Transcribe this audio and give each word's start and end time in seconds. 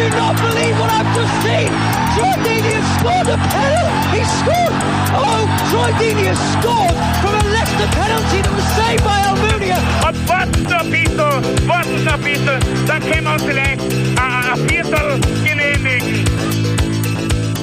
Do 0.00 0.08
not 0.16 0.34
believe 0.40 0.74
what 0.80 0.90
I've 0.90 1.12
just 1.14 1.34
seen! 1.44 1.68
Troy 2.16 2.34
Deeney 2.40 2.72
has 2.80 2.88
scored 2.96 3.28
a 3.28 3.36
penalty! 3.52 4.16
He 4.16 4.22
scored! 4.40 4.74
Oh, 5.12 5.44
Troy 5.68 5.90
Deeney 6.00 6.24
has 6.32 6.40
scored 6.56 6.96
from 7.20 7.32
a 7.36 7.44
Leicester 7.52 7.88
penalty 8.00 8.38
that 8.40 8.54
was 8.56 8.68
saved 8.80 9.04
by 9.04 9.18
Almunia! 9.28 9.76
Und 10.08 10.16
warten 10.28 10.62
noch 10.62 10.80
ein 10.80 10.90
bisschen, 10.90 11.68
warten 11.68 12.04
noch 12.04 12.14
ein 12.14 12.22
bisschen, 12.22 12.58
dann 12.86 13.00
können 13.02 13.24
wir 13.24 13.32
uns 13.34 13.42
vielleicht 13.42 13.80
ein, 14.16 14.44
ein 14.52 14.68
Viertel 14.68 15.20
genehmigen. 15.44 16.24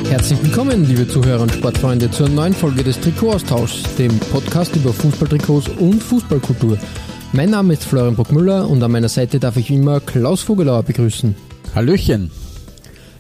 Herzlich 0.07 0.43
willkommen, 0.43 0.85
liebe 0.85 1.07
Zuhörer 1.07 1.41
und 1.41 1.51
Sportfreunde, 1.51 2.11
zur 2.11 2.29
neuen 2.29 2.53
Folge 2.53 2.83
des 2.83 2.99
Trikotaustauschs, 2.99 3.95
dem 3.97 4.17
Podcast 4.31 4.75
über 4.75 4.93
Fußballtrikots 4.93 5.69
und 5.79 6.03
Fußballkultur. 6.03 6.77
Mein 7.33 7.49
Name 7.49 7.73
ist 7.73 7.83
Florian 7.83 8.15
Bruckmüller 8.15 8.69
und 8.69 8.81
an 8.83 8.91
meiner 8.91 9.09
Seite 9.09 9.39
darf 9.39 9.57
ich 9.57 9.71
immer 9.71 9.99
Klaus 9.99 10.43
Vogelauer 10.43 10.83
begrüßen. 10.83 11.35
Hallöchen. 11.77 12.31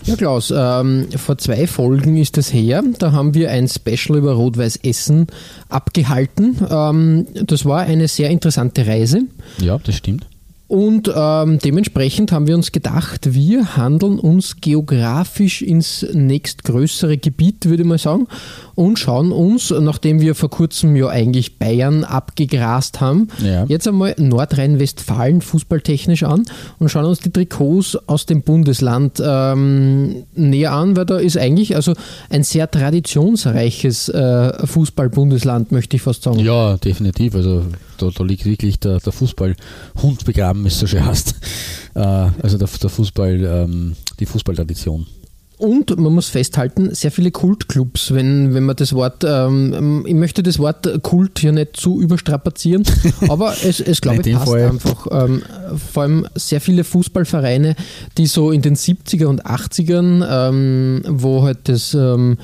Ja, 0.05 0.15
Klaus, 0.15 0.51
ähm, 0.55 1.09
vor 1.15 1.37
zwei 1.37 1.67
Folgen 1.67 2.17
ist 2.17 2.39
es 2.39 2.51
her. 2.51 2.83
Da 2.97 3.11
haben 3.11 3.35
wir 3.35 3.51
ein 3.51 3.67
Special 3.67 4.17
über 4.17 4.33
Rot-Weiß 4.33 4.77
Essen 4.77 5.27
abgehalten. 5.69 6.57
Ähm, 6.67 7.27
das 7.33 7.65
war 7.65 7.81
eine 7.81 8.07
sehr 8.07 8.31
interessante 8.31 8.87
Reise. 8.87 9.25
Ja, 9.59 9.77
das 9.77 9.97
stimmt. 9.97 10.25
Und 10.67 11.11
ähm, 11.15 11.59
dementsprechend 11.59 12.31
haben 12.31 12.47
wir 12.47 12.55
uns 12.55 12.71
gedacht, 12.71 13.35
wir 13.35 13.77
handeln 13.77 14.17
uns 14.17 14.59
geografisch 14.59 15.61
ins 15.61 16.07
nächstgrößere 16.11 17.19
Gebiet, 17.19 17.65
würde 17.65 17.83
ich 17.83 17.87
mal 17.87 17.99
sagen, 17.99 18.27
und 18.77 18.99
schauen 18.99 19.31
uns, 19.31 19.71
nachdem 19.71 20.21
wir 20.21 20.35
vor 20.35 20.51
kurzem 20.51 20.95
ja 20.95 21.07
eigentlich 21.07 21.57
Bayern 21.57 22.03
abgegrast 22.03 23.01
haben, 23.01 23.27
Ja. 23.43 23.65
jetzt 23.65 23.87
einmal 23.87 24.13
Nordrhein-Westfalen 24.19 25.41
fußballtechnisch 25.41 26.21
an 26.21 26.43
und 26.77 26.89
schauen 26.89 27.05
uns 27.05 27.17
die 27.19 27.31
Trikots 27.31 27.97
aus 28.07 28.27
dem 28.27 28.43
Bundesland 28.43 29.19
ähm, 29.25 30.25
näher 30.35 30.73
an, 30.73 30.95
weil 30.95 31.05
da 31.05 31.17
ist 31.17 31.37
eigentlich 31.39 31.75
also 31.75 31.93
ein 32.29 32.43
sehr 32.43 32.69
traditionsreiches 32.69 34.09
äh, 34.09 34.67
Fußball-Bundesland, 34.67 35.71
möchte 35.71 35.95
ich 35.95 36.03
fast 36.03 36.21
sagen. 36.21 36.39
Ja, 36.39 36.77
definitiv. 36.77 37.33
Also 37.33 37.63
da, 37.97 38.09
da 38.15 38.23
liegt 38.23 38.45
wirklich 38.45 38.79
der, 38.79 38.99
der 38.99 39.11
Fußballhund 39.11 40.23
begraben, 40.23 40.63
wie 40.63 40.67
es 40.67 40.79
so 40.79 40.85
schön 40.85 41.03
heißt. 41.03 41.33
Äh, 41.95 41.99
also 42.43 42.59
der, 42.59 42.67
der 42.81 42.89
Fußball, 42.91 43.43
ähm, 43.43 43.95
die 44.19 44.27
Fußballtradition. 44.27 45.07
Und 45.57 45.97
man 45.97 46.13
muss 46.13 46.29
festhalten, 46.29 46.93
sehr 46.93 47.11
viele 47.11 47.31
Kultclubs, 47.31 48.13
wenn, 48.13 48.53
wenn 48.53 48.63
man 48.63 48.75
das 48.75 48.93
Wort, 48.93 49.23
ähm, 49.27 50.05
ich 50.05 50.13
möchte 50.13 50.43
das 50.43 50.59
Wort 50.59 51.01
Kult 51.01 51.39
hier 51.39 51.51
nicht 51.51 51.77
zu 51.77 51.99
überstrapazieren, 51.99 52.83
aber 53.27 53.55
es, 53.63 53.79
es 53.79 53.99
glaube 53.99 54.21
ich 54.23 54.35
passt 54.35 54.53
einfach. 54.53 55.07
Ähm, 55.09 55.41
vor 55.91 56.03
allem 56.03 56.27
sehr 56.35 56.61
viele 56.61 56.83
Fußballvereine, 56.83 57.75
die 58.19 58.27
so 58.27 58.51
in 58.51 58.61
den 58.61 58.75
70er 58.75 59.25
und 59.25 59.47
80ern, 59.47 60.27
ähm, 60.29 61.01
wo 61.07 61.41
halt 61.41 61.67
das 61.69 61.95
ähm, 61.95 62.37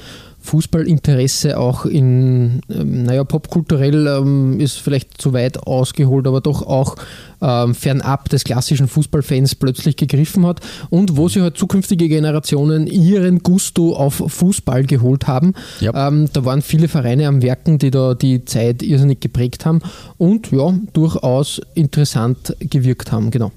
Fußballinteresse 0.43 1.57
auch 1.57 1.85
in, 1.85 2.61
ähm, 2.69 3.03
naja, 3.03 3.23
popkulturell 3.23 4.07
ähm, 4.07 4.59
ist 4.59 4.77
vielleicht 4.77 5.19
zu 5.19 5.31
weit 5.31 5.57
ausgeholt, 5.65 6.27
aber 6.27 6.41
doch 6.41 6.61
auch 6.61 6.97
ähm, 7.41 7.73
fernab 7.73 8.27
des 8.27 8.43
klassischen 8.43 8.89
Fußballfans 8.89 9.55
plötzlich 9.55 9.95
gegriffen 9.95 10.45
hat 10.45 10.59
und 10.89 11.15
wo 11.15 11.29
sie 11.29 11.41
halt 11.41 11.57
zukünftige 11.57 12.09
Generationen 12.09 12.87
ihren 12.87 13.39
Gusto 13.39 13.95
auf 13.95 14.15
Fußball 14.27 14.83
geholt 14.83 15.27
haben. 15.27 15.53
Ja. 15.79 16.09
Ähm, 16.09 16.27
da 16.33 16.43
waren 16.43 16.61
viele 16.61 16.89
Vereine 16.89 17.27
am 17.27 17.41
Werken, 17.41 17.79
die 17.79 17.89
da 17.89 18.13
die 18.13 18.43
Zeit 18.43 18.83
irrsinnig 18.83 19.21
geprägt 19.21 19.65
haben 19.65 19.79
und 20.17 20.51
ja, 20.51 20.73
durchaus 20.91 21.61
interessant 21.73 22.55
gewirkt 22.59 23.13
haben, 23.13 23.31
genau. 23.31 23.51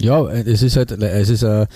Ja, 0.00 0.28
es 0.28 0.62
ist 0.62 0.76
halt, 0.76 0.90
es 0.90 1.30
ist 1.30 1.44
äh, 1.44 1.66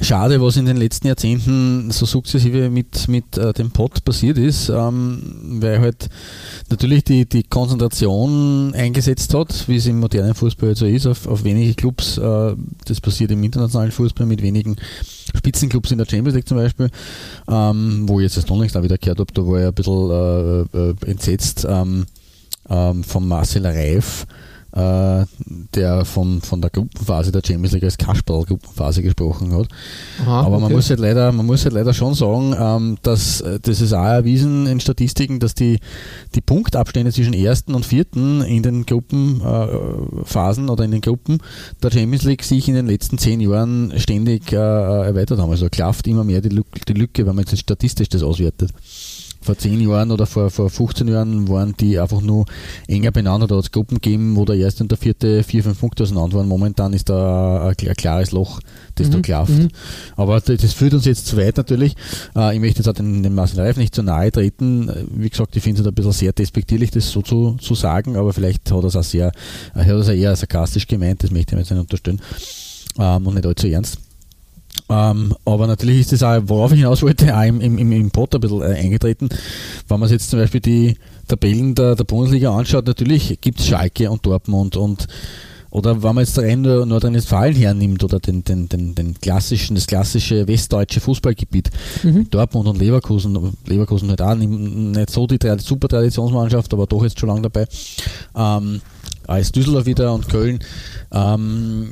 schade, 0.00 0.40
was 0.40 0.56
in 0.56 0.66
den 0.66 0.76
letzten 0.76 1.06
Jahrzehnten 1.06 1.90
so 1.90 2.06
sukzessive 2.06 2.70
mit, 2.70 3.08
mit 3.08 3.36
äh, 3.38 3.52
dem 3.52 3.70
Pott 3.70 4.04
passiert 4.04 4.38
ist, 4.38 4.68
ähm, 4.68 5.58
weil 5.60 5.80
halt 5.80 6.08
natürlich 6.70 7.04
die, 7.04 7.26
die 7.28 7.42
Konzentration 7.44 8.74
eingesetzt 8.74 9.34
hat, 9.34 9.68
wie 9.68 9.76
es 9.76 9.86
im 9.86 10.00
modernen 10.00 10.34
Fußball 10.34 10.70
halt 10.70 10.78
so 10.78 10.86
ist, 10.86 11.06
auf, 11.06 11.26
auf 11.26 11.44
wenige 11.44 11.74
Clubs. 11.74 12.18
Äh, 12.18 12.54
das 12.86 13.00
passiert 13.00 13.30
im 13.30 13.42
internationalen 13.42 13.92
Fußball 13.92 14.26
mit 14.26 14.42
wenigen 14.42 14.76
Spitzenclubs 15.36 15.90
in 15.90 15.98
der 15.98 16.06
Champions 16.06 16.34
League 16.34 16.48
zum 16.48 16.58
Beispiel, 16.58 16.90
ähm, 17.48 18.08
wo 18.08 18.20
ich 18.20 18.24
jetzt 18.24 18.36
das 18.36 18.56
nicht 18.56 18.74
da 18.74 18.82
wieder 18.82 18.98
gehört 18.98 19.20
habe, 19.20 19.32
da 19.32 19.46
war 19.46 19.60
ich 19.60 19.66
ein 19.66 19.74
bisschen 19.74 20.10
äh, 20.10 20.90
äh, 20.90 21.10
entsetzt 21.10 21.66
ähm, 21.68 22.06
ähm, 22.68 23.04
von 23.04 23.26
Marcel 23.26 23.66
Reif, 23.66 24.26
äh, 24.74 25.24
der 25.74 26.04
von, 26.04 26.40
von 26.40 26.60
der 26.60 26.70
Gruppenphase 26.70 27.30
der 27.30 27.42
Champions 27.44 27.72
League 27.72 27.84
als 27.84 27.96
Kasperl-Gruppenphase 27.96 29.02
gesprochen 29.02 29.52
hat. 29.56 29.68
Aha, 30.22 30.40
Aber 30.40 30.56
man 30.56 30.64
okay. 30.64 30.74
muss 30.74 30.90
halt 30.90 31.00
leider, 31.00 31.30
man 31.32 31.46
muss 31.46 31.64
halt 31.64 31.74
leider 31.74 31.94
schon 31.94 32.14
sagen, 32.14 32.54
ähm, 32.58 32.98
dass 33.02 33.40
äh, 33.40 33.60
das 33.60 33.80
ist 33.80 33.92
auch 33.92 34.04
erwiesen 34.04 34.66
in 34.66 34.80
Statistiken, 34.80 35.38
dass 35.38 35.54
die, 35.54 35.78
die 36.34 36.40
Punktabstände 36.40 37.12
zwischen 37.12 37.34
ersten 37.34 37.74
und 37.74 37.86
vierten 37.86 38.42
in 38.42 38.62
den 38.62 38.84
Gruppenphasen 38.84 40.68
oder 40.68 40.84
in 40.84 40.90
den 40.90 41.00
Gruppen 41.00 41.38
der 41.82 41.92
Champions 41.92 42.24
League 42.24 42.42
sich 42.42 42.68
in 42.68 42.74
den 42.74 42.86
letzten 42.86 43.18
zehn 43.18 43.40
Jahren 43.40 43.92
ständig 43.96 44.52
äh, 44.52 44.56
erweitert 44.56 45.38
haben. 45.38 45.50
Also 45.50 45.68
klafft 45.68 46.06
immer 46.08 46.24
mehr 46.24 46.40
die, 46.40 46.48
Lück, 46.48 46.66
die 46.88 46.94
Lücke, 46.94 47.26
wenn 47.26 47.36
man 47.36 47.44
jetzt 47.44 47.58
statistisch 47.58 48.08
das 48.08 48.22
auswertet 48.22 48.70
vor 49.44 49.56
10 49.58 49.80
Jahren 49.80 50.10
oder 50.10 50.26
vor, 50.26 50.50
vor 50.50 50.70
15 50.70 51.06
Jahren 51.08 51.48
waren 51.48 51.74
die 51.78 51.98
einfach 51.98 52.20
nur 52.20 52.46
enger 52.88 53.12
beieinander. 53.12 53.46
Da 53.46 53.56
hat 53.56 53.64
es 53.64 53.70
Gruppen 53.72 53.96
gegeben, 53.96 54.36
wo 54.36 54.44
der 54.44 54.56
erste 54.56 54.82
und 54.82 54.90
der 54.90 54.98
vierte 54.98 55.42
vier, 55.42 55.62
fünf 55.62 55.78
Punkte 55.78 56.02
auseinander 56.02 56.38
waren. 56.38 56.48
Momentan 56.48 56.92
ist 56.92 57.08
da 57.08 57.68
ein, 57.68 57.88
ein 57.88 57.94
klares 57.94 58.32
Loch, 58.32 58.60
das 58.94 59.10
da 59.10 59.18
Mhm, 59.18 59.22
klafft. 59.22 59.52
mhm. 59.52 59.68
Aber 60.16 60.40
das, 60.40 60.60
das 60.60 60.72
führt 60.72 60.94
uns 60.94 61.04
jetzt 61.04 61.26
zu 61.26 61.36
weit 61.36 61.56
natürlich. 61.56 61.94
Äh, 62.34 62.54
ich 62.54 62.60
möchte 62.60 62.78
jetzt 62.80 62.88
auch 62.88 62.94
den, 62.94 63.22
den 63.22 63.34
Marcel 63.34 63.60
Reif 63.60 63.76
nicht 63.76 63.94
zu 63.94 64.02
nahe 64.02 64.32
treten. 64.32 64.90
Wie 65.14 65.28
gesagt, 65.28 65.54
ich 65.56 65.62
finde 65.62 65.80
es 65.80 65.84
halt 65.86 65.92
ein 65.92 65.94
bisschen 65.94 66.12
sehr 66.12 66.32
despektierlich, 66.32 66.90
das 66.90 67.10
so 67.10 67.22
zu, 67.22 67.56
zu 67.60 67.74
sagen, 67.74 68.16
aber 68.16 68.32
vielleicht 68.32 68.70
hat 68.70 68.82
er 68.82 68.84
es 68.88 68.96
auch 68.96 69.02
sehr, 69.02 69.28
äh, 69.74 69.80
hat 69.80 69.86
er 69.88 69.96
es 69.96 70.08
auch 70.08 70.12
eher 70.12 70.34
sarkastisch 70.34 70.86
gemeint, 70.86 71.22
das 71.22 71.30
möchte 71.30 71.50
ich 71.50 71.52
mir 71.54 71.60
jetzt 71.60 71.70
nicht 71.70 71.80
unterstellen. 71.80 72.20
Ähm, 72.98 73.26
und 73.26 73.34
nicht 73.34 73.46
allzu 73.46 73.66
ernst. 73.68 73.98
Ähm, 74.90 75.34
aber 75.44 75.66
natürlich 75.66 76.00
ist 76.00 76.12
das 76.12 76.22
auch, 76.22 76.42
worauf 76.46 76.72
ich 76.72 76.78
hinaus 76.78 77.02
wollte, 77.02 77.34
auch 77.36 77.42
im, 77.42 77.60
im, 77.60 77.78
im- 77.78 78.10
Pot 78.10 78.34
ein 78.34 78.40
bisschen 78.40 78.62
äh, 78.62 78.74
eingetreten. 78.74 79.28
Wenn 79.88 80.00
man 80.00 80.08
sich 80.08 80.16
jetzt 80.16 80.30
zum 80.30 80.38
Beispiel 80.40 80.60
die 80.60 80.96
Tabellen 81.26 81.74
der, 81.74 81.94
der 81.96 82.04
Bundesliga 82.04 82.54
anschaut, 82.54 82.86
natürlich 82.86 83.38
gibt 83.40 83.60
es 83.60 83.66
Schalke 83.66 84.10
und 84.10 84.24
Dortmund 84.26 84.76
und 84.76 85.06
oder 85.70 86.00
wenn 86.04 86.14
man 86.14 86.24
jetzt 86.24 86.38
rein 86.38 86.60
nur 86.62 86.86
Nordrhein-Westfalen 86.86 87.56
hernimmt 87.56 88.04
oder 88.04 88.20
den, 88.20 88.44
den, 88.44 88.68
den, 88.68 88.94
den 88.94 89.18
klassischen, 89.20 89.74
das 89.74 89.88
klassische 89.88 90.46
westdeutsche 90.46 91.00
Fußballgebiet, 91.00 91.68
Mhm. 92.04 92.30
Dortmund 92.30 92.68
und 92.68 92.78
Leverkusen, 92.78 93.36
Leverkusen 93.66 94.08
halt 94.10 94.22
auch 94.22 94.36
nicht, 94.36 95.10
so 95.10 95.26
die 95.26 95.38
super 95.58 95.88
Traditionsmannschaft, 95.88 96.72
aber 96.72 96.86
doch 96.86 97.02
jetzt 97.02 97.18
schon 97.18 97.28
lange 97.30 97.42
dabei. 97.42 97.66
Ähm, 98.36 98.80
als 99.26 99.50
Düsseldorf 99.50 99.86
wieder 99.86 100.12
und 100.14 100.28
Köln. 100.28 100.60
Ähm, 101.12 101.88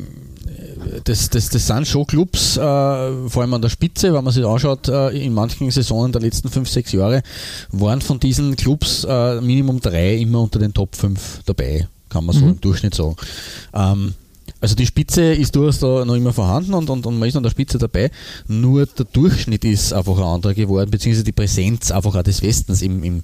das, 1.05 1.31
das, 1.31 1.49
das 1.49 1.67
sind 1.67 1.87
schon 1.87 2.07
Clubs, 2.07 2.57
äh, 2.57 2.61
vor 2.61 3.43
allem 3.43 3.55
an 3.55 3.63
der 3.63 3.69
Spitze, 3.69 4.13
wenn 4.13 4.25
man 4.25 4.33
sich 4.33 4.45
anschaut, 4.45 4.89
äh, 4.89 5.11
in 5.11 5.35
manchen 5.35 5.71
Saisonen 5.71 6.13
der 6.13 6.21
letzten 6.21 6.49
5, 6.49 6.69
6 6.69 6.93
Jahre, 6.93 7.23
waren 7.71 8.01
von 8.01 8.19
diesen 8.21 8.57
Clubs 8.57 9.05
äh, 9.09 9.41
Minimum 9.41 9.81
drei 9.81 10.17
immer 10.17 10.41
unter 10.41 10.59
den 10.59 10.73
Top 10.75 10.97
5 10.97 11.41
dabei, 11.47 11.89
kann 12.09 12.25
man 12.25 12.35
so 12.35 12.45
Mhm. 12.45 12.51
im 12.53 12.61
Durchschnitt 12.61 12.95
sagen. 12.95 13.17
Ähm, 13.75 14.15
also 14.61 14.77
die 14.77 14.87
Spitze 14.87 15.35
ist 15.35 15.57
durchaus 15.57 15.81
da 15.81 16.05
noch 16.05 16.15
immer 16.15 16.33
vorhanden 16.33 16.75
und, 16.75 16.89
und, 16.89 17.05
und 17.05 17.19
man 17.19 17.29
ist 17.29 17.37
an 17.37 17.43
der 17.43 17.51
Spitze 17.51 17.79
dabei, 17.79 18.11
nur 18.47 18.87
der 18.87 19.07
Durchschnitt 19.07 19.65
ist 19.65 19.93
einfach 19.93 20.17
ein 20.17 20.23
anderer 20.23 20.55
geworden, 20.55 20.91
beziehungsweise 20.91 21.25
die 21.25 21.33
Präsenz 21.33 21.91
einfach 21.91 22.15
auch 22.15 22.23
des 22.23 22.43
Westens 22.43 22.81
im, 22.81 23.03
im, 23.03 23.23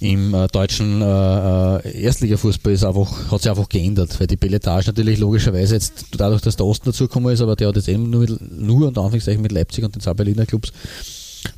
im 0.00 0.32
äh, 0.32 0.46
deutschen 0.48 1.02
äh, 1.02 1.76
äh, 1.76 2.02
Erstligafußball 2.02 2.72
ist 2.72 2.84
einfach, 2.84 3.30
hat 3.30 3.42
sich 3.42 3.50
einfach 3.50 3.68
geändert, 3.68 4.18
weil 4.20 4.26
die 4.26 4.36
Belletage 4.36 4.86
natürlich 4.88 5.18
logischerweise 5.18 5.74
jetzt 5.74 6.06
dadurch, 6.16 6.40
dass 6.40 6.56
der 6.56 6.66
Osten 6.66 6.90
dazugekommen 6.90 7.32
ist, 7.32 7.40
aber 7.40 7.56
der 7.56 7.68
hat 7.68 7.76
jetzt 7.76 7.88
eben 7.88 8.08
nur, 8.08 8.20
mit, 8.20 8.58
nur 8.58 8.88
unter 8.88 9.02
Anführungszeichen 9.02 9.42
mit 9.42 9.52
Leipzig 9.52 9.84
und 9.84 9.94
den 9.94 10.00
zwei 10.00 10.14
Berliner 10.14 10.46
Clubs 10.46 10.72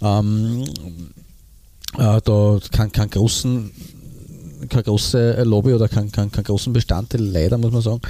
ähm, 0.02 0.64
äh, 1.98 2.20
da 2.24 2.58
keinen 2.72 2.92
kein 2.92 3.10
großen 3.10 3.70
keine 4.68 4.82
große 4.84 5.42
Lobby 5.44 5.72
oder 5.72 5.88
keinen 5.88 6.12
kein, 6.12 6.30
kein 6.30 6.44
großen 6.44 6.72
Bestandteil, 6.72 7.22
leider 7.22 7.56
muss 7.58 7.72
man 7.72 7.82
sagen. 7.82 8.00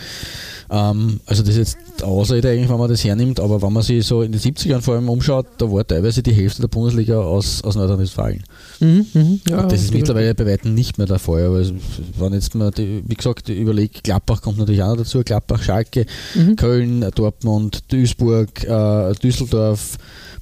Ähm, 0.71 1.21
also 1.27 1.43
das 1.43 1.57
ist 1.57 1.77
jetzt 1.77 2.03
Ausrede 2.05 2.51
eigentlich, 2.51 2.71
wenn 2.71 2.79
man 2.79 2.89
das 2.89 3.03
hernimmt, 3.03 3.41
aber 3.41 3.61
wenn 3.61 3.73
man 3.73 3.83
sich 3.83 4.07
so 4.07 4.23
in 4.23 4.31
den 4.31 4.41
70ern 4.41 4.81
vor 4.81 4.95
allem 4.95 5.09
umschaut, 5.09 5.47
da 5.59 5.71
war 5.71 5.85
teilweise 5.87 6.23
die 6.23 6.33
Hälfte 6.33 6.63
der 6.63 6.69
Bundesliga 6.69 7.19
aus, 7.21 7.63
aus 7.65 7.75
Nordrhein-Westfalen. 7.75 8.45
Mhm, 8.79 9.07
mhm, 9.13 9.41
ja, 9.49 9.67
das 9.67 9.83
ist 9.83 9.93
mittlerweile 9.93 10.35
bei 10.35 10.47
weitem 10.47 10.75
nicht 10.75 10.97
mehr 10.97 11.09
der 11.09 11.19
Fall. 11.19 11.45
Aber 11.45 11.63
wenn 12.19 12.33
jetzt 12.33 12.55
mal, 12.55 12.71
die, 12.71 13.03
wie 13.07 13.15
gesagt, 13.15 13.49
überlegt, 13.49 14.05
Gladbach 14.05 14.43
kommt 14.43 14.59
natürlich 14.59 14.83
auch 14.83 14.91
noch 14.91 14.99
dazu, 14.99 15.23
Gladbach, 15.25 15.63
Schalke, 15.63 16.07
mhm. 16.35 16.55
Köln, 16.55 17.05
Dortmund, 17.15 17.93
Duisburg, 17.93 18.65
äh, 18.65 19.13
Düsseldorf, 19.15 19.99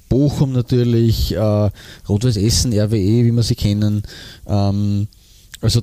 Bochum 0.09 0.53
natürlich, 0.53 1.35
äh, 1.35 1.69
Rot-Weiß 2.07 2.37
Essen, 2.37 2.73
RWE, 2.73 3.25
wie 3.25 3.31
wir 3.31 3.43
sie 3.43 3.55
kennen. 3.55 4.03
Ähm, 4.47 5.07
also 5.61 5.81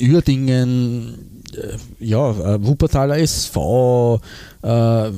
Uerdingen, 0.00 1.42
äh, 1.54 2.04
ja, 2.04 2.30
äh, 2.30 2.64
Wuppertaler 2.64 3.18
SV, 3.18 4.20
äh, 4.62 5.10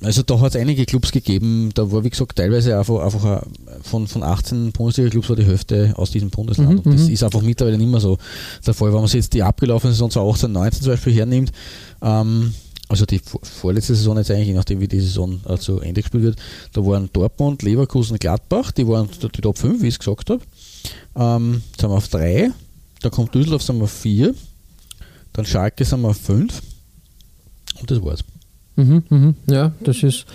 also 0.00 0.22
da 0.22 0.38
hat 0.38 0.54
es 0.54 0.60
einige 0.60 0.86
Clubs 0.86 1.10
gegeben, 1.10 1.70
da 1.74 1.90
war 1.90 2.04
wie 2.04 2.10
gesagt 2.10 2.36
teilweise 2.36 2.78
einfach, 2.78 3.00
einfach 3.00 3.42
von, 3.82 4.06
von 4.06 4.22
18 4.22 4.70
Bundesliga-Clubs 4.70 5.28
war 5.28 5.36
die 5.36 5.44
Hälfte 5.44 5.92
aus 5.96 6.12
diesem 6.12 6.30
Bundesland. 6.30 6.84
Mhm, 6.84 6.92
und 6.92 6.94
das 6.94 7.08
mhm. 7.08 7.14
ist 7.14 7.24
einfach 7.24 7.42
mittlerweile 7.42 7.78
nicht 7.78 7.90
mehr 7.90 7.98
so 7.98 8.16
der 8.64 8.74
Fall. 8.74 8.92
Wenn 8.92 9.00
man 9.00 9.08
sich 9.08 9.16
jetzt 9.16 9.34
die 9.34 9.42
abgelaufene 9.42 9.92
Saison 9.92 10.10
2018, 10.10 10.52
19 10.52 10.82
zum 10.82 10.92
Beispiel 10.92 11.12
hernimmt, 11.14 11.52
ähm, 12.00 12.54
also 12.88 13.04
die 13.04 13.20
vorletzte 13.42 13.94
Saison 13.94 14.16
jetzt 14.16 14.30
eigentlich, 14.30 14.48
je 14.48 14.54
nachdem 14.54 14.80
wie 14.80 14.88
die 14.88 15.00
Saison 15.00 15.40
äh, 15.46 15.58
zu 15.58 15.80
Ende 15.80 16.00
gespielt 16.00 16.22
wird, 16.22 16.38
da 16.72 16.86
waren 16.86 17.10
Dortmund, 17.12 17.62
Leverkusen, 17.62 18.18
Gladbach, 18.18 18.70
die 18.70 18.86
waren 18.86 19.08
die 19.20 19.40
Top 19.40 19.58
5, 19.58 19.82
wie 19.82 19.88
ich 19.88 19.94
es 19.94 19.98
gesagt 19.98 20.30
habe. 20.30 20.40
Ähm, 21.18 21.62
sind 21.78 21.90
wir 21.90 21.96
auf 21.96 22.08
3, 22.08 22.50
dann 23.02 23.10
kommt 23.10 23.34
Düsseldorf, 23.34 23.62
sind 23.62 23.78
wir 23.78 23.84
auf 23.84 23.92
4, 23.92 24.34
dann 25.32 25.44
Schalke 25.44 25.84
sind 25.84 26.00
wir 26.00 26.08
auf 26.08 26.18
5 26.18 26.62
und 27.80 27.90
das 27.90 28.02
war's. 28.02 28.24
Mhm, 28.76 29.02
mhm, 29.08 29.34
ja, 29.48 29.72
das 29.80 30.02
ist 30.02 30.26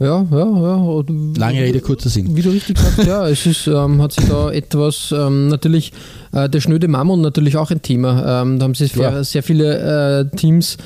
ja, 0.00 0.26
ja, 0.30 0.38
ja. 0.38 1.04
Lange 1.36 1.60
Rede, 1.60 1.80
kurzer 1.80 2.08
Sinn. 2.08 2.34
Wie 2.34 2.40
du 2.40 2.48
richtig 2.48 2.78
sagst, 2.78 3.06
ja, 3.06 3.28
es 3.28 3.44
ist, 3.44 3.66
ähm, 3.66 4.00
hat 4.00 4.12
sich 4.12 4.26
da 4.26 4.50
etwas, 4.50 5.12
ähm, 5.14 5.48
natürlich, 5.48 5.92
äh, 6.32 6.48
der 6.48 6.62
schnöde 6.62 6.88
Mammon 6.88 7.20
natürlich 7.20 7.58
auch 7.58 7.70
ein 7.70 7.82
Thema. 7.82 8.40
Ähm, 8.40 8.58
da 8.58 8.64
haben 8.64 8.74
sich 8.74 8.94
ja. 8.96 9.22
sehr 9.22 9.42
viele 9.42 10.30
äh, 10.32 10.36
Teams 10.36 10.78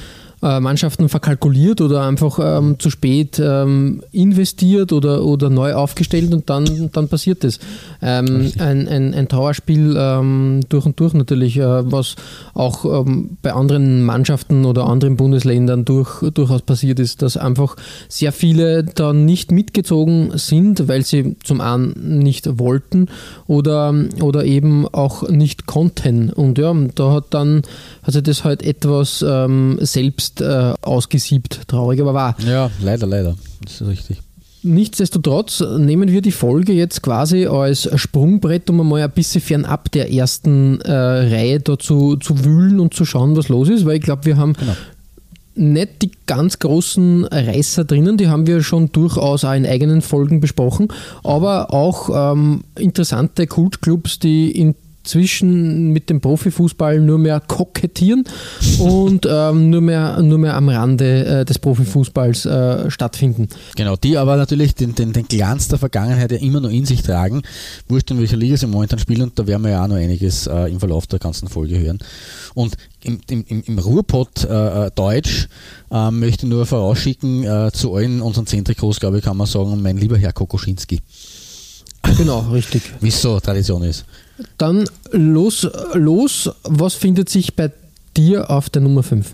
äh, 0.45 0.61
Mannschaften 0.61 1.09
verkalkuliert 1.09 1.81
oder 1.81 2.03
einfach 2.03 2.39
ähm, 2.39 2.79
zu 2.79 2.91
spät 2.91 3.41
ähm, 3.43 4.03
investiert 4.13 4.93
oder, 4.93 5.25
oder 5.25 5.49
neu 5.49 5.73
aufgestellt 5.73 6.35
und 6.35 6.51
dann, 6.51 6.91
dann 6.93 7.09
passiert 7.09 7.45
das. 7.45 7.59
Ähm, 8.03 8.53
ein, 8.59 8.87
ein, 8.87 9.15
ein 9.15 9.29
Trauerspiel 9.29 9.97
ähm, 9.99 10.61
durch 10.69 10.85
und 10.85 11.01
durch 11.01 11.15
natürlich, 11.15 11.57
äh, 11.57 11.91
was 11.91 12.17
auch 12.53 12.85
ähm, 12.85 13.39
bei 13.41 13.55
anderen 13.55 14.03
Mannschaften 14.03 14.67
oder 14.67 14.87
anderen 14.87 15.17
Bundesländern 15.17 15.87
durch, 15.87 16.21
durchaus 16.35 16.61
passiert 16.61 17.01
ist, 17.01 17.23
dass 17.23 17.39
einfach 17.39 17.77
sehr 18.09 18.33
viele 18.33 18.85
da 18.85 19.15
nicht 19.15 19.51
mitgezogen 19.51 20.37
sind, 20.37 20.89
weil 20.89 21.07
sie 21.07 21.37
zum 21.43 21.63
einen 21.63 22.19
nicht 22.19 22.59
wollten 22.59 23.09
oder, 23.47 23.95
oder 24.21 24.45
eben 24.45 24.87
auch 24.89 25.27
nicht 25.27 25.65
konnten. 25.65 26.29
Und 26.29 26.59
ja, 26.59 26.75
da 26.95 27.13
hat 27.13 27.25
dann 27.31 27.63
hat 28.03 28.13
sich 28.13 28.23
das 28.23 28.45
halt 28.45 28.63
etwas 28.63 29.25
ähm, 29.27 29.79
selbst 30.39 30.41
äh, 30.41 30.75
ausgesiebt, 30.83 31.63
traurig 31.69 32.01
aber 32.01 32.15
wahr. 32.15 32.37
Ja, 32.47 32.71
leider, 32.81 33.07
leider. 33.07 33.37
Das 33.63 33.81
ist 33.81 33.89
richtig. 33.89 34.21
Nichtsdestotrotz 34.63 35.63
nehmen 35.79 36.11
wir 36.11 36.23
die 36.23 36.33
Folge 36.33 36.73
jetzt 36.73 37.03
quasi 37.03 37.47
als 37.47 37.89
Sprungbrett, 38.01 38.71
um 38.71 38.81
einmal 38.81 39.03
ein 39.03 39.11
bisschen 39.11 39.43
fernab 39.43 39.93
der 39.93 40.11
ersten 40.11 40.81
äh, 40.81 40.91
Reihe 40.91 41.61
da 41.61 41.79
zu, 41.79 42.17
zu 42.17 42.45
wühlen 42.45 42.81
und 42.81 42.95
zu 42.95 43.05
schauen, 43.05 43.37
was 43.37 43.49
los 43.49 43.69
ist, 43.69 43.85
weil 43.85 43.97
ich 43.97 44.03
glaube, 44.03 44.25
wir 44.25 44.39
haben 44.39 44.55
genau. 44.55 44.73
nicht 45.55 46.01
die 46.01 46.13
ganz 46.25 46.61
großen 46.61 47.27
Reißer 47.27 47.85
drinnen, 47.85 48.17
die 48.17 48.29
haben 48.29 48.47
wir 48.47 48.63
schon 48.63 48.91
durchaus 48.91 49.45
auch 49.45 49.53
in 49.53 49.67
eigenen 49.67 50.01
Folgen 50.01 50.41
besprochen, 50.41 50.89
aber 51.23 51.75
auch 51.75 52.33
ähm, 52.33 52.65
interessante 52.79 53.47
Kultclubs, 53.47 54.19
die 54.19 54.51
in 54.51 54.75
zwischen 55.05 55.91
mit 55.91 56.11
dem 56.11 56.21
Profifußball 56.21 57.01
nur 57.01 57.19
mehr 57.19 57.41
kokettieren 57.41 58.25
und 58.79 59.27
ähm, 59.31 59.71
nur, 59.71 59.81
mehr, 59.81 60.21
nur 60.23 60.39
mehr 60.39 60.57
am 60.57 60.69
Rande 60.69 61.25
äh, 61.25 61.45
des 61.45 61.59
Profifußballs 61.59 62.47
äh, 62.47 62.91
stattfinden. 62.91 63.49
Genau, 63.77 63.97
die 63.97 64.17
aber 64.17 64.37
natürlich 64.37 64.75
den, 64.75 64.95
den, 64.95 65.13
den 65.13 65.29
Glanz 65.29 65.69
der 65.69 65.79
Vergangenheit 65.79 66.33
ja 66.33 66.39
immer 66.39 66.61
noch 66.61 66.71
in 66.71 66.87
sich 66.87 67.03
tragen. 67.03 67.43
Wurscht 67.89 68.11
in 68.11 68.19
welcher 68.19 68.37
Liga 68.37 68.57
sie 68.57 68.67
momentan 68.67 68.99
spielen 68.99 69.23
und 69.23 69.39
da 69.39 69.47
werden 69.47 69.63
wir 69.63 69.71
ja 69.71 69.85
auch 69.85 69.89
noch 69.89 69.97
einiges 69.97 70.47
äh, 70.47 70.71
im 70.71 70.81
Verlauf 70.81 71.07
der 71.07 71.19
ganzen 71.19 71.49
Folge 71.49 71.79
hören. 71.79 71.99
Und 72.55 72.77
im, 73.03 73.21
im, 73.29 73.63
im 73.67 73.79
Ruhrpott 73.79 74.45
äh, 74.45 74.87
äh, 74.87 74.91
Deutsch 74.95 75.49
äh, 75.91 76.11
möchte 76.11 76.47
ich 76.47 76.51
nur 76.51 76.67
vorausschicken 76.67 77.45
äh, 77.45 77.71
zu 77.73 77.95
allen 77.95 78.23
unseren 78.23 78.47
Zentrikos, 78.47 79.01
glaube 79.01 79.19
ich, 79.19 79.25
kann 79.25 79.37
man 79.37 79.47
sagen, 79.47 79.81
mein 79.83 79.99
lieber 79.99 80.17
Herr 80.17 80.33
Kokoschinski. 80.33 81.01
Genau, 82.17 82.41
richtig. 82.53 82.83
Wie 83.01 83.09
es 83.09 83.21
so 83.21 83.41
Tradition 83.41 83.83
ist. 83.83 84.05
Dann 84.59 84.85
los, 85.13 85.69
los, 85.93 86.51
was 86.65 86.95
findet 86.95 87.29
sich 87.29 87.55
bei 87.55 87.71
dir 88.17 88.51
auf 88.51 88.71
der 88.71 88.83
Nummer 88.83 89.03
5? 89.03 89.33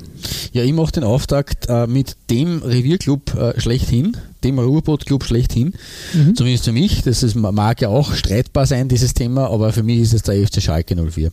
Ja, 0.52 0.62
ich 0.62 0.72
mache 0.72 0.92
den 0.92 1.04
Auftakt 1.04 1.66
äh, 1.68 1.86
mit 1.86 2.16
dem 2.30 2.62
Revierclub 2.62 3.34
äh, 3.34 3.60
schlechthin, 3.60 4.16
dem 4.44 4.58
Ruhrboot-Club 4.58 5.24
schlechthin. 5.24 5.74
Mhm. 6.12 6.34
Zumindest 6.34 6.64
für 6.64 6.72
mich. 6.72 7.02
Das 7.02 7.22
ist, 7.22 7.34
mag 7.34 7.80
ja 7.80 7.88
auch 7.88 8.14
streitbar 8.14 8.66
sein, 8.66 8.88
dieses 8.88 9.14
Thema, 9.14 9.50
aber 9.50 9.72
für 9.72 9.82
mich 9.82 10.00
ist 10.00 10.14
es 10.14 10.22
der 10.22 10.46
FC 10.46 10.62
Schalke 10.62 10.96
04. 10.96 11.30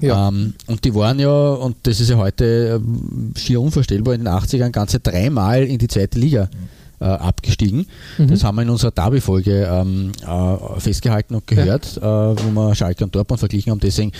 Ja. 0.00 0.28
Ähm, 0.28 0.54
und 0.66 0.84
die 0.84 0.94
waren 0.94 1.18
ja, 1.18 1.50
und 1.52 1.76
das 1.84 2.00
ist 2.00 2.10
ja 2.10 2.16
heute 2.16 2.80
äh, 2.80 3.38
schier 3.38 3.60
unvorstellbar, 3.60 4.14
in 4.14 4.24
den 4.24 4.32
80ern 4.32 4.70
ganze 4.70 5.00
dreimal 5.00 5.64
in 5.64 5.78
die 5.78 5.88
zweite 5.88 6.18
Liga. 6.18 6.44
Mhm 6.52 6.77
äh, 7.00 7.04
abgestiegen. 7.04 7.86
Mhm. 8.18 8.28
Das 8.28 8.44
haben 8.44 8.56
wir 8.56 8.62
in 8.62 8.70
unserer 8.70 8.90
Derby-Folge 8.90 9.68
ähm, 9.70 10.12
äh, 10.26 10.80
festgehalten 10.80 11.34
und 11.34 11.46
gehört, 11.46 11.96
ja. 11.96 12.32
äh, 12.32 12.36
wo 12.36 12.50
wir 12.50 12.74
Schalke 12.74 13.04
und 13.04 13.14
Dortmund 13.14 13.38
verglichen 13.38 13.70
haben. 13.70 13.80
Deswegen 13.80 14.12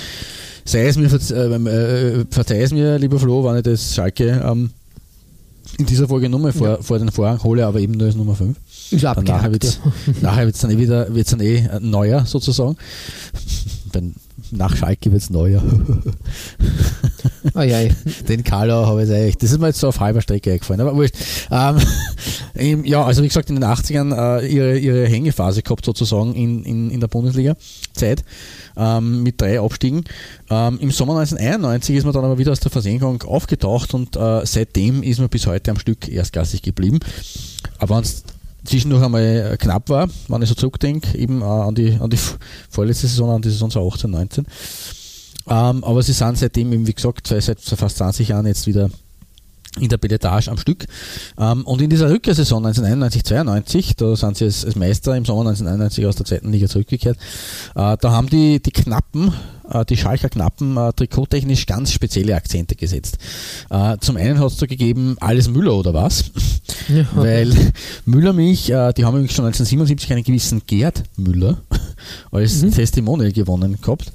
sei 0.65 0.87
es 0.87 0.97
mir, 0.97 1.07
äh, 1.07 1.55
äh, 1.55 2.25
verzeih 2.31 2.63
es 2.63 2.73
mir, 2.73 2.99
lieber 2.99 3.19
Flo, 3.19 3.45
wenn 3.45 3.57
ich 3.57 3.63
das 3.63 3.95
Schalke 3.95 4.43
ähm, 4.45 4.71
in 5.79 5.87
dieser 5.87 6.09
Folge 6.09 6.29
Nummer 6.29 6.53
vor, 6.53 6.69
ja. 6.69 6.83
vor 6.83 6.99
den 6.99 7.11
Vorhang 7.11 7.43
hole, 7.43 7.67
aber 7.67 7.81
eben 7.81 7.93
nur 7.93 8.07
als 8.07 8.17
Nummer 8.17 8.35
5. 8.35 8.57
Ist 8.91 9.03
nachher 10.23 10.47
wird 10.47 10.55
es 10.55 10.61
dann 10.63 10.71
eh 10.71 10.79
wieder 10.79 11.15
wird's 11.15 11.31
dann 11.31 11.41
eh 11.41 11.69
neuer 11.81 12.25
sozusagen. 12.25 12.77
nach 14.53 14.77
Schalke 14.77 15.13
wird 15.13 15.23
es 15.23 15.31
neuer. 15.31 15.63
Oh, 17.55 17.63
Den 18.29 18.45
Karlau 18.45 18.87
habe 18.87 19.05
ich 19.05 19.11
eigentlich, 19.11 19.39
das 19.39 19.53
ist 19.53 19.59
mir 19.59 19.69
jetzt 19.69 19.81
so 19.81 19.89
auf 19.89 20.01
halber 20.01 20.21
Strecke 20.21 20.53
eingefallen, 20.53 20.81
aber 20.81 20.95
wurscht. 20.95 21.15
Ähm, 21.51 22.85
ja, 22.85 23.05
also 23.05 23.23
wie 23.23 23.29
gesagt, 23.29 23.49
in 23.49 23.57
den 23.57 23.65
80ern 23.65 24.15
äh, 24.15 24.47
ihre, 24.47 24.79
ihre 24.79 25.07
Hängephase 25.07 25.63
gehabt 25.63 25.85
sozusagen 25.85 26.35
in, 26.35 26.63
in, 26.65 26.91
in 26.91 27.01
der 27.01 27.09
Bundesliga-Zeit 27.09 28.23
ähm, 28.77 29.23
mit 29.23 29.41
drei 29.41 29.61
Abstiegen. 29.61 30.05
Ähm, 30.51 30.79
Im 30.81 30.91
Sommer 30.91 31.19
1991 31.19 31.97
ist 31.97 32.05
man 32.05 32.13
dann 32.13 32.25
aber 32.25 32.39
wieder 32.39 32.53
aus 32.53 32.61
der 32.61 32.71
Versenkung 32.71 33.23
aufgetaucht 33.23 33.95
und 33.95 34.17
äh, 34.17 34.45
seitdem 34.45 35.03
ist 35.03 35.19
man 35.19 35.29
bis 35.29 35.47
heute 35.47 35.71
am 35.71 35.79
Stück 35.79 36.09
erstklassig 36.09 36.63
geblieben. 36.63 37.01
Aber 37.79 37.97
wenn 37.97 38.05
zwischendurch 38.69 39.03
einmal 39.03 39.57
knapp 39.59 39.89
war, 39.89 40.09
wenn 40.29 40.43
ich 40.43 40.49
so 40.49 40.55
zurückdenke, 40.55 41.17
eben 41.17 41.41
äh, 41.41 41.45
an, 41.45 41.75
die, 41.75 41.99
an 42.01 42.11
die 42.11 42.19
vorletzte 42.71 43.07
Saison, 43.07 43.31
an 43.31 43.43
die 43.43 43.51
Saison 43.51 43.71
2018, 43.71 44.11
19. 44.11 44.47
Ähm, 45.51 45.85
aber 45.85 46.03
sie 46.03 46.13
sind 46.13 46.39
seitdem, 46.39 46.73
eben, 46.73 46.87
wie 46.87 46.95
gesagt, 46.95 47.27
seit 47.27 47.61
fast 47.61 47.97
20 47.97 48.29
Jahren 48.29 48.47
jetzt 48.47 48.67
wieder 48.67 48.91
in 49.81 49.89
der 49.89 49.97
Billetage 49.97 50.51
am 50.51 50.59
Stück. 50.59 50.87
Ähm, 51.39 51.65
und 51.65 51.81
in 51.81 51.91
dieser 51.91 52.11
Rückkehrsaison 52.11 52.67
1991-92, 52.67 53.93
da 53.97 54.17
sind 54.17 54.37
sie 54.37 54.45
als, 54.45 54.77
Meister 54.77 55.17
im 55.17 55.25
Sommer 55.25 55.49
1991 55.51 56.07
aus 56.07 56.17
der 56.17 56.27
zweiten 56.27 56.53
Liga 56.53 56.69
zurückgekehrt, 56.69 57.17
äh, 57.75 57.97
da 58.01 58.11
haben 58.11 58.29
die, 58.29 58.61
die 58.61 58.73
Knappen 58.73 59.29
äh, 59.29 59.58
die 59.89 59.97
Schalker 59.97 60.29
Knappen 60.29 60.77
äh, 60.77 60.93
trikottechnisch 60.93 61.67
ganz 61.67 61.93
spezielle 61.93 62.35
Akzente 62.35 62.75
gesetzt. 62.75 63.19
Äh, 63.71 63.97
zum 64.01 64.17
einen 64.17 64.39
hat 64.39 64.53
es 64.53 64.57
da 64.57 64.67
gegeben, 64.67 65.17
alles 65.21 65.49
Müller 65.49 65.75
oder 65.75 65.95
was? 65.95 66.31
Ja. 66.89 67.07
Weil 67.15 67.55
Müllermilch, 68.07 68.67
die 68.67 68.73
haben 68.73 69.15
nämlich 69.15 69.33
schon 69.33 69.45
1977 69.45 70.11
einen 70.11 70.23
gewissen 70.23 70.63
Gerd 70.67 71.03
Müller 71.17 71.59
als 72.31 72.63
mhm. 72.63 72.73
Testimonial 72.73 73.33
gewonnen 73.33 73.79
gehabt. 73.81 74.11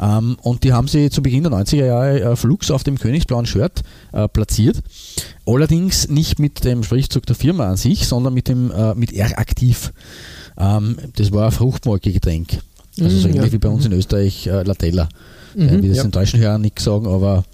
Ähm, 0.00 0.36
und 0.42 0.64
die 0.64 0.72
haben 0.72 0.88
sie 0.88 1.08
zu 1.08 1.22
Beginn 1.22 1.44
der 1.44 1.52
90er 1.52 1.84
Jahre 1.84 2.36
Flux 2.36 2.72
auf 2.72 2.82
dem 2.82 2.98
königsblauen 2.98 3.46
Shirt 3.46 3.82
platziert. 4.32 4.82
Allerdings 5.46 6.08
nicht 6.08 6.40
mit 6.40 6.64
dem 6.64 6.82
Sprichzug 6.82 7.26
der 7.26 7.36
Firma 7.36 7.68
an 7.68 7.76
sich, 7.76 8.08
sondern 8.08 8.34
mit 8.34 8.48
dem 8.48 8.72
mit 8.96 9.12
R 9.12 9.38
aktiv. 9.38 9.92
Ähm, 10.58 10.96
das 11.16 11.32
war 11.32 11.46
ein 11.46 11.52
Fruchtmolkegetränk. 11.52 12.60
Also 13.00 13.16
so 13.16 13.28
mhm, 13.28 13.34
ähnlich 13.34 13.46
ja. 13.46 13.52
wie 13.52 13.58
bei 13.58 13.68
uns 13.68 13.84
in 13.86 13.92
Österreich 13.92 14.46
äh, 14.46 14.62
Latella. 14.62 15.08
Mhm, 15.54 15.68
ja, 15.68 15.82
wie 15.82 15.88
das 15.88 15.96
ja. 15.98 16.04
in 16.04 16.10
deutschen 16.10 16.40
Hörern 16.40 16.60
nichts 16.60 16.84
sagen, 16.84 17.06
aber 17.06 17.44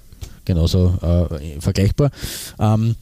genauso 0.44 0.94
äh, 1.02 1.61
vergleichbar. 1.61 2.11
Ähm, 2.58 2.96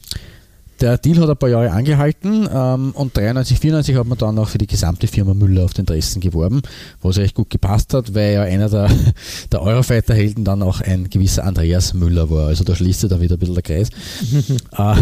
Der 0.81 0.97
Deal 0.97 1.19
hat 1.19 1.29
ein 1.29 1.37
paar 1.37 1.49
Jahre 1.49 1.71
angehalten 1.71 2.49
ähm, 2.51 2.91
und 2.95 3.15
93, 3.15 3.59
94 3.59 3.95
hat 3.95 4.07
man 4.07 4.17
dann 4.17 4.39
auch 4.39 4.49
für 4.49 4.57
die 4.57 4.65
gesamte 4.65 5.05
Firma 5.05 5.35
Müller 5.35 5.65
auf 5.65 5.73
den 5.73 5.85
Dressen 5.85 6.21
geworben, 6.21 6.63
was 7.03 7.17
echt 7.17 7.35
gut 7.35 7.51
gepasst 7.51 7.93
hat, 7.93 8.15
weil 8.15 8.33
ja 8.33 8.41
einer 8.41 8.67
der, 8.67 8.89
der 9.51 9.61
Eurofighter-Helden 9.61 10.43
dann 10.43 10.63
auch 10.63 10.81
ein 10.81 11.09
gewisser 11.09 11.43
Andreas 11.43 11.93
Müller 11.93 12.31
war. 12.31 12.47
Also 12.47 12.63
da 12.63 12.75
schließt 12.75 13.01
sich 13.01 13.09
da 13.11 13.21
wieder 13.21 13.35
ein 13.35 13.39
bisschen 13.39 13.53
der 13.53 13.63
Kreis. 13.63 13.89
äh, 14.77 14.95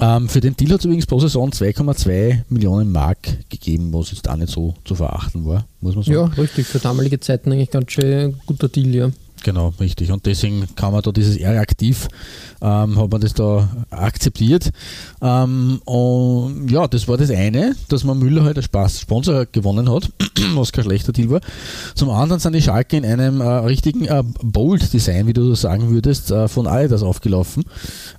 ähm, 0.00 0.28
für 0.28 0.40
den 0.40 0.56
Deal 0.56 0.72
hat 0.72 0.80
es 0.80 0.84
übrigens 0.84 1.06
pro 1.06 1.20
Saison 1.20 1.50
2,2 1.50 2.42
Millionen 2.48 2.90
Mark 2.90 3.48
gegeben, 3.48 3.92
was 3.92 4.10
jetzt 4.10 4.28
auch 4.28 4.36
nicht 4.36 4.52
so 4.52 4.74
zu 4.84 4.94
verachten 4.94 5.46
war, 5.46 5.66
muss 5.80 5.94
man 5.94 6.04
sagen. 6.04 6.16
Ja, 6.16 6.24
richtig. 6.24 6.66
Für 6.66 6.78
damalige 6.78 7.20
Zeiten 7.20 7.52
eigentlich 7.52 7.70
ganz 7.70 7.92
schön 7.92 8.36
guter 8.46 8.68
Deal, 8.68 8.94
ja. 8.94 9.10
Genau, 9.44 9.74
richtig. 9.78 10.10
Und 10.10 10.24
deswegen 10.24 10.66
kann 10.74 10.92
man 10.92 11.02
da 11.02 11.12
dieses 11.12 11.36
eher 11.36 11.60
aktiv, 11.60 12.08
ähm, 12.62 12.98
hat 12.98 13.12
man 13.12 13.20
das 13.20 13.34
da 13.34 13.68
akzeptiert. 13.90 14.70
Ähm, 15.20 15.82
und 15.84 16.70
ja, 16.70 16.88
das 16.88 17.06
war 17.08 17.18
das 17.18 17.30
eine, 17.30 17.76
dass 17.90 18.04
man 18.04 18.18
Müller 18.18 18.42
halt 18.42 18.56
als 18.56 18.64
Spaß 18.64 19.00
Sponsor 19.00 19.44
gewonnen 19.44 19.92
hat, 19.92 20.10
was 20.54 20.72
kein 20.72 20.84
schlechter 20.84 21.12
Deal 21.12 21.28
war. 21.28 21.42
Zum 21.94 22.08
anderen 22.08 22.40
sind 22.40 22.54
die 22.54 22.62
Schalke 22.62 22.96
in 22.96 23.04
einem 23.04 23.42
äh, 23.42 23.44
richtigen 23.44 24.06
äh, 24.06 24.22
Bold-Design, 24.42 25.26
wie 25.26 25.34
du 25.34 25.54
sagen 25.54 25.90
würdest, 25.90 26.30
äh, 26.30 26.48
von 26.48 26.66
Adidas 26.66 27.02
aufgelaufen. 27.02 27.64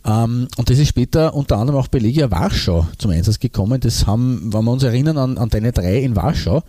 Ähm, 0.06 0.48
und 0.58 0.70
das 0.70 0.78
ist 0.78 0.90
später 0.90 1.34
unter 1.34 1.58
anderem 1.58 1.80
auch 1.80 1.88
bei 1.88 1.98
Legia 1.98 2.30
Warschau 2.30 2.88
zum 3.00 3.10
Einsatz 3.10 3.40
gekommen. 3.40 3.82
Das 3.82 4.06
haben, 4.06 4.54
wenn 4.54 4.64
wir 4.64 4.72
uns 4.72 4.84
erinnern 4.84 5.18
an, 5.18 5.40
an 5.40 5.50
deine 5.50 5.72
drei 5.72 6.04
in 6.04 6.16
Warschau 6.16 6.62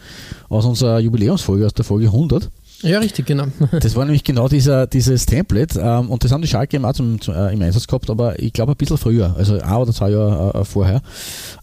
aus 0.49 0.65
unserer 0.65 0.99
Jubiläumsfolge, 0.99 1.67
aus 1.67 1.75
der 1.75 1.85
Folge 1.85 2.07
100, 2.07 2.51
ja, 2.83 2.99
richtig, 2.99 3.27
genau. 3.27 3.47
das 3.81 3.97
war 3.97 4.05
nämlich 4.05 4.25
genau 4.25 4.49
dieser, 4.49 4.87
dieses 4.87 5.27
Template 5.27 5.81
ähm, 5.81 6.11
und 6.11 6.25
das 6.25 6.33
haben 6.33 6.43
die 6.43 6.49
Schalke 6.49 6.83
auch 6.87 6.93
zum, 6.93 7.21
zum, 7.21 7.35
äh, 7.35 7.53
im 7.53 7.63
Einsatz 7.63 7.87
gehabt, 7.87 8.11
aber 8.11 8.39
ich 8.39 8.53
glaube 8.53 8.73
ein 8.73 8.77
bisschen 8.77 8.99
früher, 8.99 9.35
also 9.37 9.59
ein 9.59 9.75
oder 9.75 9.93
zwei 9.93 10.11
Jahre 10.11 10.61
äh, 10.61 10.65
vorher. 10.65 11.03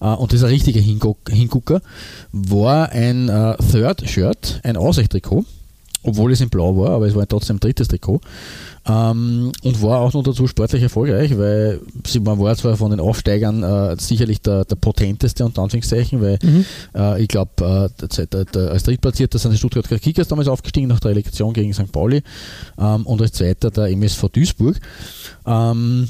Äh, 0.02 0.08
und 0.08 0.34
ein 0.34 0.40
richtiger 0.44 0.82
Hingucker, 0.82 1.82
war 2.32 2.90
ein 2.92 3.30
äh, 3.30 3.56
Third-Shirt, 3.58 4.62
ein 4.64 4.78
Aussicht-Trikot, 4.78 5.46
obwohl 6.04 6.32
es 6.32 6.42
in 6.42 6.50
Blau 6.50 6.78
war, 6.78 6.92
aber 6.92 7.08
es 7.08 7.16
war 7.16 7.28
trotzdem 7.28 7.58
ein 7.58 7.60
drittes 7.60 7.88
Trikot. 7.88 8.22
Ähm, 8.86 9.52
und 9.64 9.82
war 9.82 10.02
auch 10.02 10.12
noch 10.14 10.24
dazu 10.24 10.46
sportlich 10.46 10.84
erfolgreich, 10.84 11.38
weil 11.38 11.80
sie, 12.06 12.20
man 12.20 12.38
war 12.40 12.54
zwar 12.58 12.76
von 12.76 12.92
den 12.92 13.00
Aufsteigern 13.00 13.64
äh, 13.64 13.96
sicherlich 13.98 14.42
der, 14.42 14.66
der 14.66 14.76
potenteste 14.76 15.46
unter 15.46 15.62
Anführungszeichen, 15.62 16.22
weil 16.22 16.38
Mhm. 16.44 16.66
äh, 16.94 17.22
ich 17.22 17.30
glaube, 17.30 17.92
äh, 17.98 18.58
als 18.58 18.84
Drittplatzierter 18.84 19.40
sind 19.40 19.52
die 19.52 19.58
Stuttgarter 19.58 20.00
Kickers 20.00 20.28
damals 20.28 20.50
aufgestiegen 20.50 20.88
nach 20.90 21.00
der 21.00 21.12
Relegation 21.12 21.54
gegen 21.54 21.74
St. 21.74 21.92
Pauli 21.92 22.24
ähm, 22.78 23.06
und 23.06 23.22
als 23.22 23.32
Zweiter 23.32 23.72
der 23.72 23.88
MSV 23.88 24.28
Duisburg. 24.30 24.78
Ähm, 25.46 26.10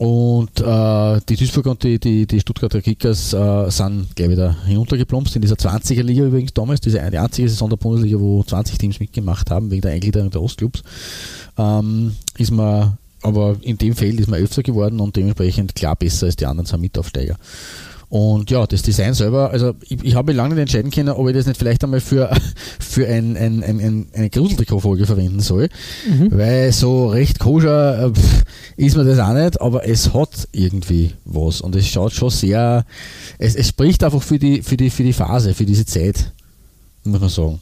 und 0.00 0.58
äh, 0.62 1.20
die 1.28 1.36
Duisburger 1.36 1.72
und 1.72 1.82
die, 1.82 1.98
die, 1.98 2.26
die 2.26 2.40
Stuttgarter 2.40 2.80
Kickers 2.80 3.34
äh, 3.34 3.70
sind 3.70 4.16
gleich 4.16 4.30
wieder 4.30 4.56
hinuntergeplumpst 4.64 5.36
in 5.36 5.42
dieser 5.42 5.56
20er 5.56 6.02
Liga 6.02 6.24
übrigens 6.24 6.54
damals, 6.54 6.80
diese 6.80 7.06
die 7.10 7.18
einzige 7.18 7.50
Saison 7.50 7.68
der 7.68 7.76
Bundesliga, 7.76 8.18
wo 8.18 8.42
20 8.42 8.78
Teams 8.78 8.98
mitgemacht 8.98 9.50
haben, 9.50 9.70
wegen 9.70 9.82
der 9.82 9.92
Eingliederung 9.92 10.30
der 10.30 10.40
Ostclubs. 10.40 10.82
Ähm, 11.58 12.16
ist 12.38 12.50
man, 12.50 12.96
aber 13.20 13.56
in 13.60 13.76
dem 13.76 13.94
Feld 13.94 14.18
ist 14.18 14.30
man 14.30 14.40
öfter 14.40 14.62
geworden 14.62 15.00
und 15.00 15.16
dementsprechend 15.16 15.74
klar 15.74 15.96
besser 15.96 16.24
als 16.24 16.36
die 16.36 16.46
anderen 16.46 16.64
zwei 16.64 16.78
Mitaufsteiger. 16.78 17.36
Und 18.10 18.50
ja, 18.50 18.66
das 18.66 18.82
Design 18.82 19.14
selber, 19.14 19.50
also 19.50 19.74
ich, 19.88 20.02
ich 20.02 20.14
habe 20.16 20.32
mich 20.32 20.36
lange 20.36 20.56
nicht 20.56 20.62
entscheiden 20.62 20.90
können, 20.90 21.10
ob 21.10 21.28
ich 21.28 21.34
das 21.34 21.46
nicht 21.46 21.56
vielleicht 21.56 21.84
einmal 21.84 22.00
für, 22.00 22.28
für 22.80 23.06
ein, 23.06 23.36
ein, 23.36 23.62
ein, 23.62 23.80
ein, 23.80 24.06
eine 24.12 24.28
Gruseltrikot-Folge 24.30 25.06
verwenden 25.06 25.38
soll, 25.38 25.68
weil 26.30 26.72
so 26.72 27.06
recht 27.08 27.38
koscher 27.38 28.06
äh, 28.06 28.10
pff, 28.10 28.42
ist 28.76 28.96
mir 28.96 29.04
das 29.04 29.20
auch 29.20 29.32
nicht, 29.32 29.60
aber 29.60 29.88
es 29.88 30.12
hat 30.12 30.48
irgendwie 30.50 31.12
was. 31.24 31.60
Und 31.60 31.76
es 31.76 31.86
schaut 31.86 32.12
schon 32.12 32.30
sehr, 32.30 32.84
es, 33.38 33.54
es 33.54 33.68
spricht 33.68 34.02
einfach 34.02 34.22
für 34.22 34.40
die, 34.40 34.62
für, 34.62 34.76
die, 34.76 34.90
für 34.90 35.04
die 35.04 35.12
Phase, 35.12 35.54
für 35.54 35.64
diese 35.64 35.86
Zeit, 35.86 36.32
muss 37.04 37.20
man 37.20 37.30
sagen. 37.30 37.60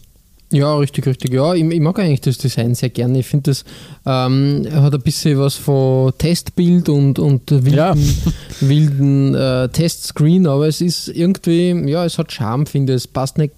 Ja, 0.51 0.77
richtig, 0.77 1.07
richtig. 1.07 1.33
Ja, 1.35 1.53
ich, 1.53 1.63
ich 1.63 1.81
mag 1.81 1.99
eigentlich 1.99 2.23
das 2.23 2.39
Design 2.39 2.75
sehr 2.75 2.89
gerne. 2.89 3.19
Ich 3.19 3.27
finde, 3.27 3.51
das 3.51 3.65
ähm, 4.07 4.67
hat 4.73 4.95
ein 4.95 5.03
bisschen 5.03 5.39
was 5.39 5.57
von 5.57 6.13
Testbild 6.17 6.89
und, 6.89 7.19
und 7.19 7.51
wilden, 7.51 7.75
Ja. 7.75 7.95
wilden 8.61 9.35
äh, 9.35 9.69
Testscreen, 9.69 10.47
aber 10.47 10.67
es 10.67 10.81
ist 10.81 11.09
irgendwie, 11.09 11.73
ja, 11.91 12.05
es 12.05 12.17
hat 12.19 12.33
Charme, 12.33 12.65
finde 12.67 12.95
ich. 12.95 12.99
Es 12.99 13.07
passt 13.07 13.37
nicht. 13.37 13.53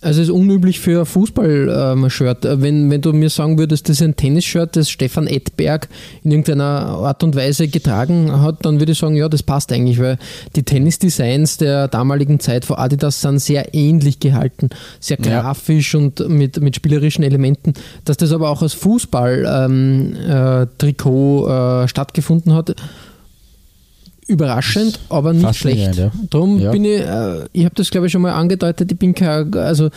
Also 0.00 0.22
es 0.22 0.28
ist 0.28 0.34
unüblich 0.34 0.78
für 0.78 1.00
ein 1.00 1.06
Fußball-Shirt. 1.06 2.46
wenn, 2.60 2.88
wenn 2.88 3.00
du 3.00 3.12
mir 3.12 3.30
sagen 3.30 3.58
würdest, 3.58 3.88
das 3.88 3.96
ist 3.96 4.02
ein 4.02 4.14
Tennisshirt, 4.14 4.76
das 4.76 4.90
Stefan 4.90 5.26
Edberg 5.26 5.88
in 6.22 6.30
irgendeiner 6.30 6.86
Art 6.86 7.24
und 7.24 7.34
Weise 7.34 7.66
getragen 7.66 8.40
hat, 8.40 8.64
dann 8.64 8.78
würde 8.78 8.92
ich 8.92 8.98
sagen, 8.98 9.16
ja, 9.16 9.28
das 9.28 9.42
passt 9.42 9.72
eigentlich, 9.72 9.98
weil 9.98 10.16
die 10.54 10.62
Tennis-Designs 10.62 11.56
der 11.56 11.88
damaligen 11.88 12.38
Zeit 12.38 12.64
von 12.64 12.76
Adidas 12.76 13.20
sind 13.20 13.40
sehr 13.40 13.74
ähnlich 13.74 14.20
gehalten, 14.20 14.70
sehr 15.00 15.18
Ja. 15.20 15.40
grafisch 15.40 15.96
und 15.96 16.28
mit, 16.28 16.60
mit 16.60 16.76
spielerischen 16.76 17.24
Elementen. 17.24 17.72
Dass 18.04 18.18
das 18.18 18.30
aber 18.30 18.50
auch 18.50 18.62
als 18.62 18.74
Fußball-Trikot 18.74 21.48
äh, 21.48 21.88
stattgefunden 21.88 22.54
hat, 22.54 22.76
überraschend, 24.28 25.00
aber 25.08 25.32
nicht 25.32 25.56
schlecht. 25.56 25.96
ja. 25.96 26.10
Darum 26.30 26.60
Ja. 26.60 26.70
bin 26.70 26.84
ich, 26.84 27.00
äh, 27.00 27.44
ich 27.52 27.64
habe 27.64 27.74
das 27.74 27.90
glaube 27.90 28.06
ich 28.06 28.12
schon 28.12 28.22
mal 28.22 28.32
angedeutet, 28.34 28.92
ich 28.92 28.98
bin 28.98 29.14
kein, 29.14 29.52
also 29.54 29.88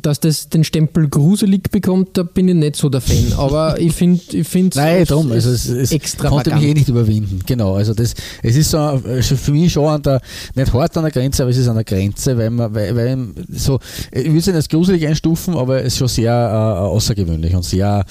dass 0.00 0.20
das 0.20 0.48
den 0.48 0.64
Stempel 0.64 1.08
gruselig 1.08 1.70
bekommt, 1.70 2.16
da 2.16 2.22
bin 2.22 2.48
ich 2.48 2.54
nicht 2.54 2.76
so 2.76 2.88
der 2.88 3.02
Fan. 3.02 3.34
Aber 3.36 3.78
ich 3.80 3.92
finde 3.92 4.22
ich 4.30 4.48
finde 4.48 4.78
Nein, 4.78 5.04
darum, 5.04 5.30
also 5.30 5.50
es, 5.50 5.68
es 5.68 5.90
konnte 5.90 5.94
extravagant. 5.94 6.56
mich 6.56 6.70
eh 6.70 6.74
nicht 6.74 6.88
überwinden. 6.88 7.40
Genau, 7.46 7.74
also 7.74 7.92
das, 7.92 8.14
es 8.42 8.56
ist 8.56 8.70
so 8.70 9.00
schon 9.20 9.36
für 9.36 9.52
mich 9.52 9.72
schon 9.72 9.86
an 9.86 10.02
der, 10.02 10.20
nicht 10.54 10.72
hart 10.72 10.96
an 10.96 11.04
der 11.04 11.12
Grenze, 11.12 11.42
aber 11.42 11.50
es 11.50 11.58
ist 11.58 11.68
an 11.68 11.74
der 11.74 11.84
Grenze, 11.84 12.36
weil 12.38 12.50
man, 12.50 12.74
weil, 12.74 12.96
weil 12.96 13.18
so, 13.50 13.78
ich 14.10 14.24
würde 14.24 14.38
es 14.38 14.46
nicht 14.46 14.56
als 14.56 14.68
gruselig 14.68 15.06
einstufen, 15.06 15.54
aber 15.56 15.80
es 15.80 15.88
ist 15.88 15.98
schon 15.98 16.08
sehr 16.08 16.32
äh, 16.32 16.80
außergewöhnlich 16.80 17.54
und 17.54 17.64
sehr 17.64 18.04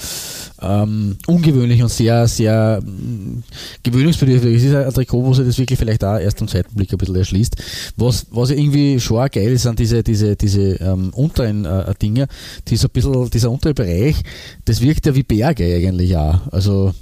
ähm, 0.62 1.18
ungewöhnlich 1.28 1.82
und 1.82 1.90
sehr, 1.90 2.28
sehr 2.28 2.82
mm, 2.82 3.44
gewöhnungsbedürftig. 3.84 4.58
Es 4.58 4.64
ist 4.64 4.76
ein 4.76 4.94
Trikot, 4.94 5.24
wo 5.24 5.34
sich 5.34 5.46
das 5.46 5.58
wirklich 5.58 5.80
vielleicht 5.80 6.04
auch 6.04 6.18
erst 6.18 6.42
am 6.42 6.48
zweiten 6.48 6.76
Blick 6.76 6.92
ein 6.92 6.98
bisschen 6.98 7.16
erschließt. 7.16 7.56
Was, 7.98 8.28
was 8.30 8.52
irgendwie 8.52 9.00
schon 9.00 9.28
geil 9.32 9.52
ist, 9.52 9.64
sind 9.64 9.80
diese, 9.80 10.04
diese, 10.04 10.36
diese 10.36 10.76
ähm, 10.76 11.12
unteren 11.16 11.66
äh, 11.80 11.94
Dinge, 12.02 12.28
die 12.68 12.76
so 12.78 12.88
ein 12.88 12.92
bisschen, 12.92 13.30
dieser 13.30 13.52
untere 13.52 13.74
Bereich, 13.74 14.18
das 14.66 14.82
wirkt 14.82 15.06
ja 15.06 15.16
wie 15.16 15.24
Berge 15.24 15.64
eigentlich 15.76 16.16
auch. 16.18 16.40
Also 16.52 16.94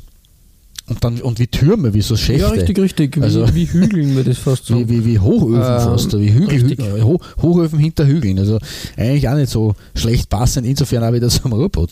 und 0.87 1.03
dann 1.03 1.21
und 1.21 1.37
wie 1.37 1.45
Türme, 1.45 1.93
wie 1.93 2.01
so 2.01 2.17
Schächte. 2.17 2.41
Ja, 2.41 2.49
richtig, 2.49 2.79
richtig. 2.79 3.15
Wie, 3.17 3.21
Also- 3.21 3.53
wie 3.53 3.65
Hügeln 3.67 4.15
wir 4.15 4.23
das 4.23 4.39
fast 4.39 4.65
so. 4.65 4.75
Wie, 4.79 4.89
wie, 4.89 5.05
wie 5.05 5.19
Hochöfen 5.19 5.61
Ähm, 5.61 5.79
fast, 5.81 6.17
wie 6.19 6.33
Hügel, 6.33 7.03
Ho 7.03 7.19
Hochöfen 7.43 7.77
hinter 7.77 8.07
Hügeln. 8.07 8.39
Also 8.39 8.57
eigentlich 8.97 9.29
auch 9.29 9.35
nicht 9.35 9.51
so 9.51 9.75
schlecht 9.93 10.29
passend, 10.29 10.65
insofern 10.65 11.03
auch 11.03 11.13
wieder 11.13 11.29
zum 11.29 11.53
Ruhrpott. 11.53 11.91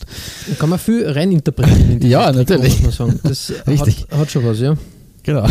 Kann 0.57 0.69
man 0.71 0.79
viel 0.79 1.07
reininterpretieren. 1.07 1.91
in 2.01 2.01
Ja, 2.09 2.31
Trikot, 2.31 2.37
natürlich. 2.55 2.81
Muss 2.81 2.97
man 2.97 3.09
sagen. 3.09 3.19
Das 3.23 3.53
Richtig. 3.67 4.07
Hat, 4.09 4.17
hat 4.17 4.31
schon 4.31 4.45
was, 4.45 4.59
ja. 4.61 4.75
Genau. 5.21 5.45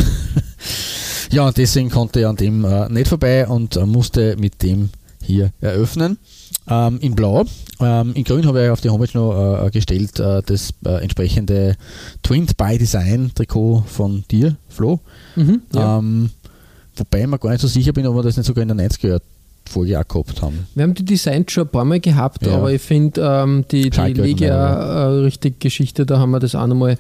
Ja, 1.30 1.46
und 1.46 1.56
deswegen 1.56 1.90
konnte 1.90 2.20
er 2.20 2.30
an 2.30 2.36
dem 2.36 2.64
äh, 2.64 2.88
nicht 2.88 3.08
vorbei 3.08 3.46
und 3.46 3.76
äh, 3.76 3.84
musste 3.86 4.36
mit 4.38 4.62
dem 4.62 4.90
hier 5.22 5.52
eröffnen. 5.60 6.18
Ähm, 6.68 6.98
in 7.00 7.14
Blau. 7.14 7.44
Ähm, 7.80 8.12
in 8.14 8.24
Grün 8.24 8.46
habe 8.46 8.64
ich 8.64 8.70
auf 8.70 8.80
die 8.80 8.90
Homepage 8.90 9.16
noch 9.16 9.66
äh, 9.66 9.70
gestellt 9.70 10.18
äh, 10.18 10.42
das 10.44 10.72
äh, 10.84 11.02
entsprechende 11.02 11.76
Twinned 12.22 12.56
by 12.56 12.76
Design 12.78 13.30
Trikot 13.34 13.84
von 13.86 14.24
dir, 14.30 14.56
Flo. 14.68 15.00
Mhm, 15.36 15.62
ja. 15.74 15.98
Ähm, 15.98 16.30
wobei 16.96 17.20
ich 17.22 17.26
mir 17.26 17.38
gar 17.38 17.50
nicht 17.50 17.60
so 17.60 17.68
sicher 17.68 17.92
bin, 17.92 18.06
ob 18.06 18.16
wir 18.16 18.22
das 18.22 18.36
nicht 18.36 18.46
sogar 18.46 18.62
in 18.62 18.76
der 18.76 18.88
90er 18.88 19.20
Folge 19.68 19.98
auch 19.98 20.06
gehabt 20.06 20.42
haben. 20.42 20.66
Wir 20.74 20.84
haben 20.84 20.94
die 20.94 21.04
Designs 21.04 21.52
schon 21.52 21.64
ein 21.64 21.70
paar 21.70 21.84
Mal 21.84 22.00
gehabt, 22.00 22.46
Ja. 22.46 22.56
aber 22.56 22.72
ich 22.72 22.80
finde 22.82 23.20
ähm, 23.20 23.64
die, 23.70 23.90
die 23.90 24.12
Lega 24.12 25.08
äh, 25.08 25.20
richtig 25.22 25.60
Geschichte, 25.60 26.06
da 26.06 26.18
haben 26.18 26.30
wir 26.30 26.40
das 26.40 26.54
auch 26.54 26.66
nochmal 26.66 26.96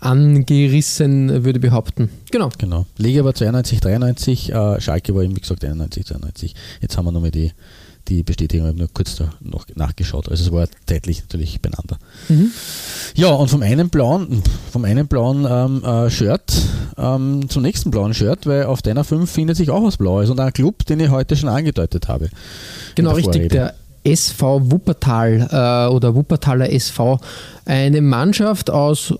angerissen, 0.00 1.44
würde 1.44 1.58
ich 1.58 1.62
behaupten. 1.62 2.10
Genau. 2.30 2.50
Genau. 2.58 2.86
Lega 2.98 3.24
war 3.24 3.34
92, 3.34 3.80
93, 3.80 4.52
äh, 4.52 4.80
Schalke 4.80 5.14
war 5.14 5.22
eben 5.22 5.36
wie 5.36 5.40
gesagt 5.40 5.64
91, 5.64 6.06
92. 6.06 6.54
Jetzt 6.80 6.96
haben 6.96 7.04
wir 7.06 7.12
nochmal 7.12 7.30
die, 7.30 7.52
die 8.10 8.22
Bestätigung, 8.22 8.66
ich 8.66 8.70
habe 8.70 8.78
nur 8.78 8.88
kurz 8.92 9.16
da 9.16 9.30
noch 9.40 9.66
nachgeschaut. 9.74 10.28
Also 10.28 10.44
es 10.44 10.52
war 10.52 10.66
zeitlich 10.86 11.22
natürlich 11.22 11.60
beieinander. 11.60 11.98
Mhm. 12.28 12.50
Ja, 13.14 13.28
und 13.28 13.48
vom 13.48 13.62
einen 13.62 13.88
blauen, 13.88 14.42
vom 14.72 14.84
einen 14.84 15.06
blauen 15.06 15.46
ähm, 15.48 15.84
äh, 15.84 16.10
Shirt 16.10 16.52
ähm, 16.98 17.48
zum 17.48 17.62
nächsten 17.62 17.90
blauen 17.90 18.12
Shirt, 18.12 18.46
weil 18.46 18.64
auf 18.64 18.82
deiner 18.82 19.04
5 19.04 19.30
findet 19.30 19.56
sich 19.56 19.70
auch 19.70 19.82
was 19.82 19.96
Blaues 19.96 20.28
und 20.28 20.40
ein 20.40 20.52
Club, 20.52 20.84
den 20.86 21.00
ich 21.00 21.10
heute 21.10 21.36
schon 21.36 21.48
angedeutet 21.48 22.08
habe. 22.08 22.28
Genau, 22.96 23.10
der 23.10 23.16
richtig. 23.18 23.48
Der 23.50 23.74
SV 24.02 24.70
Wuppertal 24.70 25.48
äh, 25.50 25.94
oder 25.94 26.14
Wuppertaler 26.14 26.72
SV. 26.72 27.20
Eine 27.64 28.00
Mannschaft 28.00 28.70
aus, 28.70 29.14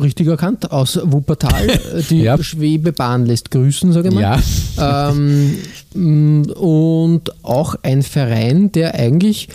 richtig 0.00 0.26
erkannt, 0.28 0.70
aus 0.72 0.98
Wuppertal, 1.02 1.68
äh, 1.70 2.02
die 2.08 2.22
Ja. 2.22 2.42
Schwebebahn 2.42 3.26
lässt 3.26 3.50
grüßen, 3.50 3.92
sage 3.92 4.08
ich 4.08 4.14
mal. 4.14 4.40
Ja, 4.76 5.10
ähm, 5.10 5.56
mh, 5.94 6.52
und 6.54 7.44
auch 7.44 7.76
ein 7.82 8.02
Verein, 8.02 8.72
der 8.72 8.94
eigentlich 8.94 9.48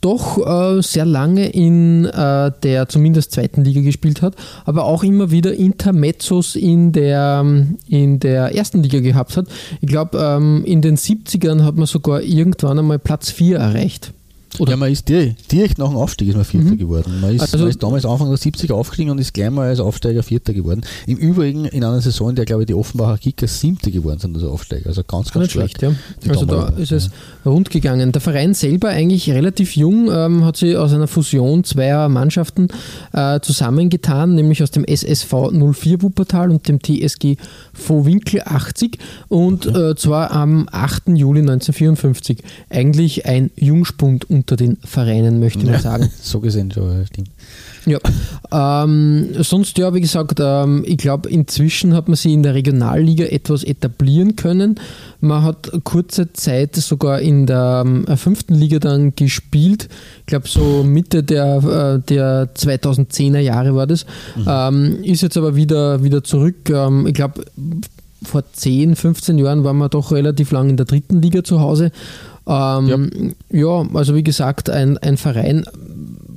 doch 0.00 0.36
äh, 0.76 0.82
sehr 0.82 1.06
lange 1.06 1.48
in 1.48 2.04
äh, 2.04 2.52
der 2.62 2.90
zumindest 2.90 3.32
zweiten 3.32 3.64
Liga 3.64 3.80
gespielt 3.80 4.20
hat, 4.20 4.34
aber 4.66 4.84
auch 4.84 5.02
immer 5.02 5.30
wieder 5.30 5.54
Intermezzos 5.54 6.56
in 6.56 6.92
der, 6.92 7.42
in 7.88 8.20
der 8.20 8.54
ersten 8.54 8.82
Liga 8.82 9.00
gehabt 9.00 9.38
hat. 9.38 9.46
Ich 9.80 9.88
glaube, 9.88 10.18
ähm, 10.18 10.62
in 10.66 10.82
den 10.82 10.98
70ern 10.98 11.62
hat 11.62 11.76
man 11.76 11.86
sogar 11.86 12.20
irgendwann 12.20 12.78
einmal 12.78 12.98
Platz 12.98 13.30
4 13.30 13.56
erreicht. 13.56 14.12
Oder? 14.60 14.72
Ja, 14.72 14.76
man 14.76 14.92
ist 14.92 15.08
direkt, 15.08 15.50
direkt 15.50 15.78
nach 15.78 15.88
dem 15.88 15.96
Aufstieg 15.96 16.28
ist 16.28 16.36
man 16.36 16.44
Vierter 16.44 16.70
mhm. 16.70 16.78
geworden. 16.78 17.20
Man 17.20 17.34
ist, 17.34 17.42
also, 17.42 17.58
man 17.58 17.68
ist 17.68 17.82
damals 17.82 18.06
Anfang 18.06 18.28
der 18.28 18.38
70er 18.38 18.74
aufgestiegen 18.74 19.10
und 19.10 19.18
ist 19.18 19.34
gleich 19.34 19.50
mal 19.50 19.68
als 19.68 19.80
Aufsteiger 19.80 20.22
Vierter 20.22 20.54
geworden. 20.54 20.82
Im 21.06 21.16
Übrigen 21.16 21.64
in 21.64 21.84
einer 21.84 22.00
Saison, 22.00 22.30
in 22.30 22.36
der 22.36 22.44
glaube 22.44 22.62
ich 22.62 22.66
die 22.66 22.74
Offenbacher 22.74 23.18
Kickers 23.18 23.60
Siebte 23.60 23.90
geworden 23.90 24.18
sind 24.20 24.36
als 24.36 24.44
Aufsteiger. 24.44 24.88
Also 24.88 25.02
ganz, 25.04 25.32
ganz 25.32 25.50
schlecht. 25.50 25.82
Ja. 25.82 25.92
Also 26.28 26.46
da 26.46 26.68
ist 26.68 26.92
es 26.92 27.10
rund 27.44 27.70
gegangen. 27.70 28.12
Der 28.12 28.20
Verein 28.20 28.54
selber 28.54 28.88
eigentlich 28.90 29.30
relativ 29.30 29.76
jung, 29.76 30.10
ähm, 30.12 30.44
hat 30.44 30.56
sich 30.56 30.76
aus 30.76 30.92
einer 30.92 31.08
Fusion 31.08 31.64
zweier 31.64 32.08
Mannschaften 32.08 32.68
äh, 33.12 33.40
zusammengetan, 33.40 34.34
nämlich 34.34 34.62
aus 34.62 34.70
dem 34.70 34.84
SSV 34.84 35.50
04 35.52 36.02
Wuppertal 36.02 36.50
und 36.50 36.68
dem 36.68 36.80
TSG 36.80 37.36
Vohwinkel 37.74 38.42
80 38.44 38.98
und 39.28 39.66
okay. 39.66 39.90
äh, 39.90 39.96
zwar 39.96 40.30
am 40.30 40.68
8. 40.70 41.08
Juli 41.08 41.40
1954. 41.40 42.42
Eigentlich 42.70 43.26
ein 43.26 43.50
Jungspund 43.56 44.30
und 44.30 44.44
unter 44.44 44.56
den 44.56 44.76
Vereinen, 44.84 45.40
möchte 45.40 45.60
ich 45.60 45.70
ja, 45.70 45.78
sagen. 45.78 46.10
So 46.20 46.40
gesehen 46.40 46.70
schon, 46.70 47.06
stimmt. 47.06 47.30
Ja, 47.86 47.98
ähm, 48.50 49.42
sonst 49.42 49.76
ja, 49.78 49.92
wie 49.94 50.00
gesagt, 50.00 50.38
ähm, 50.40 50.84
ich 50.86 50.96
glaube, 50.96 51.28
inzwischen 51.28 51.94
hat 51.94 52.08
man 52.08 52.16
sie 52.16 52.32
in 52.32 52.42
der 52.42 52.54
Regionalliga 52.54 53.26
etwas 53.26 53.62
etablieren 53.62 54.36
können. 54.36 54.76
Man 55.20 55.42
hat 55.42 55.70
kurze 55.84 56.32
Zeit 56.32 56.76
sogar 56.76 57.20
in 57.20 57.46
der 57.46 57.82
ähm, 57.84 58.06
fünften 58.16 58.54
Liga 58.54 58.78
dann 58.78 59.14
gespielt. 59.14 59.88
Ich 60.20 60.26
glaube, 60.26 60.48
so 60.48 60.82
Mitte 60.82 61.22
der, 61.22 61.56
äh, 61.56 62.06
der 62.06 62.54
2010er 62.54 63.40
Jahre 63.40 63.74
war 63.74 63.86
das. 63.86 64.06
Mhm. 64.36 64.44
Ähm, 64.46 65.04
ist 65.04 65.22
jetzt 65.22 65.36
aber 65.36 65.56
wieder, 65.56 66.02
wieder 66.02 66.24
zurück. 66.24 66.70
Ähm, 66.70 67.06
ich 67.06 67.14
glaube, 67.14 67.44
vor 68.22 68.44
10, 68.50 68.96
15 68.96 69.38
Jahren 69.38 69.64
waren 69.64 69.76
wir 69.76 69.90
doch 69.90 70.10
relativ 70.10 70.50
lang 70.50 70.70
in 70.70 70.78
der 70.78 70.86
dritten 70.86 71.20
Liga 71.20 71.44
zu 71.44 71.60
Hause 71.60 71.92
ähm, 72.46 73.32
ja. 73.50 73.58
ja. 73.58 73.86
also 73.94 74.14
wie 74.14 74.24
gesagt, 74.24 74.68
ein, 74.68 74.98
ein 74.98 75.16
Verein, 75.16 75.64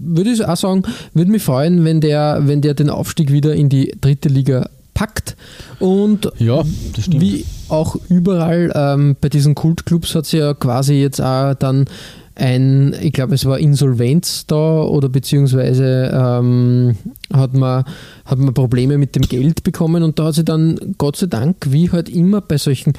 würde 0.08 0.32
ich 0.32 0.46
auch 0.46 0.58
sagen, 0.58 0.84
würde 1.14 1.32
mich 1.32 1.44
freuen, 1.44 1.84
wenn 1.86 2.02
der, 2.02 2.42
wenn 2.44 2.62
der 2.62 2.74
den 2.74 2.90
Aufstieg 2.90 3.32
wieder 3.32 3.54
in 3.54 3.70
die 3.70 3.96
dritte 4.00 4.30
Liga 4.30 4.70
packt. 4.94 5.36
Und 5.80 6.32
ja, 6.40 6.64
wie 7.08 7.46
auch 7.70 7.98
überall 8.10 8.72
ähm, 8.74 9.16
bei 9.22 9.30
diesen 9.30 9.54
Kultclubs 9.54 10.16
hat 10.16 10.26
es 10.26 10.32
ja 10.32 10.54
quasi 10.54 10.96
jetzt 10.96 11.22
auch 11.22 11.54
dann 11.54 11.86
ein, 12.34 12.96
ich 13.02 13.14
glaube, 13.14 13.36
es 13.36 13.46
war 13.46 13.60
Insolvenz 13.60 14.46
da 14.46 14.82
oder 14.82 15.10
beziehungsweise 15.10 16.12
ähm, 16.14 16.96
hat, 17.34 17.54
man, 17.54 17.84
hat 18.26 18.38
man 18.38 18.54
Probleme 18.54 18.98
mit 18.98 19.16
dem 19.16 19.24
Geld 19.24 19.64
bekommen 19.64 20.04
und 20.04 20.20
da 20.20 20.26
hat 20.26 20.36
sie 20.36 20.46
dann 20.46 20.96
Gott 20.98 21.18
sei 21.18 21.28
Dank, 21.28 21.68
wie 21.70 21.92
halt 21.92 22.10
immer 22.10 22.42
bei 22.42 22.58
solchen 22.58 22.94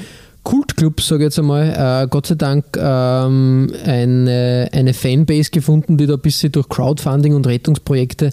Kultclub, 0.49 1.03
sage 1.03 1.25
ich 1.25 1.27
jetzt 1.27 1.39
einmal, 1.39 2.05
äh, 2.05 2.09
Gott 2.09 2.25
sei 2.25 2.35
Dank 2.35 2.65
ähm, 2.79 3.71
eine, 3.85 4.71
eine 4.73 4.95
Fanbase 4.95 5.51
gefunden, 5.51 5.99
die 5.99 6.07
da 6.07 6.15
ein 6.15 6.21
bisschen 6.21 6.53
durch 6.53 6.71
Crowdfunding 6.71 7.35
und 7.35 7.47
Rettungsprojekte 7.47 8.31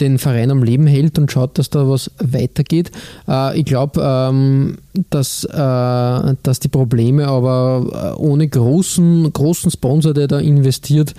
den 0.00 0.18
Verein 0.18 0.50
am 0.50 0.64
Leben 0.64 0.88
hält 0.88 1.20
und 1.20 1.30
schaut, 1.30 1.60
dass 1.60 1.70
da 1.70 1.88
was 1.88 2.10
weitergeht. 2.18 2.90
Äh, 3.28 3.60
ich 3.60 3.64
glaube, 3.64 4.00
ähm, 4.02 4.78
dass, 5.10 5.44
äh, 5.44 6.34
dass 6.42 6.58
die 6.58 6.68
Probleme 6.68 7.28
aber 7.28 8.16
äh, 8.16 8.20
ohne 8.20 8.48
großen, 8.48 9.32
großen 9.32 9.70
Sponsor, 9.70 10.14
der 10.14 10.26
da 10.26 10.40
investiert, 10.40 11.14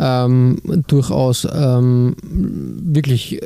ähm, 0.00 0.56
durchaus 0.86 1.46
ähm, 1.54 2.16
wirklich 2.24 3.42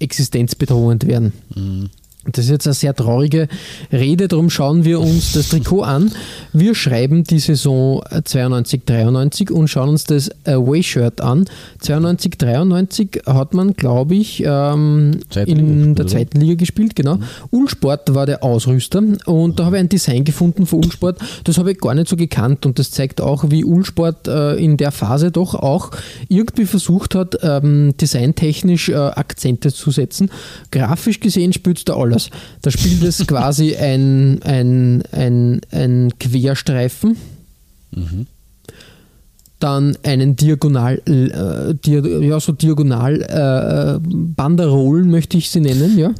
existenzbedrohend 0.00 1.06
werden. 1.06 1.32
Mhm. 1.54 1.90
Das 2.32 2.44
ist 2.44 2.50
jetzt 2.50 2.66
eine 2.66 2.74
sehr 2.74 2.94
traurige 2.94 3.48
Rede, 3.92 4.28
darum 4.28 4.50
schauen 4.50 4.84
wir 4.84 5.00
uns 5.00 5.32
das 5.32 5.48
Trikot 5.48 5.82
an. 5.82 6.12
Wir 6.52 6.74
schreiben 6.74 7.24
die 7.24 7.38
Saison 7.38 8.02
92-93 8.02 9.50
und 9.52 9.68
schauen 9.68 9.90
uns 9.90 10.04
das 10.04 10.30
Away-Shirt 10.44 11.20
an. 11.20 11.46
92-93 11.82 13.26
hat 13.26 13.54
man, 13.54 13.74
glaube 13.74 14.16
ich, 14.16 14.42
ähm, 14.44 15.20
in 15.34 15.94
der 15.94 16.06
zweiten 16.06 16.40
Liga 16.40 16.54
gespielt, 16.54 16.96
genau. 16.96 17.16
Mhm. 17.16 17.24
Ulsport 17.50 18.14
war 18.14 18.26
der 18.26 18.42
Ausrüster 18.42 19.02
und 19.26 19.58
da 19.58 19.66
habe 19.66 19.76
ich 19.76 19.80
ein 19.80 19.88
Design 19.88 20.24
gefunden 20.24 20.66
für 20.66 20.76
Ulsport, 20.76 21.18
das 21.44 21.58
habe 21.58 21.72
ich 21.72 21.78
gar 21.78 21.94
nicht 21.94 22.08
so 22.08 22.16
gekannt 22.16 22.66
und 22.66 22.78
das 22.78 22.90
zeigt 22.90 23.20
auch, 23.20 23.50
wie 23.50 23.64
Ulsport 23.64 24.28
äh, 24.28 24.56
in 24.56 24.76
der 24.76 24.90
Phase 24.90 25.30
doch 25.30 25.54
auch 25.54 25.90
irgendwie 26.28 26.66
versucht 26.66 27.14
hat, 27.14 27.38
ähm, 27.42 27.94
designtechnisch 27.96 28.88
äh, 28.88 28.94
Akzente 28.94 29.72
zu 29.72 29.90
setzen. 29.90 30.30
Grafisch 30.70 31.20
gesehen 31.20 31.52
spürt 31.52 31.78
es 31.78 31.84
da 31.84 31.94
anders. 32.16 32.30
Da 32.62 32.70
spielt 32.70 33.02
es 33.02 33.18
quasi 33.26 33.76
ein, 33.76 34.40
ein, 34.42 35.02
ein, 35.12 35.60
ein 35.70 36.12
Querstreifen. 36.18 37.16
Mhm. 37.92 38.26
Dann 39.58 39.96
einen 40.02 40.36
Diagonal, 40.36 41.00
äh, 41.08 42.26
ja, 42.26 42.40
so 42.40 42.52
Diagonal 42.52 43.22
äh, 43.22 43.98
Banderolen 44.02 45.10
möchte 45.10 45.38
ich 45.38 45.50
sie 45.50 45.60
nennen, 45.60 45.98
ja. 45.98 46.12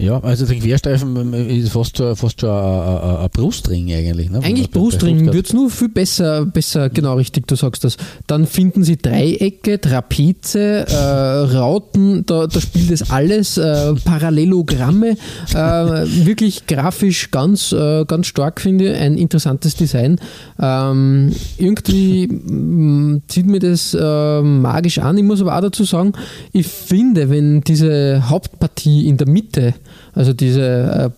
Ja, 0.00 0.18
also 0.20 0.46
der 0.46 0.56
Querstreifen 0.56 1.34
ist 1.34 1.72
fast 1.72 1.98
schon, 1.98 2.16
fast 2.16 2.40
schon 2.40 2.48
ein, 2.48 3.16
ein 3.18 3.28
Brustring 3.30 3.92
eigentlich. 3.92 4.30
Ne? 4.30 4.40
Eigentlich 4.42 4.70
Brustring 4.70 5.30
wird 5.30 5.46
es 5.46 5.52
nur 5.52 5.68
viel 5.68 5.90
besser, 5.90 6.46
besser, 6.46 6.88
genau 6.88 7.16
richtig, 7.16 7.46
du 7.46 7.54
sagst 7.54 7.84
das. 7.84 7.98
Dann 8.26 8.46
finden 8.46 8.82
sie 8.82 8.96
Dreiecke, 8.96 9.78
Trapeze, 9.78 10.86
äh, 10.88 10.94
Rauten, 10.94 12.24
da, 12.24 12.46
da 12.46 12.60
spielt 12.60 12.90
es 12.90 13.10
alles, 13.10 13.58
äh, 13.58 13.92
Parallelogramme, 14.02 15.16
äh, 15.52 15.54
wirklich 15.54 16.66
grafisch 16.66 17.30
ganz, 17.30 17.72
äh, 17.72 18.06
ganz 18.06 18.26
stark 18.26 18.62
finde 18.62 18.92
ich, 18.92 18.98
ein 18.98 19.18
interessantes 19.18 19.74
Design. 19.74 20.18
Ähm, 20.58 21.32
irgendwie 21.58 22.26
mm, 22.26 23.22
zieht 23.28 23.46
mir 23.46 23.60
das 23.60 23.92
äh, 23.92 24.40
magisch 24.40 24.98
an. 24.98 25.18
Ich 25.18 25.24
muss 25.24 25.42
aber 25.42 25.58
auch 25.58 25.60
dazu 25.62 25.84
sagen, 25.84 26.14
ich 26.52 26.66
finde, 26.66 27.28
wenn 27.28 27.60
diese 27.60 28.30
Hauptpartie 28.30 29.06
in 29.06 29.18
der 29.18 29.28
Mitte 29.28 29.74
also 30.14 30.32
diese 30.32 30.62
äh, 30.62 31.10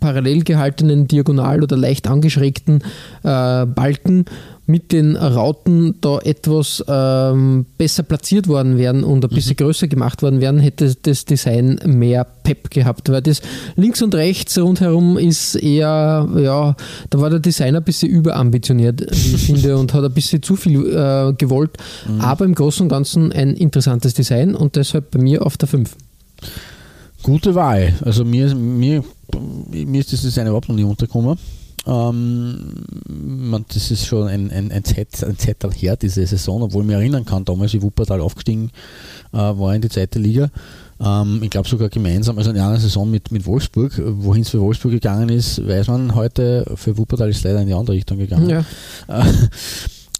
parallel 0.00 0.44
gehaltenen, 0.44 1.08
diagonal 1.08 1.62
oder 1.62 1.76
leicht 1.76 2.06
angeschrägten 2.06 2.82
äh, 3.22 3.66
Balken 3.66 4.26
mit 4.68 4.92
den 4.92 5.16
Rauten 5.16 5.94
da 6.02 6.18
etwas 6.18 6.84
ähm, 6.86 7.64
besser 7.78 8.02
platziert 8.02 8.48
worden 8.48 8.76
wären 8.76 9.02
und 9.02 9.24
ein 9.24 9.30
bisschen 9.30 9.56
mhm. 9.58 9.64
größer 9.64 9.88
gemacht 9.88 10.22
worden 10.22 10.42
wären, 10.42 10.58
hätte 10.58 10.94
das 10.94 11.24
Design 11.24 11.80
mehr 11.86 12.24
Pep 12.24 12.70
gehabt, 12.70 13.08
weil 13.08 13.22
das 13.22 13.40
links 13.76 14.02
und 14.02 14.14
rechts 14.14 14.58
rundherum 14.58 15.16
ist 15.16 15.54
eher, 15.54 16.28
ja, 16.36 16.76
da 17.08 17.20
war 17.20 17.30
der 17.30 17.38
Designer 17.38 17.78
ein 17.78 17.84
bisschen 17.84 18.10
überambitioniert, 18.10 19.00
wie 19.00 19.34
ich 19.36 19.42
finde, 19.46 19.78
und 19.78 19.94
hat 19.94 20.04
ein 20.04 20.12
bisschen 20.12 20.42
zu 20.42 20.54
viel 20.54 20.84
äh, 20.94 21.32
gewollt, 21.32 21.78
mhm. 22.06 22.20
aber 22.20 22.44
im 22.44 22.54
Großen 22.54 22.82
und 22.82 22.88
Ganzen 22.90 23.32
ein 23.32 23.54
interessantes 23.54 24.12
Design 24.12 24.54
und 24.54 24.76
deshalb 24.76 25.12
bei 25.12 25.18
mir 25.18 25.46
auf 25.46 25.56
der 25.56 25.68
5. 25.68 25.96
Gute 27.22 27.54
Wahl. 27.54 27.94
Also 28.02 28.24
mir, 28.24 28.54
mir, 28.54 29.04
mir 29.70 30.00
ist 30.00 30.12
das 30.12 30.22
Design 30.22 30.46
überhaupt 30.46 30.68
noch 30.68 30.76
nie 30.76 30.84
untergekommen. 30.84 31.38
Ähm, 31.86 32.74
man, 33.08 33.64
das 33.72 33.90
ist 33.90 34.06
schon 34.06 34.28
ein, 34.28 34.50
ein, 34.50 34.70
ein, 34.70 34.84
Zeit, 34.84 35.24
ein 35.24 35.38
Zeital 35.38 35.72
her, 35.72 35.96
diese 35.96 36.26
Saison, 36.26 36.62
obwohl 36.62 36.82
ich 36.82 36.88
mich 36.88 36.96
erinnern 36.96 37.24
kann, 37.24 37.44
damals 37.44 37.72
wie 37.72 37.82
Wuppertal 37.82 38.20
aufgestiegen 38.20 38.70
äh, 39.32 39.38
war 39.38 39.74
in 39.74 39.80
die 39.80 39.88
zweite 39.88 40.18
Liga. 40.18 40.50
Ähm, 41.00 41.40
ich 41.42 41.50
glaube 41.50 41.68
sogar 41.68 41.88
gemeinsam, 41.88 42.36
also 42.36 42.50
in 42.50 42.58
einer 42.58 42.78
Saison 42.78 43.10
mit, 43.10 43.30
mit 43.30 43.46
Wolfsburg, 43.46 44.00
wohin 44.04 44.42
es 44.42 44.50
für 44.50 44.60
Wolfsburg 44.60 44.92
gegangen 44.92 45.30
ist, 45.30 45.66
weiß 45.66 45.88
man 45.88 46.14
heute, 46.14 46.70
für 46.74 46.98
Wuppertal 46.98 47.30
ist 47.30 47.38
es 47.38 47.44
leider 47.44 47.62
in 47.62 47.68
die 47.68 47.74
andere 47.74 47.96
Richtung 47.96 48.18
gegangen. 48.18 48.50
Ja. 48.50 48.64
Äh, 49.08 49.24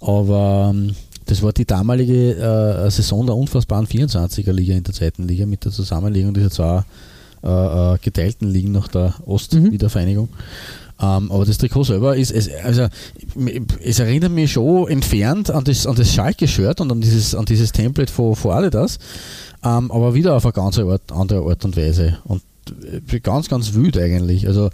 aber 0.00 0.72
ähm, 0.72 0.94
das 1.28 1.42
war 1.42 1.52
die 1.52 1.66
damalige 1.66 2.36
äh, 2.36 2.90
Saison 2.90 3.26
der 3.26 3.36
unfassbaren 3.36 3.86
24er 3.86 4.52
Liga 4.52 4.74
in 4.74 4.82
der 4.82 4.94
zweiten 4.94 5.28
Liga 5.28 5.44
mit 5.44 5.64
der 5.64 5.72
Zusammenlegung 5.72 6.32
dieser 6.32 6.50
zwei 6.50 6.84
äh, 7.44 7.94
äh, 7.94 7.98
geteilten 7.98 8.48
Ligen 8.48 8.72
nach 8.72 8.88
der 8.88 9.14
Ostwiedervereinigung. 9.26 10.26
Mhm. 10.26 10.88
Ähm, 11.00 11.30
aber 11.30 11.44
das 11.44 11.58
Trikot 11.58 11.84
selber 11.84 12.16
ist, 12.16 12.32
es, 12.32 12.50
also, 12.64 12.88
es 13.84 13.98
erinnert 14.00 14.32
mich 14.32 14.52
schon 14.52 14.88
entfernt 14.88 15.50
an 15.50 15.64
das, 15.64 15.86
an 15.86 15.94
das 15.94 16.12
Schalke-Shirt 16.12 16.80
und 16.80 16.90
an 16.90 17.00
dieses, 17.00 17.34
an 17.34 17.44
dieses 17.44 17.72
Template 17.72 18.12
von, 18.12 18.34
von 18.34 18.52
Adidas, 18.52 18.98
ähm, 19.62 19.92
aber 19.92 20.14
wieder 20.14 20.34
auf 20.34 20.46
eine 20.46 20.52
ganz 20.52 20.78
andere 20.78 21.44
Art 21.46 21.64
und 21.64 21.76
Weise 21.76 22.18
und 22.24 22.42
äh, 23.10 23.20
ganz, 23.20 23.48
ganz 23.48 23.74
wild 23.74 23.98
eigentlich. 23.98 24.48
Also 24.48 24.70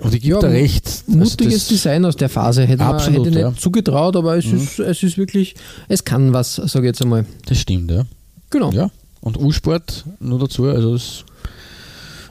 und 0.00 0.14
ich 0.14 0.22
gebe 0.22 0.34
ja, 0.34 0.40
da 0.40 0.48
recht. 0.48 1.04
Mutiges 1.06 1.68
Design 1.68 2.04
aus 2.04 2.16
der 2.16 2.28
Phase. 2.28 2.64
Hätte 2.64 2.84
absolut, 2.84 3.20
man 3.20 3.26
hätte 3.28 3.40
ja. 3.40 3.50
nicht 3.50 3.60
zugetraut, 3.60 4.16
aber 4.16 4.36
es, 4.36 4.46
mhm. 4.46 4.58
ist, 4.58 4.78
es 4.80 5.02
ist 5.02 5.16
wirklich, 5.16 5.54
es 5.88 6.04
kann 6.04 6.32
was, 6.32 6.56
sage 6.56 6.86
ich 6.86 6.90
jetzt 6.90 7.02
einmal. 7.02 7.24
Das 7.46 7.58
stimmt, 7.58 7.90
ja. 7.90 8.04
Genau. 8.50 8.72
Ja. 8.72 8.90
Und 9.20 9.38
U-Sport 9.38 10.04
nur 10.20 10.38
dazu, 10.38 10.64
also 10.64 10.94
es 10.94 11.24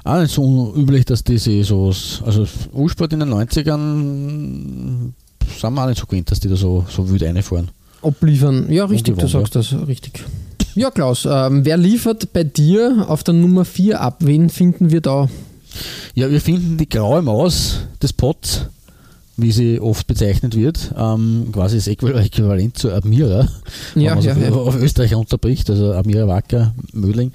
auch 0.03 0.19
nicht 0.19 0.33
so 0.33 0.43
unüblich, 0.43 1.05
dass 1.05 1.23
diese 1.23 1.63
sowas, 1.63 2.21
also 2.25 2.45
U-Sport 2.73 3.13
in 3.13 3.21
den 3.21 3.33
90ern 3.33 5.13
sind 5.59 5.73
wir 5.73 5.83
auch 5.83 5.87
nicht 5.87 5.99
so 5.99 6.05
gewöhnt, 6.05 6.29
dass 6.29 6.41
die 6.41 6.49
da 6.49 6.55
so, 6.55 6.85
so 6.89 7.09
wild 7.09 7.23
reinfahren. 7.23 7.69
abliefern. 8.01 8.69
Ja, 8.69 8.85
richtig, 8.85 9.17
du 9.17 9.27
sagst 9.27 9.55
das, 9.55 9.73
richtig. 9.87 10.23
Ja, 10.75 10.91
Klaus, 10.91 11.25
ähm, 11.29 11.63
wer 11.65 11.77
liefert 11.77 12.33
bei 12.33 12.43
dir 12.43 13.05
auf 13.07 13.23
der 13.23 13.35
Nummer 13.35 13.63
4 13.63 14.01
ab? 14.01 14.17
Wen 14.19 14.49
finden 14.49 14.91
wir 14.91 15.01
da? 15.01 15.29
Ja, 16.15 16.29
wir 16.29 16.41
finden 16.41 16.77
die 16.77 16.89
graue 16.89 17.21
Maus 17.21 17.79
des 18.01 18.13
Pots, 18.13 18.67
wie 19.35 19.51
sie 19.51 19.79
oft 19.79 20.05
bezeichnet 20.05 20.55
wird, 20.55 20.93
ähm, 20.95 21.47
quasi 21.51 21.77
das 21.77 21.87
Äquivalent 21.87 22.77
zu 22.77 22.91
Admira, 22.91 23.47
Ja, 23.95 24.15
wenn 24.15 24.15
man 24.15 24.23
ja, 24.23 24.35
so 24.35 24.41
ja. 24.41 24.51
auf 24.51 24.75
Österreich 24.75 25.15
unterbricht. 25.15 25.69
Also 25.69 25.93
Admira 25.93 26.27
Wacker 26.27 26.73
Mödling 26.91 27.31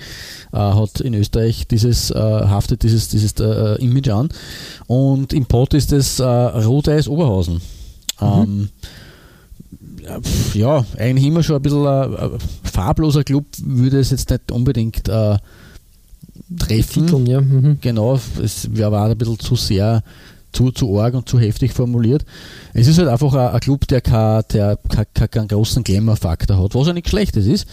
äh, 0.53 0.59
hat 0.59 1.01
in 1.01 1.14
Österreich 1.14 1.66
dieses, 1.66 2.11
äh, 2.11 2.14
haftet 2.14 2.85
dieses, 2.85 3.09
dieses 3.09 3.33
äh, 3.40 3.83
Image 3.83 4.11
an. 4.11 4.29
Und 4.87 5.33
im 5.33 5.46
Pot 5.46 5.74
ist 5.74 5.92
es 5.92 6.20
äh, 6.20 6.24
Rot-Eis 6.24 7.09
Oberhausen. 7.09 7.61
Ähm, 8.20 8.68
ja, 10.03 10.20
pf, 10.20 10.55
ja, 10.55 10.85
eigentlich 10.96 11.27
immer 11.27 11.42
schon 11.42 11.57
ein 11.57 11.62
bisschen 11.62 11.87
ein, 11.87 12.16
ein 12.16 12.31
farbloser 12.62 13.24
Club, 13.24 13.44
würde 13.61 13.98
es 13.98 14.11
jetzt 14.11 14.31
nicht 14.31 14.53
unbedingt 14.53 15.09
äh, 15.09 15.37
treffen. 16.57 17.07
Titeln, 17.07 17.27
ja. 17.27 17.41
Mhm. 17.41 17.79
Genau, 17.81 18.15
es 18.43 18.69
war 18.77 19.07
ein 19.11 19.19
bisschen 19.19 19.39
zu 19.39 19.57
sehr, 19.57 20.03
zu, 20.53 20.71
zu 20.71 20.99
arg 20.99 21.15
und 21.15 21.29
zu 21.29 21.39
heftig 21.39 21.73
formuliert. 21.73 22.25
Es 22.73 22.87
ist 22.87 22.99
halt 22.99 23.09
einfach 23.09 23.35
ein, 23.35 23.55
ein 23.55 23.61
Club, 23.61 23.87
der, 23.89 24.01
kein, 24.01 24.43
der 24.53 24.79
kein, 24.89 25.05
kein, 25.13 25.31
keinen 25.31 25.49
großen 25.49 25.85
Glamour-Faktor 25.85 26.63
hat, 26.63 26.75
was 26.75 26.87
ja 26.87 26.93
nichts 26.93 27.11
Schlechtes 27.11 27.47
ist. 27.47 27.67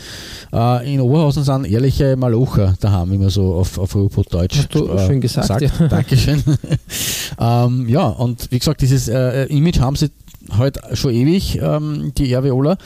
Äh, 0.54 0.94
in 0.94 1.00
Oberhausen 1.00 1.44
sind 1.44 1.66
ehrliche 1.66 2.16
Malocher 2.16 2.76
daheim, 2.80 3.12
wie 3.12 3.18
man 3.18 3.30
so 3.30 3.56
auf, 3.56 3.78
auf 3.78 3.96
Ruhrpott-Deutsch 3.96 4.58
Hast 4.58 4.76
du 4.76 4.98
schön 5.00 5.22
gesagt, 5.22 5.62
ja. 5.62 5.88
Dankeschön. 5.88 6.44
ähm, 7.40 7.88
ja, 7.88 8.08
und 8.08 8.52
wie 8.52 8.60
gesagt, 8.60 8.82
dieses 8.82 9.08
äh, 9.08 9.46
Image 9.46 9.80
haben 9.80 9.96
sie 9.96 10.10
halt 10.58 10.80
schon 10.94 11.12
ewig, 11.12 11.60
ähm, 11.62 12.14
die 12.18 12.34
RWOler. 12.34 12.78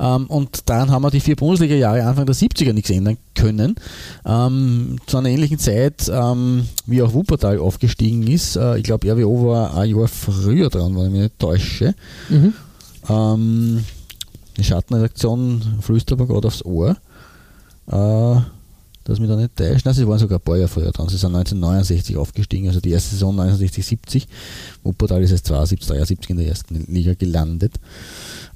Ähm, 0.00 0.26
und 0.26 0.68
daran 0.68 0.90
haben 0.90 1.02
wir 1.02 1.10
die 1.10 1.20
vier 1.20 1.36
Bundesliga-Jahre 1.36 2.04
Anfang 2.04 2.26
der 2.26 2.34
70er 2.34 2.72
nichts 2.72 2.90
ändern 2.90 3.16
können. 3.34 3.76
Ähm, 4.24 4.96
zu 5.06 5.18
einer 5.18 5.28
ähnlichen 5.28 5.58
Zeit, 5.58 6.10
ähm, 6.12 6.66
wie 6.86 7.02
auch 7.02 7.12
Wuppertal 7.12 7.58
aufgestiegen 7.58 8.26
ist. 8.26 8.56
Äh, 8.56 8.78
ich 8.78 8.84
glaube, 8.84 9.10
RWO 9.10 9.48
war 9.48 9.76
ein 9.76 9.90
Jahr 9.90 10.08
früher 10.08 10.68
dran, 10.68 10.96
wenn 10.96 11.06
ich 11.06 11.12
mich 11.12 11.22
nicht 11.22 11.38
täusche. 11.38 11.94
Mhm. 12.28 12.54
Ähm, 13.08 13.84
die 14.56 14.64
Schattenredaktion 14.64 15.62
flüstert 15.80 16.18
mir 16.18 16.26
gerade 16.26 16.48
aufs 16.48 16.64
Ohr. 16.64 16.96
Äh, 17.90 18.40
dass 19.06 19.20
mich 19.20 19.28
da 19.28 19.36
nicht 19.36 19.54
täuscht. 19.56 19.86
Nein, 19.86 19.94
sie 19.94 20.06
waren 20.06 20.18
sogar 20.18 20.38
ein 20.38 20.42
paar 20.42 20.56
Jahre 20.56 20.68
früher 20.68 20.90
dran. 20.90 21.08
Sie 21.08 21.16
sind 21.16 21.34
1969 21.34 22.16
aufgestiegen, 22.16 22.66
also 22.66 22.80
die 22.80 22.90
erste 22.90 23.10
Saison 23.10 23.38
1969-70. 23.40 24.26
Wuppertal 24.82 25.22
ist 25.22 25.30
erst 25.30 25.46
72, 25.46 25.86
73 25.86 26.30
in 26.30 26.36
der 26.38 26.48
ersten 26.48 26.92
Liga 26.92 27.14
gelandet. 27.14 27.74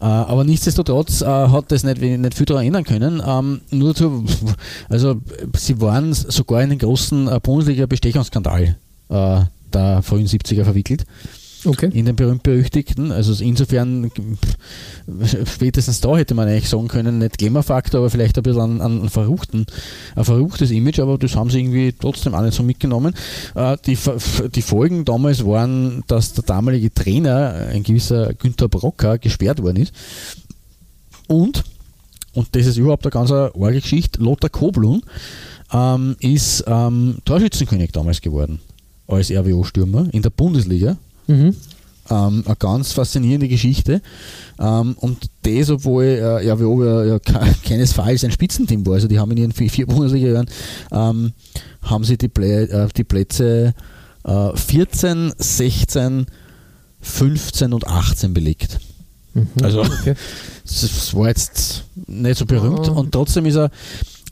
Äh, 0.00 0.04
aber 0.04 0.42
nichtsdestotrotz 0.42 1.22
äh, 1.22 1.26
hat 1.26 1.70
das 1.70 1.84
nicht, 1.84 2.00
nicht 2.00 2.34
viel 2.34 2.46
daran 2.46 2.66
ändern 2.66 2.84
können. 2.84 3.22
Ähm, 3.24 3.60
nur 3.70 3.92
dazu, 3.92 4.24
also 4.88 5.20
sie 5.56 5.80
waren 5.80 6.12
sogar 6.12 6.62
in 6.62 6.70
den 6.70 6.78
großen 6.80 7.28
äh, 7.28 7.40
Bundesliga-Bestechungsskandal 7.40 8.76
der 9.72 10.02
frühen 10.02 10.28
70er 10.28 10.62
verwickelt 10.62 11.04
Okay. 11.64 11.90
in 11.92 12.06
den 12.06 12.16
berühmt-berüchtigten. 12.16 13.12
Also 13.12 13.42
insofern, 13.42 14.10
spätestens 15.46 16.00
da 16.00 16.16
hätte 16.16 16.34
man 16.34 16.48
eigentlich 16.48 16.68
sagen 16.68 16.88
können, 16.88 17.18
nicht 17.18 17.38
Glamour-Faktor, 17.38 18.00
aber 18.00 18.10
vielleicht 18.10 18.36
ein 18.38 18.42
bisschen 18.42 18.80
ein, 18.80 19.02
ein, 19.02 19.08
verruchten, 19.08 19.66
ein 20.16 20.24
verruchtes 20.24 20.70
Image, 20.70 21.00
aber 21.00 21.18
das 21.18 21.36
haben 21.36 21.50
sie 21.50 21.60
irgendwie 21.60 21.92
trotzdem 21.98 22.34
auch 22.34 22.42
nicht 22.42 22.54
so 22.54 22.62
mitgenommen. 22.62 23.14
Äh, 23.54 23.76
die, 23.86 23.98
die 24.54 24.62
Folgen 24.62 25.04
damals 25.04 25.44
waren, 25.44 26.02
dass 26.06 26.32
der 26.32 26.44
damalige 26.44 26.92
Trainer, 26.92 27.68
ein 27.70 27.82
gewisser 27.82 28.32
Günther 28.34 28.68
Brocker, 28.68 29.18
gesperrt 29.18 29.62
worden 29.62 29.76
ist. 29.76 29.94
Und, 31.26 31.64
und 32.32 32.48
das 32.56 32.66
ist 32.66 32.76
überhaupt 32.76 33.04
eine 33.04 33.10
ganz 33.10 33.30
arge 33.30 33.80
Geschichte, 33.80 34.22
Lothar 34.22 34.50
Koblun 34.50 35.02
ähm, 35.72 36.16
ist 36.20 36.64
ähm, 36.66 37.18
Torschützenkönig 37.24 37.92
damals 37.92 38.20
geworden 38.20 38.60
als 39.06 39.30
RWO-Stürmer 39.30 40.08
in 40.12 40.22
der 40.22 40.30
Bundesliga. 40.30 40.96
Mhm. 41.30 41.54
Ähm, 42.10 42.42
eine 42.44 42.56
ganz 42.58 42.92
faszinierende 42.92 43.46
Geschichte. 43.46 44.02
Ähm, 44.58 44.96
und 44.98 45.26
das, 45.42 45.70
obwohl 45.70 46.04
äh, 46.04 46.44
ja, 46.44 46.56
ja 46.56 47.18
ke- 47.20 47.54
keinesfalls 47.64 48.24
ein 48.24 48.32
Spitzenteam 48.32 48.84
war. 48.86 48.94
Also 48.94 49.06
die 49.06 49.18
haben 49.18 49.30
in 49.30 49.36
ihren 49.38 49.52
vier, 49.52 49.70
vier 49.70 49.86
Bundesliga-Jahren 49.86 50.50
ähm, 50.90 51.32
haben 51.82 52.04
sie 52.04 52.18
die, 52.18 52.28
Plä 52.28 52.64
äh, 52.64 52.88
die 52.96 53.04
Plätze 53.04 53.74
äh, 54.24 54.56
14, 54.56 55.32
16, 55.38 56.26
15 57.00 57.72
und 57.72 57.86
18 57.86 58.34
belegt. 58.34 58.78
Mhm. 59.34 59.46
Also 59.62 59.82
Okay. 59.82 60.14
das 60.64 61.14
war 61.14 61.28
jetzt 61.28 61.84
nicht 62.06 62.38
so 62.38 62.44
berühmt 62.46 62.86
Ja. 62.86 62.92
und 62.92 63.12
trotzdem 63.12 63.46
ist 63.46 63.56
er, 63.56 63.70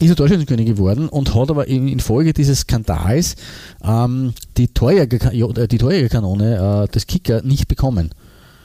ist 0.00 0.10
er 0.10 0.16
Torschützenkönig 0.16 0.66
geworden 0.66 1.08
und 1.08 1.34
hat 1.34 1.50
aber 1.50 1.66
in- 1.66 1.88
infolge 1.88 2.32
dieses 2.32 2.60
Skandals 2.60 3.36
ähm, 3.84 4.32
die, 4.56 4.68
Torjäger, 4.68 5.30
die 5.66 5.78
Torjägerkanone 5.78 6.84
äh, 6.88 6.92
des 6.92 7.06
Kicker 7.06 7.42
nicht 7.42 7.68
bekommen. 7.68 8.10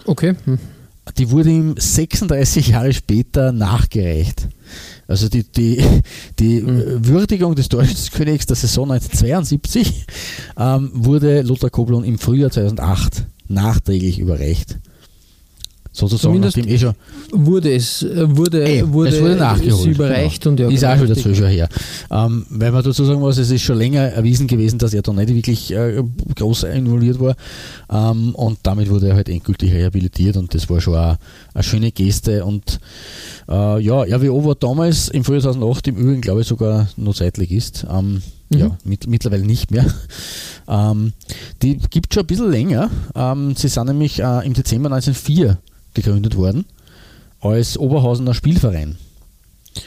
Okay. 0.06 0.36
Hm. 0.46 0.60
Die 1.17 1.32
wurde 1.32 1.50
ihm 1.50 1.76
36 1.78 2.69
Jahre 2.69 2.93
später 2.93 3.52
nachgereicht. 3.52 4.48
Also 5.08 5.28
die, 5.28 5.43
die, 5.43 5.84
die 6.39 6.62
Mhm. 6.62 6.80
äh, 6.80 7.08
Würdigung 7.08 7.56
des 7.56 7.67
Torschützenkönigs 7.69 8.46
der 8.46 8.56
Saison 8.56 8.89
1972 8.91 10.06
ähm, 10.58 10.91
wurde 10.93 11.41
Lothar 11.41 11.69
Koblun 11.69 12.04
im 12.06 12.17
Frühjahr 12.19 12.52
2008 12.52 13.26
nachträglich 13.50 14.17
überreicht. 14.19 14.78
Sozusagen, 15.96 16.34
Zumindest 16.34 16.58
nachdem 16.58 16.74
eh 16.74 16.78
schon 16.80 16.94
Wurde 17.32 17.72
es, 17.72 18.02
äh, 18.02 18.36
wurde, 18.36 18.64
Eh, 18.68 18.84
wurde, 18.92 19.12
es 19.12 19.22
wurde 19.22 19.36
nachgeholt. 19.36 19.80
es 19.82 19.86
überreicht 19.86 20.42
genau. 20.42 20.52
und 20.54 20.60
ja. 20.60 20.70
Ist 20.70 20.80
genau, 20.82 20.92
auch 20.94 20.98
schon 20.98 21.06
wieder 21.06 21.16
zwölf 21.22 21.40
Jahre 21.40 21.52
her. 21.52 21.70
Ähm, 22.10 22.46
weil 22.50 22.72
man 22.72 22.84
dazu 22.84 23.06
sagen 23.06 23.20
muss, 23.20 23.38
es 23.38 23.52
ist 23.52 23.62
schon 23.62 23.78
länger 23.78 24.02
erwiesen 24.02 24.48
gewesen, 24.48 24.80
dass 24.80 24.94
er 24.96 25.04
da 25.04 25.14
nicht 25.14 25.30
wirklich 25.34 25.72
äh, 25.72 26.02
groß 26.36 26.64
involviert 26.64 27.20
war. 27.20 27.36
Ähm, 27.92 28.34
und 28.34 28.58
damit 28.64 28.90
wurde 28.90 29.10
er 29.10 29.16
halt 29.16 29.30
endgültig 29.30 29.72
rehabilitiert 29.72 30.36
und 30.36 30.52
das 30.56 30.68
war 30.68 30.82
schon 30.82 30.96
auch 30.96 31.18
eine 31.54 31.64
schöne 31.64 31.92
Geste. 31.92 32.44
Und 32.44 32.80
äh, 33.48 33.80
ja, 33.80 34.02
RWO 34.02 34.46
war 34.46 34.56
damals 34.56 35.10
im 35.10 35.24
Frühjahr 35.24 35.44
2008 35.44 35.90
im 35.90 35.98
Übrigen, 35.98 36.22
glaube 36.22 36.42
ich, 36.42 36.48
sogar 36.48 36.90
noch 36.98 37.14
Zeitligist. 37.14 37.86
Ähm, 37.90 38.22
Mhm. 38.50 38.60
Ja, 38.60 38.78
mit, 38.84 39.08
mittlerweile 39.08 39.46
nicht 39.46 39.72
mehr. 39.72 39.86
Ähm, 40.66 41.12
die 41.62 41.78
gibt 41.90 42.14
schon 42.14 42.24
ein 42.24 42.28
bisschen 42.28 42.50
länger. 42.50 42.90
Ähm, 43.16 43.54
sie 43.54 43.68
sind 43.68 43.86
nämlich 43.86 44.22
äh, 44.22 44.46
im 44.46 44.54
Dezember 44.54 44.90
1904 44.94 45.58
gegründet 45.94 46.36
worden 46.36 46.66
als 47.42 47.78
Oberhausener 47.78 48.34
Spielverein. 48.34 48.98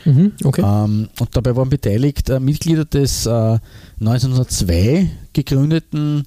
Mhm. 0.05 0.33
Okay. 0.45 0.63
Ähm, 0.63 1.09
und 1.19 1.29
dabei 1.33 1.55
waren 1.57 1.71
beteiligt 1.71 2.29
äh, 2.29 2.41
Mitglieder 2.41 2.85
des 2.85 3.27
äh, 3.27 3.59
1902 4.01 5.11
gegründeten 5.33 6.25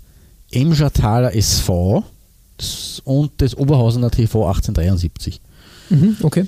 Emschertaler 0.51 1.35
SV 1.35 2.03
und 3.03 3.41
des 3.41 3.55
Oberhausener 3.55 4.11
TV 4.11 4.47
1873. 4.47 5.41
Mhm. 5.89 6.17
Okay. 6.21 6.45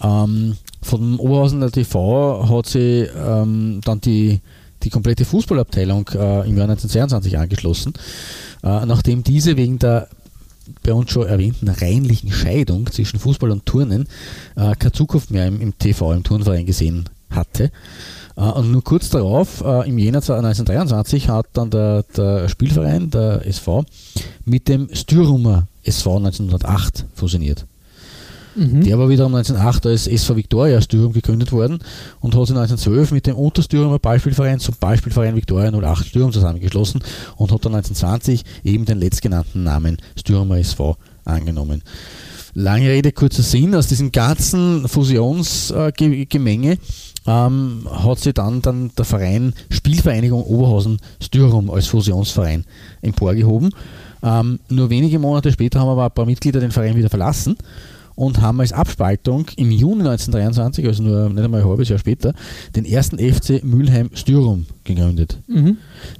Ähm, 0.00 0.56
von 0.82 1.00
dem 1.00 1.20
Oberhausener 1.20 1.70
TV 1.70 2.48
hat 2.48 2.66
sie 2.66 3.06
ähm, 3.16 3.80
dann 3.84 4.00
die, 4.00 4.40
die 4.82 4.90
komplette 4.90 5.24
Fußballabteilung 5.24 6.08
äh, 6.14 6.48
im 6.48 6.56
Jahr 6.56 6.68
1922 6.68 7.36
angeschlossen, 7.38 7.94
äh, 8.62 8.86
nachdem 8.86 9.24
diese 9.24 9.56
wegen 9.56 9.78
der 9.78 10.08
bei 10.82 10.92
uns 10.92 11.10
schon 11.10 11.26
erwähnten 11.26 11.68
reinlichen 11.68 12.30
Scheidung 12.30 12.86
zwischen 12.90 13.18
Fußball 13.18 13.50
und 13.50 13.66
Turnen 13.66 14.08
äh, 14.56 14.74
keine 14.74 14.92
Zukunft 14.92 15.30
mehr 15.30 15.46
im, 15.46 15.60
im 15.60 15.78
TV, 15.78 16.12
im 16.12 16.24
Turnverein 16.24 16.66
gesehen 16.66 17.08
hatte. 17.30 17.70
Äh, 18.36 18.40
und 18.40 18.70
nur 18.70 18.82
kurz 18.82 19.10
darauf, 19.10 19.62
äh, 19.62 19.88
im 19.88 19.98
Jänner 19.98 20.18
1923, 20.18 21.28
hat 21.28 21.46
dann 21.52 21.70
der, 21.70 22.04
der 22.16 22.48
Spielverein, 22.48 23.10
der 23.10 23.46
SV, 23.46 23.84
mit 24.44 24.68
dem 24.68 24.88
Stürumer 24.92 25.66
SV 25.82 26.16
1908 26.16 27.06
fusioniert. 27.14 27.66
Mhm. 28.54 28.82
Der 28.82 28.98
war 28.98 29.08
wiederum 29.08 29.34
1908 29.34 29.86
als 29.86 30.06
SV 30.06 30.36
Victoria 30.36 30.80
Stürum 30.80 31.12
gegründet 31.12 31.52
worden 31.52 31.78
und 32.20 32.34
hat 32.34 32.46
sich 32.46 32.56
1912 32.56 33.12
mit 33.12 33.26
dem 33.26 33.36
Unterstürumer 33.36 33.98
Ballspielverein 33.98 34.58
zum 34.60 34.74
Ballspielverein 34.80 35.36
Victoria 35.36 35.70
08 35.70 36.06
Stürum 36.06 36.32
zusammengeschlossen 36.32 37.02
und 37.36 37.52
hat 37.52 37.64
dann 37.64 37.74
1920 37.74 38.44
eben 38.64 38.84
den 38.84 38.98
letztgenannten 38.98 39.62
Namen 39.62 39.98
Stürumer 40.16 40.58
SV 40.58 40.96
angenommen. 41.24 41.82
Lange 42.54 42.88
Rede, 42.88 43.12
kurzer 43.12 43.42
Sinn, 43.42 43.74
aus 43.74 43.86
diesem 43.86 44.10
ganzen 44.10 44.88
Fusionsgemenge 44.88 46.78
ähm, 47.26 47.88
hat 47.90 48.18
sich 48.18 48.34
dann, 48.34 48.62
dann 48.62 48.90
der 48.96 49.04
Verein 49.04 49.52
Spielvereinigung 49.70 50.42
Oberhausen 50.42 50.98
Stürum 51.20 51.70
als 51.70 51.86
Fusionsverein 51.86 52.64
emporgehoben. 53.02 53.70
Ähm, 54.22 54.58
nur 54.68 54.90
wenige 54.90 55.18
Monate 55.18 55.52
später 55.52 55.80
haben 55.80 55.90
aber 55.90 56.06
ein 56.06 56.10
paar 56.10 56.26
Mitglieder 56.26 56.58
den 56.58 56.72
Verein 56.72 56.96
wieder 56.96 57.10
verlassen 57.10 57.56
und 58.18 58.40
haben 58.40 58.60
als 58.60 58.72
Abspaltung 58.72 59.46
im 59.56 59.70
Juni 59.70 60.00
1923, 60.00 60.84
also 60.86 61.04
nur 61.04 61.28
nicht 61.28 61.44
einmal 61.44 61.60
ein 61.60 61.68
halbes 61.68 61.88
Jahr 61.88 62.00
später, 62.00 62.34
den 62.74 62.84
ersten 62.84 63.18
FC 63.18 63.62
Mülheim 63.62 64.10
Styrum 64.12 64.66
gegründet. 64.82 65.38
Mhm. 65.46 65.76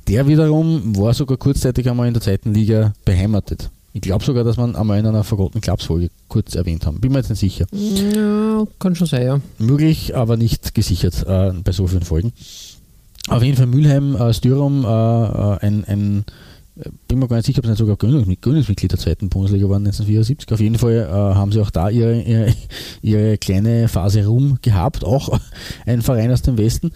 Der 0.06 0.28
wiederum 0.28 0.96
war 0.96 1.12
sogar 1.12 1.36
kurzzeitig 1.36 1.90
einmal 1.90 2.06
in 2.06 2.14
der 2.14 2.22
zweiten 2.22 2.54
Liga 2.54 2.92
beheimatet 3.04 3.68
Ich 3.94 4.00
glaube 4.00 4.24
sogar, 4.24 4.44
dass 4.44 4.56
man 4.56 4.76
einmal 4.76 5.00
in 5.00 5.06
einer 5.06 5.24
Forgotten 5.24 5.60
Clubs 5.60 5.86
Folge 5.86 6.08
kurz 6.28 6.54
erwähnt 6.54 6.86
haben. 6.86 7.00
Bin 7.00 7.10
mir 7.10 7.18
jetzt 7.18 7.30
nicht 7.30 7.40
sicher. 7.40 7.66
Ja, 7.72 8.64
kann 8.78 8.94
schon 8.94 9.08
sein, 9.08 9.26
ja. 9.26 9.40
Möglich, 9.58 10.14
aber 10.14 10.36
nicht 10.36 10.76
gesichert 10.76 11.26
äh, 11.26 11.52
bei 11.64 11.72
so 11.72 11.88
vielen 11.88 12.04
Folgen. 12.04 12.32
Auf 13.26 13.42
jeden 13.42 13.56
Fall 13.56 13.66
Mülheim, 13.66 14.14
äh, 14.14 14.32
Styrum, 14.32 14.84
äh, 14.84 14.88
äh 14.88 15.58
ein, 15.62 15.84
ein 15.84 16.24
bin 17.06 17.18
mir 17.18 17.28
gar 17.28 17.36
nicht 17.36 17.46
sicher, 17.46 17.58
ob 17.58 17.64
sie 17.64 17.70
nicht 17.70 17.78
sogar 17.78 17.96
Gründungsmitglied 17.96 18.92
der 18.92 18.98
zweiten 18.98 19.28
Bundesliga 19.28 19.68
waren 19.68 19.86
1974. 19.86 20.52
Auf 20.52 20.60
jeden 20.60 20.78
Fall 20.78 21.08
äh, 21.08 21.10
haben 21.10 21.52
sie 21.52 21.60
auch 21.60 21.70
da 21.70 21.88
ihre, 21.88 22.20
ihre, 22.20 22.54
ihre, 23.02 23.38
kleine 23.38 23.88
Phase 23.88 24.24
Ruhm 24.26 24.58
gehabt, 24.62 25.04
auch 25.04 25.38
ein 25.86 26.02
Verein 26.02 26.30
aus 26.30 26.42
dem 26.42 26.58
Westen. 26.58 26.92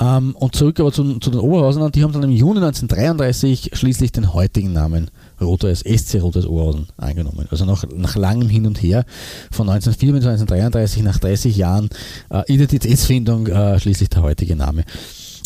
Ähm, 0.00 0.34
und 0.36 0.54
zurück 0.54 0.80
aber 0.80 0.92
zu, 0.92 1.18
zu 1.18 1.30
den 1.30 1.40
Oberhausenern, 1.40 1.92
die 1.92 2.02
haben 2.02 2.12
dann 2.12 2.24
im 2.24 2.30
Juni 2.30 2.58
1933 2.58 3.70
schließlich 3.72 4.12
den 4.12 4.32
heutigen 4.32 4.72
Namen 4.72 5.10
Rot-Weiß, 5.40 5.80
SC 5.80 6.20
Rot-Weiß 6.22 6.46
Oberhausen 6.46 6.86
angenommen. 6.96 7.46
Also 7.50 7.64
nach, 7.64 7.84
nach 7.94 8.16
langem 8.16 8.48
Hin 8.48 8.66
und 8.66 8.82
Her 8.82 9.04
von 9.50 9.68
1904 9.68 10.12
bis 10.12 10.24
1933, 10.26 11.02
nach 11.02 11.18
30 11.18 11.56
Jahren 11.56 11.90
äh, 12.30 12.42
Identitätsfindung, 12.52 13.46
äh, 13.46 13.78
schließlich 13.78 14.08
der 14.08 14.22
heutige 14.22 14.56
Name. 14.56 14.84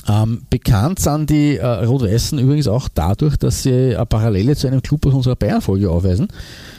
Ähm, 0.08 0.42
bekannt 0.50 1.00
sind 1.00 1.30
die 1.30 1.56
äh, 1.56 1.66
Rot-Weißen 1.66 2.38
übrigens 2.38 2.68
auch 2.68 2.88
dadurch, 2.92 3.36
dass 3.36 3.64
sie 3.64 3.96
eine 3.96 4.06
Parallele 4.06 4.54
zu 4.54 4.68
einem 4.68 4.82
Club 4.82 5.06
aus 5.06 5.14
unserer 5.14 5.36
Bayern-Folge 5.36 5.90
aufweisen, 5.90 6.28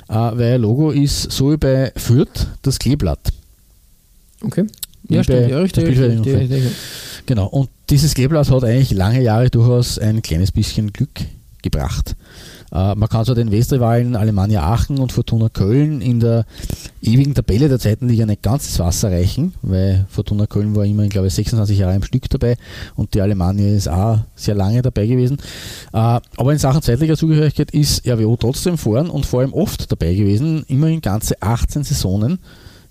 äh, 0.07 0.13
weil 0.13 0.53
ihr 0.53 0.57
Logo 0.57 0.91
ist 0.91 1.31
so 1.31 1.51
wie 1.51 1.57
bei 1.57 1.91
Fürth 1.95 2.47
das 2.61 2.79
Kleeblatt. 2.79 3.19
Okay. 4.41 4.65
Ja, 5.09 5.23
stimmt. 5.23 5.49
Ja, 5.49 5.59
richtig, 5.59 5.87
richtig, 5.87 6.35
richtig, 6.35 6.63
Genau. 7.25 7.47
Und 7.47 7.69
dieses 7.89 8.13
Kleeblatt 8.13 8.49
hat 8.49 8.63
eigentlich 8.63 8.91
lange 8.91 9.21
Jahre 9.21 9.49
durchaus 9.49 9.99
ein 9.99 10.21
kleines 10.21 10.51
bisschen 10.51 10.93
Glück 10.93 11.09
gebracht. 11.61 12.15
Äh, 12.71 12.95
man 12.95 13.10
kann 13.10 13.25
zwar 13.25 13.36
den 13.36 13.51
Westrivalen 13.51 14.15
Alemannia 14.15 14.63
Aachen 14.63 14.99
und 14.99 15.12
Fortuna 15.12 15.49
Köln 15.49 16.01
in 16.01 16.19
der 16.19 16.45
ewigen 17.01 17.34
Tabelle 17.34 17.69
der 17.69 17.80
zweiten 17.80 18.10
Liga 18.10 18.25
nicht 18.25 18.41
ganz 18.41 18.67
ins 18.67 18.80
Wasser 18.80 19.12
reichen, 19.12 19.53
weil 19.62 20.06
Fortuna 20.10 20.47
Köln 20.47 20.75
war 20.75 20.86
immer, 20.86 21.08
glaube 21.08 21.27
ich, 21.27 21.34
26 21.34 21.77
Jahre 21.80 21.95
im 21.95 22.03
Stück 22.03 22.30
dabei 22.30 22.58
und 22.95 23.13
die 23.13 23.21
Alemannia 23.21 23.75
ist 23.75 23.88
auch 23.88 24.19
sehr 24.36 24.56
lange 24.56 24.82
dabei 24.82 25.08
gewesen. 25.08 25.38
Äh, 25.93 25.97
aber 25.97 26.51
in 26.51 26.58
Sachen 26.58 26.82
Zweitliga-Zugehörigkeit 26.82 27.71
ist 27.71 28.08
RWO 28.08 28.36
trotzdem 28.36 28.77
vorn 28.77 29.10
und 29.10 29.25
vor 29.25 29.41
allem 29.41 29.53
oft 29.53 29.91
dabei 29.91 30.13
gewesen, 30.13 30.65
immerhin 30.67 31.01
ganze 31.01 31.41
18 31.41 31.84
Saisonen 31.84 32.39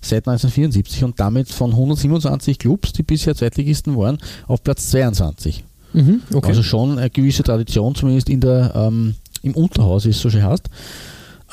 seit 0.01 0.27
1974 0.27 1.03
und 1.03 1.19
damit 1.19 1.49
von 1.49 1.71
127 1.71 2.59
Clubs, 2.59 2.93
die 2.93 3.03
bisher 3.03 3.35
Zweitligisten 3.35 3.97
waren, 3.97 4.19
auf 4.47 4.63
Platz 4.63 4.89
22. 4.91 5.63
Mhm, 5.93 6.21
okay. 6.33 6.49
Also 6.49 6.63
schon 6.63 6.97
eine 6.97 7.09
gewisse 7.09 7.43
Tradition, 7.43 7.95
zumindest 7.95 8.29
in 8.29 8.41
der 8.41 8.71
ähm, 8.75 9.15
im 9.43 9.55
Unterhaus, 9.55 10.05
wie 10.05 10.09
es 10.09 10.19
so 10.19 10.29
schön 10.29 10.43
heißt. 10.43 10.69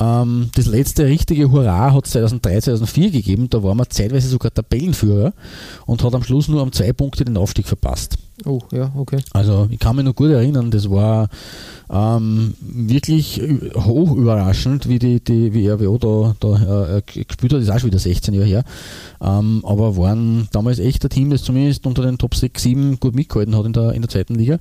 Ähm, 0.00 0.50
das 0.56 0.66
letzte 0.66 1.06
richtige 1.06 1.50
Hurra 1.50 1.92
hat 1.92 2.06
es 2.06 2.12
2003, 2.12 2.60
2004 2.62 3.10
gegeben. 3.10 3.48
Da 3.48 3.62
war 3.62 3.74
man 3.74 3.86
zeitweise 3.88 4.28
sogar 4.28 4.52
Tabellenführer 4.52 5.32
und 5.86 6.02
hat 6.02 6.14
am 6.14 6.24
Schluss 6.24 6.48
nur 6.48 6.62
um 6.62 6.72
zwei 6.72 6.92
Punkte 6.92 7.24
den 7.24 7.36
Aufstieg 7.36 7.66
verpasst. 7.66 8.16
Oh, 8.44 8.60
ja, 8.72 8.90
okay. 8.96 9.18
Also 9.32 9.68
ich 9.70 9.78
kann 9.78 9.94
mich 9.94 10.04
noch 10.04 10.16
gut 10.16 10.30
erinnern, 10.30 10.72
das 10.72 10.90
war 10.90 11.28
ähm, 11.88 12.54
wirklich 12.60 13.40
hoch 13.76 14.16
überraschend, 14.16 14.88
wie 14.88 14.98
die, 14.98 15.22
die 15.22 15.54
wie 15.54 15.68
RWO 15.68 15.98
da, 15.98 16.34
da 16.40 16.96
äh, 16.96 17.02
gespielt 17.02 17.52
hat, 17.52 17.60
das 17.60 17.68
ist 17.68 17.70
auch 17.70 17.78
schon 17.78 17.90
wieder 17.90 18.00
16 18.00 18.34
Jahre 18.34 18.46
her. 18.46 18.64
Ähm, 19.22 19.62
aber 19.64 19.96
waren 19.96 20.48
damals 20.50 20.80
echt 20.80 21.04
ein 21.04 21.10
Team, 21.10 21.30
das 21.30 21.44
zumindest 21.44 21.86
unter 21.86 22.02
den 22.02 22.18
Top 22.18 22.34
6, 22.34 22.60
7 22.60 22.98
gut 22.98 23.14
mitgehalten 23.14 23.56
hat 23.56 23.66
in 23.66 23.72
der, 23.72 23.92
in 23.92 24.02
der 24.02 24.10
zweiten 24.10 24.34
Liga 24.34 24.58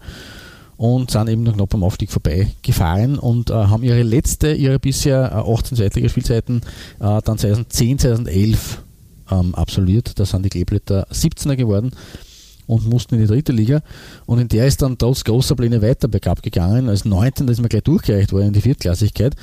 und 0.83 1.11
sind 1.11 1.29
eben 1.29 1.43
noch 1.43 1.53
knapp 1.53 1.73
am 1.75 1.83
Aufstieg 1.85 2.11
vorbeigefahren 2.11 3.17
und 3.17 3.49
äh, 3.49 3.53
haben 3.53 3.83
ihre 3.83 4.03
letzte, 4.03 4.51
ihre 4.51 4.79
bisher 4.79 5.31
äh, 5.31 5.49
18 5.49 5.77
Zweitligaspielzeiten 5.77 6.57
äh, 6.99 7.21
dann 7.23 7.37
2010, 7.37 7.99
2011 7.99 8.83
ähm, 9.31 9.55
absolviert. 9.55 10.19
Da 10.19 10.25
sind 10.25 10.43
die 10.43 10.49
Kleeblätter 10.49 11.07
17er 11.09 11.55
geworden 11.55 11.91
und 12.67 12.85
mussten 12.89 13.15
in 13.15 13.21
die 13.21 13.27
dritte 13.27 13.53
Liga. 13.53 13.81
Und 14.25 14.39
in 14.39 14.49
der 14.49 14.67
ist 14.67 14.81
dann 14.81 14.97
trotz 14.97 15.23
großer 15.23 15.55
Pläne 15.55 15.81
weiter 15.81 16.09
bergab 16.09 16.43
gegangen. 16.43 16.89
Als 16.89 17.05
19. 17.05 17.47
ist 17.47 17.61
man 17.61 17.69
gleich 17.69 17.83
durchgereicht 17.83 18.33
worden 18.33 18.47
in 18.47 18.53
die 18.53 18.59
Viertklassigkeit. 18.59 19.37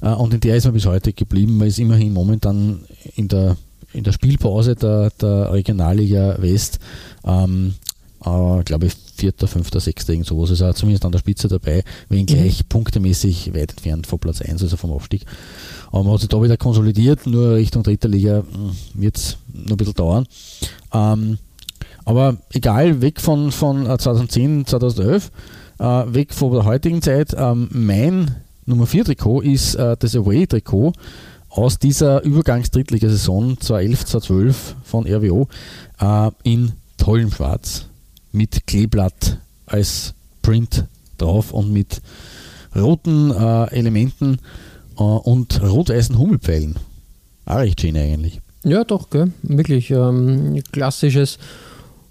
Äh, 0.00 0.10
und 0.10 0.32
in 0.32 0.38
der 0.38 0.54
ist 0.54 0.64
man 0.64 0.74
bis 0.74 0.86
heute 0.86 1.12
geblieben. 1.12 1.58
Man 1.58 1.66
ist 1.66 1.80
immerhin 1.80 2.12
momentan 2.12 2.84
in 3.16 3.26
der, 3.26 3.56
in 3.92 4.04
der 4.04 4.12
Spielpause 4.12 4.76
der, 4.76 5.10
der 5.20 5.52
Regionalliga 5.52 6.40
West 6.40 6.78
ähm, 7.26 7.74
äh, 8.24 8.62
glaube 8.64 8.86
ich, 8.86 8.94
vierter, 9.16 9.46
fünfter, 9.46 9.80
sechster, 9.80 10.12
irgend 10.12 10.26
sowas. 10.26 10.50
Ist 10.50 10.62
auch 10.62 10.74
zumindest 10.74 11.04
an 11.04 11.12
der 11.12 11.18
Spitze 11.18 11.48
dabei, 11.48 11.84
wenngleich 12.08 12.60
mhm. 12.60 12.68
punktemäßig 12.68 13.54
weit 13.54 13.72
entfernt 13.72 14.06
von 14.06 14.18
Platz 14.18 14.40
1, 14.40 14.62
also 14.62 14.76
vom 14.76 14.92
Aufstieg. 14.92 15.24
Aber 15.92 16.04
man 16.04 16.14
hat 16.14 16.20
sich 16.20 16.28
da 16.28 16.42
wieder 16.42 16.56
konsolidiert, 16.56 17.26
nur 17.26 17.54
Richtung 17.54 17.82
dritter 17.82 18.08
Liga 18.08 18.38
hm, 18.38 18.72
wird 18.94 19.16
es 19.16 19.36
noch 19.52 19.72
ein 19.72 19.76
bisschen 19.76 19.94
dauern. 19.94 20.26
Ähm, 20.92 21.38
aber 22.04 22.36
egal, 22.52 23.00
weg 23.00 23.20
von, 23.20 23.52
von 23.52 23.84
2010, 23.86 24.62
äh, 24.62 24.64
2011, 24.64 25.30
äh, 25.78 25.84
weg 25.84 26.34
von 26.34 26.52
der 26.52 26.64
heutigen 26.64 27.02
Zeit. 27.02 27.34
Ähm, 27.36 27.68
mein 27.72 28.36
Nummer 28.66 28.86
4 28.86 29.04
Trikot 29.04 29.40
ist 29.42 29.74
äh, 29.74 29.96
das 29.98 30.16
Away-Trikot 30.16 30.92
aus 31.50 31.78
dieser 31.78 32.22
Übergangs-Drittligasaison 32.24 33.56
2011-2012 33.58 34.54
von 34.82 35.06
RWO 35.06 35.48
äh, 36.00 36.30
in 36.42 36.72
tollem 36.96 37.30
Schwarz 37.30 37.86
mit 38.34 38.66
Kleeblatt 38.66 39.38
als 39.66 40.14
Print 40.42 40.84
drauf 41.18 41.52
und 41.52 41.72
mit 41.72 42.02
roten 42.76 43.30
äh, 43.30 43.70
Elementen 43.70 44.38
äh, 44.98 45.02
und 45.02 45.62
rot-weißen 45.62 46.18
Hummelpfeilen. 46.18 46.76
Auch 47.46 47.58
recht 47.58 47.80
schön 47.80 47.96
eigentlich. 47.96 48.40
Ja, 48.64 48.84
doch, 48.84 49.10
gell? 49.10 49.30
wirklich 49.42 49.90
ähm, 49.90 50.62
klassisches 50.72 51.38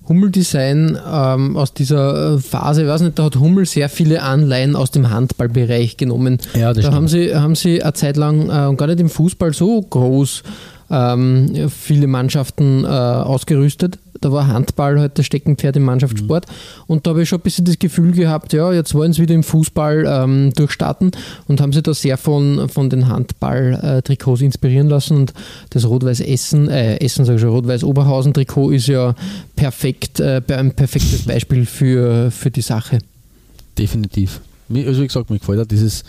Hummeldesign 0.08 0.98
ähm, 1.12 1.58
aus 1.58 1.74
dieser 1.74 2.36
äh, 2.36 2.40
Phase, 2.40 2.84
ich 2.84 2.88
weiß 2.88 3.02
nicht, 3.02 3.18
da 3.18 3.24
hat 3.24 3.38
Hummel 3.38 3.66
sehr 3.66 3.90
viele 3.90 4.22
Anleihen 4.22 4.76
aus 4.76 4.92
dem 4.92 5.10
Handballbereich 5.10 5.98
genommen. 5.98 6.40
Ja, 6.56 6.74
das 6.74 6.86
da 6.86 6.94
haben 6.94 7.08
sie, 7.08 7.34
haben 7.36 7.56
sie 7.56 7.82
eine 7.82 7.94
Zeit 7.94 8.18
lang 8.18 8.50
äh, 8.50 8.68
und 8.68 8.78
gar 8.78 8.88
nicht 8.88 9.00
im 9.00 9.10
Fußball 9.10 9.54
so 9.54 9.82
groß 9.82 10.44
ähm, 10.90 11.70
viele 11.70 12.08
Mannschaften 12.08 12.84
äh, 12.84 12.88
ausgerüstet. 12.88 14.00
Da 14.22 14.32
war 14.32 14.48
Handball 14.48 15.00
halt 15.00 15.20
das 15.20 15.26
Steckenpferd 15.26 15.76
im 15.76 15.84
Mannschaftssport. 15.84 16.48
Mhm. 16.48 16.84
Und 16.88 17.06
da 17.06 17.12
habe 17.12 17.24
ich 17.24 17.30
schon 17.30 17.40
ein 17.40 17.44
bisschen 17.44 17.66
das 17.66 17.78
Gefühl 17.78 18.14
gehabt, 18.14 18.54
ja, 18.54 18.72
jetzt 18.72 18.94
wollen 18.94 19.12
sie 19.12 19.22
wieder 19.22 19.36
im 19.36 19.44
Fußball 19.44 20.06
ähm, 20.08 20.54
durchstarten 20.54 21.12
und 21.48 21.60
haben 21.60 21.74
sich 21.74 21.84
da 21.84 21.94
sehr 21.94 22.18
von, 22.18 22.70
von 22.70 22.90
den 22.90 23.10
Handball-Trikots 23.10 24.42
inspirieren 24.42 24.88
lassen. 24.88 25.18
Und 25.18 25.34
das 25.72 25.86
Rot-Weiß 25.86 26.22
Essen, 26.22 26.70
äh, 26.70 26.98
Essen 26.98 27.26
sage 27.26 27.36
ich 27.36 27.42
schon, 27.42 27.52
Rot-Weiß 27.52 27.84
Oberhausen-Trikot 27.84 28.72
ist 28.72 28.88
ja 28.88 29.14
perfekt, 29.56 30.22
äh, 30.22 30.42
ein 30.48 30.72
perfektes 30.72 31.24
Beispiel 31.24 31.66
für, 31.66 32.32
für 32.32 32.50
die 32.50 32.62
Sache. 32.62 33.00
Definitiv. 33.78 34.40
Also 34.70 35.02
wie 35.02 35.08
gesagt, 35.08 35.30
mir 35.30 35.40
gefällt 35.40 35.60
auch 35.60 35.66
dieses 35.66 36.04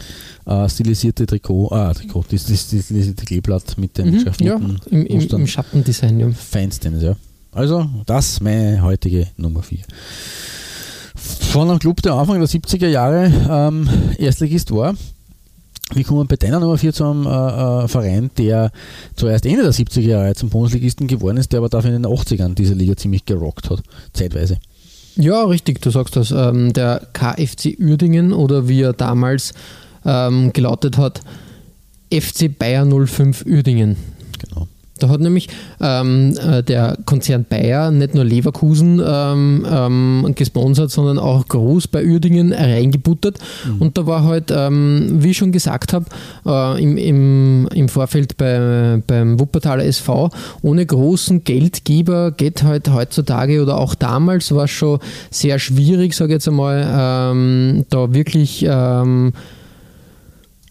äh, 0.46 0.68
stilisierte 0.68 1.26
Trikot, 1.26 1.70
ah, 1.72 1.92
Trikot, 1.92 2.24
dieses, 2.30 2.68
dieses 2.68 2.86
stilisierte 2.86 3.24
Kleeblatt 3.24 3.76
mit 3.78 3.98
den 3.98 4.10
mhm, 4.10 4.26
ja, 4.38 4.56
im, 4.56 5.06
im, 5.06 5.20
im 5.20 5.46
Schattendesign. 5.46 6.20
Ja. 6.20 6.30
Feinstens, 6.30 7.02
ja. 7.02 7.16
Also, 7.52 7.88
das 8.06 8.40
meine 8.40 8.82
heutige 8.82 9.28
Nummer 9.36 9.62
4. 9.62 9.78
Von 11.14 11.70
einem 11.70 11.78
Club, 11.78 12.02
der 12.02 12.14
Anfang 12.14 12.38
der 12.38 12.48
70er 12.48 12.88
Jahre 12.88 13.32
ähm, 13.48 13.88
Erstligist 14.18 14.72
war, 14.72 14.94
wir 15.92 16.04
kommen 16.04 16.26
bei 16.26 16.36
deiner 16.36 16.60
Nummer 16.60 16.78
4 16.78 16.92
zu 16.92 17.04
einem 17.04 17.26
äh, 17.26 17.88
Verein, 17.88 18.30
der 18.38 18.72
zuerst 19.14 19.46
Ende 19.46 19.62
der 19.62 19.72
70er 19.72 20.00
Jahre 20.00 20.34
zum 20.34 20.48
Bundesligisten 20.48 21.06
geworden 21.06 21.36
ist, 21.36 21.52
der 21.52 21.58
aber 21.58 21.68
dafür 21.68 21.94
in 21.94 22.02
den 22.02 22.10
80ern 22.10 22.54
diese 22.54 22.74
Liga 22.74 22.96
ziemlich 22.96 23.24
gerockt 23.24 23.70
hat, 23.70 23.82
zeitweise. 24.12 24.58
Ja, 25.16 25.44
richtig, 25.44 25.80
du 25.80 25.90
sagst 25.90 26.16
das. 26.16 26.30
Ähm, 26.32 26.72
der 26.72 27.06
KFC 27.12 27.76
Uerdingen 27.78 28.32
oder 28.32 28.68
wie 28.68 28.82
er 28.82 28.92
damals 28.92 29.52
ähm, 30.04 30.52
gelautet 30.52 30.98
hat, 30.98 31.20
FC 32.12 32.56
Bayer 32.56 32.84
05 32.86 33.44
Uerdingen. 33.46 33.96
Da 34.98 35.08
hat 35.08 35.20
nämlich 35.20 35.48
ähm, 35.80 36.36
äh, 36.38 36.62
der 36.62 36.96
Konzern 37.04 37.44
Bayer 37.48 37.90
nicht 37.90 38.14
nur 38.14 38.24
Leverkusen 38.24 39.02
ähm, 39.04 39.66
ähm, 39.68 40.32
gesponsert, 40.36 40.92
sondern 40.92 41.18
auch 41.18 41.48
groß 41.48 41.88
bei 41.88 42.04
Uerdingen 42.04 42.52
reingebuttert. 42.52 43.38
Mhm. 43.66 43.82
Und 43.82 43.98
da 43.98 44.06
war 44.06 44.22
halt, 44.22 44.52
ähm, 44.54 45.16
wie 45.18 45.30
ich 45.30 45.36
schon 45.36 45.50
gesagt 45.50 45.92
habe, 45.92 46.06
äh, 46.46 46.82
im, 46.82 46.96
im, 46.96 47.68
im 47.74 47.88
Vorfeld 47.88 48.36
bei, 48.36 49.02
beim 49.04 49.40
Wuppertaler 49.40 49.84
SV, 49.84 50.30
ohne 50.62 50.86
großen 50.86 51.42
Geldgeber 51.42 52.30
geht 52.30 52.62
halt 52.62 52.88
heutzutage 52.92 53.62
oder 53.62 53.78
auch 53.78 53.96
damals 53.96 54.54
war 54.54 54.64
es 54.64 54.70
schon 54.70 55.00
sehr 55.30 55.58
schwierig, 55.58 56.14
sage 56.14 56.32
ich 56.32 56.34
jetzt 56.34 56.48
einmal, 56.48 56.86
ähm, 56.88 57.84
da 57.90 58.14
wirklich 58.14 58.64
ähm, 58.68 59.32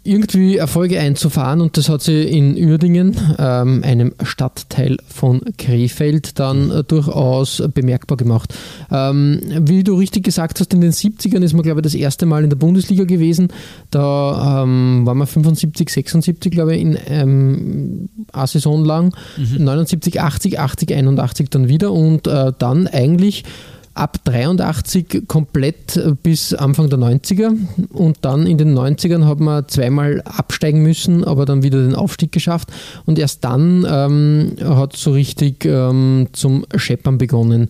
irgendwie 0.03 0.57
Erfolge 0.57 0.99
einzufahren 0.99 1.61
und 1.61 1.77
das 1.77 1.87
hat 1.87 2.01
sie 2.01 2.23
in 2.23 2.55
Uerdingen, 2.57 3.15
ähm, 3.39 3.83
einem 3.83 4.13
Stadtteil 4.21 4.97
von 5.07 5.41
Krefeld, 5.57 6.39
dann 6.39 6.71
äh, 6.71 6.83
durchaus 6.83 7.63
bemerkbar 7.73 8.17
gemacht. 8.17 8.53
Ähm, 8.91 9.39
wie 9.61 9.83
du 9.83 9.95
richtig 9.95 10.25
gesagt 10.25 10.59
hast, 10.59 10.73
in 10.73 10.81
den 10.81 10.91
70ern 10.91 11.41
ist 11.41 11.53
man, 11.53 11.63
glaube 11.63 11.79
ich, 11.79 11.83
das 11.83 11.95
erste 11.95 12.25
Mal 12.25 12.43
in 12.43 12.49
der 12.49 12.57
Bundesliga 12.57 13.05
gewesen. 13.05 13.47
Da 13.91 14.63
ähm, 14.63 15.05
waren 15.05 15.17
wir 15.17 15.25
75, 15.25 15.89
76, 15.89 16.51
glaube 16.51 16.75
ich, 16.75 16.81
in 16.81 16.97
ähm, 17.07 18.09
eine 18.33 18.47
Saison 18.47 18.83
lang. 18.83 19.15
Mhm. 19.37 19.63
79, 19.63 20.19
80, 20.19 20.59
80, 20.59 20.93
81 20.93 21.49
dann 21.49 21.69
wieder 21.69 21.93
und 21.93 22.27
äh, 22.27 22.51
dann 22.57 22.87
eigentlich 22.87 23.45
ab 23.93 24.19
83 24.25 25.27
komplett 25.27 25.99
bis 26.23 26.53
Anfang 26.53 26.89
der 26.89 26.99
90er 26.99 27.55
und 27.91 28.17
dann 28.21 28.47
in 28.47 28.57
den 28.57 28.77
90ern 28.77 29.25
hat 29.25 29.39
man 29.39 29.67
zweimal 29.67 30.21
absteigen 30.25 30.81
müssen, 30.81 31.23
aber 31.23 31.45
dann 31.45 31.63
wieder 31.63 31.81
den 31.81 31.95
Aufstieg 31.95 32.31
geschafft. 32.31 32.69
Und 33.05 33.19
erst 33.19 33.43
dann 33.43 33.85
ähm, 33.87 34.55
hat 34.63 34.95
so 34.95 35.11
richtig 35.11 35.65
ähm, 35.65 36.27
zum 36.33 36.65
Scheppern 36.75 37.17
begonnen 37.17 37.69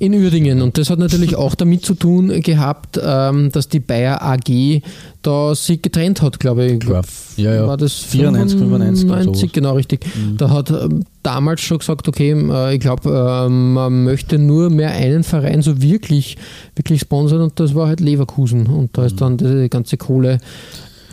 in 0.00 0.14
Uerdingen. 0.14 0.62
Und 0.62 0.78
das 0.78 0.88
hat 0.88 0.98
natürlich 0.98 1.36
auch 1.36 1.54
damit 1.54 1.84
zu 1.84 1.94
tun 1.94 2.40
gehabt, 2.40 2.98
ähm, 3.02 3.52
dass 3.52 3.68
die 3.68 3.80
Bayer 3.80 4.22
AG 4.22 4.80
da 5.20 5.54
sich 5.54 5.82
getrennt 5.82 6.22
hat, 6.22 6.40
glaube 6.40 6.64
ich. 6.64 6.80
Glaub, 6.80 7.04
ja, 7.36 7.54
ja. 7.54 7.66
War 7.66 7.76
das 7.76 7.92
94, 7.92 8.58
95, 8.58 9.06
95 9.06 9.52
genau 9.52 9.74
richtig. 9.74 10.06
Mhm. 10.06 10.38
Da 10.38 10.48
hat 10.48 10.70
ähm, 10.70 11.04
damals 11.22 11.60
schon 11.60 11.78
gesagt, 11.78 12.08
okay, 12.08 12.32
äh, 12.32 12.74
ich 12.74 12.80
glaube, 12.80 13.10
äh, 13.10 13.48
man 13.50 14.04
möchte 14.04 14.38
nur 14.38 14.70
mehr 14.70 14.92
einen 14.92 15.22
Verein 15.22 15.60
so 15.60 15.82
wirklich, 15.82 16.38
wirklich 16.74 17.00
sponsern 17.00 17.42
und 17.42 17.60
das 17.60 17.74
war 17.74 17.86
halt 17.86 18.00
Leverkusen. 18.00 18.68
Und 18.68 18.96
da 18.96 19.04
ist 19.04 19.16
mhm. 19.16 19.18
dann 19.18 19.36
die 19.36 19.68
ganze 19.68 19.98
Kohle 19.98 20.38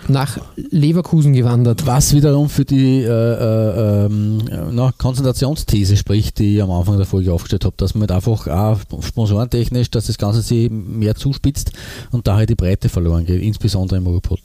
nach 0.10 0.40
Leverkusen 0.56 1.34
gewandert. 1.34 1.86
Was 1.86 2.14
wiederum 2.14 2.50
für 2.50 2.66
die 2.66 3.02
äh, 3.02 3.08
äh, 3.08 4.06
ähm, 4.06 4.40
na, 4.72 4.92
Konzentrationsthese 4.98 5.98
spricht, 5.98 6.40
die 6.40 6.56
ich 6.56 6.62
am 6.62 6.72
Anfang 6.72 6.98
der 6.98 7.06
Folge 7.06 7.34
aufgestellt 7.34 7.66
habe, 7.66 7.76
dass 7.78 7.96
man 7.96 8.02
halt 8.02 8.12
einfach 8.12 8.48
auch 8.48 8.80
sponsorentechnisch, 9.02 9.92
dass 9.92 10.08
das 10.08 10.18
Ganze 10.18 10.42
sich 10.42 10.70
mehr 10.70 11.16
zuspitzt 11.16 11.72
und 12.12 12.28
da 12.28 12.36
halt 12.36 12.50
die 12.50 12.56
Breite 12.56 12.90
verloren 12.90 13.26
geht, 13.26 13.42
insbesondere 13.42 13.98
im 13.98 14.08
Europot. 14.08 14.42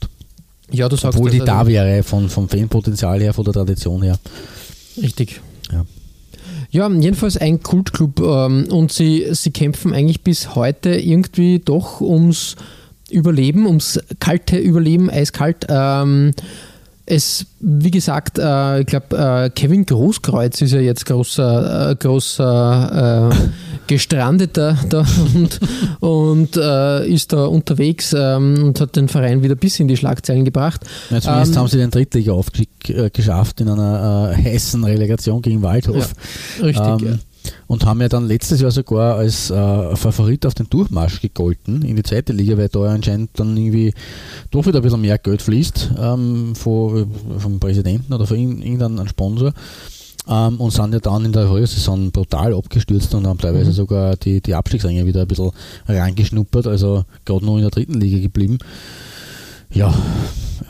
Ja, 0.70 0.88
du 0.88 0.96
sagst 0.96 1.18
Obwohl 1.18 1.30
die 1.30 1.38
da 1.38 1.60
also 1.60 1.70
wäre, 1.70 2.02
von, 2.02 2.28
vom 2.28 2.48
Fanpotenzial 2.48 3.20
her, 3.20 3.32
von 3.32 3.44
der 3.44 3.54
Tradition 3.54 4.02
her. 4.02 4.18
Richtig. 5.00 5.40
Ja. 5.70 5.84
Ja, 6.70 6.88
jedenfalls 6.88 7.36
ein 7.36 7.62
Kultclub 7.62 8.20
ähm, 8.20 8.66
und 8.70 8.92
sie, 8.92 9.26
sie 9.32 9.50
kämpfen 9.50 9.92
eigentlich 9.92 10.22
bis 10.22 10.54
heute 10.54 10.90
irgendwie 10.90 11.58
doch 11.58 12.00
ums 12.00 12.56
Überleben, 13.12 13.66
ums 13.66 14.00
kalte 14.18 14.58
Überleben, 14.58 15.10
eiskalt. 15.10 15.66
Ähm, 15.68 16.32
es, 17.04 17.46
wie 17.60 17.90
gesagt, 17.90 18.38
äh, 18.38 18.80
ich 18.80 18.86
glaube, 18.86 19.16
äh, 19.16 19.50
Kevin 19.50 19.84
Großkreuz 19.84 20.60
ist 20.62 20.72
ja 20.72 20.80
jetzt 20.80 21.04
großer, 21.04 21.90
äh, 21.90 21.94
großer 21.96 23.30
äh, 23.30 23.34
Gestrandeter 23.88 24.78
da 24.88 25.04
und, 25.34 25.60
und 26.00 26.56
äh, 26.56 27.06
ist 27.08 27.32
da 27.32 27.46
unterwegs 27.46 28.14
ähm, 28.16 28.62
und 28.62 28.80
hat 28.80 28.94
den 28.94 29.08
Verein 29.08 29.42
wieder 29.42 29.56
bis 29.56 29.80
in 29.80 29.88
die 29.88 29.96
Schlagzeilen 29.96 30.44
gebracht. 30.44 30.82
Ja, 31.10 31.20
zumindest 31.20 31.52
ähm, 31.52 31.58
haben 31.58 31.68
sie 31.68 31.78
den 31.78 31.90
Drittliga-Aufstieg 31.90 32.68
äh, 32.88 33.10
geschafft 33.10 33.60
in 33.60 33.68
einer 33.68 34.36
heißen 34.36 34.82
Relegation 34.84 35.42
gegen 35.42 35.62
Waldhof. 35.62 36.14
Ja, 36.58 36.64
richtig, 36.64 36.86
ähm, 36.86 36.98
ja 37.00 37.18
und 37.66 37.84
haben 37.84 38.00
ja 38.00 38.08
dann 38.08 38.26
letztes 38.26 38.60
Jahr 38.60 38.70
sogar 38.70 39.16
als 39.16 39.50
äh, 39.50 39.96
Favorit 39.96 40.46
auf 40.46 40.54
den 40.54 40.68
Durchmarsch 40.68 41.20
gegolten 41.20 41.82
in 41.82 41.96
die 41.96 42.02
zweite 42.02 42.32
Liga, 42.32 42.56
weil 42.56 42.68
da 42.68 42.80
anscheinend 42.84 43.30
dann 43.34 43.56
irgendwie 43.56 43.94
doch 44.50 44.66
wieder 44.66 44.78
ein 44.78 44.82
bisschen 44.82 45.00
mehr 45.00 45.18
Geld 45.18 45.42
fließt 45.42 45.90
ähm, 45.98 46.54
von, 46.54 47.10
vom 47.38 47.60
Präsidenten 47.60 48.12
oder 48.12 48.26
von 48.26 48.36
irgendeinem 48.36 49.08
Sponsor. 49.08 49.52
Ähm, 50.28 50.60
und 50.60 50.70
sind 50.70 50.94
ja 50.94 51.00
dann 51.00 51.24
in 51.24 51.32
der 51.32 51.48
Frühsaison 51.48 52.12
brutal 52.12 52.54
abgestürzt 52.54 53.12
und 53.14 53.26
haben 53.26 53.38
teilweise 53.38 53.70
mhm. 53.70 53.74
sogar 53.74 54.16
die, 54.16 54.40
die 54.40 54.54
Abstiegsränge 54.54 55.04
wieder 55.04 55.22
ein 55.22 55.26
bisschen 55.26 55.50
reingeschnuppert, 55.88 56.68
also 56.68 57.04
gerade 57.24 57.44
nur 57.44 57.56
in 57.56 57.62
der 57.62 57.70
dritten 57.70 58.00
Liga 58.00 58.20
geblieben. 58.20 58.58
Ja, 59.72 59.92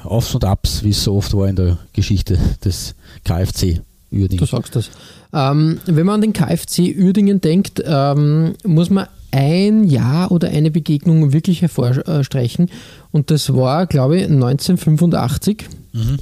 Aufs 0.05 0.35
und 0.35 0.45
Abs, 0.45 0.85
wie 0.85 0.91
es 0.91 1.05
so 1.05 1.17
oft 1.17 1.35
war 1.35 1.49
in 1.49 1.57
der 1.57 1.79
Geschichte 1.93 2.39
des 2.65 2.95
KfC. 3.25 3.83
Du 4.11 4.45
sagst 4.47 4.77
das. 4.77 4.91
Ähm, 5.33 5.81
wenn 5.87 6.07
man 6.07 6.17
an 6.17 6.21
den 6.21 6.33
KfC 6.33 6.95
Uerdingen 6.99 7.41
denkt, 7.41 7.83
ähm, 7.85 8.55
muss 8.65 8.91
man 8.91 9.07
ein 9.31 9.85
Jahr 9.85 10.31
oder 10.31 10.49
eine 10.49 10.71
Begegnung 10.71 11.33
wirklich 11.33 11.63
hervorstreichen. 11.63 12.71
Und 13.11 13.31
das 13.31 13.55
war, 13.55 13.87
glaube 13.87 14.19
ich, 14.19 14.25
1985. 14.25 15.65
Mhm. 15.93 16.19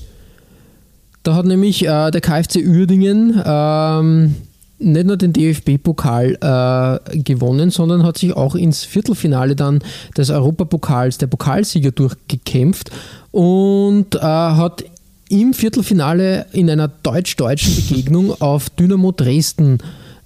Da 1.22 1.34
hat 1.34 1.44
nämlich 1.44 1.84
äh, 1.84 2.10
der 2.10 2.20
KfC 2.20 2.64
Uerdingen 2.66 3.42
ähm, 3.44 4.36
nicht 4.78 5.06
nur 5.06 5.16
den 5.16 5.32
DFB-Pokal 5.32 6.38
äh, 6.40 7.18
gewonnen, 7.18 7.70
sondern 7.70 8.04
hat 8.04 8.16
sich 8.16 8.34
auch 8.34 8.54
ins 8.54 8.84
Viertelfinale 8.84 9.54
dann 9.54 9.80
des 10.16 10.30
Europapokals, 10.30 11.18
der 11.18 11.26
Pokalsieger, 11.26 11.90
durchgekämpft 11.90 12.90
und 13.30 14.14
äh, 14.14 14.20
hat 14.20 14.84
im 15.30 15.54
Viertelfinale 15.54 16.46
in 16.52 16.68
einer 16.68 16.88
deutsch-deutschen 16.88 17.76
Begegnung 17.76 18.32
auf 18.40 18.68
Dynamo 18.68 19.12
Dresden 19.12 19.78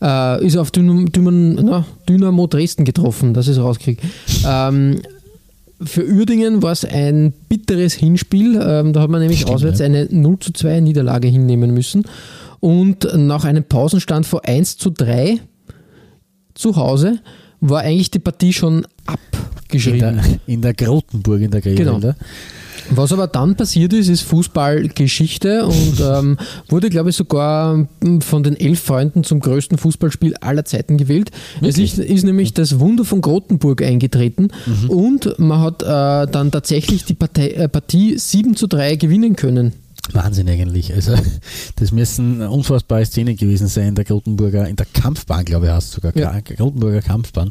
äh, 0.02 0.44
ist 0.44 0.56
auf 0.56 0.70
Dynamo, 0.70 1.04
Dynamo, 1.04 1.84
Dynamo 2.08 2.46
Dresden 2.46 2.84
getroffen, 2.84 3.34
das 3.34 3.46
ist 3.46 3.58
rauskriegt. 3.58 4.02
Ähm, 4.46 5.00
für 5.82 6.06
Uerdingen 6.06 6.62
war 6.62 6.72
es 6.72 6.84
ein 6.84 7.32
bitteres 7.48 7.94
Hinspiel. 7.94 8.60
Ähm, 8.62 8.92
da 8.92 9.02
hat 9.02 9.10
man 9.10 9.20
nämlich 9.20 9.40
Stimmt, 9.40 9.56
auswärts 9.56 9.80
eine 9.80 10.08
0 10.10 10.38
zu 10.38 10.52
2 10.52 10.80
Niederlage 10.80 11.28
hinnehmen 11.28 11.74
müssen. 11.74 12.04
Und 12.60 13.06
nach 13.14 13.44
einem 13.44 13.64
Pausenstand 13.64 14.24
von 14.24 14.40
1 14.40 14.78
zu 14.78 14.90
3 14.90 15.40
zu 16.54 16.76
Hause 16.76 17.18
war 17.60 17.82
eigentlich 17.82 18.10
die 18.10 18.20
Partie 18.20 18.52
schon 18.52 18.86
abgeschrieben. 19.04 20.08
In 20.08 20.16
der, 20.16 20.24
in 20.46 20.62
der 20.62 20.74
Grotenburg 20.74 21.42
in 21.42 21.50
der 21.50 21.60
Grevelde. 21.60 21.84
Genau. 21.84 22.14
Was 22.90 23.12
aber 23.12 23.26
dann 23.26 23.56
passiert 23.56 23.92
ist, 23.92 24.08
ist 24.08 24.22
Fußballgeschichte 24.22 25.66
und 25.66 26.00
ähm, 26.00 26.38
wurde, 26.68 26.90
glaube 26.90 27.10
ich, 27.10 27.16
sogar 27.16 27.86
von 28.20 28.42
den 28.42 28.58
elf 28.58 28.80
Freunden 28.80 29.24
zum 29.24 29.40
größten 29.40 29.78
Fußballspiel 29.78 30.34
aller 30.40 30.64
Zeiten 30.64 30.96
gewählt. 30.96 31.30
Wirklich? 31.60 31.92
Es 31.92 31.98
ist, 31.98 32.10
ist, 32.10 32.24
nämlich 32.24 32.54
das 32.54 32.78
Wunder 32.80 33.04
von 33.04 33.20
Grotenburg 33.20 33.82
eingetreten 33.82 34.48
mhm. 34.66 34.90
und 34.90 35.38
man 35.38 35.60
hat 35.60 35.82
äh, 35.82 36.30
dann 36.30 36.50
tatsächlich 36.50 37.04
die 37.04 37.14
Partei, 37.14 37.48
äh, 37.50 37.68
Partie 37.68 38.18
7 38.18 38.56
zu 38.56 38.66
3 38.66 38.96
gewinnen 38.96 39.36
können. 39.36 39.72
Wahnsinn 40.12 40.48
eigentlich. 40.48 40.92
Also 40.92 41.14
das 41.76 41.92
müssen 41.92 42.42
unfassbare 42.42 43.06
Szenen 43.06 43.36
gewesen 43.36 43.68
sein 43.68 43.88
in 43.88 43.94
der 43.94 44.04
Grotenburger, 44.04 44.68
in 44.68 44.76
der 44.76 44.86
Kampfbahn, 44.86 45.44
glaube 45.44 45.66
ich, 45.66 45.72
heißt 45.72 45.92
sogar. 45.92 46.16
Ja. 46.16 46.38
Grotenburger 46.40 47.00
Kampfbahn. 47.00 47.50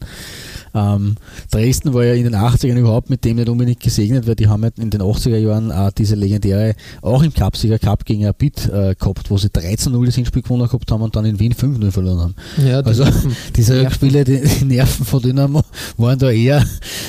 Ähm, 0.76 1.16
Dresden 1.52 1.94
war 1.94 2.04
ja 2.04 2.14
in 2.14 2.24
den 2.24 2.36
80ern 2.36 2.78
überhaupt 2.78 3.10
mit 3.10 3.26
dem 3.26 3.38
nicht 3.38 3.50
unbedingt 3.50 3.80
gesegnet, 3.80 4.28
weil 4.28 4.36
die 4.36 4.48
haben 4.48 4.64
in 4.78 4.90
den 4.90 5.02
80er 5.02 5.38
Jahren 5.38 5.72
äh, 5.72 5.92
diese 5.98 6.16
legendäre, 6.16 6.76
auch 7.02 7.24
im 7.24 7.34
Cupsieger 7.34 7.80
Cup 7.80 8.06
gegen 8.06 8.26
Rapid 8.26 8.70
äh, 8.70 8.96
gehabt, 8.96 9.30
wo 9.30 9.38
sie 9.38 9.50
13-0 9.50 10.06
das 10.06 10.16
Hinspiel 10.16 10.42
gewonnen 10.42 10.68
gehabt 10.68 10.92
haben 10.92 11.02
und 11.02 11.16
dann 11.16 11.26
in 11.26 11.40
Wien 11.40 11.54
5-0 11.54 11.92
verloren 11.92 12.20
haben. 12.20 12.36
Ja, 12.66 12.82
also 12.82 13.06
diese 13.56 13.90
Spiele, 13.92 14.24
die, 14.24 14.42
die, 14.42 14.66
Nerven 14.66 15.06
von 15.06 15.22
Dynamo 15.22 15.64
waren 15.98 16.20
da 16.20 16.30
eher 16.30 16.66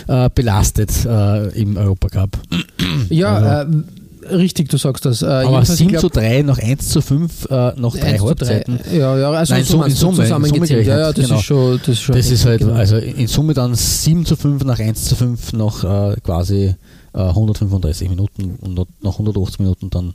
äh, 0.08 0.28
belastet 0.34 0.90
äh, 1.04 1.48
im 1.60 1.76
Europacup. 1.76 2.38
Ja, 3.08 3.34
also, 3.36 3.78
äh, 3.78 3.82
Richtig, 4.30 4.68
du 4.68 4.76
sagst 4.76 5.04
das. 5.04 5.22
Äh, 5.22 5.26
Aber 5.26 5.64
7 5.64 5.88
glaub, 5.90 6.00
zu 6.00 6.08
3 6.08 6.42
nach 6.42 6.58
1 6.58 6.88
zu 6.88 7.00
5 7.00 7.46
äh, 7.50 7.72
nach 7.76 7.96
drei 7.96 8.18
Halbzeiten. 8.18 8.80
Ja, 8.92 9.18
ja, 9.18 9.30
also 9.30 9.54
Nein, 9.54 9.64
so, 9.64 9.82
in 9.82 9.90
Summe, 9.90 10.16
zusammengezählt. 10.16 10.86
Ja, 10.86 10.98
ja, 10.98 11.12
das 11.12 11.24
genau. 11.24 11.38
ist 11.38 11.44
schon. 11.44 11.78
Das 11.78 11.88
ist, 11.88 12.00
schon 12.02 12.16
das 12.16 12.30
ist 12.30 12.44
halt, 12.44 12.60
genau. 12.60 12.74
also 12.74 12.96
in 12.96 13.26
Summe 13.26 13.54
dann 13.54 13.74
7 13.74 14.24
zu 14.26 14.36
5 14.36 14.64
nach 14.64 14.78
1 14.78 15.04
zu 15.04 15.16
5 15.16 15.52
nach 15.54 16.12
äh, 16.12 16.16
quasi 16.22 16.74
135 17.12 18.08
Minuten 18.08 18.56
und 18.60 18.74
nach 19.02 19.12
180 19.12 19.60
Minuten 19.60 19.90
dann. 19.90 20.14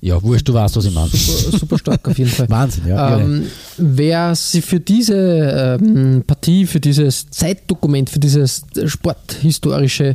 Ja, 0.00 0.22
wurscht, 0.22 0.48
du 0.48 0.54
weißt, 0.54 0.76
was 0.76 0.84
ich 0.84 0.94
meine. 0.94 1.08
Super, 1.08 1.58
super 1.58 1.78
stark 1.78 2.08
auf 2.08 2.18
jeden 2.18 2.30
Fall. 2.36 2.48
Wahnsinn, 2.48 2.86
ja. 2.86 3.18
Ähm, 3.18 3.46
wer 3.78 4.34
sich 4.34 4.64
für 4.64 4.78
diese 4.78 5.78
ähm, 5.80 6.22
Partie, 6.24 6.66
für 6.66 6.78
dieses 6.78 7.28
Zeitdokument, 7.30 8.08
für 8.08 8.20
dieses 8.20 8.62
sporthistorische 8.86 10.14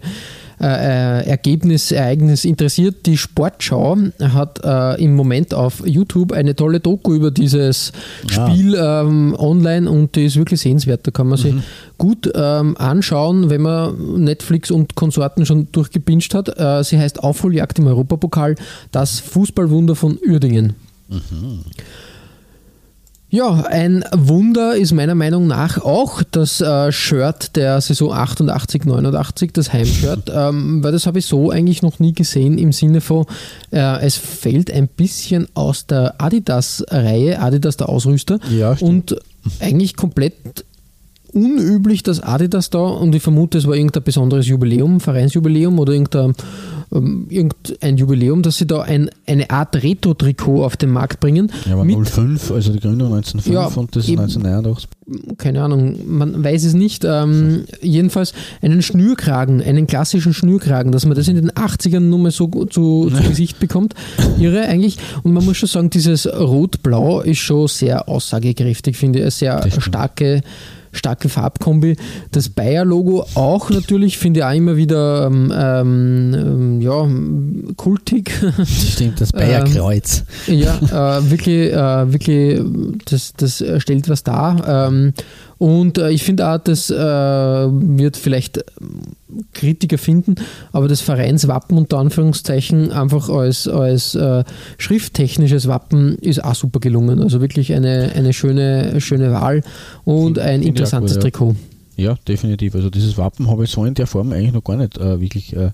äh, 0.64 1.20
äh, 1.20 1.28
Ergebnis, 1.28 1.92
Ereignis 1.92 2.46
interessiert. 2.46 3.06
Die 3.06 3.18
Sportschau 3.18 3.98
hat 4.22 4.62
äh, 4.64 5.04
im 5.04 5.14
Moment 5.14 5.54
auf 5.54 5.86
YouTube 5.86 6.32
eine 6.32 6.56
tolle 6.56 6.80
Doku 6.80 7.14
über 7.14 7.32
dieses 7.32 7.92
ja. 8.30 8.48
Spiel 8.48 8.74
ähm, 8.80 9.36
online 9.38 9.92
und 9.92 10.16
die 10.16 10.24
ist 10.24 10.38
wirklich 10.38 10.62
sehenswert. 10.62 11.06
Da 11.06 11.12
kann 11.12 11.28
man 11.28 11.38
mhm. 11.38 11.44
sich 11.44 11.56
gut 11.98 12.32
ähm, 12.34 12.78
anschauen, 12.78 13.50
wenn 13.50 13.62
man 13.62 14.24
Netflix 14.24 14.72
und 14.72 14.96
Konsorten 14.96 15.46
schon 15.46 15.68
durchgepinscht 15.74 16.34
hat. 16.34 16.58
Äh, 16.58 16.82
sie 16.86 16.98
heißt 16.98 17.22
Aufholjagd 17.22 17.80
im 17.80 17.88
Europapokal, 17.88 18.56
das 18.92 19.20
Fußballwunder 19.20 19.98
von 19.98 20.18
Uerdingen. 20.26 20.78
Mhm. 21.10 21.66
Ja, 23.34 23.64
ein 23.68 24.06
Wunder 24.16 24.76
ist 24.76 24.92
meiner 24.92 25.16
Meinung 25.16 25.48
nach 25.48 25.84
auch 25.84 26.22
das 26.22 26.62
äh, 26.62 26.92
Shirt 26.92 27.56
der 27.56 27.82
Saison 27.82 28.14
88, 28.14 28.86
89, 28.86 29.52
das 29.54 29.74
Heimshirt, 29.74 30.32
ähm, 30.32 30.84
weil 30.84 30.92
das 30.92 31.08
habe 31.08 31.18
ich 31.18 31.26
so 31.26 31.50
eigentlich 31.50 31.82
noch 31.82 31.98
nie 31.98 32.14
gesehen 32.14 32.60
im 32.60 32.72
Sinne 32.72 33.02
von, 33.02 33.26
äh, 33.72 34.06
es 34.06 34.18
fällt 34.18 34.70
ein 34.70 34.88
bisschen 34.88 35.48
aus 35.56 35.88
der 35.88 36.22
Adidas-Reihe, 36.22 37.40
Adidas 37.40 37.76
der 37.76 37.90
Ausrüster. 37.90 38.38
Ja, 38.56 38.78
und 38.80 39.16
eigentlich 39.60 39.96
komplett 39.96 40.64
unüblich, 41.34 42.04
dass 42.04 42.20
Adidas 42.20 42.70
da, 42.70 42.84
und 42.84 43.16
ich 43.16 43.24
vermute, 43.24 43.58
es 43.58 43.66
war 43.66 43.76
irgendein 43.76 44.04
besonderes 44.04 44.48
Jubiläum, 44.48 45.00
Vereinsjubiläum 45.00 45.80
oder 45.80 45.94
irgendein, 45.94 46.36
ähm, 46.94 47.28
irgendein 47.30 47.98
Jubiläum, 47.98 48.42
dass 48.42 48.58
sie 48.58 48.68
da 48.68 48.82
ein, 48.82 49.10
eine 49.28 49.50
Art 49.50 49.76
Retro-Trikot 49.82 50.64
auf 50.64 50.78
den 50.78 50.92
Markt 50.92 51.20
bringen. 51.20 51.52
Ja, 51.66 51.74
aber 51.74 51.86
mit 51.86 52.08
05, 52.08 52.52
also 52.52 52.72
die 52.72 52.80
Gründung 52.80 53.14
1905 53.14 53.54
Ja, 53.54 53.66
und 53.80 53.96
das 53.96 54.08
eben. 54.08 54.22
1989. 54.22 55.38
keine 55.38 55.64
Ahnung, 55.64 55.98
man 56.08 56.44
weiß 56.44 56.64
es 56.64 56.74
nicht. 56.74 57.04
Ähm, 57.06 57.66
jedenfalls 57.82 58.34
einen 58.62 58.82
Schnürkragen, 58.82 59.62
einen 59.62 59.88
klassischen 59.88 60.34
Schnürkragen, 60.34 60.92
dass 60.92 61.06
man 61.06 61.16
das 61.16 61.28
in 61.28 61.36
den 61.36 61.52
80ern 61.52 62.00
nur 62.00 62.20
mal 62.20 62.32
so 62.32 62.48
gut 62.48 62.74
zu, 62.74 63.10
zu 63.10 63.24
Gesicht 63.30 63.60
bekommt. 63.60 63.94
Irre 64.40 64.68
eigentlich. 64.68 64.98
Und 65.24 65.34
man 65.34 65.44
muss 65.46 65.58
schon 65.58 65.70
sagen, 65.70 65.90
dieses 65.90 66.28
Rot-Blau 66.28 67.22
ist 67.22 67.40
schon 67.40 67.68
sehr 67.68 68.08
aussagekräftig, 68.08 68.98
finde 68.98 69.20
ich. 69.20 69.24
Eine 69.24 69.32
sehr 69.32 69.82
starke, 69.82 70.42
starke 70.94 71.30
Farbkombi. 71.30 71.98
Das 72.32 72.50
Bayer-Logo 72.50 73.26
auch 73.36 73.70
natürlich, 73.70 74.18
finde 74.18 74.40
ich 74.40 74.46
auch 74.46 74.54
immer 74.54 74.78
wieder 74.78 75.28
ähm, 75.28 75.52
ähm, 75.56 76.82
ja, 76.82 77.08
kultig. 77.76 78.32
Das 78.58 78.92
stimmt, 78.94 79.20
das 79.20 79.32
Bayerkreuz. 79.32 80.24
Ja, 80.48 81.18
äh, 81.18 81.30
wirklich, 81.30 81.72
äh, 81.72 82.14
wirklich, 82.14 82.62
das, 83.06 83.34
das 83.34 83.64
stellt 83.80 84.10
was 84.10 84.24
dar. 84.24 84.88
Ähm, 84.88 85.14
und 85.58 85.98
äh, 85.98 86.10
ich 86.12 86.24
finde 86.24 86.48
auch, 86.48 86.58
das 86.58 86.90
äh, 86.90 86.96
wird 86.96 88.18
vielleicht 88.18 88.64
Kritiker 89.54 89.98
finden, 89.98 90.36
aber 90.72 90.88
das 90.88 91.02
Vereinswappen 91.02 91.78
unter 91.78 91.98
Anführungszeichen 91.98 92.92
einfach 92.92 93.30
als, 93.30 93.68
als 93.68 94.16
äh, 94.16 94.44
schrifttechnisches 94.78 95.68
Wappen 95.68 96.18
ist 96.20 96.44
auch 96.44 96.56
super 96.56 96.80
gelungen. 96.80 97.22
Also 97.22 97.42
wirklich 97.42 97.74
eine, 97.74 98.12
eine 98.16 98.34
schöne, 98.34 99.00
schöne 99.02 99.32
Wahl 99.32 99.64
und 100.06 100.40
ein 100.40 100.62
auch 100.62 100.66
interessantes 100.66 101.16
gut, 101.16 101.24
ja. 101.24 101.30
Trikot. 101.30 101.56
Ja, 101.96 102.18
definitiv. 102.28 102.76
Also 102.76 102.90
dieses 102.90 103.18
Wappen 103.18 103.50
habe 103.50 103.64
ich 103.66 103.72
so 103.72 103.86
in 103.86 103.94
der 103.94 104.08
Form 104.08 104.32
eigentlich 104.32 104.54
noch 104.54 104.64
gar 104.64 104.78
nicht 104.78 104.98
äh, 104.98 105.20
wirklich 105.20 105.56
äh, 105.56 105.72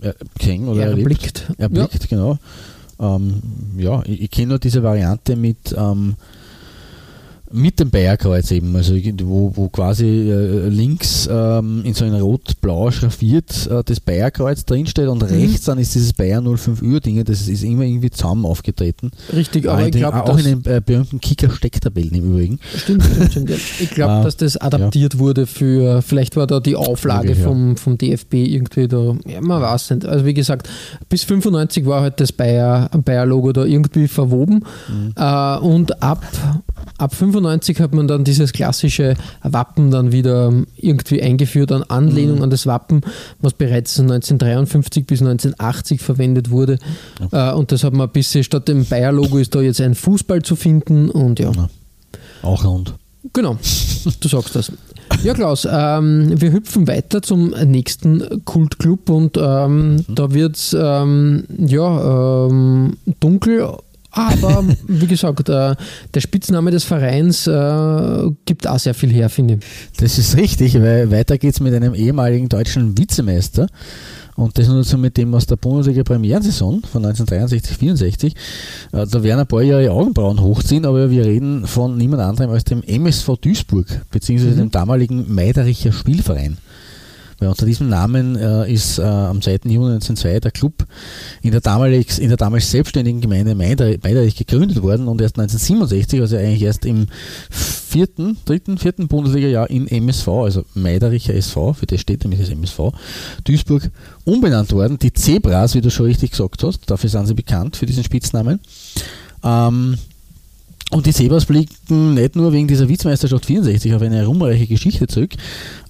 äh, 0.00 0.12
gesehen 0.38 0.68
oder 0.68 0.82
erlebt. 0.82 1.10
Erblickt. 1.10 1.52
Erblickt, 1.58 2.08
genau. 2.08 2.38
Ähm, 3.00 3.42
ja, 3.76 4.02
ich, 4.04 4.22
ich 4.22 4.30
kenne 4.30 4.48
nur 4.48 4.58
diese 4.58 4.82
Variante 4.82 5.36
mit, 5.36 5.74
ähm, 5.76 6.16
mit 7.52 7.80
dem 7.80 7.90
Bayerkreuz 7.90 8.50
eben, 8.50 8.74
also 8.76 8.94
wo, 9.22 9.52
wo 9.54 9.68
quasi 9.68 10.04
äh, 10.06 10.68
links 10.68 11.28
ähm, 11.30 11.82
in 11.84 11.94
so 11.94 12.04
ein 12.04 12.14
rot-blau 12.14 12.90
schraffiert 12.90 13.68
äh, 13.70 13.82
das 13.84 14.00
Bayerkreuz 14.00 14.64
drinsteht 14.64 15.08
und 15.08 15.22
rechts 15.22 15.64
dann 15.64 15.78
ist 15.78 15.94
dieses 15.94 16.12
Bayer 16.12 16.42
05 16.42 16.82
Ür-Ding, 16.82 17.24
das 17.24 17.48
ist 17.48 17.62
immer 17.62 17.84
irgendwie 17.84 18.10
zusammen 18.10 18.44
aufgetreten. 18.44 19.10
Richtig, 19.32 19.68
aber 19.68 19.86
ich 19.86 19.92
glaube, 19.92 20.24
auch 20.24 20.38
in 20.38 20.62
den 20.62 20.64
äh, 20.72 20.80
berühmten 20.84 21.20
Kicker-Stecktabellen 21.20 22.12
im 22.14 22.24
Übrigen. 22.32 22.58
Stimmt, 22.76 23.04
stimmt, 23.04 23.30
stimmt. 23.30 23.50
Ja. 23.50 23.56
Ich 23.80 23.90
glaube, 23.90 24.08
Ah, 24.18 24.22
dass 24.22 24.36
das 24.36 24.56
adaptiert 24.56 25.18
wurde 25.18 25.46
für, 25.46 26.02
vielleicht 26.02 26.34
war 26.36 26.46
da 26.46 26.60
die 26.60 26.76
Auflage 26.76 27.34
ja. 27.34 27.34
vom, 27.34 27.76
vom 27.76 27.98
DFB 27.98 28.34
irgendwie 28.34 28.88
da, 28.88 29.14
ja, 29.26 29.40
man 29.40 29.60
weiß 29.60 29.90
nicht. 29.90 30.06
Also 30.06 30.24
wie 30.24 30.34
gesagt, 30.34 30.68
bis 31.08 31.24
95 31.24 31.84
war 31.86 32.00
halt 32.00 32.20
das 32.20 32.32
Bayer, 32.32 32.88
Bayer-Logo 33.04 33.52
da 33.52 33.64
irgendwie 33.64 34.08
verwoben 34.08 34.64
Mhm. 34.88 35.12
äh, 35.16 35.56
und 35.58 36.02
ab, 36.02 36.24
ab 36.96 37.14
95 37.14 37.80
hat 37.80 37.94
man 37.94 38.08
dann 38.08 38.24
dieses 38.24 38.52
klassische 38.52 39.14
Wappen 39.42 39.90
dann 39.90 40.12
wieder 40.12 40.52
irgendwie 40.76 41.22
eingeführt 41.22 41.72
an 41.72 41.82
Anlehnung 41.82 42.36
Mhm. 42.38 42.42
an 42.44 42.50
das 42.50 42.66
Wappen, 42.66 43.00
was 43.40 43.52
bereits 43.52 43.98
1953 43.98 45.06
bis 45.06 45.20
1980 45.20 46.00
verwendet 46.00 46.50
wurde. 46.50 46.78
Äh, 47.32 47.52
und 47.52 47.72
das 47.72 47.84
hat 47.84 47.92
man 47.92 48.08
ein 48.08 48.12
bisschen, 48.12 48.44
statt 48.44 48.68
dem 48.68 48.84
Bayer-Logo 48.84 49.38
ist 49.38 49.54
da 49.54 49.60
jetzt 49.60 49.80
ein 49.80 49.94
Fußball 49.94 50.42
zu 50.42 50.56
finden 50.56 51.10
und 51.10 51.38
ja. 51.38 51.52
Ja. 51.52 51.68
Auch 52.42 52.64
rund. 52.64 52.94
Genau, 53.32 53.58
du 54.20 54.28
sagst 54.28 54.54
das. 54.56 54.72
Ja, 55.24 55.32
Klaus, 55.34 55.66
ähm, 55.70 56.40
wir 56.40 56.52
hüpfen 56.52 56.86
weiter 56.86 57.22
zum 57.22 57.50
nächsten 57.50 58.44
Kultclub 58.44 59.08
und 59.08 59.36
ähm, 59.38 60.04
da 60.06 60.32
wird 60.32 60.56
es 60.56 60.76
ähm, 60.78 61.44
ja, 61.58 62.46
ähm, 62.46 62.96
dunkel, 63.18 63.68
aber 64.10 64.64
wie 64.86 65.06
gesagt, 65.06 65.48
äh, 65.48 65.74
der 66.14 66.20
Spitzname 66.20 66.70
des 66.70 66.84
Vereins 66.84 67.46
äh, 67.46 68.30
gibt 68.44 68.66
auch 68.66 68.78
sehr 68.78 68.94
viel 68.94 69.12
her, 69.12 69.28
finde 69.28 69.54
ich. 69.54 69.60
Das 69.98 70.18
ist 70.18 70.36
richtig, 70.36 70.74
weil 70.80 71.10
weiter 71.10 71.38
geht 71.38 71.54
es 71.54 71.60
mit 71.60 71.74
einem 71.74 71.94
ehemaligen 71.94 72.48
deutschen 72.48 72.96
Vizemeister. 72.96 73.66
Und 74.38 74.56
das 74.56 74.68
nur 74.68 74.84
so 74.84 74.96
mit 74.96 75.16
dem 75.16 75.34
aus 75.34 75.46
der 75.46 75.56
Bundesliga 75.56 76.04
Premierensaison 76.04 76.82
von 76.82 77.04
1963-64. 77.04 78.26
Äh, 78.26 78.32
Da 78.92 79.22
werden 79.22 79.40
ein 79.40 79.46
paar 79.48 79.62
ihre 79.62 79.90
Augenbrauen 79.90 80.40
hochziehen, 80.40 80.86
aber 80.86 81.10
wir 81.10 81.24
reden 81.26 81.66
von 81.66 81.96
niemand 81.96 82.22
anderem 82.22 82.50
als 82.52 82.62
dem 82.62 82.82
MSV 82.84 83.36
Duisburg, 83.40 83.86
beziehungsweise 84.12 84.54
dem 84.54 84.70
damaligen 84.70 85.34
Meidericher 85.34 85.90
Spielverein. 85.90 86.56
Weil 87.38 87.48
unter 87.48 87.66
diesem 87.66 87.88
Namen 87.88 88.36
äh, 88.36 88.72
ist 88.72 88.98
äh, 88.98 89.02
am 89.02 89.40
2. 89.40 89.60
Juni 89.64 89.94
1902 89.94 90.40
der 90.40 90.50
Club 90.50 90.86
in 91.42 91.52
der, 91.52 91.60
damalig, 91.60 92.18
in 92.18 92.28
der 92.28 92.36
damals 92.36 92.70
selbstständigen 92.70 93.20
Gemeinde 93.20 93.54
Meider- 93.54 93.96
Meiderich 94.02 94.36
gegründet 94.36 94.82
worden 94.82 95.06
und 95.08 95.20
erst 95.20 95.38
1967, 95.38 96.20
also 96.20 96.36
eigentlich 96.36 96.62
erst 96.62 96.84
im 96.84 97.06
vierten, 97.50 98.36
dritten, 98.44 98.78
vierten 98.78 99.08
Bundesliga-Jahr 99.08 99.70
in 99.70 99.86
MSV, 99.86 100.28
also 100.28 100.64
Meidericher 100.74 101.34
SV, 101.34 101.72
für 101.74 101.86
das 101.86 102.00
steht 102.00 102.24
nämlich 102.24 102.40
das 102.40 102.50
MSV, 102.50 102.92
Duisburg 103.44 103.90
umbenannt 104.24 104.72
worden. 104.72 104.98
Die 104.98 105.12
Zebras, 105.12 105.74
wie 105.74 105.80
du 105.80 105.90
schon 105.90 106.06
richtig 106.06 106.32
gesagt 106.32 106.62
hast, 106.64 106.90
dafür 106.90 107.08
sind 107.08 107.26
sie 107.26 107.34
bekannt, 107.34 107.76
für 107.76 107.86
diesen 107.86 108.04
Spitznamen. 108.04 108.60
Ähm, 109.42 109.96
und 110.90 111.04
die 111.06 111.12
Sebas 111.12 111.44
blicken 111.44 112.14
nicht 112.14 112.34
nur 112.34 112.52
wegen 112.52 112.66
dieser 112.66 112.88
Vizemeisterschaft 112.88 113.44
64 113.46 113.94
auf 113.94 114.00
eine 114.02 114.24
ruhmreiche 114.24 114.66
Geschichte 114.66 115.06
zurück. 115.06 115.34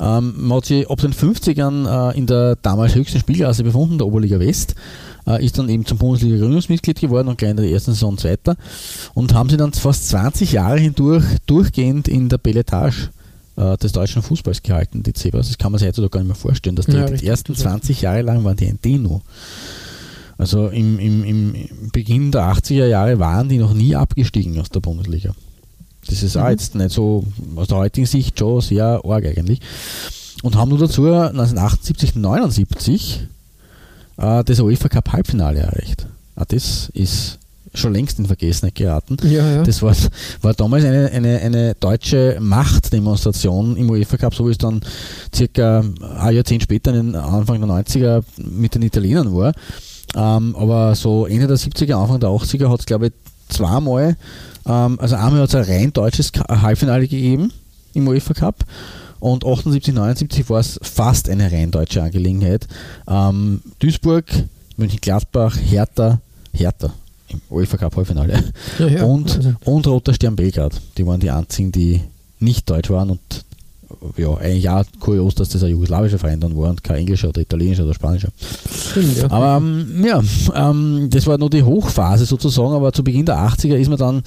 Ähm, 0.01 0.34
man 0.36 0.57
hat 0.59 0.66
sich 0.66 0.90
ab 0.90 1.01
den 1.01 1.12
50ern 1.12 2.12
äh, 2.14 2.18
in 2.18 2.26
der 2.26 2.57
damals 2.57 2.94
höchsten 2.96 3.20
Spielklasse 3.20 3.62
befunden, 3.62 3.99
der 3.99 4.07
Oberliga 4.09 4.40
West, 4.40 4.74
äh, 5.28 5.44
ist 5.44 5.57
dann 5.57 5.68
eben 5.68 5.86
zum 5.86 5.99
Bundesliga-Gründungsmitglied 5.99 7.01
geworden 7.01 7.28
und 7.28 7.38
gleich 7.38 7.53
in 7.53 7.57
der 7.59 7.70
ersten 7.70 7.92
Saison 7.92 8.18
Zweiter 8.18 8.57
und 9.14 9.34
haben 9.34 9.49
sie 9.51 9.57
dann 9.57 9.72
fast 9.72 10.09
20 10.09 10.53
Jahre 10.53 10.78
hindurch 10.80 11.24
durchgehend 11.46 12.09
in 12.09 12.28
der 12.28 12.38
Belletage 12.38 13.11
äh, 13.57 13.76
des 13.76 13.92
deutschen 13.92 14.22
Fußballs 14.22 14.62
gehalten, 14.64 15.05
die 15.05 15.12
Zebras. 15.12 15.46
Das 15.46 15.59
kann 15.59 15.70
man 15.70 15.78
sich 15.78 15.86
heutzutage 15.86 16.11
gar 16.11 16.20
nicht 16.20 16.28
mehr 16.28 16.34
vorstellen, 16.36 16.74
dass 16.74 16.86
die, 16.86 16.92
Ja, 16.96 17.07
die 17.09 17.24
ersten 17.26 17.53
das 17.55 17.64
war- 17.64 17.72
20 17.72 18.03
Jahre 18.03 18.22
lang 18.22 18.42
waren 18.42 18.57
die 18.57 18.66
ein 18.66 18.80
Dino. 18.84 19.22
Also 20.39 20.68
im, 20.68 20.99
im, 21.01 21.24
im 21.24 21.55
Beginn 21.93 22.30
der 22.30 22.43
80er 22.43 22.86
Jahre 22.86 23.18
waren 23.18 23.49
die 23.49 23.59
noch 23.59 23.74
nie 23.74 23.97
abgestiegen 23.97 24.59
aus 24.61 24.70
der 24.70 24.80
Bundesliga. 24.80 25.34
Das 26.07 26.22
ist 26.22 26.36
auch 26.36 26.45
Mhm. 26.45 26.51
jetzt 26.51 26.74
nicht 26.76 26.91
so 26.93 27.24
aus 27.57 27.68
der 27.68 27.76
heutigen 27.78 28.07
Sicht 28.07 28.39
schon 28.39 28.61
sehr 28.61 29.01
arg 29.05 29.26
eigentlich. 29.26 29.61
Und 30.45 30.55
haben 30.57 30.68
nur 30.68 30.78
dazu 30.78 31.07
1978, 31.07 32.14
79 32.14 33.26
äh, 34.16 34.45
das 34.45 34.61
UEFA 34.61 34.89
Cup 34.89 35.12
Halbfinale 35.12 35.59
erreicht. 35.61 36.07
Auch 36.36 36.45
das 36.45 36.89
ist 36.95 37.39
schon 37.74 37.93
längst 37.93 38.18
in 38.18 38.26
Vergessenheit 38.26 38.76
geraten. 38.76 39.16
Ja, 39.24 39.47
ja. 39.57 39.62
Das 39.64 39.82
war, 39.82 39.95
war 40.41 40.55
damals 40.55 40.84
eine, 40.84 41.11
eine, 41.11 41.39
eine 41.41 41.74
deutsche 41.74 42.39
Machtdemonstration 42.41 43.76
im 43.76 43.91
UEFA 43.91 44.16
Cup, 44.16 44.34
so 44.34 44.47
wie 44.47 44.53
es 44.53 44.59
dann 44.59 44.80
circa 45.34 45.84
ein 46.18 46.34
Jahrzehnt 46.34 46.62
später, 46.62 46.95
in 46.95 47.12
den 47.12 47.14
Anfang 47.16 47.61
der 47.61 47.68
90er, 47.68 48.22
mit 48.39 48.74
den 48.74 48.82
Italienern 48.82 49.34
war. 49.34 49.53
Ähm, 50.16 50.56
aber 50.56 50.94
so 50.94 51.26
Ende 51.26 51.46
der 51.46 51.56
70er, 51.56 51.94
Anfang 51.94 52.20
der 52.20 52.30
80er 52.30 52.70
hat 52.70 52.80
es, 52.80 52.86
glaube 52.86 53.09
ich, 53.09 53.12
zweimal, 53.48 54.16
ähm, 54.66 54.98
also 55.00 55.16
einmal 55.16 55.42
hat 55.42 55.48
es 55.50 55.54
ein 55.54 55.64
rein 55.64 55.92
deutsches 55.92 56.32
Halbfinale 56.48 57.06
gegeben 57.09 57.52
im 57.94 58.09
UEFA 58.09 58.34
Cup 58.34 58.64
und 59.20 59.44
78, 59.44 59.94
79 59.94 60.48
war 60.48 60.61
es 60.61 60.78
fast 60.82 61.28
eine 61.28 61.50
rein 61.50 61.70
deutsche 61.70 62.02
Angelegenheit. 62.02 62.68
Ähm, 63.09 63.62
Duisburg, 63.80 64.26
München-Gladbach, 64.76 65.56
Hertha, 65.56 66.20
Hertha 66.52 66.92
im 67.28 67.40
UEFA 67.50 67.76
Cup 67.76 67.96
Halbfinale 67.96 68.42
ja, 68.78 68.86
ja. 68.86 69.04
und, 69.04 69.56
und 69.64 69.86
Roter 69.86 70.14
Stern 70.14 70.36
Belgrad. 70.36 70.80
Die 70.96 71.06
waren 71.06 71.20
die 71.20 71.30
einzigen, 71.30 71.72
die 71.72 72.00
nicht 72.38 72.68
deutsch 72.70 72.90
waren 72.90 73.11
und 73.11 73.44
ja, 74.16 74.34
eigentlich 74.36 74.68
auch 74.68 74.84
kurios, 75.01 75.34
dass 75.34 75.49
das 75.49 75.62
ein 75.62 75.70
jugoslawischer 75.70 76.18
Verein 76.18 76.41
dann 76.41 76.57
war 76.57 76.70
und 76.70 76.84
kein 76.84 76.99
englischer 76.99 77.28
oder 77.28 77.41
italienischer 77.41 77.84
oder 77.84 77.95
spanischer. 77.95 78.28
stimmt, 78.91 79.16
ja. 79.16 79.30
Aber 79.30 79.57
ähm, 79.57 80.05
ja, 80.05 80.22
ähm, 80.55 81.09
das 81.11 81.26
war 81.26 81.39
nur 81.39 81.51
die 81.51 81.62
Hochphase 81.62 82.26
sozusagen, 82.26 82.74
aber 82.74 82.93
zu 82.93 83.03
Beginn 83.03 83.26
der 83.26 83.36
80er 83.36 83.76
ist 83.76 83.89
man 83.89 83.99
dann, 83.99 84.22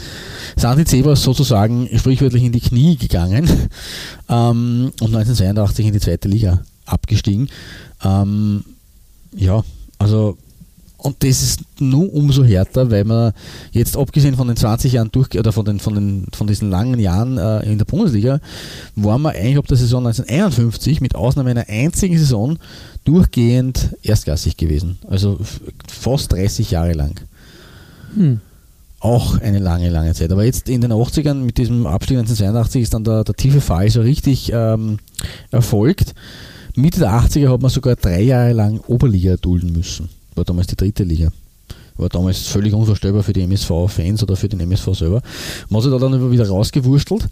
sind 0.55 0.78
die 0.78 0.86
Zebras 0.86 1.22
sozusagen 1.22 1.88
sprichwörtlich 1.95 2.43
in 2.43 2.51
die 2.51 2.59
Knie 2.59 2.97
gegangen 2.97 3.45
ähm, 4.30 4.91
und 4.99 5.16
1982 5.16 5.86
in 5.86 5.93
die 5.93 5.99
zweite 5.99 6.28
Liga 6.28 6.62
abgestiegen. 6.86 7.49
Ähm, 8.03 8.64
ja, 9.36 9.64
also 9.99 10.38
und 11.03 11.23
das 11.23 11.41
ist 11.41 11.61
nur 11.79 12.13
umso 12.13 12.43
härter, 12.43 12.91
weil 12.91 13.05
man 13.05 13.33
jetzt 13.71 13.97
abgesehen 13.97 14.35
von 14.35 14.47
den 14.47 14.55
20 14.55 14.93
Jahren 14.93 15.11
durch 15.11 15.29
oder 15.37 15.51
von 15.51 15.65
den 15.65 15.79
von 15.79 15.95
den 15.95 16.27
von 16.31 16.45
diesen 16.45 16.69
langen 16.69 16.99
Jahren 16.99 17.39
äh, 17.39 17.61
in 17.61 17.79
der 17.79 17.85
Bundesliga, 17.85 18.39
waren 18.95 19.23
wir 19.23 19.31
eigentlich 19.31 19.57
ab 19.57 19.65
der 19.65 19.77
Saison 19.77 20.05
1951 20.05 21.01
mit 21.01 21.15
Ausnahme 21.15 21.49
einer 21.49 21.67
einzigen 21.67 22.19
Saison 22.19 22.59
durchgehend 23.03 23.95
erstklassig 24.03 24.57
gewesen. 24.57 24.99
Also 25.07 25.39
fast 25.87 26.33
30 26.33 26.69
Jahre 26.69 26.93
lang. 26.93 27.19
Hm. 28.15 28.39
Auch 28.99 29.39
eine 29.39 29.57
lange, 29.57 29.89
lange 29.89 30.13
Zeit. 30.13 30.31
Aber 30.31 30.45
jetzt 30.45 30.69
in 30.69 30.81
den 30.81 30.93
80ern 30.93 31.33
mit 31.33 31.57
diesem 31.57 31.87
Abstieg 31.87 32.19
1982 32.19 32.83
ist 32.83 32.93
dann 32.93 33.03
der, 33.03 33.23
der 33.23 33.33
tiefe 33.33 33.61
Fall 33.61 33.89
so 33.89 34.01
richtig 34.01 34.51
ähm, 34.53 34.99
erfolgt. 35.49 36.13
Mitte 36.75 36.99
der 36.99 37.09
80er 37.09 37.51
hat 37.51 37.61
man 37.61 37.71
sogar 37.71 37.95
drei 37.95 38.21
Jahre 38.21 38.53
lang 38.53 38.79
Oberliga 38.81 39.37
dulden 39.37 39.73
müssen 39.73 40.09
war 40.41 40.45
damals 40.45 40.67
die 40.67 40.75
dritte 40.75 41.03
Liga. 41.03 41.29
War 41.97 42.09
damals 42.09 42.47
völlig 42.47 42.73
unvorstellbar 42.73 43.21
für 43.21 43.33
die 43.33 43.41
MSV-Fans 43.43 44.23
oder 44.23 44.35
für 44.35 44.49
den 44.49 44.59
MSV 44.59 44.87
selber. 44.93 45.21
Man 45.69 45.77
hat 45.77 45.83
sich 45.83 45.91
da 45.91 45.99
dann 45.99 46.31
wieder 46.31 46.47
rausgewurstelt 46.47 47.27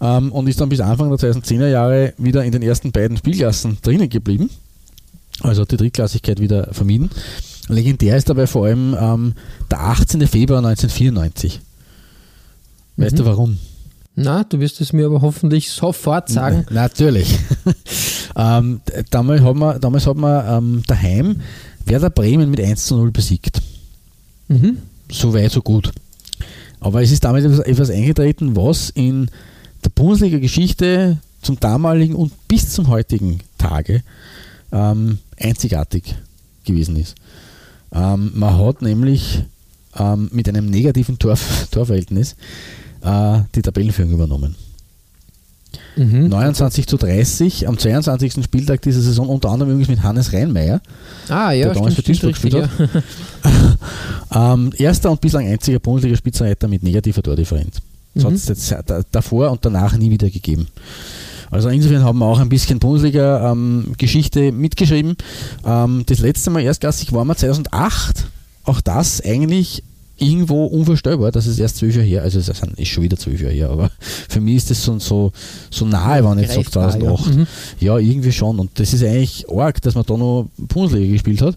ähm, 0.00 0.32
und 0.32 0.48
ist 0.48 0.60
dann 0.60 0.70
bis 0.70 0.80
Anfang 0.80 1.10
der 1.10 1.18
2010er 1.18 1.68
Jahre 1.68 2.14
wieder 2.16 2.44
in 2.44 2.52
den 2.52 2.62
ersten 2.62 2.92
beiden 2.92 3.18
Spielklassen 3.18 3.78
drinnen 3.82 4.08
geblieben. 4.08 4.48
Also 5.40 5.62
hat 5.62 5.70
die 5.70 5.76
Drittklassigkeit 5.76 6.40
wieder 6.40 6.72
vermieden. 6.72 7.10
Legendär 7.68 8.16
ist 8.16 8.30
dabei 8.30 8.46
vor 8.46 8.66
allem 8.66 8.96
ähm, 8.98 9.34
der 9.70 9.80
18. 9.80 10.26
Februar 10.26 10.64
1994. 10.64 11.60
Weißt 12.96 13.12
mhm. 13.12 13.16
du 13.18 13.24
warum? 13.26 13.58
Na, 14.14 14.44
du 14.44 14.60
wirst 14.60 14.80
es 14.80 14.94
mir 14.94 15.04
aber 15.04 15.20
hoffentlich 15.20 15.70
sofort 15.70 16.30
sagen. 16.30 16.64
Na, 16.70 16.84
natürlich. 16.84 17.38
ähm, 18.36 18.80
damals 19.10 19.42
hat 19.42 19.56
man, 19.56 19.78
damals 19.78 20.06
hat 20.06 20.16
man 20.16 20.64
ähm, 20.64 20.82
daheim 20.86 21.42
Werder 21.86 22.10
Bremen 22.10 22.50
mit 22.50 22.60
1 22.60 22.86
zu 22.86 22.96
0 22.96 23.10
besiegt. 23.12 23.62
Mhm. 24.48 24.78
So 25.10 25.32
weit, 25.32 25.52
so 25.52 25.62
gut. 25.62 25.92
Aber 26.80 27.02
es 27.02 27.10
ist 27.10 27.24
damit 27.24 27.44
etwas 27.44 27.90
eingetreten, 27.90 28.54
was 28.56 28.90
in 28.90 29.30
der 29.84 29.90
Bundesliga-Geschichte 29.90 31.18
zum 31.42 31.58
damaligen 31.60 32.14
und 32.14 32.32
bis 32.48 32.70
zum 32.72 32.88
heutigen 32.88 33.40
Tage 33.56 34.02
ähm, 34.72 35.18
einzigartig 35.38 36.16
gewesen 36.64 36.96
ist. 36.96 37.14
Ähm, 37.92 38.32
man 38.34 38.58
hat 38.58 38.82
nämlich 38.82 39.44
ähm, 39.96 40.28
mit 40.32 40.48
einem 40.48 40.68
negativen 40.68 41.18
Tor 41.18 41.38
Torverhältnis 41.70 42.36
äh, 43.02 43.40
die 43.54 43.62
Tabellenführung 43.62 44.12
übernommen. 44.12 44.56
Mhm. 45.96 46.28
29 46.28 46.86
zu 46.86 46.98
30 46.98 47.66
am 47.68 47.78
22. 47.78 48.44
Spieltag 48.44 48.82
dieser 48.82 49.00
Saison, 49.00 49.28
unter 49.28 49.50
anderem 49.50 49.72
übrigens 49.72 49.88
mit 49.88 50.02
Hannes 50.02 50.32
Reinmeier, 50.32 50.80
ah, 51.28 51.52
ja, 51.52 51.66
der 51.66 51.74
damals 51.74 51.94
für 51.94 52.02
Duisburg 52.02 52.32
gespielt 52.32 52.54
hat. 52.54 52.70
Ja. 54.30 54.52
ähm, 54.54 54.72
erster 54.76 55.10
und 55.10 55.20
bislang 55.20 55.46
einziger 55.46 55.78
Bundesliga-Spitzenreiter 55.78 56.68
mit 56.68 56.82
negativer 56.82 57.22
Tordifferenz. 57.22 57.76
Das 58.14 58.24
mhm. 58.24 58.28
hat 58.28 58.34
es 58.34 58.48
jetzt 58.48 58.74
davor 59.10 59.50
und 59.50 59.64
danach 59.64 59.96
nie 59.96 60.10
wieder 60.10 60.28
gegeben. 60.28 60.68
Also 61.50 61.68
insofern 61.68 62.04
haben 62.04 62.18
wir 62.18 62.26
auch 62.26 62.40
ein 62.40 62.48
bisschen 62.48 62.78
Bundesliga-Geschichte 62.78 64.40
ähm, 64.40 64.60
mitgeschrieben. 64.60 65.16
Ähm, 65.64 66.02
das 66.06 66.18
letzte 66.18 66.50
Mal 66.50 66.62
erstklassig 66.62 67.12
waren 67.12 67.28
wir 67.28 67.36
2008. 67.36 68.26
Auch 68.64 68.80
das 68.80 69.24
eigentlich 69.24 69.82
irgendwo 70.18 70.66
unvorstellbar, 70.66 71.30
dass 71.30 71.46
es 71.46 71.58
erst 71.58 71.76
zwölf 71.76 71.94
Jahre 71.94 72.06
her, 72.06 72.22
also 72.22 72.38
es 72.38 72.48
ist 72.48 72.88
schon 72.88 73.04
wieder 73.04 73.16
zwölf 73.16 73.40
Jahre 73.40 73.54
her, 73.54 73.70
aber 73.70 73.90
für 74.00 74.40
mich 74.40 74.56
ist 74.56 74.70
das 74.70 74.82
so, 74.82 74.98
so, 74.98 75.32
so 75.70 75.84
nahe, 75.84 76.24
wenn 76.24 76.38
ich 76.38 76.50
sage 76.50 76.70
2008. 76.70 77.26
Ja. 77.26 77.32
Mhm. 77.32 77.46
ja. 77.80 77.98
irgendwie 77.98 78.32
schon. 78.32 78.58
Und 78.58 78.78
das 78.78 78.92
ist 78.94 79.02
eigentlich 79.02 79.48
arg, 79.50 79.80
dass 79.82 79.94
man 79.94 80.04
da 80.06 80.16
noch 80.16 80.48
Bundesliga 80.56 81.12
gespielt 81.12 81.42
hat. 81.42 81.56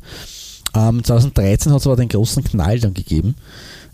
Ähm, 0.76 1.04
2013 1.04 1.72
hat 1.72 1.80
es 1.80 1.88
aber 1.88 1.96
den 1.96 2.10
großen 2.10 2.44
Knall 2.44 2.80
dann 2.80 2.94
gegeben. 2.94 3.36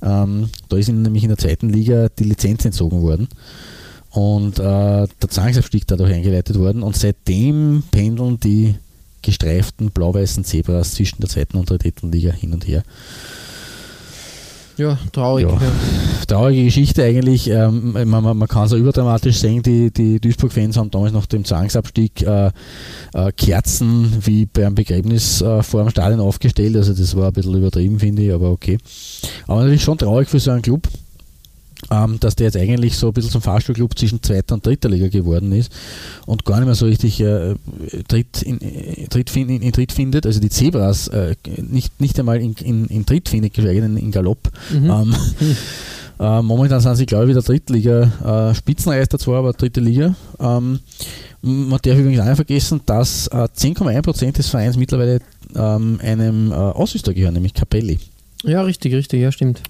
Ähm, 0.01 0.49
da 0.67 0.77
ist 0.77 0.89
ihnen 0.89 1.03
nämlich 1.03 1.23
in 1.23 1.29
der 1.29 1.37
zweiten 1.37 1.69
Liga 1.69 2.09
die 2.09 2.25
Lizenz 2.25 2.65
entzogen 2.65 3.01
worden 3.01 3.29
und 4.11 4.59
äh, 4.59 4.61
der 4.61 5.29
Zwangsabstieg 5.29 5.87
dadurch 5.87 6.13
eingeleitet 6.13 6.57
worden 6.57 6.83
und 6.83 6.95
seitdem 6.95 7.83
pendeln 7.91 8.39
die 8.39 8.75
gestreiften 9.21 9.91
blau-weißen 9.91 10.43
Zebras 10.43 10.93
zwischen 10.93 11.19
der 11.19 11.29
zweiten 11.29 11.57
und 11.57 11.69
der 11.69 11.79
dritten 11.79 12.11
Liga 12.11 12.31
hin 12.31 12.53
und 12.53 12.67
her. 12.67 12.83
Ja, 14.77 14.97
traurig. 15.11 15.47
Ja. 15.47 15.53
Ja. 15.53 15.71
Traurige 16.27 16.65
Geschichte 16.65 17.03
eigentlich. 17.03 17.49
Ähm, 17.49 17.93
man, 17.93 18.23
man, 18.23 18.37
man, 18.37 18.47
kann 18.47 18.65
es 18.65 18.73
auch 18.73 18.77
überdramatisch 18.77 19.37
sehen. 19.37 19.61
Die, 19.63 19.91
die 19.91 20.19
Duisburg-Fans 20.19 20.77
haben 20.77 20.91
damals 20.91 21.13
nach 21.13 21.25
dem 21.27 21.45
Zwangsabstieg 21.45 22.21
äh, 22.23 22.51
äh, 23.13 23.31
Kerzen 23.37 24.11
wie 24.21 24.45
beim 24.45 24.75
Begräbnis 24.75 25.41
äh, 25.41 25.63
vor 25.63 25.83
dem 25.83 25.89
Stadion 25.89 26.19
aufgestellt. 26.19 26.75
Also 26.75 26.93
das 26.93 27.15
war 27.15 27.27
ein 27.27 27.33
bisschen 27.33 27.55
übertrieben, 27.55 27.99
finde 27.99 28.23
ich, 28.23 28.33
aber 28.33 28.51
okay. 28.51 28.77
Aber 29.47 29.61
natürlich 29.61 29.83
schon 29.83 29.97
traurig 29.97 30.27
für 30.27 30.39
so 30.39 30.51
einen 30.51 30.61
Club 30.61 30.87
ähm, 31.91 32.19
dass 32.19 32.35
der 32.35 32.45
jetzt 32.45 32.57
eigentlich 32.57 32.97
so 32.97 33.07
ein 33.07 33.13
bisschen 33.13 33.31
zum 33.31 33.41
Fahrstuhlclub 33.41 33.97
zwischen 33.97 34.21
zweiter 34.23 34.55
und 34.55 34.65
dritter 34.65 34.89
Liga 34.89 35.07
geworden 35.07 35.51
ist 35.51 35.71
und 36.25 36.45
gar 36.45 36.57
nicht 36.57 36.65
mehr 36.65 36.75
so 36.75 36.85
richtig 36.85 37.19
äh, 37.21 37.55
Tritt, 38.07 38.41
in, 38.41 38.61
äh, 38.61 39.07
Tritt, 39.07 39.35
in, 39.35 39.61
in, 39.61 39.71
Tritt 39.71 39.91
findet. 39.91 40.25
Also 40.25 40.39
die 40.39 40.49
Zebras 40.49 41.07
äh, 41.09 41.35
nicht, 41.57 41.99
nicht 42.01 42.19
einmal 42.19 42.41
in, 42.41 42.53
in, 42.53 42.85
in 42.87 43.05
Tritt 43.05 43.29
findet, 43.29 43.53
geschweige 43.53 43.81
denn 43.81 43.97
in 43.97 44.11
Galopp. 44.11 44.51
Mhm. 44.71 44.89
Ähm, 44.89 45.15
äh, 46.19 46.41
momentan 46.41 46.79
sind 46.79 46.95
sie, 46.95 47.05
glaube 47.05 47.25
ich, 47.25 47.29
wieder 47.31 47.41
Drittliga 47.41 48.49
äh, 48.51 48.55
Spitzenmeister 48.55 49.19
zwar, 49.19 49.39
aber 49.39 49.53
dritte 49.53 49.81
Liga. 49.81 50.15
Ähm, 50.39 50.79
man 51.41 51.79
darf 51.83 51.97
übrigens 51.97 52.21
auch 52.21 52.25
nicht 52.25 52.35
vergessen, 52.37 52.81
dass 52.87 53.27
äh, 53.27 53.47
10,1% 53.55 54.31
des 54.31 54.49
Vereins 54.49 54.77
mittlerweile 54.77 55.19
ähm, 55.55 55.99
einem 56.01 56.51
äh, 56.51 56.55
Ausrüster 56.55 57.13
gehören, 57.13 57.35
nämlich 57.35 57.53
Capelli. 57.53 57.99
Ja, 58.43 58.61
richtig, 58.63 58.93
richtig, 58.93 59.21
ja, 59.21 59.31
stimmt. 59.31 59.61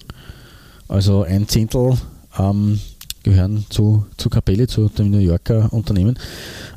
Also 0.87 1.23
ein 1.23 1.47
Zehntel 1.47 1.97
ähm, 2.37 2.79
gehören 3.23 3.65
zu, 3.69 4.05
zu 4.17 4.29
Capelli, 4.29 4.67
zu 4.67 4.87
dem 4.87 5.09
New 5.09 5.17
Yorker 5.19 5.73
Unternehmen. 5.73 6.17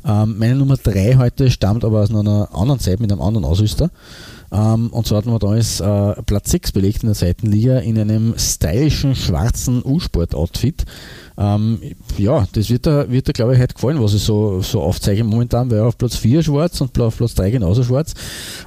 Ähm, 0.05 0.37
meine 0.39 0.55
Nummer 0.55 0.77
3 0.77 1.15
heute 1.17 1.51
stammt 1.51 1.85
aber 1.85 2.01
aus 2.01 2.09
einer 2.09 2.49
anderen 2.53 2.79
Zeit 2.79 2.99
mit 2.99 3.11
einem 3.11 3.21
anderen 3.21 3.45
Ausrüster. 3.45 3.91
Ähm, 4.51 4.87
und 4.87 5.05
so 5.05 5.15
hatten 5.15 5.31
wir 5.31 5.39
damals 5.39 5.79
äh, 5.79 6.21
Platz 6.23 6.51
6 6.51 6.71
belegt 6.71 7.03
in 7.03 7.07
der 7.07 7.15
zweiten 7.15 7.47
Liga 7.47 7.79
in 7.79 7.99
einem 7.99 8.33
stylischen 8.37 9.15
schwarzen 9.15 9.83
U-Sport-Outfit. 9.83 10.85
Ähm, 11.37 11.79
ja, 12.17 12.47
das 12.51 12.69
wird 12.69 12.85
da, 12.85 13.09
wird 13.09 13.27
da 13.27 13.31
glaube 13.31 13.53
ich 13.53 13.61
heute 13.61 13.73
gefallen, 13.73 14.01
was 14.01 14.13
ich 14.13 14.23
so, 14.23 14.61
so 14.61 14.81
aufzeige 14.81 15.23
momentan, 15.23 15.71
weil 15.71 15.79
auf 15.81 15.97
Platz 15.97 16.17
4 16.17 16.43
schwarz 16.43 16.81
und 16.81 16.99
auf 16.99 17.17
Platz 17.17 17.35
3 17.35 17.51
genauso 17.51 17.83
schwarz. 17.83 18.13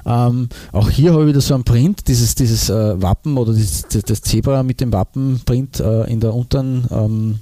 Ähm, 0.05 0.49
auch 0.71 0.89
hier 0.89 1.13
habe 1.13 1.23
ich 1.23 1.29
wieder 1.29 1.41
so 1.41 1.53
ein 1.53 1.63
Print, 1.63 2.07
dieses, 2.07 2.33
dieses 2.33 2.69
äh, 2.69 3.01
Wappen 3.01 3.37
oder 3.37 3.53
dieses, 3.53 3.83
das, 3.83 4.03
das, 4.03 4.21
Zebra 4.21 4.63
mit 4.63 4.81
dem 4.81 4.91
Wappenprint 4.91 5.79
äh, 5.81 6.11
in 6.11 6.19
der 6.19 6.33
unteren 6.33 6.87
ähm, 6.89 7.39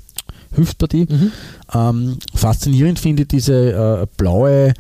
Hüftpartie. 0.56 1.08
Mhm. 1.10 1.32
Ähm, 1.74 2.18
faszinierend 2.34 3.00
finde 3.00 3.22
ich 3.24 3.30
diese 3.30 3.72
äh, 4.02 4.08
blaue, 4.18 4.74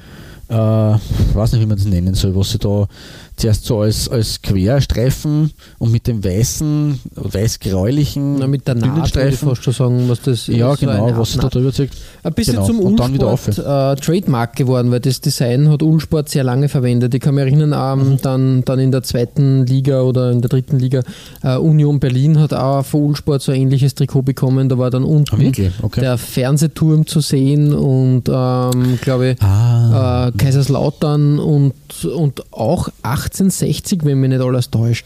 äh, 0.49 0.53
weiß 0.53 1.53
nicht, 1.53 1.61
wie 1.61 1.65
man 1.65 1.77
das 1.77 1.85
nennen 1.85 2.13
soll, 2.13 2.35
was 2.35 2.51
sie 2.51 2.59
da 2.59 2.87
zuerst 3.35 3.65
so 3.65 3.81
als, 3.81 4.07
als 4.07 4.41
Querstreifen 4.41 5.51
und 5.79 5.91
mit 5.91 6.07
dem 6.07 6.23
weißen, 6.23 6.99
weiß-gräulichen 7.15 8.35
Na, 8.39 8.47
mit 8.47 8.67
der 8.67 8.75
Naht, 8.75 9.09
Streifen. 9.09 9.49
fast 9.49 9.63
schon 9.63 9.73
sagen, 9.73 10.09
was 10.09 10.21
das 10.21 10.47
Ja, 10.47 10.73
ist, 10.73 10.79
genau, 10.79 11.09
so 11.09 11.17
was 11.17 11.37
da 11.37 11.49
drüber 11.49 11.73
zeigt. 11.73 11.95
Ein 12.23 12.33
bisschen 12.33 12.55
genau. 12.55 12.67
zum 12.67 12.79
Ulsport 12.79 13.57
äh, 13.57 13.95
Trademark 14.01 14.55
geworden, 14.55 14.91
weil 14.91 14.99
das 14.99 15.21
Design 15.21 15.69
hat 15.69 15.81
Ulsport 15.81 16.29
sehr 16.29 16.43
lange 16.43 16.69
verwendet. 16.69 17.13
Ich 17.13 17.21
kann 17.21 17.35
mich 17.35 17.45
erinnern, 17.45 17.73
ähm, 17.75 18.09
mhm. 18.11 18.21
dann, 18.21 18.65
dann 18.65 18.79
in 18.79 18.91
der 18.91 19.03
zweiten 19.03 19.65
Liga 19.65 20.01
oder 20.01 20.31
in 20.31 20.41
der 20.41 20.49
dritten 20.49 20.77
Liga 20.77 21.01
äh, 21.43 21.55
Union 21.57 21.99
Berlin 21.99 22.39
hat 22.39 22.53
auch 22.53 22.83
von 22.85 23.01
Ulsport 23.01 23.41
so 23.41 23.51
ein 23.51 23.61
ähnliches 23.61 23.95
Trikot 23.95 24.21
bekommen. 24.21 24.69
Da 24.69 24.77
war 24.77 24.89
dann 24.89 25.03
unten 25.03 25.35
ah, 25.35 25.71
okay. 25.81 26.01
der 26.01 26.17
Fernsehturm 26.17 27.07
zu 27.07 27.21
sehen 27.21 27.73
und 27.73 28.29
ähm, 28.29 28.99
glaube 29.01 29.31
ich 29.31 29.41
ah. 29.41 30.27
äh, 30.27 30.31
Kaiserslautern 30.37 31.39
und, 31.39 31.73
und 32.05 32.51
auch 32.51 32.89
1860, 33.23 34.03
wenn 34.03 34.19
mich 34.19 34.29
nicht 34.29 34.41
alles 34.41 34.69
täuscht 34.69 35.05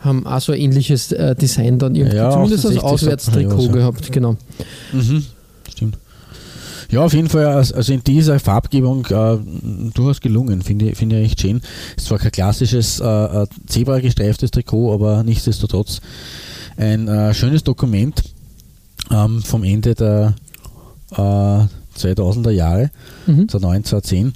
haben 0.00 0.26
auch 0.26 0.40
so 0.40 0.52
ein 0.52 0.58
ähnliches 0.58 1.12
äh, 1.12 1.34
Design 1.34 1.78
dann 1.78 1.94
irgendwie, 1.94 2.16
ja, 2.16 2.30
zumindest 2.30 2.66
als 2.66 2.78
Auswärtstrikot 2.78 3.68
gehabt, 3.68 4.10
genau. 4.10 4.36
Mhm, 4.92 5.24
stimmt. 5.68 5.98
Ja, 6.90 7.04
auf 7.04 7.12
jeden 7.12 7.28
Fall, 7.28 7.46
also 7.46 7.92
in 7.92 8.02
dieser 8.02 8.40
Farbgebung 8.40 9.06
äh, 9.06 9.38
durchaus 9.94 10.20
gelungen, 10.20 10.62
finde 10.62 10.90
ich, 10.90 10.96
find 10.98 11.12
ich 11.12 11.24
echt 11.24 11.40
schön. 11.40 11.60
Es 11.96 12.02
ist 12.02 12.08
zwar 12.08 12.18
kein 12.18 12.32
klassisches 12.32 12.98
äh, 12.98 13.04
äh, 13.04 13.46
Zebra-gestreiftes 13.66 14.50
Trikot, 14.50 14.92
aber 14.92 15.22
nichtsdestotrotz 15.22 16.00
ein 16.76 17.06
äh, 17.06 17.32
schönes 17.32 17.62
Dokument 17.62 18.22
ähm, 19.10 19.42
vom 19.42 19.62
Ende 19.62 19.94
der 19.94 20.34
äh, 21.12 21.16
2000er 21.96 22.50
Jahre, 22.50 22.90
mhm. 23.26 23.48
2009, 23.48 23.84
2010 23.84 24.32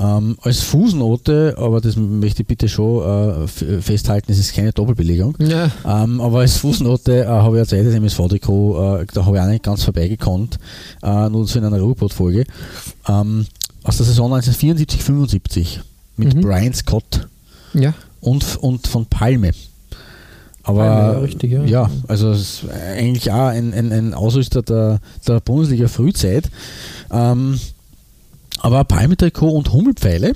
ähm, 0.00 0.38
als 0.40 0.62
Fußnote, 0.62 1.56
aber 1.58 1.80
das 1.80 1.96
möchte 1.96 2.42
ich 2.42 2.48
bitte 2.48 2.68
schon 2.68 3.44
äh, 3.44 3.46
festhalten, 3.82 4.32
es 4.32 4.38
ist 4.38 4.54
keine 4.54 4.72
Doppelbelegung. 4.72 5.36
Ja. 5.38 5.70
Ähm, 5.86 6.20
aber 6.20 6.40
als 6.40 6.56
Fußnote 6.56 7.24
äh, 7.24 7.26
habe 7.26 7.56
ich 7.56 7.60
ein 7.62 7.68
zweites 7.68 7.94
MSV-Trikot, 7.94 9.00
äh, 9.02 9.06
da 9.12 9.26
habe 9.26 9.36
ich 9.36 9.42
auch 9.42 9.48
nicht 9.48 9.62
ganz 9.62 9.84
vorbeigekonnt, 9.84 10.58
äh, 11.02 11.28
nur 11.28 11.46
so 11.46 11.58
in 11.58 11.66
einer 11.66 11.80
Ruhrpott-Folge, 11.80 12.46
ähm, 13.08 13.46
aus 13.82 13.98
der 13.98 14.06
Saison 14.06 14.32
1974-75 14.32 15.80
mit 16.16 16.34
mhm. 16.34 16.40
Brian 16.40 16.72
Scott. 16.72 17.28
Ja. 17.72 17.94
und, 18.20 18.56
und 18.56 18.88
von 18.88 19.06
Palme. 19.06 19.52
Aber 20.62 20.84
ja, 20.84 21.10
richtig, 21.18 21.52
ja. 21.52 21.64
ja, 21.64 21.90
also 22.06 22.30
es 22.30 22.64
ist 22.64 22.70
eigentlich 22.70 23.30
auch 23.30 23.46
ein, 23.48 23.72
ein, 23.72 23.92
ein 23.92 24.14
Ausrüster 24.14 24.62
der, 24.62 25.00
der 25.26 25.40
Bundesliga 25.40 25.88
Frühzeit. 25.88 26.50
Ähm, 27.10 27.58
aber 28.60 28.84
Palme-Trikot 28.84 29.50
und 29.50 29.72
Hummelpfeile, 29.72 30.32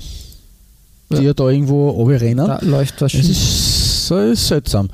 die 1.09 1.15
ja, 1.15 1.21
Ja. 1.21 1.33
da 1.33 1.49
irgendwo 1.49 1.89
rennen. 2.19 2.47
Da 2.47 2.59
läuft 2.61 3.01
was 3.01 3.11
schief. 3.11 3.29
ist 3.29 4.07
so 4.07 4.17
ist 4.19 4.47
seltsam. 4.47 4.89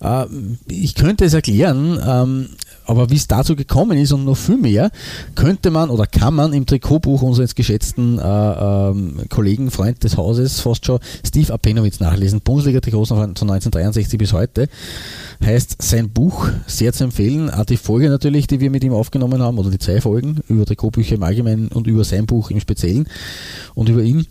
Äh, 0.00 0.24
ich 0.68 0.94
könnte 0.94 1.24
es 1.26 1.34
erklären, 1.34 2.00
ähm, 2.06 2.48
aber 2.86 3.10
wie 3.10 3.16
es 3.16 3.26
dazu 3.26 3.56
gekommen 3.56 3.98
ist 3.98 4.12
und 4.12 4.24
noch 4.24 4.36
viel 4.36 4.56
mehr, 4.56 4.90
könnte 5.34 5.70
man 5.70 5.90
oder 5.90 6.06
kann 6.06 6.34
man 6.34 6.52
im 6.52 6.66
Trikotbuch 6.66 7.22
unseres 7.22 7.54
geschätzten 7.54 8.18
äh, 8.18 8.22
ähm, 8.22 9.20
Kollegen, 9.28 9.70
Freund 9.70 10.02
des 10.04 10.16
Hauses, 10.16 10.60
fast 10.60 10.84
schon, 10.86 10.98
Steve 11.26 11.52
Apenowitz 11.52 12.00
nachlesen. 12.00 12.40
Bundesliga-Trikots 12.40 13.08
von 13.08 13.18
1963 13.20 14.18
bis 14.18 14.32
heute. 14.32 14.68
Heißt 15.44 15.80
sein 15.82 16.10
Buch 16.10 16.48
sehr 16.66 16.92
zu 16.92 17.04
empfehlen. 17.04 17.50
Auch 17.50 17.64
die 17.64 17.76
Folge 17.76 18.08
natürlich, 18.08 18.46
die 18.46 18.60
wir 18.60 18.70
mit 18.70 18.84
ihm 18.84 18.92
aufgenommen 18.92 19.42
haben, 19.42 19.58
oder 19.58 19.70
die 19.70 19.78
zwei 19.78 20.00
Folgen 20.00 20.40
über 20.48 20.64
Trikotbücher 20.64 21.16
im 21.16 21.22
Allgemeinen 21.22 21.68
und 21.68 21.86
über 21.86 22.04
sein 22.04 22.26
Buch 22.26 22.50
im 22.50 22.60
Speziellen 22.60 23.08
und 23.74 23.88
über 23.88 24.02
ihn. 24.02 24.26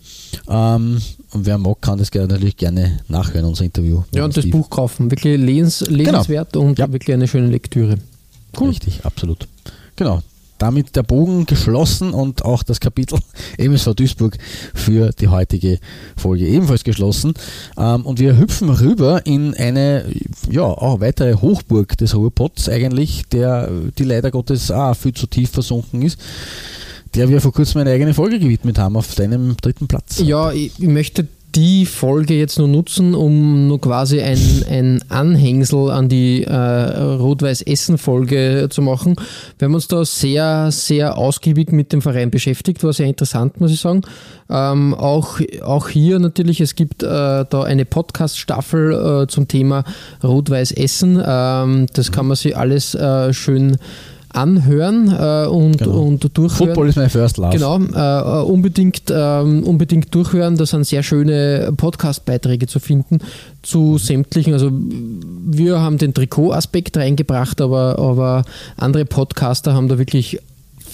Ähm, 0.48 0.98
und 1.32 1.46
wer 1.46 1.58
mag, 1.58 1.80
kann 1.80 1.98
das 1.98 2.12
natürlich 2.12 2.56
gerne 2.56 3.00
nachhören, 3.08 3.46
unser 3.46 3.64
Interview. 3.64 4.02
Ja, 4.14 4.24
und 4.24 4.36
das 4.36 4.44
Steve. 4.44 4.56
Buch 4.58 4.70
kaufen. 4.70 5.10
Wirklich 5.10 5.38
lesens, 5.38 5.88
lesenswert 5.88 6.56
und 6.56 6.78
Ja. 6.78 6.90
wirklich 6.92 7.14
eine 7.14 7.26
schöne 7.28 7.48
Lektüre. 7.48 7.96
Richtig, 8.60 9.04
absolut. 9.04 9.48
Genau. 9.96 10.22
Damit 10.58 10.94
der 10.94 11.02
Bogen 11.02 11.46
geschlossen 11.46 12.14
und 12.14 12.44
auch 12.44 12.62
das 12.62 12.78
Kapitel 12.78 13.18
MSV 13.58 13.94
Duisburg 13.94 14.38
für 14.72 15.10
die 15.10 15.28
heutige 15.28 15.80
Folge 16.16 16.46
ebenfalls 16.46 16.84
geschlossen. 16.84 17.34
Ähm, 17.76 18.06
und 18.06 18.20
wir 18.20 18.38
hüpfen 18.38 18.70
rüber 18.70 19.26
in 19.26 19.54
eine 19.54 20.04
ja, 20.48 20.62
auch 20.62 21.00
weitere 21.00 21.34
Hochburg 21.34 21.98
des 21.98 22.14
Ruhrpots 22.14 22.68
eigentlich, 22.68 23.24
der 23.32 23.68
die 23.98 24.04
leider 24.04 24.30
Gottes 24.30 24.70
auch 24.70 24.94
viel 24.94 25.12
zu 25.12 25.26
tief 25.26 25.50
versunken 25.50 26.02
ist, 26.02 26.20
der 27.14 27.28
wir 27.28 27.40
vor 27.40 27.52
kurzem 27.52 27.80
eine 27.80 27.90
eigene 27.90 28.14
Folge 28.14 28.38
gewidmet 28.38 28.78
haben 28.78 28.96
auf 28.96 29.14
deinem 29.16 29.56
dritten 29.56 29.88
Platz. 29.88 30.20
Ja, 30.20 30.52
ich 30.52 30.78
möchte 30.78 31.26
die 31.54 31.86
Folge 31.86 32.34
jetzt 32.34 32.58
nur 32.58 32.68
nutzen, 32.68 33.14
um 33.14 33.68
nur 33.68 33.80
quasi 33.80 34.20
ein, 34.20 34.38
ein 34.68 35.04
Anhängsel 35.08 35.90
an 35.90 36.08
die 36.08 36.42
äh, 36.42 36.54
Rot-Weiß-Essen-Folge 36.54 38.68
zu 38.70 38.82
machen. 38.82 39.16
Wir 39.58 39.66
haben 39.66 39.74
uns 39.74 39.88
da 39.88 40.04
sehr, 40.04 40.70
sehr 40.72 41.16
ausgiebig 41.16 41.70
mit 41.70 41.92
dem 41.92 42.02
Verein 42.02 42.30
beschäftigt, 42.30 42.82
war 42.82 42.92
sehr 42.92 43.06
interessant, 43.06 43.60
muss 43.60 43.72
ich 43.72 43.80
sagen. 43.80 44.02
Ähm, 44.50 44.94
auch, 44.94 45.40
auch 45.62 45.88
hier 45.88 46.18
natürlich, 46.18 46.60
es 46.60 46.74
gibt 46.74 47.02
äh, 47.02 47.06
da 47.06 47.62
eine 47.62 47.84
Podcast-Staffel 47.84 49.22
äh, 49.22 49.26
zum 49.28 49.48
Thema 49.48 49.84
Rot-Weiß-Essen. 50.22 51.22
Ähm, 51.24 51.86
das 51.92 52.10
kann 52.10 52.26
man 52.26 52.36
sich 52.36 52.56
alles 52.56 52.94
äh, 52.94 53.32
schön 53.32 53.76
anhören 54.34 55.08
äh, 55.10 55.46
und, 55.46 55.78
Genau. 55.78 56.02
und 56.02 56.36
durchhören. 56.36 56.68
Football 56.68 56.88
is 56.88 56.96
my 56.96 57.08
first 57.08 57.36
love. 57.38 57.52
Genau, 57.52 57.78
äh, 57.78 58.42
unbedingt, 58.44 59.02
ähm, 59.10 59.62
unbedingt 59.64 60.14
durchhören. 60.14 60.56
Da 60.56 60.66
sind 60.66 60.86
sehr 60.86 61.02
schöne 61.02 61.72
Podcast-Beiträge 61.76 62.66
zu 62.66 62.80
finden 62.80 63.18
zu 63.62 63.98
sämtlichen. 63.98 64.52
Also 64.52 64.70
wir 64.72 65.80
haben 65.80 65.98
den 65.98 66.14
Trikot-Aspekt 66.14 66.96
reingebracht, 66.96 67.60
aber, 67.60 67.98
aber 67.98 68.44
andere 68.76 69.04
Podcaster 69.04 69.74
haben 69.74 69.88
da 69.88 69.98
wirklich 69.98 70.38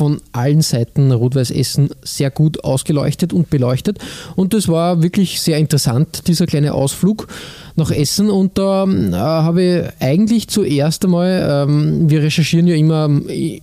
von 0.00 0.20
allen 0.32 0.62
Seiten 0.62 1.12
Rot-Weiß 1.12 1.50
Essen 1.50 1.90
sehr 2.02 2.30
gut 2.30 2.64
ausgeleuchtet 2.64 3.32
und 3.34 3.50
beleuchtet. 3.50 3.98
Und 4.34 4.54
das 4.54 4.68
war 4.68 5.02
wirklich 5.02 5.40
sehr 5.40 5.58
interessant, 5.58 6.26
dieser 6.26 6.46
kleine 6.46 6.72
Ausflug 6.72 7.28
nach 7.76 7.90
Essen. 7.90 8.30
Und 8.30 8.58
da 8.58 8.84
äh, 8.84 9.12
habe 9.12 9.62
ich 9.62 10.02
eigentlich 10.02 10.48
zuerst 10.48 11.04
einmal, 11.04 11.66
ähm, 11.68 12.10
wir 12.10 12.22
recherchieren 12.22 12.66
ja 12.66 12.74
immer 12.74 13.08
äh, 13.28 13.60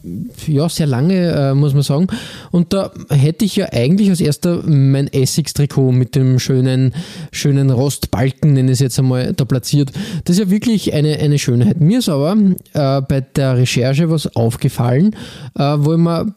ja, 0.48 0.70
sehr 0.70 0.88
lange, 0.88 1.32
äh, 1.32 1.54
muss 1.54 1.74
man 1.74 1.84
sagen. 1.84 2.08
Und 2.52 2.74
da 2.74 2.92
hätte 3.10 3.46
ich 3.46 3.56
ja 3.56 3.68
eigentlich 3.72 4.10
als 4.10 4.22
erster 4.22 4.64
mein 4.66 5.08
Essex-Trikot 5.08 5.92
mit 5.92 6.16
dem 6.16 6.40
schönen, 6.40 6.94
schönen 7.32 7.70
Rostbalken, 7.70 8.54
nenne 8.54 8.72
ich 8.72 8.78
es 8.78 8.80
jetzt 8.80 9.00
einmal, 9.00 9.34
da 9.34 9.46
platziert. 9.46 9.92
Das 10.26 10.38
ist 10.38 10.46
ja 10.46 10.50
wirklich 10.50 10.94
eine, 10.94 11.18
eine 11.18 11.40
Schönheit. 11.40 11.80
Mir 11.80 12.00
ist 12.00 12.10
aber 12.10 12.36
äh, 12.74 13.02
bei 13.02 13.22
der 13.22 13.58
Recherche 13.58 14.10
was 14.10 14.36
aufgefallen, 14.36 15.16
äh, 15.58 15.76
wo 15.78 15.94
ich 15.94 16.00
mir 16.00 16.34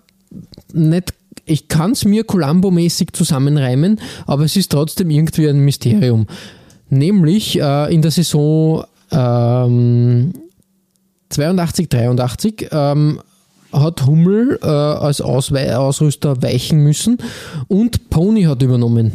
nicht 0.72 1.14
ich 1.46 1.68
kann 1.68 1.92
es 1.92 2.04
mir 2.04 2.24
Columbo-mäßig 2.24 3.12
zusammenreimen, 3.12 4.00
aber 4.26 4.44
es 4.44 4.56
ist 4.56 4.70
trotzdem 4.70 5.10
irgendwie 5.10 5.48
ein 5.48 5.60
Mysterium. 5.60 6.26
Nämlich 6.90 7.58
äh, 7.60 7.94
in 7.94 8.02
der 8.02 8.10
Saison 8.10 8.84
ähm, 9.10 10.32
82, 11.30 11.88
83 11.88 12.68
ähm, 12.72 13.20
hat 13.72 14.04
Hummel 14.06 14.58
äh, 14.62 14.66
als 14.66 15.20
Auswei 15.20 15.76
Ausrüster 15.76 16.42
weichen 16.42 16.82
müssen 16.82 17.18
und 17.68 18.10
Pony 18.10 18.42
hat 18.42 18.62
übernommen. 18.62 19.12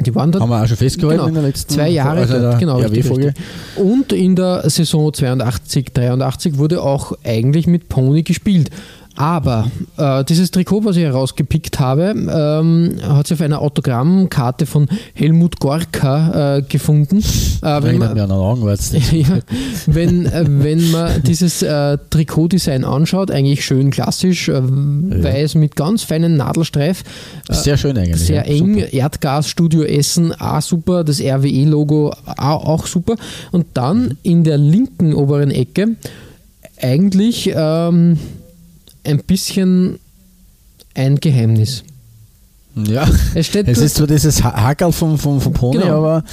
Die 0.00 0.14
waren 0.14 0.32
dort 0.32 0.42
Haben 0.42 0.50
wir 0.50 0.62
auch 0.62 0.66
schon 0.66 0.76
festgehalten 0.76 1.18
Genau. 1.18 1.28
in 1.28 1.34
der 1.34 1.42
letzten 1.44 1.74
Zwei 1.74 1.88
Jahre 1.90 2.20
also 2.20 2.34
in 2.34 2.42
dort, 2.42 2.58
genau, 2.58 2.78
richtig, 2.78 3.10
richtig. 3.10 3.34
Und 3.76 4.12
in 4.12 4.34
der 4.34 4.68
Saison 4.68 5.12
82, 5.12 5.92
83 5.92 6.58
wurde 6.58 6.82
auch 6.82 7.12
eigentlich 7.22 7.66
mit 7.66 7.88
Pony 7.88 8.22
gespielt. 8.22 8.70
Aber 9.20 9.70
äh, 9.98 10.24
dieses 10.24 10.50
Trikot, 10.50 10.82
was 10.86 10.96
ich 10.96 11.02
herausgepickt 11.02 11.78
habe, 11.78 12.14
ähm, 12.16 12.96
hat 13.02 13.26
sich 13.26 13.36
auf 13.36 13.42
einer 13.42 13.60
Autogrammkarte 13.60 14.64
von 14.64 14.88
Helmut 15.12 15.60
Gorka 15.60 16.56
äh, 16.56 16.62
gefunden. 16.62 17.18
Äh, 17.18 17.82
wenn 17.82 17.98
man, 17.98 18.30
Augenwärts. 18.30 18.92
ja, 19.12 19.40
wenn, 19.84 20.24
äh, 20.24 20.46
wenn 20.46 20.90
man 20.90 21.22
dieses 21.22 21.62
äh, 21.62 21.98
Trikotdesign 22.08 22.82
anschaut, 22.82 23.30
eigentlich 23.30 23.62
schön 23.62 23.90
klassisch, 23.90 24.48
äh, 24.48 24.62
weiß 24.62 25.54
mit 25.56 25.76
ganz 25.76 26.02
feinen 26.02 26.38
Nadelstreif, 26.38 27.04
Sehr 27.50 27.76
schön 27.76 27.98
eigentlich. 27.98 28.22
sehr 28.22 28.48
ja. 28.48 28.54
eng, 28.54 28.80
Super. 28.80 28.92
Erdgasstudio 28.94 29.82
Essen, 29.82 30.32
auch 30.32 30.62
super, 30.62 31.04
das 31.04 31.20
RWE-Logo 31.20 32.14
auch, 32.38 32.64
auch 32.64 32.86
super. 32.86 33.16
Und 33.52 33.66
dann 33.74 34.16
in 34.22 34.44
der 34.44 34.56
linken 34.56 35.12
oberen 35.12 35.50
Ecke 35.50 35.96
eigentlich 36.80 37.52
ähm, 37.54 38.16
ein 39.04 39.24
bisschen 39.24 39.98
ein 40.94 41.16
Geheimnis. 41.16 41.84
Ja. 42.86 43.06
Es 43.34 43.46
steht 43.46 43.68
Es 43.68 43.78
ist 43.78 43.96
zwar 43.96 44.06
dieses 44.06 44.42
Ha- 44.44 44.62
Hackerl 44.62 44.92
vom, 44.92 45.18
vom, 45.18 45.40
vom 45.40 45.52
Pony, 45.52 45.78
Genau. 45.78 45.98
aber 45.98 46.24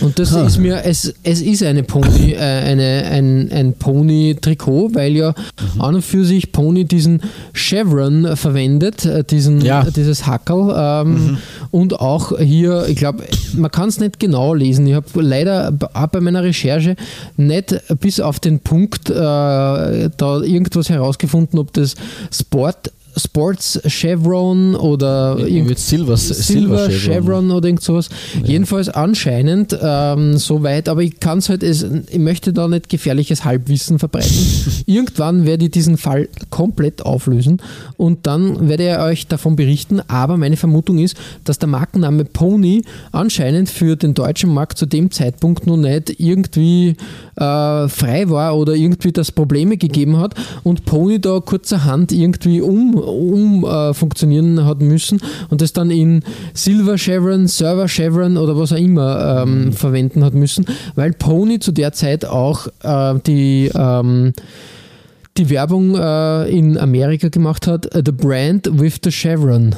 Und 0.00 0.18
das 0.18 0.34
Ah. 0.34 0.44
ist 0.44 0.58
mir, 0.58 0.84
es, 0.84 1.14
es 1.22 1.40
ist 1.40 1.62
eine 1.62 1.82
Pony, 1.82 2.32
äh, 2.32 2.36
eine, 2.38 3.04
ein, 3.10 3.50
ein 3.50 3.72
Pony-Trikot, 3.72 4.90
weil 4.94 5.16
ja 5.16 5.30
Mhm. 5.74 5.80
an 5.80 5.94
und 5.94 6.02
für 6.02 6.22
sich 6.26 6.52
Pony 6.52 6.84
diesen 6.84 7.22
Chevron 7.54 8.36
verwendet, 8.36 9.06
äh, 9.06 9.24
diesen, 9.24 9.62
Ja. 9.62 9.82
Mhm. 9.82 9.88
äh, 9.88 9.92
dieses 9.92 10.26
Hackerl. 10.26 10.74
Ähm, 11.06 11.38
Und 11.70 11.98
auch 12.00 12.38
hier, 12.38 12.86
ich 12.88 12.96
glaube, 12.96 13.24
man 13.54 13.70
kann 13.70 13.88
es 13.88 13.98
nicht 13.98 14.18
genau 14.20 14.52
lesen. 14.54 14.86
Ich 14.86 14.94
habe 14.94 15.06
leider 15.20 15.72
auch 15.94 16.06
bei 16.08 16.20
meiner 16.20 16.42
Recherche 16.42 16.96
nicht 17.36 17.74
bis 18.00 18.20
auf 18.20 18.38
den 18.38 18.60
Punkt 18.60 19.08
äh, 19.10 19.14
da 19.14 20.40
irgendwas 20.42 20.88
herausgefunden, 20.90 21.58
ob 21.58 21.72
das 21.72 21.94
Sport 22.32 22.92
Sports 23.16 23.80
Chevron 23.86 24.74
oder 24.74 25.38
irgend- 25.38 25.78
Silver, 25.78 26.16
Silver, 26.16 26.88
Silver 26.88 26.90
Chevron 26.90 27.50
oder 27.50 27.66
irgend 27.68 27.82
sowas. 27.82 28.08
Jedenfalls 28.44 28.88
anscheinend 28.88 29.76
ähm, 29.80 30.36
soweit, 30.36 30.88
aber 30.88 31.02
ich 31.02 31.18
kann 31.20 31.38
es 31.38 31.48
halt, 31.48 31.62
es, 31.62 31.82
ich 32.10 32.18
möchte 32.18 32.52
da 32.52 32.68
nicht 32.68 32.88
gefährliches 32.88 33.44
Halbwissen 33.44 33.98
verbreiten. 33.98 34.36
Irgendwann 34.86 35.46
werde 35.46 35.64
ich 35.66 35.70
diesen 35.70 35.96
Fall 35.96 36.28
komplett 36.50 37.02
auflösen 37.02 37.62
und 37.96 38.26
dann 38.26 38.68
werde 38.68 38.90
ich 38.92 38.98
euch 38.98 39.26
davon 39.26 39.56
berichten. 39.56 40.00
Aber 40.08 40.36
meine 40.36 40.56
Vermutung 40.56 40.98
ist, 40.98 41.16
dass 41.44 41.58
der 41.58 41.68
Markenname 41.68 42.24
Pony 42.24 42.82
anscheinend 43.12 43.70
für 43.70 43.96
den 43.96 44.14
deutschen 44.14 44.52
Markt 44.52 44.78
zu 44.78 44.86
dem 44.86 45.10
Zeitpunkt 45.10 45.66
noch 45.66 45.76
nicht 45.76 46.20
irgendwie 46.20 46.96
äh, 47.36 47.88
frei 47.88 48.28
war 48.28 48.56
oder 48.56 48.74
irgendwie 48.74 49.12
das 49.12 49.32
Probleme 49.32 49.76
gegeben 49.76 50.18
hat 50.18 50.34
und 50.62 50.84
Pony 50.84 51.20
da 51.20 51.40
kurzerhand 51.40 52.12
irgendwie 52.12 52.60
um, 52.60 52.94
um 52.94 53.64
äh, 53.64 53.94
funktionieren 53.94 54.64
hat 54.64 54.80
müssen 54.80 55.20
und 55.50 55.60
das 55.60 55.72
dann 55.72 55.90
in 55.90 56.22
Silver 56.54 56.96
Chevron, 56.98 57.46
Server 57.46 57.88
Chevron 57.88 58.36
oder 58.36 58.56
was 58.56 58.72
auch 58.72 58.78
immer 58.78 59.42
ähm, 59.42 59.72
verwenden 59.72 60.24
hat 60.24 60.34
müssen, 60.34 60.66
weil 60.94 61.12
Pony 61.12 61.58
zu 61.58 61.72
der 61.72 61.92
Zeit 61.92 62.24
auch 62.24 62.66
äh, 62.82 63.14
die 63.26 63.70
ähm, 63.74 64.32
die 65.36 65.50
Werbung 65.50 65.94
äh, 65.94 66.48
in 66.48 66.78
Amerika 66.78 67.28
gemacht 67.28 67.66
hat, 67.66 67.94
äh, 67.94 68.02
The 68.04 68.12
Brand 68.12 68.80
with 68.80 69.00
the 69.04 69.10
Chevron. 69.10 69.74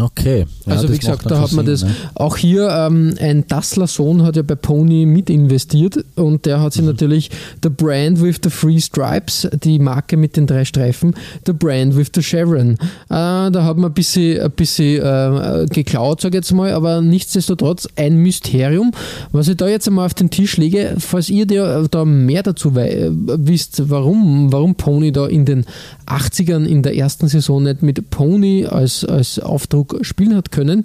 Okay. 0.00 0.46
Ja, 0.66 0.74
also 0.74 0.92
wie 0.92 0.98
gesagt, 0.98 1.28
da 1.28 1.40
hat 1.40 1.52
man 1.52 1.66
Sinn, 1.66 1.74
das. 1.74 1.82
Ne? 1.82 1.94
Auch 2.14 2.36
hier 2.36 2.68
ähm, 2.68 3.14
ein 3.20 3.46
Dassler 3.48 3.88
Sohn 3.88 4.22
hat 4.22 4.36
ja 4.36 4.42
bei 4.42 4.54
Pony 4.54 5.06
mit 5.06 5.28
investiert 5.28 6.04
und 6.14 6.46
der 6.46 6.60
hat 6.60 6.72
sich 6.72 6.82
mhm. 6.82 6.88
natürlich 6.88 7.30
The 7.62 7.68
Brand 7.68 8.22
with 8.22 8.36
the 8.44 8.48
Three 8.48 8.80
Stripes, 8.80 9.48
die 9.64 9.80
Marke 9.80 10.16
mit 10.16 10.36
den 10.36 10.46
drei 10.46 10.64
Streifen, 10.64 11.14
The 11.46 11.52
Brand 11.52 11.96
with 11.96 12.08
the 12.14 12.22
Chevron. 12.22 12.74
Äh, 12.74 12.76
da 13.08 13.64
hat 13.64 13.76
man 13.76 13.90
ein 13.90 13.94
bisschen, 13.94 14.40
ein 14.40 14.52
bisschen 14.52 15.02
äh, 15.02 15.66
geklaut, 15.68 16.20
sage 16.20 16.38
ich 16.38 16.44
jetzt 16.44 16.52
mal, 16.52 16.72
aber 16.72 17.00
nichtsdestotrotz 17.00 17.88
ein 17.96 18.16
Mysterium. 18.16 18.92
Was 19.32 19.48
ich 19.48 19.56
da 19.56 19.66
jetzt 19.66 19.88
einmal 19.88 20.06
auf 20.06 20.14
den 20.14 20.30
Tisch 20.30 20.56
lege, 20.58 20.94
falls 20.98 21.28
ihr 21.28 21.46
da 21.46 22.04
mehr 22.04 22.44
dazu 22.44 22.76
wisst, 22.76 23.90
warum, 23.90 24.52
warum 24.52 24.76
Pony 24.76 25.10
da 25.10 25.26
in 25.26 25.44
den 25.44 25.66
80ern 26.06 26.64
in 26.64 26.82
der 26.82 26.96
ersten 26.96 27.28
Saison 27.28 27.62
nicht 27.62 27.82
mit 27.82 28.10
Pony 28.10 28.66
als, 28.66 29.04
als 29.04 29.40
Aufdruck 29.72 30.04
spielen 30.04 30.36
hat 30.36 30.52
können. 30.52 30.82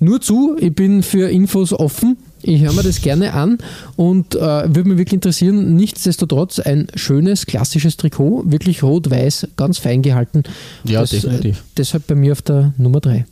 Nur 0.00 0.20
zu, 0.20 0.56
ich 0.58 0.74
bin 0.74 1.02
für 1.02 1.30
Infos 1.30 1.72
offen. 1.72 2.16
Ich 2.42 2.60
höre 2.62 2.72
mir 2.72 2.82
das 2.82 3.00
gerne 3.02 3.34
an 3.34 3.58
und 3.94 4.34
äh, 4.34 4.38
würde 4.40 4.88
mich 4.88 4.98
wirklich 4.98 5.12
interessieren. 5.12 5.76
Nichtsdestotrotz 5.76 6.58
ein 6.58 6.88
schönes, 6.96 7.46
klassisches 7.46 7.96
Trikot, 7.96 8.42
wirklich 8.46 8.82
rot-weiß, 8.82 9.48
ganz 9.56 9.78
fein 9.78 10.02
gehalten. 10.02 10.42
Ja, 10.82 11.02
das, 11.02 11.12
äh, 11.12 11.20
definitiv. 11.20 11.58
Äh, 11.58 11.62
deshalb 11.76 12.06
bei 12.08 12.16
mir 12.16 12.32
auf 12.32 12.42
der 12.42 12.74
Nummer 12.78 12.98
3. 12.98 13.26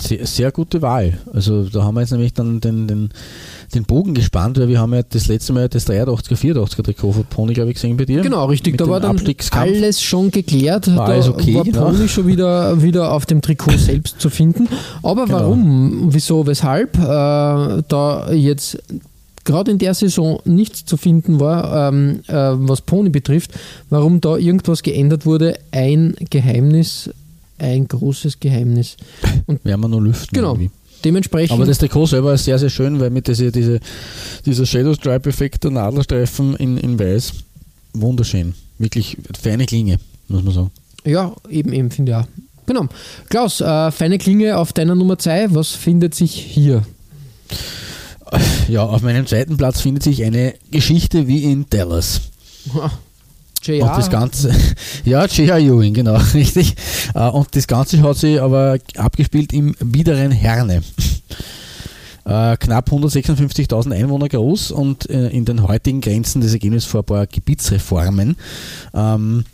Sehr, 0.00 0.26
sehr, 0.26 0.50
gute 0.52 0.82
Wahl. 0.82 1.18
Also 1.32 1.64
da 1.64 1.82
haben 1.84 1.94
wir 1.94 2.00
jetzt 2.00 2.10
nämlich 2.10 2.32
dann 2.32 2.60
den, 2.60 2.86
den, 2.86 3.10
den 3.74 3.84
Bogen 3.84 4.14
gespannt, 4.14 4.58
weil 4.58 4.68
wir 4.68 4.80
haben 4.80 4.94
ja 4.94 5.02
das 5.02 5.28
letzte 5.28 5.52
Mal 5.52 5.68
das 5.68 5.86
83er, 5.86 6.34
84er 6.34 6.82
Trikot 6.82 7.12
von 7.12 7.24
Pony, 7.24 7.52
glaube 7.52 7.70
ich, 7.70 7.74
gesehen 7.74 7.96
bei 7.96 8.04
dir. 8.04 8.22
Genau, 8.22 8.46
richtig. 8.46 8.78
Da 8.78 8.88
war 8.88 9.00
dann 9.00 9.20
alles 9.52 10.02
schon 10.02 10.30
geklärt. 10.30 10.88
War 10.96 11.06
da 11.06 11.12
alles 11.12 11.28
okay, 11.28 11.54
war 11.54 11.64
genau. 11.64 11.90
Pony 11.90 12.08
schon 12.08 12.26
wieder, 12.26 12.82
wieder 12.82 13.12
auf 13.12 13.26
dem 13.26 13.42
Trikot 13.42 13.72
selbst 13.76 14.20
zu 14.20 14.30
finden. 14.30 14.68
Aber 15.02 15.26
genau. 15.26 15.40
warum, 15.40 16.08
wieso, 16.12 16.46
weshalb 16.46 16.96
äh, 16.98 17.82
da 17.88 18.32
jetzt 18.32 18.78
gerade 19.44 19.70
in 19.70 19.78
der 19.78 19.94
Saison 19.94 20.40
nichts 20.44 20.84
zu 20.84 20.96
finden 20.96 21.40
war, 21.40 21.88
ähm, 21.88 22.20
äh, 22.28 22.32
was 22.34 22.82
Pony 22.82 23.10
betrifft, 23.10 23.52
warum 23.88 24.20
da 24.20 24.36
irgendwas 24.36 24.82
geändert 24.82 25.26
wurde, 25.26 25.58
ein 25.72 26.14
Geheimnis 26.30 27.10
ein 27.60 27.86
großes 27.86 28.40
Geheimnis. 28.40 28.96
Und 29.46 29.64
Werden 29.64 29.80
wir 29.80 29.88
nur 29.88 30.02
lüften. 30.02 30.34
Genau. 30.34 30.52
Irgendwie. 30.52 30.70
Dementsprechend. 31.04 31.52
Aber 31.52 31.64
das 31.64 31.78
Trikot 31.78 32.06
selber 32.06 32.34
ist 32.34 32.44
sehr, 32.44 32.58
sehr 32.58 32.68
schön, 32.68 33.00
weil 33.00 33.10
mit 33.10 33.26
diese, 33.26 33.50
diese, 33.50 33.80
dieser 34.44 34.66
Shadow 34.66 34.94
Stripe-Effekt 34.94 35.64
der 35.64 35.70
Nadelstreifen 35.70 36.56
in, 36.56 36.76
in 36.76 36.98
Weiß 36.98 37.32
wunderschön. 37.92 38.54
Wirklich 38.78 39.16
feine 39.40 39.66
Klinge, 39.66 39.98
muss 40.28 40.42
man 40.42 40.54
sagen. 40.54 40.70
Ja, 41.04 41.34
eben, 41.48 41.72
eben, 41.72 41.90
finde 41.90 42.12
ich 42.12 42.16
auch. 42.16 42.26
Genau. 42.66 42.86
Klaus, 43.28 43.60
äh, 43.60 43.90
feine 43.90 44.18
Klinge 44.18 44.56
auf 44.56 44.72
deiner 44.72 44.94
Nummer 44.94 45.18
2, 45.18 45.54
was 45.54 45.70
findet 45.70 46.14
sich 46.14 46.32
hier? 46.32 46.82
Ja, 48.68 48.84
auf 48.84 49.02
meinem 49.02 49.26
zweiten 49.26 49.56
Platz 49.56 49.80
findet 49.80 50.04
sich 50.04 50.22
eine 50.22 50.54
Geschichte 50.70 51.26
wie 51.26 51.44
in 51.44 51.66
Dallas. 51.68 52.20
JR. 53.62 53.82
Und 53.82 53.98
das 53.98 54.10
Ganze, 54.10 54.54
ja, 55.04 55.26
J.R. 55.26 55.58
Ewing, 55.58 55.94
genau, 55.94 56.16
richtig. 56.34 56.74
Äh, 57.14 57.28
und 57.28 57.48
das 57.54 57.66
Ganze 57.66 58.02
hat 58.02 58.16
sich 58.16 58.40
aber 58.40 58.78
abgespielt 58.96 59.52
im 59.52 59.74
biederen 59.80 60.30
Herne. 60.30 60.82
Äh, 62.24 62.56
knapp 62.56 62.90
156.000 62.90 63.94
Einwohner 63.94 64.28
groß 64.28 64.70
und 64.70 65.08
äh, 65.10 65.28
in 65.28 65.44
den 65.44 65.66
heutigen 65.66 66.00
Grenzen 66.00 66.40
des 66.40 66.52
Ergebnisses 66.52 66.88
vor 66.88 67.00
ein 67.00 67.06
paar 67.06 67.26
Gebietsreformen. 67.26 68.36
Ähm, 68.94 69.44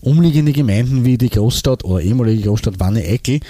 umliegende 0.00 0.52
Gemeinden 0.52 1.04
wie 1.04 1.18
die 1.18 1.28
Großstadt 1.28 1.84
oder 1.84 2.00
ehemalige 2.00 2.42
Großstadt 2.42 2.80
Wanne-Eickel 2.80 3.40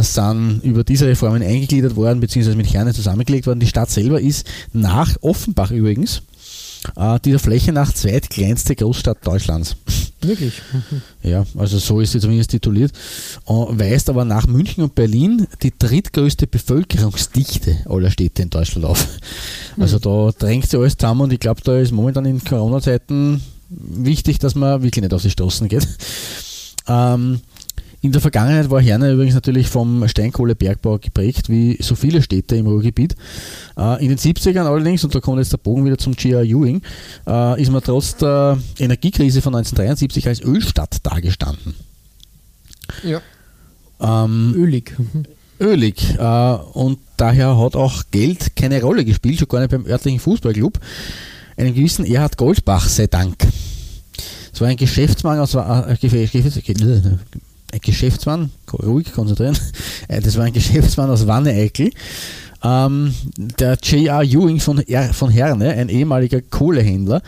sind 0.00 0.60
über 0.62 0.84
diese 0.84 1.06
Reformen 1.06 1.42
eingegliedert 1.42 1.96
worden, 1.96 2.20
beziehungsweise 2.20 2.56
mit 2.56 2.72
Herne 2.72 2.94
zusammengelegt 2.94 3.46
worden. 3.46 3.60
Die 3.60 3.66
Stadt 3.66 3.90
selber 3.90 4.22
ist 4.22 4.48
nach 4.72 5.16
Offenbach 5.20 5.70
übrigens 5.70 6.22
äh, 6.96 7.18
die 7.24 7.30
der 7.30 7.38
Fläche 7.38 7.72
nach 7.72 7.92
zweitkleinste 7.92 8.76
Großstadt 8.76 9.26
Deutschlands. 9.26 9.76
Wirklich? 10.22 10.60
Ja, 11.22 11.44
also 11.56 11.78
so 11.78 12.00
ist 12.00 12.12
sie 12.12 12.20
zumindest 12.20 12.50
tituliert. 12.50 12.92
weist 13.46 14.08
aber 14.08 14.24
nach 14.24 14.46
München 14.46 14.82
und 14.82 14.94
Berlin 14.94 15.46
die 15.62 15.72
drittgrößte 15.78 16.46
Bevölkerungsdichte 16.46 17.84
aller 17.86 18.10
Städte 18.10 18.42
in 18.42 18.50
Deutschland 18.50 18.86
auf. 18.86 19.06
Also 19.78 19.96
mhm. 19.96 20.00
da 20.02 20.46
drängt 20.46 20.68
sich 20.68 20.78
alles 20.78 20.96
zusammen 20.96 21.22
und 21.22 21.32
ich 21.32 21.40
glaube, 21.40 21.60
da 21.62 21.78
ist 21.78 21.92
momentan 21.92 22.24
in 22.26 22.42
Corona-Zeiten 22.42 23.40
wichtig, 23.70 24.38
dass 24.38 24.54
man 24.54 24.82
wirklich 24.82 25.02
nicht 25.02 25.14
auf 25.14 25.22
die 25.22 25.30
Straßen 25.30 25.68
geht. 25.68 25.86
Ähm, 26.88 27.40
in 28.02 28.12
der 28.12 28.20
Vergangenheit 28.20 28.70
war 28.70 28.80
Herne 28.80 29.12
übrigens 29.12 29.34
natürlich 29.34 29.68
vom 29.68 30.08
Steinkohlebergbau 30.08 30.98
geprägt, 30.98 31.50
wie 31.50 31.76
so 31.80 31.94
viele 31.94 32.22
Städte 32.22 32.56
im 32.56 32.66
Ruhrgebiet. 32.66 33.14
Äh, 33.76 34.02
in 34.02 34.08
den 34.08 34.18
70ern 34.18 34.64
allerdings, 34.64 35.04
und 35.04 35.14
da 35.14 35.20
kommt 35.20 35.38
jetzt 35.38 35.52
der 35.52 35.58
Bogen 35.58 35.84
wieder 35.84 35.98
zum 35.98 36.14
G.R. 36.14 36.42
Ewing, 36.42 36.80
äh, 37.26 37.60
ist 37.60 37.70
man 37.70 37.82
trotz 37.82 38.16
der 38.16 38.58
Energiekrise 38.78 39.42
von 39.42 39.54
1973 39.54 40.28
als 40.28 40.40
Ölstadt 40.40 41.04
dargestanden. 41.04 41.74
Ja. 43.02 43.20
Ähm, 44.00 44.54
Ölig. 44.56 44.96
Ölig. 45.60 46.14
Äh, 46.18 46.54
und 46.72 46.98
daher 47.18 47.58
hat 47.58 47.76
auch 47.76 48.04
Geld 48.10 48.56
keine 48.56 48.80
Rolle 48.80 49.04
gespielt, 49.04 49.38
schon 49.38 49.48
gar 49.48 49.60
nicht 49.60 49.72
beim 49.72 49.84
örtlichen 49.84 50.20
Fußballclub. 50.20 50.80
Einem 51.58 51.74
gewissen 51.74 52.06
Erhard 52.06 52.38
Goldbach 52.38 52.88
sei 52.88 53.08
Dank. 53.08 53.36
Es 54.54 54.60
war 54.62 54.68
ein 54.68 54.78
Geschäftsmann 54.78 55.38
aus, 55.38 55.54
äh, 55.54 55.58
ein 57.72 57.80
Geschäftsmann, 57.80 58.50
ruhig 58.72 59.12
konzentrieren, 59.12 59.56
äh, 60.08 60.20
das 60.20 60.36
war 60.36 60.44
ein 60.44 60.52
Geschäftsmann 60.52 61.10
aus 61.10 61.26
Wanne-Eickel, 61.26 61.90
ähm, 62.62 63.14
der 63.36 63.78
J.R. 63.82 64.22
Ewing 64.22 64.60
von, 64.60 64.82
von 65.12 65.30
Herne, 65.30 65.70
ein 65.70 65.88
ehemaliger 65.88 66.40
Kohlehändler 66.42 67.22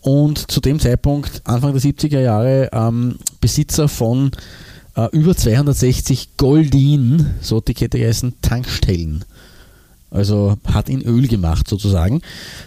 und 0.00 0.50
zu 0.50 0.60
dem 0.60 0.78
Zeitpunkt, 0.78 1.42
Anfang 1.44 1.72
der 1.72 1.82
70er 1.82 2.20
Jahre, 2.20 2.68
ähm, 2.72 3.16
Besitzer 3.40 3.88
von 3.88 4.30
äh, 4.96 5.08
über 5.12 5.36
260 5.36 6.36
Goldin, 6.36 7.26
so 7.40 7.60
die 7.60 7.74
Kette 7.74 7.98
geheißen, 7.98 8.34
Tankstellen. 8.42 9.24
Also 10.10 10.56
hat 10.64 10.88
in 10.88 11.02
Öl 11.02 11.26
gemacht 11.26 11.66
sozusagen. 11.66 12.20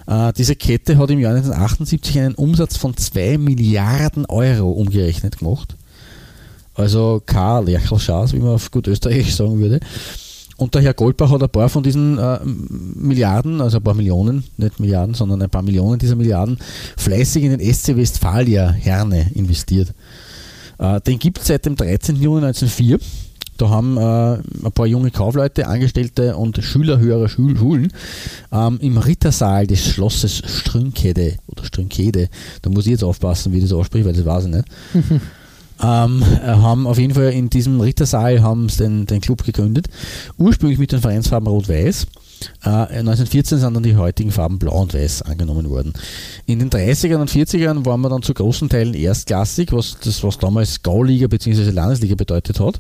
Äh, 0.05 0.34
diese 0.34 0.57
Kette 0.57 0.97
hat 0.97 1.09
im 1.11 1.19
Jahr 1.19 1.34
1978 1.34 2.19
einen 2.19 2.36
Umsatz 2.36 2.75
von 2.75 2.97
2 2.97 3.38
Milliarden 3.38 4.25
Euro 4.25 4.71
umgerechnet 4.71 5.39
gemacht. 5.39 5.76
Also 6.78 7.21
kein 7.25 7.65
Lerchelschas, 7.65 8.34
wie 8.34 8.39
man 8.39 8.55
auf 8.55 8.71
gut 8.71 8.88
Österreichisch 8.88 9.36
sagen 9.36 9.59
würde. 9.59 9.80
Und 10.57 10.73
der 10.73 10.82
Herr 10.82 10.93
Goldbach 10.93 11.32
hat 11.32 11.43
ein 11.43 11.49
paar 11.49 11.69
von 11.69 11.84
diesen 11.84 12.17
äh, 12.17 12.39
Milliarden, 12.43 13.61
also 13.61 13.78
ein 13.78 13.84
paar 13.84 13.93
Millionen, 13.93 14.43
nicht 14.57 14.80
Milliarden, 14.80 15.13
sondern 15.13 15.41
ein 15.41 15.49
paar 15.49 15.61
Millionen 15.61 15.99
dieser 15.99 16.15
Milliarden, 16.15 16.57
fleißig 16.97 17.43
in 17.43 17.57
den 17.57 17.73
SC 17.73 17.95
Westfalia 17.95 18.71
Herne 18.71 19.32
investiert. 19.36 19.93
Äh, 20.80 21.01
den 21.01 21.19
gibt 21.19 21.39
es 21.39 21.47
seit 21.47 21.65
dem 21.65 21.75
13. 21.75 22.15
Juni 22.15 22.45
1904. 22.45 22.99
Da 23.57 23.69
haben 23.69 23.97
äh, 23.97 24.65
ein 24.65 24.71
paar 24.71 24.86
junge 24.86 25.09
Kaufleute, 25.09 25.67
Angestellte 25.67 26.36
und 26.36 26.63
Schüler 26.63 26.99
höherer 26.99 27.28
Schul 27.28 27.57
Schulen 27.57 27.91
ähm, 28.51 28.78
im 28.82 28.97
Rittersaal 28.97 29.65
des 29.65 29.84
Schlosses 29.84 30.43
Strünkede 30.45 31.38
oder 31.47 31.65
Strünkede, 31.65 32.30
da 32.61 32.69
muss 32.69 32.86
ich 32.86 32.91
jetzt 32.91 33.03
aufpassen, 33.03 33.53
wie 33.53 33.61
das 33.61 33.73
ausspricht, 33.73 34.05
weil 34.05 34.13
das 34.13 34.25
weiß 34.25 34.45
ich 34.45 34.51
nicht. 34.51 34.65
ähm, 35.82 36.23
äh, 36.43 36.47
haben 36.47 36.88
auf 36.88 36.97
jeden 36.97 37.13
Fall 37.13 37.32
in 37.32 37.49
diesem 37.49 37.80
Rittersaal 37.80 38.41
haben 38.41 38.67
den, 38.67 39.05
den 39.05 39.21
Club 39.21 39.43
gegründet. 39.43 39.88
Ursprünglich 40.38 40.80
mit 40.80 40.91
den 40.91 41.01
Vereinsfarben 41.01 41.47
Rot-Weiß. 41.47 42.07
Äh, 42.63 42.69
1914 42.69 43.59
sind 43.59 43.73
dann 43.73 43.83
die 43.83 43.95
heutigen 43.95 44.31
Farben 44.31 44.59
Blau 44.59 44.81
und 44.81 44.93
Weiß 44.93 45.21
angenommen 45.21 45.69
worden. 45.69 45.93
In 46.45 46.59
den 46.59 46.69
30ern 46.69 47.17
und 47.17 47.29
40ern 47.29 47.85
waren 47.85 48.01
wir 48.01 48.09
dann 48.09 48.21
zu 48.21 48.33
großen 48.33 48.69
Teilen 48.69 48.93
erstklassig, 48.93 49.71
was 49.71 49.97
das 50.03 50.23
was 50.23 50.38
damals 50.38 50.81
Gauliga 50.83 51.27
bzw. 51.27 51.71
Landesliga 51.71 52.15
bedeutet 52.15 52.59
hat. 52.59 52.79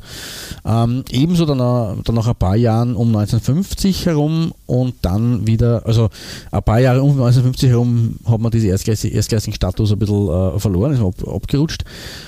Ähm, 0.65 1.03
ebenso 1.11 1.45
dann, 1.45 1.57
dann 1.57 2.15
nach 2.15 2.27
ein 2.27 2.35
paar 2.35 2.55
Jahren 2.55 2.95
um 2.95 3.07
1950 3.15 4.05
herum 4.05 4.53
und 4.65 4.95
dann 5.01 5.47
wieder, 5.47 5.85
also 5.85 6.09
ein 6.51 6.63
paar 6.63 6.79
Jahre 6.79 7.01
um 7.01 7.11
1950 7.11 7.69
herum 7.69 8.15
hat 8.25 8.39
man 8.39 8.51
diesen 8.51 8.69
erstklassigen 8.69 9.53
Status 9.53 9.91
ein 9.91 9.99
bisschen 9.99 10.29
äh, 10.29 10.59
verloren, 10.59 10.93
ist 10.93 11.01
ab, 11.01 11.27
abgerutscht. 11.27 11.83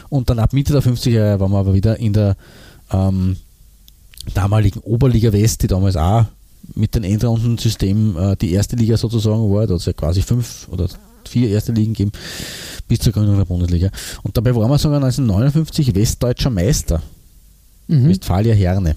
Und 0.09 0.29
dann 0.29 0.39
ab 0.39 0.53
Mitte 0.53 0.73
der 0.73 0.81
50er 0.81 1.09
Jahre 1.09 1.39
waren 1.39 1.51
wir 1.51 1.59
aber 1.59 1.73
wieder 1.73 1.97
in 1.99 2.13
der 2.13 2.35
ähm, 2.91 3.37
damaligen 4.33 4.79
Oberliga 4.79 5.31
West, 5.33 5.63
die 5.63 5.67
damals 5.67 5.95
auch 5.95 6.25
mit 6.75 6.95
dem 6.95 7.03
Endrundensystem 7.03 8.17
äh, 8.17 8.35
die 8.35 8.53
erste 8.53 8.75
Liga 8.75 8.97
sozusagen 8.97 9.51
war. 9.51 9.67
Da 9.67 9.73
hat 9.73 9.81
es 9.81 9.85
ja 9.85 9.93
quasi 9.93 10.21
fünf 10.21 10.67
oder 10.69 10.87
vier 11.27 11.49
erste 11.49 11.71
Ligen 11.71 11.93
gegeben 11.93 12.11
bis 12.87 12.99
zur 12.99 13.13
Gründung 13.13 13.37
der 13.37 13.45
Bundesliga. 13.45 13.89
Und 14.23 14.35
dabei 14.35 14.55
waren 14.55 14.69
wir 14.69 14.77
sogar 14.77 14.97
1959 14.97 15.95
westdeutscher 15.95 16.49
Meister. 16.49 17.01
Mhm. 17.87 18.09
Westfalia 18.09 18.53
Herne. 18.53 18.95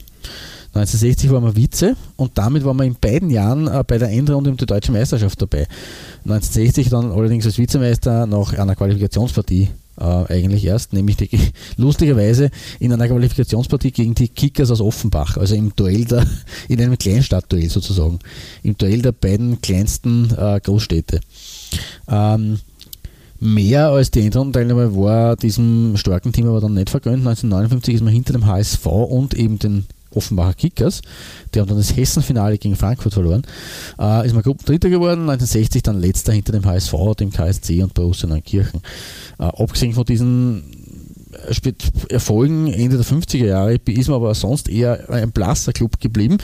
1960 0.75 1.31
waren 1.31 1.45
wir 1.45 1.55
Vize 1.55 1.97
und 2.16 2.39
damit 2.39 2.64
waren 2.64 2.79
wir 2.79 2.85
in 2.85 2.97
beiden 2.99 3.29
Jahren 3.29 3.68
äh, 3.68 3.85
bei 3.87 3.99
der 3.99 4.09
Endrunde 4.09 4.49
um 4.49 4.57
die 4.57 4.64
deutsche 4.64 4.91
Meisterschaft 4.91 5.41
dabei. 5.43 5.66
1960 6.25 6.89
dann 6.89 7.12
allerdings 7.12 7.45
als 7.45 7.59
Vizemeister 7.59 8.27
nach 8.27 8.55
einer 8.55 8.75
Qualifikationspartie 8.75 9.68
äh, 9.99 10.05
eigentlich 10.05 10.64
erst, 10.64 10.93
nämlich 10.93 11.16
die, 11.16 11.30
lustigerweise 11.76 12.51
in 12.80 12.93
einer 12.93 13.09
Qualifikationspartie 13.09 13.93
gegen 13.93 14.14
die 14.14 14.28
Kickers 14.28 14.70
aus 14.70 14.80
Offenbach, 14.80 15.36
also 15.36 15.55
im 15.55 15.74
Duell 15.76 16.05
der, 16.05 16.26
in 16.68 16.80
einem 16.80 16.99
Kleinstadtduell 16.99 17.68
sozusagen, 17.68 18.18
im 18.62 18.76
Duell 18.76 19.03
der 19.03 19.12
beiden 19.12 19.61
kleinsten 19.61 20.30
äh, 20.36 20.61
Großstädte. 20.62 21.20
Ähm, 22.09 22.61
mehr 23.40 23.88
als 23.88 24.11
die 24.11 24.20
Endrundenteilnahme 24.20 24.97
war 24.97 25.36
diesem 25.36 25.97
starken 25.97 26.32
Team 26.32 26.49
aber 26.49 26.61
dann 26.61 26.74
nicht 26.74 26.90
vergönnt. 26.90 27.26
1959 27.26 27.95
ist 27.95 28.03
man 28.03 28.12
hinter 28.12 28.32
dem 28.32 28.47
HSV 28.47 28.86
und 28.86 29.34
eben 29.34 29.59
den 29.59 29.86
Offenbacher 30.15 30.55
Kickers, 30.55 31.03
die 31.55 31.61
haben 31.61 31.69
dann 31.69 31.79
das 31.79 31.97
Hessenfinale 31.97 32.59
gegen 32.59 32.77
Frankfurt 32.77 33.15
verloren, 33.15 33.43
äh, 33.99 34.27
ist 34.27 34.35
man 34.35 34.43
Gruppendritter 34.43 34.91
geworden, 34.91 35.23
1960 35.23 35.83
dann 35.83 36.01
letzter 36.01 36.33
hinter 36.33 36.53
dem 36.53 36.65
HSV, 36.65 36.95
dem 37.19 37.31
KSC 37.31 37.83
und 37.83 37.95
Borussia 37.95 38.29
Neunkirchen. 38.29 38.81
Äh, 39.39 39.45
abgesehen 39.45 39.93
von 39.93 40.05
diesen 40.05 40.63
Erfolgen 42.11 42.73
Ende 42.73 42.97
der 42.97 43.07
50er 43.07 43.47
Jahre 43.47 43.75
ist 43.75 44.09
man 44.09 44.17
aber 44.17 44.35
sonst 44.35 44.69
eher 44.69 45.09
ein 45.11 45.33
blasser 45.33 45.73
Club 45.73 45.99
geblieben. 45.99 46.39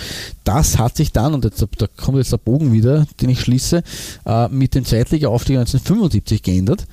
Das 0.45 0.79
hat 0.79 0.97
sich 0.97 1.13
dann, 1.13 1.35
und 1.35 1.45
jetzt, 1.45 1.65
da 1.77 1.87
kommt 1.97 2.19
jetzt 2.19 2.33
der 2.33 2.39
Bogen 2.39 2.73
wieder, 2.73 3.07
den 3.21 3.29
ich 3.29 3.41
schließe, 3.41 3.83
äh, 4.25 4.49
mit 4.49 4.75
dem 4.75 4.85
Zweitliga-Aufstieg 4.85 5.59
1975 5.59 6.43
geändert, 6.43 6.87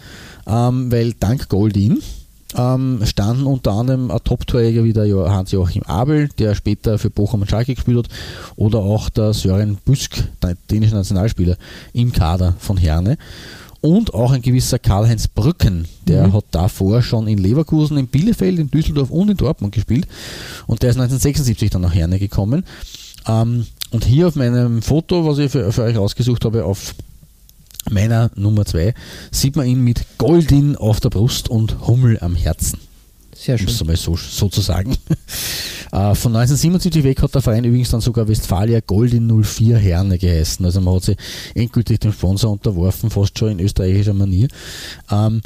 ähm, 0.46 0.92
weil 0.92 1.14
dank 1.14 1.48
Goldin, 1.48 2.02
ähm, 2.58 3.02
standen 3.04 3.46
unter 3.46 3.72
anderem 3.72 4.12
ein 4.12 4.20
Top-Torjäger 4.24 4.84
wie 4.84 4.94
der 4.94 5.08
Hans-Joachim 5.32 5.84
Abel, 5.84 6.30
der 6.40 6.56
später 6.56 6.98
für 6.98 7.10
Bochum 7.10 7.42
und 7.42 7.50
Schalke 7.50 7.76
gespielt 7.76 7.98
hat, 7.98 8.10
oder 8.56 8.80
auch 8.80 9.10
der 9.10 9.34
Sören 9.34 9.78
Büsk, 9.84 10.24
der 10.42 10.56
dänische 10.70 10.96
Nationalspieler, 10.96 11.58
im 11.94 12.12
Kader 12.12 12.56
von 12.60 12.78
Herne. 12.78 13.18
Und 13.82 14.16
auch 14.16 14.32
ein 14.32 14.42
gewisser 14.42 14.80
Karl-Heinz 14.80 15.28
Brücken, 15.28 15.88
der 16.08 16.28
mhm. 16.28 16.34
hat 16.34 16.46
davor 16.52 17.04
schon 17.04 17.28
in 17.28 17.38
Leverkusen, 17.38 17.98
in 17.98 18.08
Bielefeld, 18.08 18.58
in 18.58 18.72
Düsseldorf 18.72 19.12
und 19.12 19.30
in 19.30 19.38
Dortmund 19.38 19.76
gespielt. 19.76 20.08
Und 20.66 20.82
der 20.82 20.90
ist 20.90 20.96
1976 20.96 21.70
dann 21.70 21.84
nach 21.84 21.94
Herne 21.94 22.18
gekommen. 22.18 22.66
Ähm, 23.28 23.68
und 23.92 24.06
hier 24.06 24.28
auf 24.28 24.36
meinem 24.36 24.82
Foto, 24.82 25.28
was 25.28 25.38
ich 25.38 25.52
für, 25.52 25.72
für 25.72 25.84
euch 25.84 25.98
ausgesucht 25.98 26.46
habe, 26.46 26.66
auf 26.66 26.96
meiner 27.90 28.32
Nummer 28.36 28.66
2 28.66 28.94
sieht 29.32 29.56
man 29.56 29.68
ihn 29.68 29.82
mit 29.82 30.06
Goldin 30.18 30.76
auf 30.76 31.00
der 31.00 31.10
Brust 31.10 31.50
und 31.50 31.88
Hummel 31.88 32.20
am 32.20 32.36
Herzen. 32.36 32.85
Sehr 33.46 33.60
schön. 33.60 33.68
Muss 33.68 33.86
mal 33.86 33.96
so, 33.96 34.16
sozusagen. 34.16 34.96
Äh, 35.92 36.14
von 36.16 36.36
1977 36.36 37.04
weg 37.06 37.22
hat 37.22 37.34
der 37.36 37.42
Verein 37.42 37.64
übrigens 37.64 37.92
dann 37.92 38.02
sogar 38.02 38.28
Westfalia 38.28 38.82
Goldin 38.86 39.32
04 39.44 39.78
Herne 39.78 40.18
geheißen. 40.18 40.66
Also 40.66 40.82
man 40.82 40.96
hat 40.96 41.04
sich 41.04 41.18
endgültig 41.54 42.00
dem 42.00 42.12
Sponsor 42.12 42.52
unterworfen, 42.52 43.10
fast 43.10 43.40
schon 43.40 43.52
in 43.52 43.60
österreichischer 43.62 44.14
Manier. 44.14 44.50
Ähm, 45.10 45.42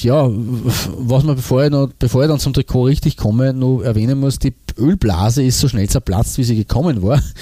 ja, 0.00 0.26
was 0.30 1.24
man 1.24 1.36
bevor 1.36 1.64
ich, 1.64 1.70
noch, 1.70 1.90
bevor 1.98 2.22
ich 2.22 2.28
dann 2.28 2.38
zum 2.38 2.54
Trikot 2.54 2.84
richtig 2.84 3.18
komme, 3.18 3.52
noch 3.52 3.82
erwähnen 3.82 4.18
muss, 4.18 4.38
die 4.38 4.54
Ölblase 4.78 5.42
ist 5.42 5.60
so 5.60 5.68
schnell 5.68 5.88
zerplatzt, 5.88 6.38
wie 6.38 6.44
sie 6.44 6.56
gekommen 6.56 7.02
war. 7.02 7.22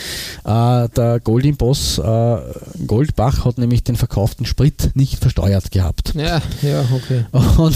Äh, 0.45 0.91
der 0.91 1.21
Goldin-Boss 1.21 1.99
äh, 1.99 2.37
Goldbach 2.87 3.47
hat 3.47 3.57
nämlich 3.57 3.83
den 3.83 3.97
verkauften 3.97 4.45
Sprit 4.45 4.91
nicht 4.93 5.19
versteuert 5.19 5.71
gehabt. 5.71 6.13
Ja, 6.15 6.43
ja, 6.61 6.85
okay. 6.93 7.25
Und 7.57 7.75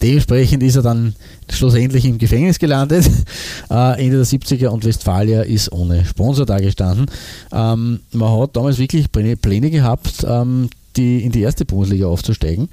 dementsprechend 0.00 0.57
ist 0.62 0.76
er 0.76 0.82
dann 0.82 1.14
schlussendlich 1.50 2.04
im 2.04 2.18
Gefängnis 2.18 2.58
gelandet, 2.58 3.08
äh, 3.70 4.04
Ende 4.04 4.18
der 4.18 4.26
70er 4.26 4.68
und 4.68 4.84
Westfalia 4.84 5.42
ist 5.42 5.72
ohne 5.72 6.04
Sponsor 6.04 6.46
dagestanden. 6.46 7.06
Ähm, 7.52 8.00
man 8.12 8.40
hat 8.40 8.56
damals 8.56 8.78
wirklich 8.78 9.10
Pläne 9.10 9.70
gehabt, 9.70 10.24
ähm, 10.28 10.68
die, 10.96 11.22
in 11.22 11.32
die 11.32 11.42
erste 11.42 11.64
Bundesliga 11.64 12.06
aufzusteigen. 12.06 12.68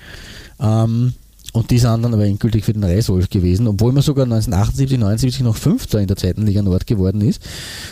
Ähm, 0.60 1.14
und 1.56 1.72
die 1.72 1.80
sind 1.80 2.04
dann 2.04 2.14
aber 2.14 2.26
endgültig 2.26 2.66
für 2.66 2.74
den 2.74 2.84
Reiswolf 2.84 3.30
gewesen, 3.30 3.68
obwohl 3.68 3.94
man 3.94 4.04
sogar 4.04 4.26
1978, 4.26 5.00
79 5.00 5.42
noch 5.42 5.56
Fünfter 5.56 6.02
in 6.02 6.08
der 6.08 6.18
zweiten 6.18 6.46
Liga 6.46 6.62
Nord 6.62 6.86
geworden 6.86 7.22
ist 7.22 7.42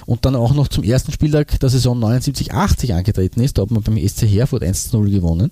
und 0.06 0.26
dann 0.26 0.36
auch 0.36 0.54
noch 0.54 0.68
zum 0.68 0.84
ersten 0.84 1.14
Spieltag 1.14 1.60
der 1.62 1.70
Saison 1.70 1.98
79, 1.98 2.54
80 2.54 2.94
angetreten 2.94 3.40
ist. 3.40 3.58
Da 3.58 3.62
hat 3.62 3.72
man 3.72 3.82
beim 3.82 3.98
SC 3.98 4.24
Herford 4.24 4.64
1-0 4.64 5.10
gewonnen. 5.10 5.50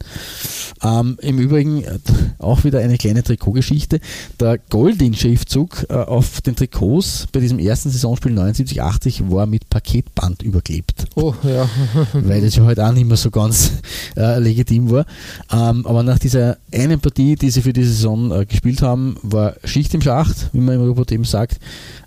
Ähm, 0.84 1.18
Im 1.22 1.40
Übrigen 1.40 1.84
äh, 1.84 2.00
auch 2.38 2.66
wieder 2.66 2.80
eine 2.80 2.98
kleine 2.98 3.24
Trikotgeschichte. 3.24 4.02
Der 4.42 4.58
Goldin-Schriftzug 4.58 5.86
äh, 5.90 5.94
auf 5.94 6.42
den 6.42 6.58
Trikots 6.58 7.28
bei 7.32 7.40
diesem 7.40 7.60
ersten 7.60 7.92
Saisonspiel 7.92 8.34
79, 8.34 8.82
80 8.82 9.32
war 9.32 9.46
mit 9.46 9.70
Paketband 9.70 10.42
überklebt. 10.42 11.06
Oh, 11.16 11.34
ja. 11.44 11.70
Weil 12.14 12.42
das 12.42 12.58
ja 12.58 12.66
halt 12.66 12.82
auch 12.82 12.92
nicht 12.92 13.08
mehr 13.08 13.16
so 13.16 13.32
ganz 13.32 13.72
äh, 14.18 14.38
legitim 14.38 14.92
war. 14.92 15.06
Ähm, 15.50 15.86
aber 15.86 16.04
nach 16.04 16.20
dieser 16.20 16.58
einen 16.74 17.00
Partie, 17.00 17.36
die 17.36 17.50
sie 17.50 17.62
für 17.62 17.72
diese 17.72 18.01
Saison 18.02 18.32
äh, 18.32 18.46
gespielt 18.46 18.82
haben, 18.82 19.16
war 19.22 19.56
Schicht 19.64 19.94
im 19.94 20.02
Schacht, 20.02 20.50
wie 20.54 20.60
man 20.60 20.76
im 20.76 20.88
Report 20.88 21.12
eben 21.12 21.24
sagt. 21.24 21.60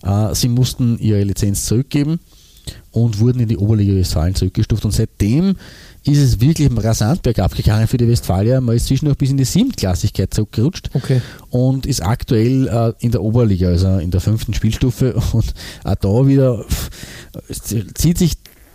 Äh, 0.03 0.35
sie 0.35 0.49
mussten 0.49 0.99
ihre 0.99 1.23
Lizenz 1.23 1.65
zurückgeben 1.65 2.21
und 2.91 3.19
wurden 3.19 3.41
in 3.41 3.49
die 3.49 3.57
Oberliga 3.57 3.95
Westfalen 3.95 4.35
zurückgestuft. 4.35 4.85
Und 4.85 4.93
seitdem 4.93 5.57
ist 6.05 6.19
es 6.19 6.41
wirklich 6.41 6.71
rasant 6.77 7.23
bergab 7.23 7.55
gegangen 7.55 7.87
für 7.87 7.97
die 7.97 8.09
Westfalier. 8.09 8.61
Man 8.61 8.77
ist 8.77 8.87
zwischendurch 8.87 9.19
bis 9.19 9.31
in 9.31 9.37
die 9.37 9.45
Siebtklassigkeit 9.45 10.33
zurückgerutscht 10.33 10.91
okay. 10.95 11.21
und 11.51 11.87
ist 11.87 12.03
aktuell 12.03 12.69
äh, 12.69 12.93
in 13.05 13.11
der 13.11 13.23
Oberliga, 13.23 13.69
also 13.69 13.99
in 13.99 14.11
der 14.11 14.21
fünften 14.21 14.55
Spielstufe. 14.55 15.15
Und 15.33 15.55
auch 15.85 15.95
da 15.95 16.27
wieder 16.27 16.65
zieht 17.95 18.19
sich 18.19 18.35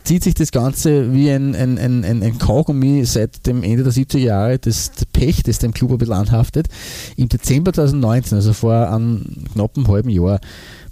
zieht 0.10 0.24
sich 0.24 0.34
das 0.34 0.52
Ganze 0.52 1.14
wie 1.14 1.30
ein, 1.30 1.54
ein, 1.54 1.78
ein, 1.78 2.04
ein, 2.04 2.40
Kaugummi 2.40 3.06
seit 3.06 3.46
dem 3.46 3.62
Ende 3.62 3.84
der 3.84 3.94
70er 3.94 4.18
Jahre, 4.18 4.58
das 4.58 4.90
Pech, 5.14 5.44
das 5.44 5.60
dem 5.60 5.72
Club 5.72 5.92
ein 5.92 5.98
bisschen 6.00 6.16
anhaftet. 6.16 6.68
Im 7.16 7.30
Dezember 7.30 7.72
2019, 7.72 8.38
also 8.38 8.54
vor 8.54 8.92
einem 8.92 9.24
knappen 9.54 9.88
halben 9.88 10.10
Jahr, 10.10 10.40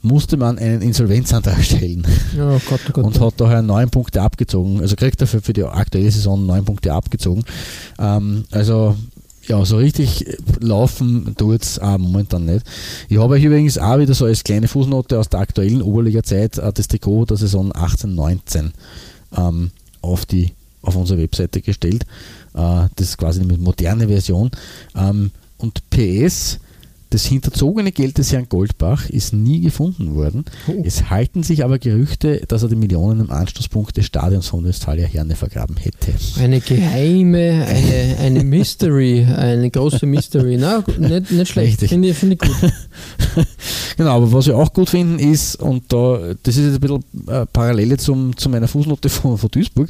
musste 0.03 0.37
man 0.37 0.59
einen 0.59 0.83
Insolvenzantrag 0.83 1.63
stellen. 1.63 2.05
Oh 2.39 2.59
Gott, 2.69 2.81
oh 2.89 2.91
Gott, 2.93 3.05
und 3.05 3.19
hat 3.19 3.33
daher 3.37 3.63
neun 3.63 3.89
Punkte 3.89 4.21
abgezogen. 4.21 4.81
Also 4.81 4.95
kriegt 4.95 5.19
er 5.19 5.25
für, 5.25 5.41
für 5.41 5.53
die 5.53 5.63
aktuelle 5.63 6.11
Saison 6.11 6.45
neun 6.45 6.63
Punkte 6.63 6.93
abgezogen. 6.93 7.43
Ähm, 7.97 8.45
also 8.51 8.95
ja, 9.47 9.63
so 9.63 9.77
richtig 9.77 10.25
laufen 10.59 11.35
tut 11.37 11.63
es 11.63 11.79
momentan 11.81 12.45
nicht. 12.45 12.65
Ich 13.09 13.17
habe 13.17 13.35
euch 13.35 13.43
übrigens 13.43 13.77
auch 13.77 13.97
wieder 13.97 14.13
so 14.13 14.25
als 14.25 14.43
kleine 14.43 14.67
Fußnote 14.67 15.17
aus 15.17 15.29
der 15.29 15.39
aktuellen 15.39 15.81
Oberliga-Zeit 15.81 16.57
äh, 16.57 16.73
das 16.73 16.87
Trikot 16.87 17.25
der 17.25 17.37
Saison 17.37 17.71
18-19 17.71 18.71
ähm, 19.37 19.71
auf, 20.01 20.25
auf 20.81 20.95
unsere 20.95 21.21
Webseite 21.21 21.61
gestellt. 21.61 22.03
Äh, 22.53 22.87
das 22.95 23.09
ist 23.09 23.17
quasi 23.17 23.41
eine 23.41 23.57
moderne 23.57 24.07
Version. 24.07 24.51
Ähm, 24.95 25.31
und 25.57 25.89
PS, 25.89 26.59
das 27.09 27.25
hinterzogene 27.25 27.91
Geld 27.91 28.17
des 28.17 28.31
Herrn 28.31 28.49
Goldbach 28.49 29.09
ist 29.09 29.33
nie 29.33 29.61
gefunden 29.61 30.15
worden. 30.15 30.45
Oh. 30.67 30.81
Es 30.83 31.09
halten 31.09 31.43
sich 31.43 31.63
aber 31.63 31.79
Gerüchte, 31.79 32.41
dass 32.47 32.63
er 32.63 32.69
die 32.69 32.75
Millionen 32.75 33.21
im 33.21 33.31
Anstoßpunkt 33.31 33.95
des 33.95 34.05
Stadions 34.05 34.47
von 34.47 34.63
Westfalia 34.65 35.05
Herne 35.05 35.35
vergraben 35.35 35.77
hätte. 35.77 36.13
Eine 36.39 36.59
geheime, 36.59 37.65
eine, 37.65 38.17
eine 38.19 38.43
Mystery, 38.43 39.23
eine 39.23 39.69
große 39.69 40.05
Mystery. 40.05 40.57
Na, 40.57 40.83
nicht, 40.97 41.31
nicht 41.31 41.51
schlecht, 41.51 41.79
finde 41.81 42.09
ich, 42.09 42.17
find 42.17 42.33
ich 42.33 42.39
gut. 42.39 42.73
genau, 43.97 44.17
aber 44.17 44.31
was 44.31 44.47
wir 44.47 44.57
auch 44.57 44.73
gut 44.73 44.89
finden 44.89 45.19
ist, 45.19 45.55
und 45.55 45.91
da, 45.93 46.33
das 46.43 46.57
ist 46.57 46.65
jetzt 46.65 46.75
ein 46.75 46.79
bisschen 46.81 47.03
äh, 47.27 47.45
Parallele 47.45 47.97
zum, 47.97 48.35
zu 48.35 48.49
meiner 48.49 48.67
Fußnote 48.67 49.09
von, 49.09 49.37
von 49.37 49.49
Duisburg, 49.49 49.89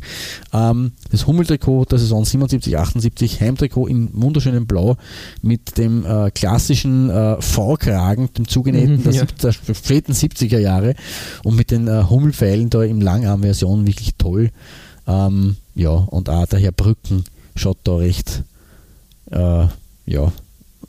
ähm, 0.53 0.91
das 1.11 1.25
Hummeltrikot 1.25 1.85
der 1.85 1.97
Saison 1.97 2.25
77, 2.25 2.77
78, 2.77 3.41
Heimtrikot 3.41 3.87
in 3.87 4.09
wunderschönem 4.13 4.67
Blau 4.67 4.97
mit 5.41 5.77
dem 5.77 6.05
äh, 6.05 6.31
klassischen 6.31 7.06
äh, 7.09 7.41
V-Kragen, 7.41 8.29
dem 8.33 8.47
zugenähten 8.47 8.97
mhm, 8.97 9.03
der, 9.03 9.13
ja. 9.13 9.25
der, 9.25 9.51
späten 9.51 10.13
70er 10.13 10.59
Jahre 10.59 10.95
und 11.43 11.55
mit 11.55 11.71
den 11.71 11.87
äh, 11.87 12.03
Hummelpfeilen 12.09 12.69
da 12.69 12.83
im 12.83 13.01
Langarm-Version 13.01 13.87
wirklich 13.87 14.15
toll. 14.17 14.51
Ähm, 15.07 15.55
ja, 15.75 15.91
und 15.91 16.29
auch 16.29 16.45
der 16.47 16.59
Herr 16.59 16.71
Brücken 16.71 17.23
schaut 17.55 17.77
da 17.83 17.97
recht, 17.97 18.43
äh, 19.31 19.67
ja, 20.05 20.31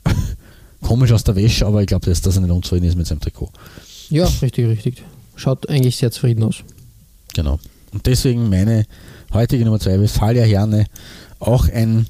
komisch 0.81 1.11
aus 1.11 1.23
der 1.23 1.35
Wäsche, 1.35 1.65
aber 1.65 1.81
ich 1.81 1.87
glaube, 1.87 2.05
dass, 2.05 2.21
dass 2.21 2.35
er 2.35 2.41
nicht 2.41 2.51
unzufrieden 2.51 2.85
ist 2.85 2.97
mit 2.97 3.07
seinem 3.07 3.21
Trikot. 3.21 3.49
Ja, 4.09 4.25
richtig, 4.41 4.67
richtig. 4.67 5.03
Schaut 5.35 5.69
eigentlich 5.69 5.97
sehr 5.97 6.11
zufrieden 6.11 6.43
aus. 6.43 6.57
Genau. 7.33 7.59
Und 7.91 8.05
deswegen 8.05 8.49
meine 8.49 8.85
heutige 9.33 9.65
Nummer 9.65 9.79
2, 9.79 10.01
Westfalia 10.01 10.43
Herne, 10.43 10.85
auch 11.39 11.69
ein 11.69 12.07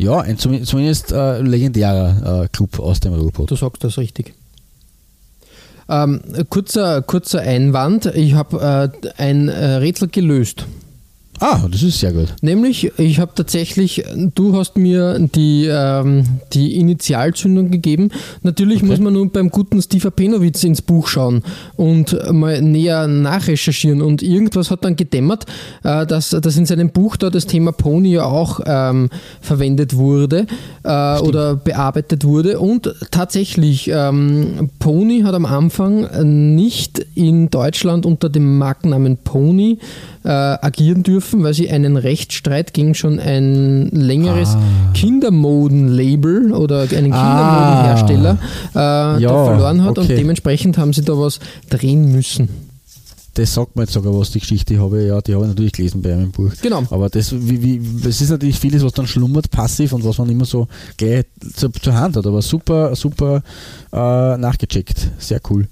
ja, 0.00 0.18
ein 0.20 0.38
zumindest 0.38 1.12
äh, 1.12 1.42
legendärer 1.42 2.44
äh, 2.44 2.48
Club 2.48 2.78
aus 2.78 3.00
dem 3.00 3.12
Ruhrpott. 3.12 3.50
Du 3.50 3.56
sagst 3.56 3.84
das 3.84 3.98
richtig. 3.98 4.32
Ähm, 5.90 6.22
kurzer, 6.48 7.02
kurzer 7.02 7.40
Einwand, 7.40 8.06
ich 8.06 8.32
habe 8.32 8.92
äh, 9.04 9.12
ein 9.18 9.48
äh, 9.48 9.74
Rätsel 9.74 10.08
gelöst. 10.08 10.64
Ah, 11.42 11.66
das 11.70 11.82
ist 11.82 12.00
sehr 12.00 12.12
gut. 12.12 12.34
Nämlich, 12.42 12.92
ich 12.98 13.18
habe 13.18 13.32
tatsächlich, 13.34 14.04
du 14.34 14.54
hast 14.56 14.76
mir 14.76 15.18
die, 15.34 15.66
ähm, 15.70 16.24
die 16.52 16.76
Initialzündung 16.76 17.70
gegeben. 17.70 18.10
Natürlich 18.42 18.78
Okay. 18.82 18.86
muss 18.86 19.00
man 19.00 19.14
nun 19.14 19.30
beim 19.30 19.48
guten 19.48 19.80
Steve 19.80 20.08
Apenowitz 20.08 20.62
ins 20.64 20.82
Buch 20.82 21.08
schauen 21.08 21.42
und 21.76 22.14
mal 22.30 22.60
näher 22.60 23.06
nachrecherchieren. 23.06 24.02
Und 24.02 24.22
irgendwas 24.22 24.70
hat 24.70 24.84
dann 24.84 24.96
gedämmert, 24.96 25.46
äh, 25.82 26.04
dass, 26.04 26.28
dass 26.28 26.56
in 26.58 26.66
seinem 26.66 26.90
Buch 26.90 27.16
da 27.16 27.30
das 27.30 27.46
Thema 27.46 27.72
Pony 27.72 28.12
ja 28.12 28.24
auch 28.24 28.60
ähm, 28.66 29.08
verwendet 29.40 29.96
wurde 29.96 30.46
äh, 30.82 31.18
oder 31.20 31.56
bearbeitet 31.56 32.24
wurde. 32.24 32.60
Und 32.60 32.94
tatsächlich, 33.10 33.90
ähm, 33.90 34.68
Pony 34.78 35.22
hat 35.22 35.34
am 35.34 35.46
Anfang 35.46 36.44
nicht 36.54 36.98
in 37.14 37.48
Deutschland 37.48 38.04
unter 38.04 38.28
dem 38.28 38.58
Markennamen 38.58 39.16
Pony 39.16 39.78
äh, 40.22 40.28
agieren 40.28 41.02
dürfen, 41.02 41.29
weil 41.38 41.54
sie 41.54 41.70
einen 41.70 41.96
Rechtsstreit 41.96 42.74
gegen 42.74 42.94
schon 42.94 43.18
ein 43.18 43.88
längeres 43.92 44.50
Ah. 44.50 44.92
Kindermoden-Label 44.94 46.52
oder 46.52 46.82
einen 46.82 47.12
Ah. 47.12 47.96
Kindermodenhersteller 47.96 48.38
äh, 48.74 49.22
Ja, 49.22 49.28
da 49.28 49.44
verloren 49.44 49.84
hat 49.84 49.98
und 49.98 50.04
okay. 50.04 50.16
dementsprechend 50.16 50.78
haben 50.78 50.92
sie 50.92 51.02
da 51.02 51.16
was 51.18 51.40
drehen 51.68 52.12
müssen. 52.12 52.48
Das 53.34 53.54
sagt 53.54 53.76
mir 53.76 53.82
jetzt 53.82 53.92
sogar 53.92 54.12
was, 54.18 54.32
die 54.32 54.40
Geschichte 54.40 54.74
die 54.74 54.80
habe 54.80 55.00
ich, 55.02 55.08
ja, 55.08 55.20
die 55.20 55.34
habe 55.34 55.44
ich 55.44 55.48
natürlich 55.50 55.72
gelesen 55.72 56.02
bei 56.02 56.12
einem 56.12 56.32
Buch. 56.32 56.50
Genau. 56.62 56.82
Aber 56.90 57.08
das, 57.08 57.32
wie, 57.32 57.62
wie, 57.62 57.80
es 58.08 58.20
ist 58.20 58.30
natürlich 58.30 58.58
vieles, 58.58 58.84
was 58.84 58.92
dann 58.92 59.06
schlummert, 59.06 59.50
passiv 59.50 59.92
und 59.92 60.04
was 60.04 60.18
man 60.18 60.28
immer 60.30 60.44
so 60.44 60.66
gleich 60.96 61.24
zur, 61.54 61.72
zur 61.72 61.94
Hand 61.94 62.16
hat. 62.16 62.26
Aber 62.26 62.42
super, 62.42 62.94
super 62.96 63.42
äh, 63.92 64.36
nachgecheckt. 64.36 65.12
Sehr 65.18 65.40
cool. 65.48 65.68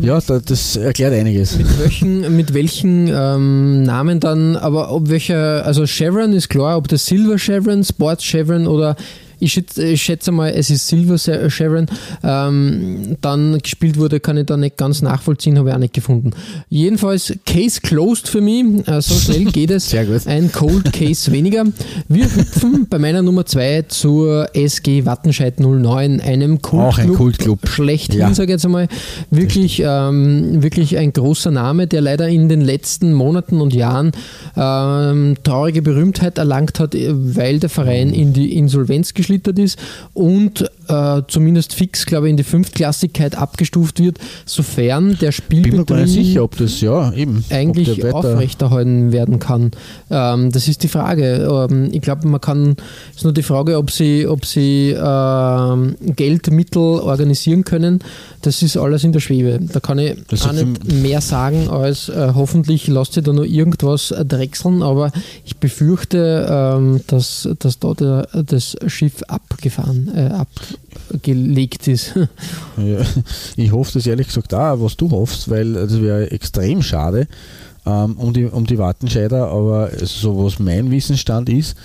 Ja, 0.00 0.20
da, 0.20 0.38
das 0.38 0.76
erklärt 0.76 1.14
einiges. 1.14 1.56
Mit 1.56 1.78
welchen, 1.78 2.36
mit 2.36 2.54
welchen 2.54 3.08
ähm, 3.08 3.82
Namen 3.82 4.20
dann, 4.20 4.56
aber 4.56 4.92
ob 4.92 5.08
welcher, 5.08 5.64
also 5.64 5.86
Chevron 5.86 6.32
ist 6.32 6.48
klar, 6.48 6.76
ob 6.76 6.88
das 6.88 7.06
Silver 7.06 7.38
Chevron, 7.38 7.82
Sports 7.82 8.24
Chevron 8.24 8.66
oder 8.66 8.96
ich 9.38 9.52
schätze, 9.52 9.84
ich 9.86 10.02
schätze 10.02 10.32
mal, 10.32 10.48
es 10.50 10.70
ist 10.70 10.86
Silver 10.88 11.18
Se- 11.18 11.50
Chevron, 11.50 11.86
ähm, 12.22 13.16
dann 13.20 13.58
gespielt 13.58 13.98
wurde, 13.98 14.20
kann 14.20 14.36
ich 14.36 14.46
da 14.46 14.56
nicht 14.56 14.76
ganz 14.76 15.02
nachvollziehen, 15.02 15.58
habe 15.58 15.68
ich 15.70 15.74
auch 15.74 15.78
nicht 15.80 15.94
gefunden. 15.94 16.30
Jedenfalls 16.68 17.32
Case 17.46 17.80
closed 17.80 18.28
für 18.28 18.40
mich, 18.40 18.86
äh, 18.88 19.00
so 19.00 19.14
schnell 19.14 19.44
geht 19.52 19.70
es. 19.70 19.90
Sehr 19.90 20.04
gut. 20.06 20.26
Ein 20.26 20.50
Cold 20.52 20.92
Case 20.92 21.30
weniger. 21.32 21.64
Wir 22.08 22.24
hüpfen 22.24 22.86
bei 22.90 22.98
meiner 22.98 23.22
Nummer 23.22 23.44
2 23.46 23.82
zur 23.88 24.48
SG 24.54 25.04
Wattenscheid 25.06 25.60
09, 25.60 26.20
einem 26.20 26.62
Kultclub. 26.62 26.80
Auch 26.86 26.98
ein 26.98 27.14
Kultclub. 27.14 27.68
Schlechthin, 27.68 28.20
Ja. 28.20 28.34
sage 28.34 28.46
ich 28.46 28.56
jetzt 28.56 28.64
einmal. 28.64 28.88
Wirklich, 29.30 29.82
ähm, 29.84 30.62
wirklich 30.62 30.96
ein 30.96 31.12
großer 31.12 31.50
Name, 31.50 31.86
der 31.86 32.00
leider 32.00 32.28
in 32.28 32.48
den 32.48 32.60
letzten 32.60 33.12
Monaten 33.12 33.60
und 33.60 33.74
Jahren 33.74 34.12
ähm, 34.56 35.36
traurige 35.42 35.82
Berühmtheit 35.82 36.38
erlangt 36.38 36.80
hat, 36.80 36.94
äh, 36.94 37.10
weil 37.12 37.58
der 37.58 37.68
Verein 37.70 38.10
in 38.12 38.32
die 38.32 38.56
Insolvenz 38.56 39.14
geschlittert 39.26 39.58
ist 39.58 39.78
und 40.14 40.70
äh, 40.88 41.22
zumindest 41.26 41.74
fix, 41.74 42.06
glaube 42.06 42.26
ich, 42.26 42.30
in 42.30 42.36
die 42.36 42.44
Fünftklassigkeit 42.44 43.36
abgestuft 43.36 43.98
wird, 43.98 44.18
sofern 44.44 45.18
der 45.20 45.32
Bin 45.48 45.62
mir 45.62 45.66
Spielbetrieb 45.66 46.08
sicher, 46.08 46.44
ob 46.44 46.56
das, 46.56 46.80
ja, 46.80 47.12
eben. 47.12 47.44
eigentlich 47.50 48.04
aufrechterhalten 48.04 49.12
werden 49.12 49.38
kann. 49.38 49.72
Ähm, 50.10 50.52
das 50.52 50.68
ist 50.68 50.82
die 50.82 50.88
Frage. 50.88 51.66
Ähm, 51.70 51.88
ich 51.92 52.02
glaube, 52.02 52.28
man 52.28 52.40
kann, 52.40 52.76
es 53.10 53.18
ist 53.18 53.24
nur 53.24 53.32
die 53.32 53.42
Frage, 53.42 53.78
ob 53.78 53.90
sie, 53.90 54.26
ob 54.26 54.44
sie 54.46 54.90
ähm, 54.96 55.96
Geldmittel 56.00 56.82
organisieren 57.00 57.64
können. 57.64 58.00
Das 58.42 58.62
ist 58.62 58.76
alles 58.76 59.02
in 59.02 59.12
der 59.12 59.20
Schwebe. 59.20 59.58
Da 59.60 59.80
kann 59.80 59.98
ich 59.98 60.16
Das 60.28 60.46
auch 60.46 60.52
nicht 60.52 60.84
mehr 60.92 61.20
sagen, 61.20 61.68
als 61.68 62.08
äh, 62.08 62.32
hoffentlich 62.34 62.86
lässt 62.86 63.14
sich 63.14 63.24
da 63.24 63.32
noch 63.32 63.44
irgendwas 63.44 64.14
drechseln, 64.16 64.82
aber 64.82 65.10
ich 65.44 65.56
befürchte, 65.56 66.46
ähm, 66.48 67.00
dass, 67.08 67.48
dass 67.58 67.80
da 67.80 67.94
der, 67.94 68.28
das 68.44 68.76
Schiff 68.86 69.15
abgefahren, 69.22 70.10
äh, 70.14 70.30
abgelegt 71.10 71.88
ist. 71.88 72.14
Ja, 72.76 72.98
ich 73.56 73.72
hoffe 73.72 73.92
das 73.94 74.06
ehrlich 74.06 74.26
gesagt 74.26 74.52
auch, 74.52 74.80
was 74.80 74.96
du 74.96 75.10
hoffst, 75.10 75.48
weil 75.48 75.72
das 75.72 76.00
wäre 76.00 76.30
extrem 76.30 76.82
schade 76.82 77.26
ähm, 77.86 78.16
um, 78.18 78.32
die, 78.32 78.44
um 78.44 78.66
die 78.66 78.78
Wattenscheider, 78.78 79.48
aber 79.48 79.90
so 80.02 80.44
was 80.44 80.58
mein 80.58 80.90
Wissensstand 80.90 81.48
ist, 81.48 81.76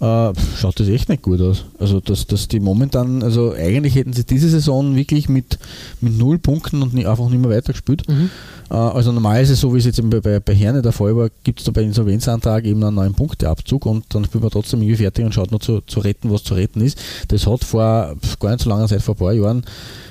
äh, 0.00 0.32
schaut 0.56 0.80
das 0.80 0.88
echt 0.88 1.08
nicht 1.08 1.22
gut 1.22 1.40
aus. 1.40 1.64
Also 1.78 2.00
dass, 2.00 2.26
dass 2.26 2.48
die 2.48 2.60
momentan, 2.60 3.22
also 3.22 3.52
eigentlich 3.52 3.96
hätten 3.96 4.12
sie 4.12 4.24
diese 4.24 4.48
Saison 4.48 4.96
wirklich 4.96 5.28
mit, 5.28 5.58
mit 6.00 6.16
null 6.16 6.38
Punkten 6.38 6.82
und 6.82 6.94
nie, 6.94 7.04
einfach 7.04 7.28
nicht 7.28 7.40
mehr 7.40 7.50
weitergespielt. 7.50 8.08
Äh, 8.08 8.28
also 8.74 9.12
normal 9.12 9.42
ist 9.42 9.50
es 9.50 9.60
so, 9.60 9.74
wie 9.74 9.78
es 9.78 9.84
jetzt 9.84 9.98
eben 9.98 10.10
bei, 10.10 10.40
bei, 10.40 10.54
Herne 10.54 10.80
der 10.80 10.92
Fall 10.92 11.16
war, 11.16 11.28
gibt 11.42 11.58
es 11.58 11.64
da 11.64 11.72
bei 11.72 11.82
Insolvenzantrag 11.82 12.64
eben 12.64 12.82
einen 12.84 12.94
neuen 12.94 13.14
Punkteabzug 13.14 13.86
und 13.86 14.04
dann 14.14 14.24
spielt 14.24 14.42
man 14.42 14.50
trotzdem 14.50 14.80
irgendwie 14.82 15.02
fertig 15.02 15.24
und 15.24 15.34
schaut 15.34 15.50
nur 15.50 15.60
zu, 15.60 15.80
zu 15.82 16.00
retten, 16.00 16.30
was 16.30 16.44
zu 16.44 16.54
retten 16.54 16.80
ist. 16.80 16.98
Das 17.28 17.46
hat 17.46 17.64
vor 17.64 18.14
gar 18.38 18.50
nicht 18.50 18.62
so 18.62 18.70
langer 18.70 18.86
Zeit, 18.86 19.02
vor 19.02 19.14
ein 19.14 19.18
paar 19.18 19.32
Jahren, 19.32 19.64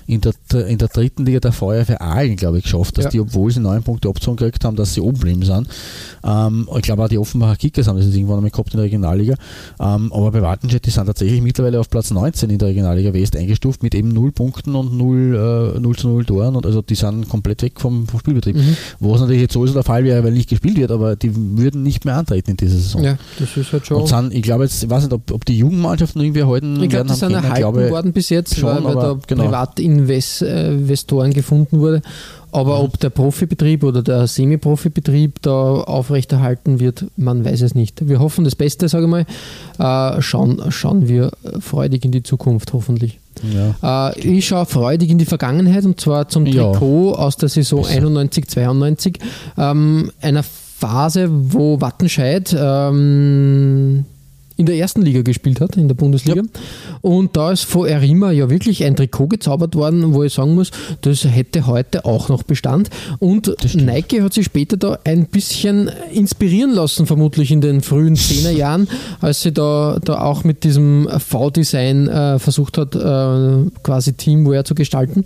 in 0.09 0.21
der, 0.21 0.33
in 0.67 0.79
der 0.79 0.87
dritten 0.87 1.23
Liga 1.23 1.39
der 1.39 1.51
Feuerwehr 1.51 2.01
Aalen, 2.01 2.35
glaube 2.35 2.57
ich, 2.57 2.63
geschafft, 2.63 2.97
dass 2.97 3.05
Ja. 3.05 3.11
die, 3.11 3.19
obwohl 3.19 3.51
sie 3.51 3.59
neun 3.59 3.83
Punkte 3.83 4.09
Abzug 4.09 4.37
gekriegt 4.37 4.65
haben, 4.65 4.75
dass 4.75 4.95
sie 4.95 5.01
oben 5.01 5.19
geblieben 5.19 5.43
sind. 5.45 5.67
Ähm, 6.23 6.67
ich 6.75 6.81
glaube 6.81 7.03
auch 7.03 7.09
die 7.09 7.19
Offenbacher 7.19 7.55
Kickers 7.57 7.87
haben 7.87 7.97
das 7.97 8.07
jetzt 8.07 8.15
irgendwann 8.15 8.37
einmal 8.37 8.49
gehabt 8.49 8.73
in 8.73 8.77
der 8.77 8.85
Regionalliga. 8.85 9.35
Ähm, 9.79 10.11
aber 10.11 10.31
bei 10.31 10.41
Wattenscheid, 10.41 10.83
die 10.83 10.89
sind 10.89 11.05
tatsächlich 11.05 11.43
mittlerweile 11.43 11.79
auf 11.79 11.91
Platz 11.91 12.09
19 12.09 12.49
in 12.49 12.57
der 12.57 12.69
Regionalliga 12.69 13.13
West 13.13 13.35
eingestuft 13.35 13.83
mit 13.83 13.93
eben 13.93 14.09
0 14.09 14.31
Punkten 14.31 14.73
und 14.73 14.97
0, 14.97 15.75
äh, 15.75 15.79
0 15.79 15.95
zu 15.95 16.07
0 16.07 16.25
Toren. 16.25 16.55
Und 16.55 16.65
also 16.65 16.81
die 16.81 16.95
sind 16.95 17.29
komplett 17.29 17.61
weg 17.61 17.79
vom, 17.79 18.07
vom 18.07 18.19
Spielbetrieb. 18.19 18.48
Was 18.99 19.21
natürlich 19.21 19.41
jetzt 19.43 19.53
sowieso 19.53 19.73
der 19.73 19.83
Fall 19.83 20.03
wäre, 20.03 20.23
weil 20.23 20.31
nicht 20.31 20.49
gespielt 20.49 20.77
wird, 20.77 20.91
aber 20.91 21.15
die 21.15 21.31
würden 21.35 21.83
nicht 21.83 22.05
mehr 22.05 22.15
antreten 22.17 22.51
in 22.51 22.57
dieser 22.57 22.75
Saison. 22.75 23.03
ja, 23.03 23.17
das 23.39 23.55
ist 23.57 23.71
halt 23.73 23.85
schon. 23.85 24.01
Und 24.01 24.07
sind, 24.07 24.33
ich 24.33 24.41
glaube 24.41 24.63
jetzt, 24.63 24.83
ich 24.83 24.89
weiß 24.89 25.03
nicht, 25.03 25.13
ob, 25.13 25.31
ob 25.31 25.45
die 25.45 25.57
Jugendmannschaften 25.57 26.21
irgendwie 26.21 26.41
erhalten 26.41 26.81
Ich 26.81 26.89
glaube, 26.89 26.93
werden. 26.93 27.07
die 27.07 27.13
sind 27.19 27.31
erhalten 27.33 27.55
glaube, 27.57 27.89
worden 27.89 28.13
bis 28.13 28.29
jetzt, 28.29 28.55
schon, 28.57 28.69
weil, 28.69 28.83
weil 28.83 28.95
da 28.95 29.01
aber 29.11 29.19
genau. 29.27 29.43
Privatinvestoren 29.45 31.33
gefunden 31.33 31.79
wurde. 31.79 32.01
Aber 32.51 32.79
Mhm. 32.79 32.85
ob 32.85 32.99
der 32.99 33.11
Profibetrieb 33.11 33.83
oder 33.83 34.01
der 34.01 34.25
Semi-Profibetrieb 34.25 35.39
da 35.43 35.51
aufrechterhalten 35.81 36.79
wird, 36.79 37.05
man 37.15 37.45
weiß 37.45 37.61
es 37.61 37.75
nicht. 37.75 38.07
Wir 38.07 38.19
hoffen 38.19 38.43
das 38.43 38.55
Beste, 38.55 38.89
sage 38.89 39.05
ich 39.05 39.09
mal. 39.11 39.25
Äh, 40.17 40.21
schauen, 40.23 40.59
schauen 40.69 41.07
wir 41.07 41.31
freudig 41.59 42.05
in 42.05 42.11
die 42.11 42.23
Zukunft, 42.23 42.73
hoffentlich. 42.73 43.19
Ja. 43.43 44.09
Äh, 44.11 44.19
ich 44.19 44.47
schaue 44.47 44.65
freudig 44.65 45.09
in 45.09 45.17
die 45.17 45.25
Vergangenheit 45.25 45.85
und 45.85 45.99
zwar 45.99 46.27
zum 46.27 46.45
Ja. 46.45 46.71
Trikot 46.71 47.13
aus 47.13 47.37
der 47.37 47.49
Saison 47.49 47.81
Besser. 47.81 47.95
91, 47.95 48.47
92. 48.47 49.19
Ähm, 49.57 50.11
einer 50.21 50.43
Phase, 50.43 51.27
wo 51.29 51.81
Wattenscheid 51.81 52.55
ähm, 52.57 54.05
in 54.59 54.65
der 54.65 54.75
ersten 54.75 55.01
Liga 55.01 55.21
gespielt 55.21 55.61
hat, 55.61 55.77
in 55.77 55.87
der 55.87 55.95
Bundesliga. 55.95 56.43
Und 56.99 57.37
da 57.37 57.53
ist 57.53 57.63
vor 57.63 57.87
Erima 57.87 58.31
ja 58.31 58.49
wirklich 58.49 58.83
ein 58.83 58.97
Trikot 58.97 59.27
gezaubert 59.27 59.73
worden, 59.73 60.13
wo 60.13 60.21
ich 60.23 60.33
sagen 60.33 60.53
muss, 60.53 60.71
das 60.99 61.23
hätte 61.23 61.65
heute 61.65 62.03
auch 62.03 62.27
noch 62.27 62.43
Bestand. 62.43 62.89
Und. 63.19 63.55
Nike 63.73 64.21
hat 64.21 64.33
sich 64.33 64.45
später 64.45 64.75
da 64.75 64.99
ein 65.05 65.27
bisschen 65.27 65.89
inspirieren 66.11 66.71
lassen, 66.71 67.05
vermutlich 67.05 67.51
in 67.51 67.61
den 67.61 67.79
frühen 67.79 68.17
10er 68.17 68.51
Jahren, 68.51 68.89
als 69.21 69.41
sie 69.41 69.53
da, 69.53 69.97
da 70.03 70.21
auch 70.21 70.43
mit 70.43 70.65
diesem 70.65 71.07
V-Design 71.07 72.09
äh, 72.09 72.39
versucht 72.39 72.77
hat, 72.77 72.95
äh, 72.95 73.69
quasi 73.81 74.13
Teamwear 74.13 74.65
zu 74.65 74.75
gestalten. 74.75 75.23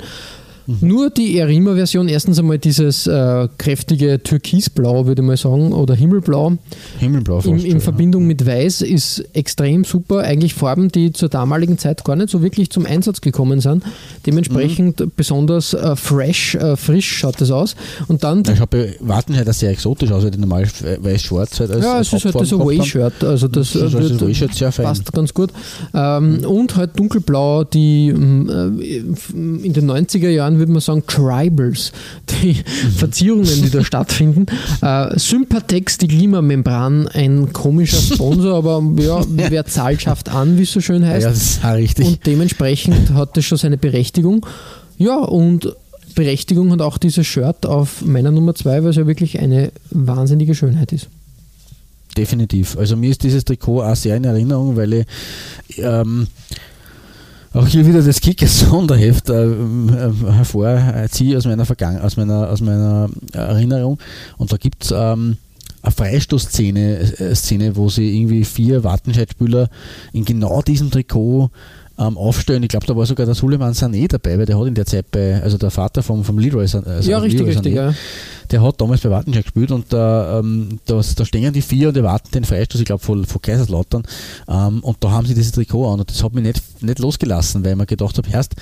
Nur 0.81 1.09
die 1.09 1.37
Erima-Version, 1.37 2.07
erstens 2.07 2.39
einmal 2.39 2.57
dieses 2.57 3.05
äh, 3.07 3.47
kräftige 3.57 4.21
Türkisblau, 4.23 5.05
würde 5.05 5.21
ich 5.21 5.27
mal 5.27 5.37
sagen, 5.37 5.73
oder 5.73 5.93
Himmelblau, 5.95 6.53
Himmelblau 6.99 7.39
in, 7.41 7.59
in 7.59 7.71
ja. 7.73 7.79
Verbindung 7.79 8.25
mit 8.27 8.45
Weiß 8.45 8.81
ist 8.81 9.23
extrem 9.33 9.83
super. 9.83 10.19
Eigentlich 10.19 10.53
Farben, 10.53 10.89
die 10.89 11.11
zur 11.13 11.29
damaligen 11.29 11.77
Zeit 11.77 12.03
gar 12.05 12.15
nicht 12.15 12.29
so 12.29 12.41
wirklich 12.41 12.69
zum 12.69 12.85
Einsatz 12.85 13.21
gekommen 13.21 13.59
sind. 13.59 13.83
Dementsprechend 14.25 14.99
Mhm. 14.99 15.11
besonders 15.15 15.73
äh, 15.73 15.95
fresh, 15.95 16.55
äh, 16.55 16.75
frisch 16.77 17.11
schaut 17.11 17.39
das 17.41 17.51
aus. 17.51 17.75
Und 18.07 18.23
dann 18.23 18.43
Ich 18.51 18.59
habe 18.59 18.95
warten 18.99 19.35
halt, 19.35 19.47
dass 19.47 19.59
sehr 19.59 19.69
exotisch 19.71 20.11
aus, 20.11 20.23
die 20.29 20.37
normal 20.37 20.63
weiß-schwarz 21.01 21.59
halt 21.59 21.71
als 21.71 21.83
ja, 21.85 21.93
als 21.95 22.07
es 22.07 22.13
ist 22.13 22.25
halt 22.25 22.35
das. 22.35 22.53
Away-Shirt. 22.53 23.23
Also 23.23 23.47
das, 23.47 23.73
Das 23.73 23.75
ist 23.75 23.93
äh, 23.93 23.97
also 23.97 24.09
das 24.09 24.21
Away-Shirt 24.21 24.53
sehr 24.55 24.71
fein. 24.71 24.85
passt 24.85 25.11
ganz 25.13 25.33
gut. 25.33 25.51
Ähm, 25.93 26.39
Und 26.45 26.75
halt 26.75 26.97
dunkelblau, 26.97 27.63
die 27.63 28.09
ähm, 28.09 28.49
äh, 28.81 28.97
in 29.65 29.73
den 29.73 29.89
90er 29.89 30.29
Jahren 30.29 30.52
würde 30.59 30.71
man 30.71 30.81
sagen 30.81 31.03
Tribals, 31.07 31.91
die 32.41 32.53
Mhm. 32.53 32.91
Verzierungen, 32.97 33.61
die 33.63 33.69
da 33.69 33.83
stattfinden. 33.85 34.45
Äh, 34.81 35.17
Sympatex, 35.19 35.97
die 35.97 36.07
Klimamembran, 36.07 37.07
ein 37.07 37.51
komischer 37.53 37.97
Sponsor, 37.97 38.55
aber 38.57 38.83
ja, 39.01 39.21
wer 39.29 39.65
zahlt, 39.67 40.01
schafft 40.01 40.29
an, 40.29 40.57
wie 40.57 40.63
es 40.63 40.71
so 40.71 40.81
schön 40.81 41.01
Ja, 41.03 41.09
heißt. 41.09 41.25
das 41.25 41.37
ist 41.37 41.63
richtig. 41.65 42.07
Und 42.07 42.25
dementsprechend 42.25 43.11
hat 43.13 43.37
das 43.37 43.45
schon 43.45 43.57
seine 43.57 43.77
Berechtigung. 43.77 44.45
Ja, 44.97 45.17
und 45.17 45.73
Berechtigung 46.15 46.71
hat 46.71 46.81
auch 46.81 46.97
dieses 46.97 47.25
Shirt 47.25 47.65
auf 47.65 48.03
meiner 48.05 48.29
Nummer 48.31 48.53
2, 48.53 48.83
weil 48.83 48.89
es 48.91 48.95
ja 48.97 49.07
wirklich 49.07 49.39
eine 49.39 49.71
wahnsinnige 49.89 50.53
Schönheit 50.53 50.91
ist. 50.91 51.07
Definitiv. 52.15 52.77
Also 52.77 52.95
mir 52.95 53.09
ist 53.09 53.23
dieses 53.23 53.43
Trikot 53.43 53.81
auch 53.81 53.95
sehr 53.95 54.15
in 54.15 54.23
Erinnerung, 54.23 54.75
weil 54.77 54.93
ich 54.93 55.05
ähm, 55.77 56.27
auch 57.53 57.67
hier 57.67 57.85
wieder 57.85 58.01
das 58.01 58.19
Kickers 58.19 58.59
Sonderheft 58.59 59.29
äh, 59.29 59.45
äh, 59.45 60.11
hervorziehe 60.31 61.37
aus 61.37 61.45
meiner 61.45 61.65
Vergangen 61.65 62.01
aus 62.01 62.17
meiner, 62.17 62.49
aus 62.49 62.61
meiner 62.61 63.09
Erinnerung. 63.31 63.99
Und 64.37 64.51
da 64.51 64.57
gibt 64.57 64.85
es 64.85 64.91
ähm, 64.91 65.37
eine 65.83 65.91
Freistoßszene, 65.91 66.99
äh, 67.19 67.35
Szene, 67.35 67.75
wo 67.75 67.89
sie 67.89 68.17
irgendwie 68.17 68.43
vier 68.45 68.83
Wattenscheid-Spieler 68.83 69.69
in 70.13 70.25
genau 70.25 70.61
diesem 70.61 70.89
Trikot 70.89 71.51
ähm, 72.07 72.17
aufstellen. 72.17 72.63
Ich 72.63 72.69
glaube, 72.69 72.85
da 72.85 72.95
war 72.95 73.05
sogar 73.05 73.25
der 73.25 73.35
Suleiman 73.35 73.73
Sané 73.73 74.07
dabei, 74.07 74.37
weil 74.37 74.45
der 74.45 74.59
hat 74.59 74.67
in 74.67 74.75
der 74.75 74.85
Zeit 74.85 75.09
bei, 75.11 75.41
also 75.41 75.57
der 75.57 75.71
Vater 75.71 76.03
vom, 76.03 76.23
vom 76.23 76.37
Leroy, 76.39 76.67
San- 76.67 76.83
also 76.85 77.09
ja, 77.09 77.17
richtig, 77.19 77.39
Leroy 77.41 77.53
richtig. 77.53 77.73
Sané, 77.73 77.75
Ja. 77.75 77.93
der 78.51 78.61
hat 78.61 78.79
damals 78.81 79.01
bei 79.01 79.09
Wattenscheid 79.09 79.43
gespielt 79.43 79.71
und 79.71 79.91
da, 79.91 80.39
ähm, 80.39 80.79
da, 80.85 81.01
da 81.15 81.25
stehen 81.25 81.53
die 81.53 81.61
vier 81.61 81.89
und 81.89 81.97
erwarten 81.97 82.29
den 82.33 82.43
Freistoß, 82.43 82.81
ich 82.81 82.85
glaube, 82.85 83.03
von, 83.03 83.25
von 83.25 83.41
Kaiserslautern. 83.41 84.03
Ähm, 84.47 84.79
und 84.81 84.97
da 84.99 85.11
haben 85.11 85.25
sie 85.27 85.33
dieses 85.33 85.51
Trikot 85.51 85.93
an 85.93 85.99
und 85.99 86.09
das 86.09 86.23
hat 86.23 86.33
mich 86.33 86.43
nicht, 86.43 86.83
nicht 86.83 86.99
losgelassen, 86.99 87.63
weil 87.63 87.71
ich 87.71 87.77
mir 87.77 87.85
gedacht 87.85 88.17
habe, 88.17 88.27
erst, 88.31 88.53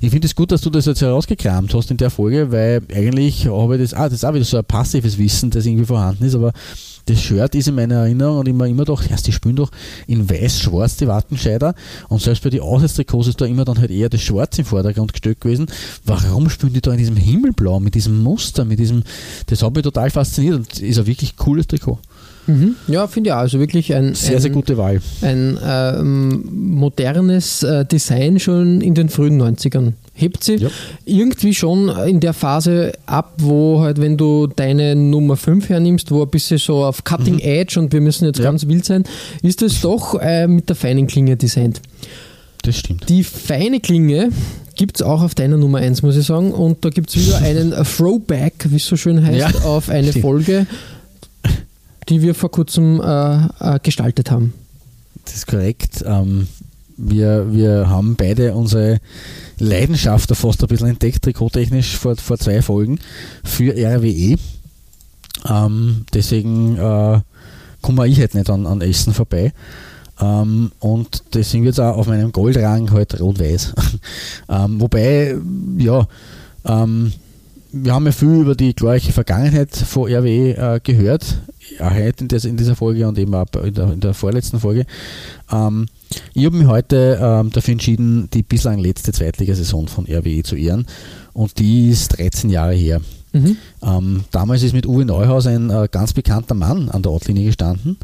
ich 0.00 0.10
finde 0.10 0.26
es 0.26 0.34
gut, 0.34 0.52
dass 0.52 0.60
du 0.60 0.70
das 0.70 0.86
jetzt 0.86 1.00
herausgekramt 1.00 1.72
hast 1.74 1.90
in 1.90 1.96
der 1.96 2.10
Folge, 2.10 2.52
weil 2.52 2.82
eigentlich 2.94 3.46
habe 3.46 3.76
ich 3.76 3.82
das, 3.82 3.94
ah, 3.94 4.04
das 4.04 4.14
ist 4.14 4.24
auch 4.24 4.34
wieder 4.34 4.44
so 4.44 4.58
ein 4.58 4.64
passives 4.64 5.18
Wissen, 5.18 5.50
das 5.50 5.66
irgendwie 5.66 5.86
vorhanden 5.86 6.24
ist, 6.24 6.34
aber 6.34 6.52
das 7.06 7.20
Shirt 7.20 7.54
ist 7.54 7.68
in 7.68 7.74
meiner 7.74 7.96
Erinnerung 7.96 8.38
und 8.38 8.48
immer 8.48 8.68
gedacht, 8.68 9.10
erst 9.10 9.26
die 9.26 9.32
spielen 9.32 9.56
doch 9.56 9.70
in 10.06 10.28
weiß-schwarz 10.28 10.96
die 10.96 11.08
Wattenscheider 11.08 11.74
und 12.08 12.20
selbst 12.20 12.42
bei 12.42 12.50
den 12.50 12.60
Auswärtstrikots 12.60 13.28
ist 13.28 13.40
da 13.40 13.46
immer 13.46 13.64
dann 13.64 13.78
halt 13.78 13.90
eher 13.90 14.08
das 14.08 14.22
Schwarz 14.22 14.58
im 14.58 14.64
Vordergrund 14.64 15.12
gestellt 15.12 15.40
gewesen. 15.40 15.66
Warum 16.04 16.48
spielen 16.50 16.72
die 16.72 16.80
da 16.80 16.92
in 16.92 16.98
diesem 16.98 17.16
Himmelblau, 17.16 17.80
mit 17.80 17.94
diesem 17.94 18.22
Muster, 18.22 18.64
mit 18.64 18.78
diesem, 18.78 19.02
das 19.46 19.62
hat 19.62 19.74
mich 19.74 19.82
total 19.82 20.10
fasziniert 20.10 20.56
und 20.56 20.80
ist 20.80 20.98
ein 20.98 21.06
wirklich 21.06 21.36
cooles 21.36 21.66
Trikot. 21.66 21.98
Mhm. 22.46 22.74
ja, 22.88 23.06
finde 23.06 23.30
ich 23.30 23.34
auch. 23.34 23.38
Also 23.38 23.60
wirklich 23.60 23.94
ein, 23.94 24.14
Sehr, 24.14 24.36
ein, 24.36 24.42
sehr 24.42 24.50
gute 24.50 24.76
Wahl. 24.76 25.00
ein 25.20 25.58
ähm, 25.64 26.44
modernes 26.52 27.62
äh, 27.62 27.84
Design 27.84 28.40
schon 28.40 28.80
in 28.80 28.94
den 28.94 29.08
frühen 29.08 29.40
90ern. 29.40 29.92
Hebt 30.14 30.44
sie 30.44 30.56
Ja. 30.56 30.68
irgendwie 31.06 31.54
schon 31.54 31.88
in 32.06 32.20
der 32.20 32.34
Phase 32.34 32.92
ab, 33.06 33.32
wo 33.38 33.80
halt, 33.80 33.98
wenn 34.00 34.16
du 34.18 34.46
deine 34.46 34.94
Nummer 34.94 35.36
5 35.36 35.68
hernimmst, 35.70 36.10
wo 36.10 36.22
ein 36.22 36.28
bisschen 36.30 36.58
so 36.58 36.84
auf 36.84 37.02
Cutting 37.04 37.38
Edge 37.38 37.80
und 37.80 37.92
wir 37.92 38.00
müssen 38.02 38.26
jetzt 38.26 38.38
Mhm. 38.38 38.44
Ja. 38.44 38.50
ganz 38.50 38.66
wild 38.68 38.84
sein, 38.84 39.04
ist 39.42 39.62
es 39.62 39.80
doch 39.80 40.14
äh, 40.20 40.46
mit 40.46 40.68
der 40.68 40.76
feinen 40.76 41.06
Klinge 41.06 41.36
designt. 41.36 41.80
Das 42.62 42.76
stimmt. 42.76 43.08
Die 43.08 43.24
feine 43.24 43.80
Klinge 43.80 44.28
gibt 44.76 44.96
es 44.96 45.02
auch 45.02 45.22
auf 45.22 45.34
deiner 45.34 45.56
Nummer 45.56 45.78
1, 45.78 46.02
muss 46.02 46.16
ich 46.16 46.26
sagen. 46.26 46.52
Und 46.52 46.84
da 46.84 46.90
gibt 46.90 47.08
es 47.10 47.16
wieder 47.16 47.38
einen 47.42 47.72
Throwback, 47.72 48.66
wie 48.68 48.76
es 48.76 48.86
so 48.86 48.96
schön 48.96 49.24
heißt, 49.24 49.38
Ja, 49.38 49.64
auf 49.64 49.88
eine 49.88 50.08
stimmt. 50.10 50.22
Folge, 50.22 50.66
die 52.08 52.20
wir 52.22 52.34
vor 52.34 52.50
kurzem 52.50 53.00
äh, 53.00 53.46
äh, 53.76 53.78
gestaltet 53.82 54.30
haben. 54.30 54.52
Das 55.24 55.34
ist 55.34 55.46
korrekt. 55.46 56.04
Ähm, 56.06 56.48
wir, 56.96 57.46
wir 57.52 57.88
haben 57.88 58.14
beide 58.16 58.54
unsere 58.54 59.00
Leidenschaft 59.62 60.30
da 60.30 60.34
fast 60.34 60.62
ein 60.62 60.68
bisschen 60.68 60.88
entdeckt, 60.88 61.22
trikottechnisch 61.22 61.96
vor, 61.96 62.16
vor 62.16 62.38
zwei 62.38 62.62
Folgen 62.62 62.98
für 63.44 63.72
RWE. 63.72 64.36
Ähm, 65.48 66.04
deswegen 66.12 66.76
äh, 66.76 67.20
komme 67.80 68.08
ich 68.08 68.18
halt 68.18 68.34
nicht 68.34 68.50
an, 68.50 68.66
an 68.66 68.80
Essen 68.80 69.14
vorbei. 69.14 69.52
Ähm, 70.20 70.72
und 70.80 71.22
deswegen 71.34 71.64
wird 71.64 71.74
es 71.74 71.80
auch 71.80 71.96
auf 71.96 72.06
meinem 72.06 72.32
Goldrang 72.32 72.90
halt 72.90 73.20
rot-weiß. 73.20 73.74
ähm, 74.48 74.80
wobei, 74.80 75.36
ja, 75.78 76.06
ähm, 76.64 77.12
wir 77.72 77.94
haben 77.94 78.06
ja 78.06 78.12
viel 78.12 78.40
über 78.40 78.54
die 78.54 78.74
glorreiche 78.74 79.12
Vergangenheit 79.12 79.74
von 79.74 80.12
RWE 80.12 80.56
äh, 80.56 80.80
gehört, 80.82 81.24
heute 81.80 82.24
in, 82.24 82.28
des, 82.28 82.44
in 82.44 82.56
dieser 82.56 82.76
Folge 82.76 83.06
und 83.06 83.18
eben 83.18 83.34
auch 83.34 83.46
in 83.62 83.74
der, 83.74 83.92
in 83.92 84.00
der 84.00 84.14
vorletzten 84.14 84.60
Folge. 84.60 84.86
Ähm, 85.50 85.86
ich 86.34 86.44
habe 86.44 86.56
mich 86.56 86.66
heute 86.66 87.18
ähm, 87.20 87.50
dafür 87.50 87.72
entschieden, 87.72 88.28
die 88.32 88.42
bislang 88.42 88.78
letzte 88.78 89.12
Zweitligasaison 89.12 89.88
von 89.88 90.06
RWE 90.06 90.42
zu 90.42 90.56
ehren 90.56 90.86
und 91.32 91.58
die 91.58 91.88
ist 91.88 92.18
13 92.18 92.50
Jahre 92.50 92.74
her. 92.74 93.00
Mhm. 93.32 93.56
Ähm, 93.82 94.24
damals 94.30 94.62
ist 94.62 94.74
mit 94.74 94.86
Uwe 94.86 95.06
Neuhaus 95.06 95.46
ein 95.46 95.70
äh, 95.70 95.88
ganz 95.90 96.12
bekannter 96.12 96.54
Mann 96.54 96.90
an 96.90 97.02
der 97.02 97.12
Ortlinie 97.12 97.46
gestanden. 97.46 97.96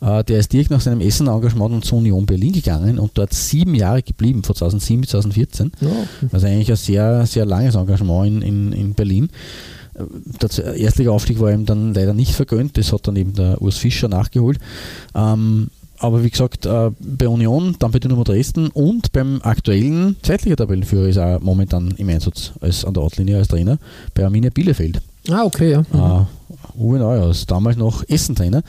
Äh, 0.00 0.24
der 0.24 0.38
ist 0.38 0.52
direkt 0.52 0.70
nach 0.70 0.80
seinem 0.80 1.00
Essen-Engagement 1.00 1.74
dann 1.74 1.82
zur 1.82 1.98
Union 1.98 2.24
Berlin 2.24 2.52
gegangen 2.52 2.98
und 2.98 3.12
dort 3.14 3.34
sieben 3.34 3.74
Jahre 3.74 4.02
geblieben, 4.02 4.42
von 4.42 4.56
2007 4.56 5.02
bis 5.02 5.10
2014. 5.10 5.72
Ja. 5.80 5.88
Also 6.32 6.46
eigentlich 6.46 6.70
ein 6.70 6.76
sehr, 6.76 7.26
sehr 7.26 7.44
langes 7.44 7.74
Engagement 7.74 8.26
in, 8.26 8.42
in, 8.42 8.72
in 8.72 8.94
Berlin. 8.94 9.28
Der 10.42 10.76
Erstliga-Aufstieg 10.76 11.40
war 11.40 11.52
ihm 11.52 11.66
dann 11.66 11.94
leider 11.94 12.14
nicht 12.14 12.34
vergönnt, 12.34 12.76
das 12.76 12.92
hat 12.92 13.06
dann 13.06 13.16
eben 13.16 13.34
der 13.34 13.60
Urs 13.60 13.78
Fischer 13.78 14.08
nachgeholt. 14.08 14.58
Ähm, 15.14 15.68
aber 16.00 16.24
wie 16.24 16.30
gesagt, 16.30 16.64
äh, 16.64 16.90
bei 16.98 17.28
Union, 17.28 17.76
dann 17.78 17.90
bei 17.90 17.98
Dynamo 17.98 18.24
Dresden 18.24 18.68
und 18.68 19.12
beim 19.12 19.40
aktuellen 19.42 20.16
Zweitliga-Tabellenführer 20.22 21.08
ist 21.08 21.18
er 21.18 21.40
momentan 21.40 21.92
im 21.98 22.08
Einsatz 22.08 22.52
als 22.60 22.86
an 22.86 22.94
der 22.94 23.02
Ortlinie 23.02 23.36
als 23.36 23.48
Trainer 23.48 23.78
bei 24.14 24.24
Arminia 24.24 24.48
Bielefeld. 24.48 25.02
Ah, 25.28 25.44
okay, 25.44 25.72
ja. 25.72 25.80
Mhm. 25.92 25.98
Äh, 25.98 26.80
Uwe 26.80 26.98
Neuhaus, 26.98 27.44
damals 27.44 27.76
noch 27.76 28.02
Essen-Trainer, 28.08 28.62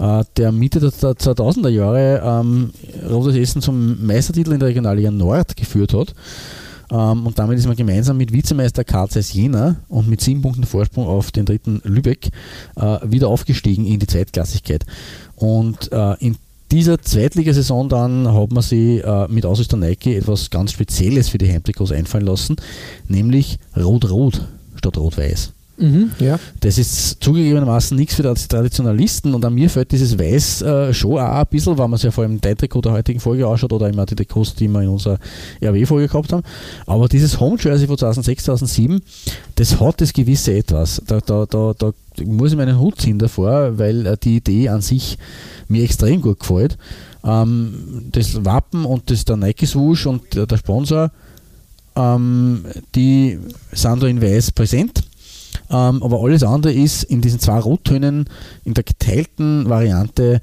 äh, 0.00 0.24
der 0.36 0.50
Mitte 0.50 0.80
der, 0.80 0.90
der 0.90 1.12
2000er 1.12 1.68
Jahre 1.68 2.20
ähm, 2.24 2.70
Rotes 3.08 3.36
Essen 3.36 3.62
zum 3.62 4.04
Meistertitel 4.04 4.52
in 4.52 4.58
der 4.58 4.70
Regionalliga 4.70 5.12
Nord 5.12 5.56
geführt 5.56 5.94
hat. 5.94 6.14
Ähm, 6.92 7.26
und 7.26 7.38
damit 7.38 7.58
ist 7.58 7.66
man 7.66 7.76
gemeinsam 7.76 8.18
mit 8.18 8.32
Vizemeister 8.32 8.84
Karl 8.84 9.08
Jena 9.08 9.76
und 9.88 10.08
mit 10.08 10.20
sieben 10.20 10.42
Punkten 10.42 10.64
Vorsprung 10.64 11.06
auf 11.06 11.32
den 11.32 11.46
dritten 11.46 11.80
Lübeck 11.84 12.28
äh, 12.76 12.98
wieder 13.04 13.28
aufgestiegen 13.28 13.86
in 13.86 13.98
die 13.98 14.06
Zweitklassigkeit. 14.06 14.84
Und 15.36 15.90
äh, 15.90 16.14
in 16.20 16.36
dieser 16.70 17.00
Zweitligasaison 17.00 17.88
dann 17.88 18.32
hat 18.32 18.52
man 18.52 18.62
sich 18.62 19.02
äh, 19.02 19.28
mit 19.28 19.46
Ausrüster 19.46 19.76
Nike 19.76 20.16
etwas 20.16 20.50
ganz 20.50 20.72
Spezielles 20.72 21.28
für 21.28 21.38
die 21.38 21.50
Heimtrikots 21.50 21.92
einfallen 21.92 22.26
lassen, 22.26 22.56
nämlich 23.08 23.58
Rot-Rot 23.76 24.46
statt 24.76 24.96
Rot-Weiß. 24.96 25.52
Mhm, 25.78 26.10
ja. 26.18 26.38
Das 26.60 26.76
ist 26.76 27.22
zugegebenermaßen 27.22 27.96
nichts 27.96 28.14
für 28.14 28.22
die 28.22 28.48
Traditionalisten 28.48 29.34
und 29.34 29.44
an 29.44 29.54
mir 29.54 29.70
fällt 29.70 29.90
dieses 29.90 30.18
Weiß 30.18 30.62
äh, 30.62 30.92
schon 30.92 31.12
auch 31.12 31.40
ein 31.40 31.46
bisschen, 31.50 31.78
weil 31.78 31.88
man 31.88 31.96
es 31.96 32.02
ja 32.02 32.10
vor 32.10 32.24
allem 32.24 32.40
dein 32.40 32.56
Trikot 32.56 32.82
der 32.82 32.92
heutigen 32.92 33.20
Folge 33.20 33.46
ausschaut 33.46 33.72
oder 33.72 33.88
immer 33.88 34.04
die 34.04 34.14
Trikots, 34.14 34.54
die 34.54 34.68
wir 34.68 34.82
in 34.82 34.88
unserer 34.88 35.18
RW-Folge 35.62 36.08
gehabt 36.08 36.32
haben. 36.32 36.42
Aber 36.86 37.08
dieses 37.08 37.40
Home 37.40 37.56
Jersey 37.58 37.86
von 37.86 37.96
2006, 37.96 38.44
2007, 38.44 39.00
das 39.54 39.80
hat 39.80 40.00
das 40.00 40.12
gewisse 40.12 40.54
Etwas. 40.54 41.02
Da, 41.06 41.20
da, 41.20 41.46
da, 41.46 41.72
da 41.76 41.92
muss 42.24 42.52
ich 42.52 42.58
meinen 42.58 42.78
Hut 42.78 43.00
ziehen 43.00 43.18
davor, 43.18 43.78
weil 43.78 44.06
äh, 44.06 44.16
die 44.22 44.36
Idee 44.36 44.68
an 44.68 44.82
sich 44.82 45.18
mir 45.68 45.84
extrem 45.84 46.20
gut 46.20 46.40
gefällt. 46.40 46.76
Ähm, 47.24 48.08
das 48.12 48.44
Wappen 48.44 48.84
und 48.84 49.10
das 49.10 49.24
der 49.24 49.36
Nike 49.36 49.66
Swoosh 49.66 50.06
und 50.06 50.34
der, 50.34 50.46
der 50.46 50.58
Sponsor, 50.58 51.10
ähm, 51.96 52.64
die 52.94 53.38
sind 53.72 54.02
da 54.02 54.06
in 54.06 54.20
Weiß 54.20 54.52
präsent. 54.52 55.02
Ähm, 55.72 56.02
aber 56.02 56.20
alles 56.22 56.42
andere 56.42 56.72
ist 56.72 57.02
in 57.04 57.20
diesen 57.22 57.40
zwei 57.40 57.58
Rottönen 57.58 58.26
in 58.64 58.74
der 58.74 58.84
geteilten 58.84 59.68
Variante 59.68 60.34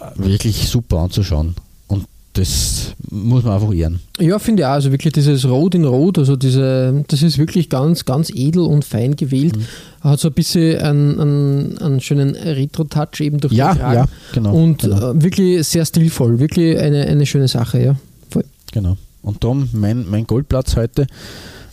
äh, 0.00 0.04
wirklich 0.16 0.68
super 0.68 0.98
anzuschauen. 1.00 1.54
Und 1.88 2.06
das 2.32 2.94
muss 3.10 3.44
man 3.44 3.52
einfach 3.52 3.72
ehren. 3.74 4.00
Ja, 4.18 4.38
finde 4.38 4.62
ich 4.62 4.66
auch. 4.66 4.70
Also 4.72 4.90
wirklich 4.90 5.12
dieses 5.12 5.44
Rot 5.46 5.74
in 5.74 5.84
Rot, 5.84 6.18
also 6.18 6.36
diese, 6.36 7.04
das 7.08 7.22
ist 7.22 7.36
wirklich 7.36 7.68
ganz, 7.68 8.06
ganz 8.06 8.30
edel 8.30 8.62
und 8.62 8.86
fein 8.86 9.14
gewählt. 9.16 9.56
Mhm. 9.56 9.64
Hat 10.00 10.18
so 10.20 10.28
ein 10.28 10.34
bisschen 10.34 10.78
einen, 10.80 11.20
einen, 11.20 11.78
einen 11.78 12.00
schönen 12.00 12.34
Retro-Touch 12.34 13.20
eben 13.20 13.38
durch 13.40 13.52
Ja, 13.52 13.74
den 13.74 13.78
Kragen. 13.80 13.94
ja, 13.94 14.06
genau. 14.32 14.54
Und 14.54 14.78
genau, 14.82 15.10
äh, 15.10 15.22
wirklich 15.22 15.66
sehr 15.68 15.84
stilvoll. 15.84 16.38
Wirklich 16.38 16.78
eine, 16.78 17.06
eine 17.06 17.26
schöne 17.26 17.48
Sache, 17.48 17.82
ja. 17.82 17.96
Voll. 18.30 18.44
genau. 18.72 18.96
Und 19.20 19.44
darum 19.44 19.68
mein, 19.74 20.06
mein 20.10 20.26
Goldplatz 20.26 20.74
heute. 20.76 21.06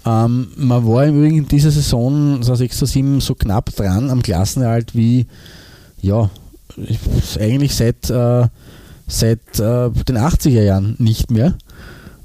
Ähm, 0.05 0.47
man 0.55 0.87
war 0.87 1.05
im 1.05 1.17
Übrigen 1.17 1.37
in 1.39 1.47
dieser 1.47 1.71
Saison 1.71 2.41
6 2.41 2.79
7 2.79 3.21
so 3.21 3.35
knapp 3.35 3.75
dran 3.75 4.09
am 4.09 4.21
Klassenerhalt 4.21 4.95
wie 4.95 5.27
ja, 6.01 6.29
eigentlich 7.39 7.75
seit, 7.75 8.09
äh, 8.09 8.47
seit 9.07 9.59
äh, 9.59 9.89
den 9.89 10.17
80er 10.17 10.61
Jahren 10.61 10.95
nicht 10.99 11.31
mehr. 11.31 11.55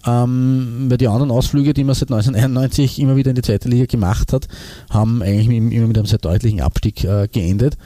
Ähm, 0.07 0.87
weil 0.89 0.99
die 0.99 1.09
anderen 1.09 1.31
Ausflüge, 1.31 1.73
die 1.73 1.83
man 1.83 1.95
seit 1.95 2.11
1991 2.11 2.99
immer 3.01 3.17
wieder 3.17 3.31
in 3.31 3.37
die 3.37 3.43
zweite 3.43 3.71
Liga 3.71 3.87
gemacht 3.87 4.33
hat, 4.35 4.49
haben 4.91 5.23
eigentlich 5.23 5.49
immer 5.49 5.87
mit 5.87 5.97
einem 5.97 6.07
sehr 6.07 6.19
deutlichen 6.19 6.61
Abstieg 6.61 7.05
äh, 7.05 7.27
geendet. 7.27 7.79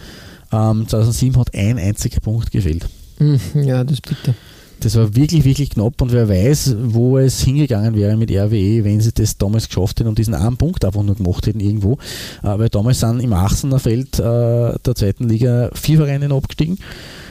Ähm, 0.51 0.89
2007 0.89 1.39
hat 1.39 1.55
ein 1.55 1.79
einziger 1.79 2.21
Punkt 2.21 2.51
gefehlt. 2.51 2.89
Hm, 3.19 3.39
Ja, 3.55 3.85
das 3.85 4.01
bitte. 4.01 4.35
Das 4.81 4.97
war 4.97 5.15
wirklich, 5.17 5.45
wirklich 5.45 5.71
knapp 5.71 6.01
und 6.01 6.13
wer 6.13 6.29
weiß, 6.29 6.77
wo 6.81 7.19
es 7.19 7.41
hingegangen 7.43 7.97
wäre 7.97 8.17
mit 8.17 8.31
RWE, 8.31 8.85
wenn 8.85 9.01
sie 9.01 9.13
das 9.13 9.37
damals 9.37 9.69
geschafft 9.69 9.99
hätten 9.99 10.09
und 10.09 10.19
diesen 10.19 10.35
einen 10.35 10.57
Punkt 10.57 10.85
einfach 10.85 11.03
nur 11.03 11.17
gemacht 11.17 11.47
hätten 11.47 11.61
irgendwo. 11.61 11.95
Äh, 12.43 12.59
weil 12.59 12.69
damals 12.69 13.01
sind 13.01 13.21
im 13.21 13.33
18er 13.33 13.79
Feld 13.79 14.19
äh, 14.19 14.23
der 14.23 14.95
zweiten 14.95 15.29
Liga 15.29 15.71
vier 15.75 15.99
Vereine 15.99 16.33
abgestiegen. 16.33 16.79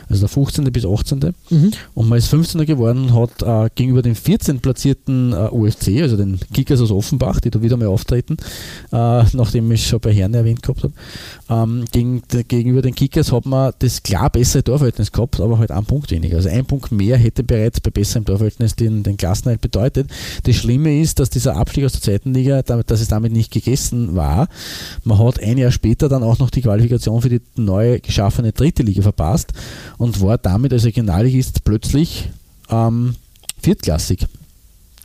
Also 0.09 0.21
der 0.21 0.29
15. 0.29 0.65
bis 0.71 0.85
18. 0.85 1.33
Mhm. 1.49 1.71
Und 1.93 2.09
man 2.09 2.17
ist 2.17 2.27
15. 2.27 2.65
geworden 2.65 3.09
und 3.09 3.13
hat 3.13 3.41
äh, 3.41 3.69
gegenüber 3.75 4.01
dem 4.01 4.15
14. 4.15 4.59
platzierten 4.59 5.33
äh, 5.33 5.49
UFC, 5.51 6.01
also 6.01 6.17
den 6.17 6.39
Kickers 6.53 6.81
aus 6.81 6.91
Offenbach, 6.91 7.39
die 7.39 7.49
da 7.49 7.61
wieder 7.61 7.77
mal 7.77 7.87
auftreten, 7.87 8.37
äh, 8.91 9.23
nachdem 9.33 9.71
ich 9.71 9.87
schon 9.87 9.99
bei 9.99 10.13
Herren 10.13 10.33
erwähnt 10.33 10.61
gehabt 10.63 10.83
habe, 10.83 10.93
ähm, 11.49 11.85
gegen, 11.91 12.23
gegenüber 12.47 12.81
den 12.81 12.95
Kickers 12.95 13.31
hat 13.31 13.45
man 13.45 13.73
das 13.79 14.03
klar 14.03 14.29
bessere 14.29 14.63
Torverhältnis 14.63 15.11
gehabt, 15.11 15.39
aber 15.39 15.57
halt 15.57 15.71
einen 15.71 15.85
Punkt 15.85 16.11
weniger. 16.11 16.37
Also 16.37 16.49
ein 16.49 16.65
Punkt 16.65 16.91
mehr 16.91 17.17
hätte 17.17 17.43
bereits 17.43 17.79
bei 17.81 17.91
besserem 17.91 18.25
Torverhältnis 18.25 18.75
den, 18.75 19.03
den 19.03 19.17
Klassenerhalt 19.17 19.61
bedeutet. 19.61 20.09
Das 20.43 20.55
Schlimme 20.55 20.99
ist, 20.99 21.19
dass 21.19 21.29
dieser 21.29 21.55
Abstieg 21.55 21.85
aus 21.85 21.93
der 21.93 22.01
zweiten 22.01 22.33
Liga, 22.33 22.61
dass 22.61 23.01
es 23.01 23.07
damit 23.07 23.31
nicht 23.31 23.51
gegessen 23.51 24.15
war. 24.15 24.47
Man 25.03 25.19
hat 25.19 25.41
ein 25.41 25.57
Jahr 25.57 25.71
später 25.71 26.09
dann 26.09 26.23
auch 26.23 26.39
noch 26.39 26.49
die 26.49 26.61
Qualifikation 26.61 27.21
für 27.21 27.29
die 27.29 27.41
neu 27.55 27.99
geschaffene 27.99 28.51
dritte 28.51 28.83
Liga 28.83 29.01
verpasst 29.01 29.53
und 29.97 30.21
war 30.21 30.37
damit 30.37 30.73
als 30.73 30.85
Regionalligist 30.85 31.63
plötzlich 31.63 32.29
ähm, 32.69 33.15
viertklassig. 33.61 34.27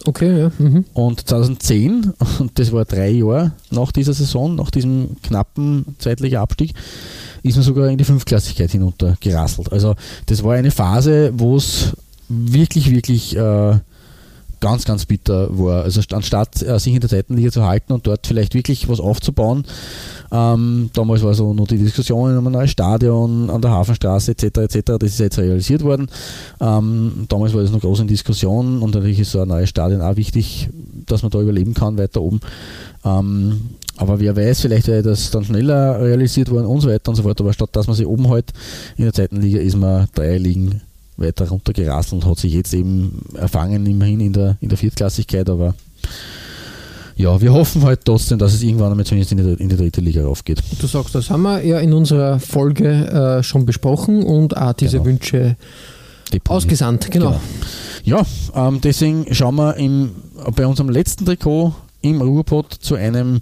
Okay, 0.05 0.39
ja. 0.39 0.53
Mhm. 0.59 0.85
Und 0.95 1.29
2010, 1.29 2.13
und 2.39 2.59
das 2.59 2.73
war 2.73 2.85
drei 2.85 3.11
Jahre 3.11 3.53
nach 3.71 3.93
dieser 3.93 4.15
Saison, 4.15 4.55
nach 4.55 4.71
diesem 4.71 5.17
knappen 5.23 5.97
zeitlichen 5.99 6.39
Abstieg, 6.39 6.75
ist 7.43 7.57
man 7.57 7.65
sogar 7.65 7.89
in 7.89 7.99
die 7.99 8.05
Fünftklassigkeit 8.05 8.71
hinunter 8.71 9.17
gerasselt. 9.21 9.73
Also 9.73 9.95
das 10.27 10.43
war 10.43 10.55
eine 10.55 10.71
Phase, 10.71 11.33
wo 11.35 11.57
es 11.57 11.93
wirklich, 12.29 12.91
wirklich 12.91 13.37
äh, 13.37 13.79
ganz, 14.61 14.85
ganz 14.85 15.07
bitter 15.07 15.49
war. 15.59 15.83
Also 15.83 16.01
anstatt 16.13 16.63
äh, 16.63 16.79
sich 16.79 16.95
in 16.95 17.01
der 17.01 17.11
zweiten 17.11 17.37
Liga 17.37 17.51
zu 17.51 17.67
halten 17.67 17.93
und 17.93 18.07
dort 18.07 18.27
vielleicht 18.27 18.55
wirklich 18.55 18.89
was 18.89 19.01
aufzubauen, 19.01 19.65
ähm, 20.33 20.89
damals 20.95 21.23
war 21.23 21.35
so 21.35 21.53
noch 21.53 21.69
die 21.69 21.77
Diskussion 21.77 22.39
um 22.39 22.47
ein 22.47 22.53
neues 22.53 22.71
Stadion 22.71 23.51
an 23.51 23.61
der 23.61 23.71
Hafenstraße 23.71 24.33
etc. 24.33 24.59
etc. 24.59 24.81
Das 24.99 25.11
ist 25.11 25.21
jetzt 25.21 25.39
realisiert 25.39 25.83
worden. 25.83 26.09
Ähm, 26.59 27.27
damals 27.29 27.53
war 27.53 27.61
das 27.61 27.71
noch 27.71 27.81
groß 27.81 28.01
in 28.01 28.07
Diskussion 28.07 28.81
und 28.81 28.95
natürlich 28.95 29.21
ist 29.21 29.33
so 29.33 29.41
ein 29.43 29.49
neues 29.49 29.69
Stadion 29.69 30.01
auch 30.01 30.17
wichtig, 30.17 30.71
dass 31.07 31.23
man 31.23 31.31
da 31.31 31.41
überleben 31.41 31.75
kann 31.75 31.99
weiter 31.99 32.23
oben. 32.23 32.41
Ähm, 33.05 33.61
aber 33.99 34.21
wer 34.21 34.35
weiß, 34.35 34.63
vielleicht 34.63 34.89
wäre 34.89 35.03
das 35.03 35.31
dann 35.31 35.45
schneller 35.45 36.01
realisiert 36.01 36.51
worden 36.51 36.67
und 36.67 36.81
so 36.81 36.89
weiter 36.89 37.11
und 37.11 37.17
so 37.17 37.23
fort. 37.23 37.39
Aber 37.39 37.53
statt 37.53 37.71
dass 37.73 37.87
man 37.87 37.95
sich 37.95 38.07
oben 38.07 38.31
halt 38.31 38.53
in 38.97 39.05
der 39.05 39.13
zweiten 39.13 39.41
Liga 39.41 39.61
ist 39.61 39.77
man 39.77 40.09
drei 40.15 40.39
Ligen 40.39 40.81
weiter 41.19 41.47
runtergerasselt 41.47 42.25
und 42.25 42.31
hat 42.31 42.39
sich 42.39 42.55
jetzt 42.55 42.73
eben 42.73 43.23
erfangen, 43.35 43.85
immerhin 43.85 44.21
in 44.21 44.33
der, 44.33 44.57
in 44.61 44.71
der 44.71 44.79
Viertklassigkeit, 44.79 45.51
aber 45.51 45.75
ja, 47.23 47.41
wir 47.41 47.53
hoffen 47.55 47.83
halt 47.85 48.05
trotzdem, 48.05 48.39
dass 48.39 48.53
es 48.53 48.63
irgendwann 48.63 48.91
einmal 48.91 49.07
zumindest 49.07 49.33
in 49.33 49.39
die, 49.39 49.63
in 49.63 49.69
die 49.69 49.77
dritte 49.77 50.01
Liga 50.01 50.25
raufgeht. 50.25 50.63
Du 50.81 50.87
sagst, 50.87 51.15
das 51.15 51.31
haben 51.31 51.43
wir 51.43 51.65
ja 51.65 51.79
in 51.79 51.93
unserer 51.93 52.39
Folge 52.41 52.89
äh, 52.89 53.43
schon 53.43 53.65
besprochen 53.65 54.23
und 54.23 54.57
auch 54.57 54.73
diese 54.75 54.99
genau. 54.99 55.07
Wünsche 55.07 55.57
ausgesandt. 56.49 57.11
Genau. 57.11 57.31
genau. 57.31 57.41
Ja, 58.05 58.69
ähm, 58.69 58.81
deswegen 58.83 59.33
schauen 59.35 59.57
wir 59.57 59.77
im, 59.77 60.11
bei 60.57 60.67
unserem 60.67 60.91
letzten 60.91 61.25
Trikot 61.25 61.75
im 62.01 62.21
Ruhrpott 62.21 62.73
zu 62.73 62.97
einem 62.97 63.41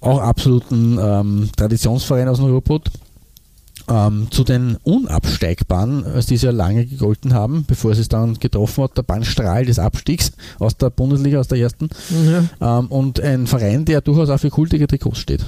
auch 0.00 0.20
absoluten 0.20 0.98
ähm, 1.00 1.48
Traditionsverein 1.56 2.28
aus 2.28 2.38
dem 2.38 2.46
Ruhrpott 2.46 2.90
ähm, 3.88 4.28
zu 4.30 4.44
den 4.44 4.76
Unabsteigbaren, 4.82 6.04
als 6.04 6.26
die 6.26 6.36
ja 6.36 6.50
lange 6.50 6.86
gegolten 6.86 7.34
haben, 7.34 7.64
bevor 7.66 7.94
sie 7.94 8.00
es 8.00 8.08
dann 8.08 8.38
getroffen 8.38 8.84
hat, 8.84 8.96
der 8.96 9.02
Bahnstrahl 9.02 9.64
des 9.64 9.78
Abstiegs 9.78 10.32
aus 10.58 10.76
der 10.76 10.90
Bundesliga, 10.90 11.40
aus 11.40 11.48
der 11.48 11.58
ersten. 11.58 11.88
Ja. 12.60 12.78
Ähm, 12.78 12.86
und 12.88 13.20
ein 13.20 13.46
Verein, 13.46 13.84
der 13.84 14.00
durchaus 14.00 14.30
auch 14.30 14.40
für 14.40 14.50
kultige 14.50 14.86
Trikots 14.86 15.18
steht. 15.18 15.46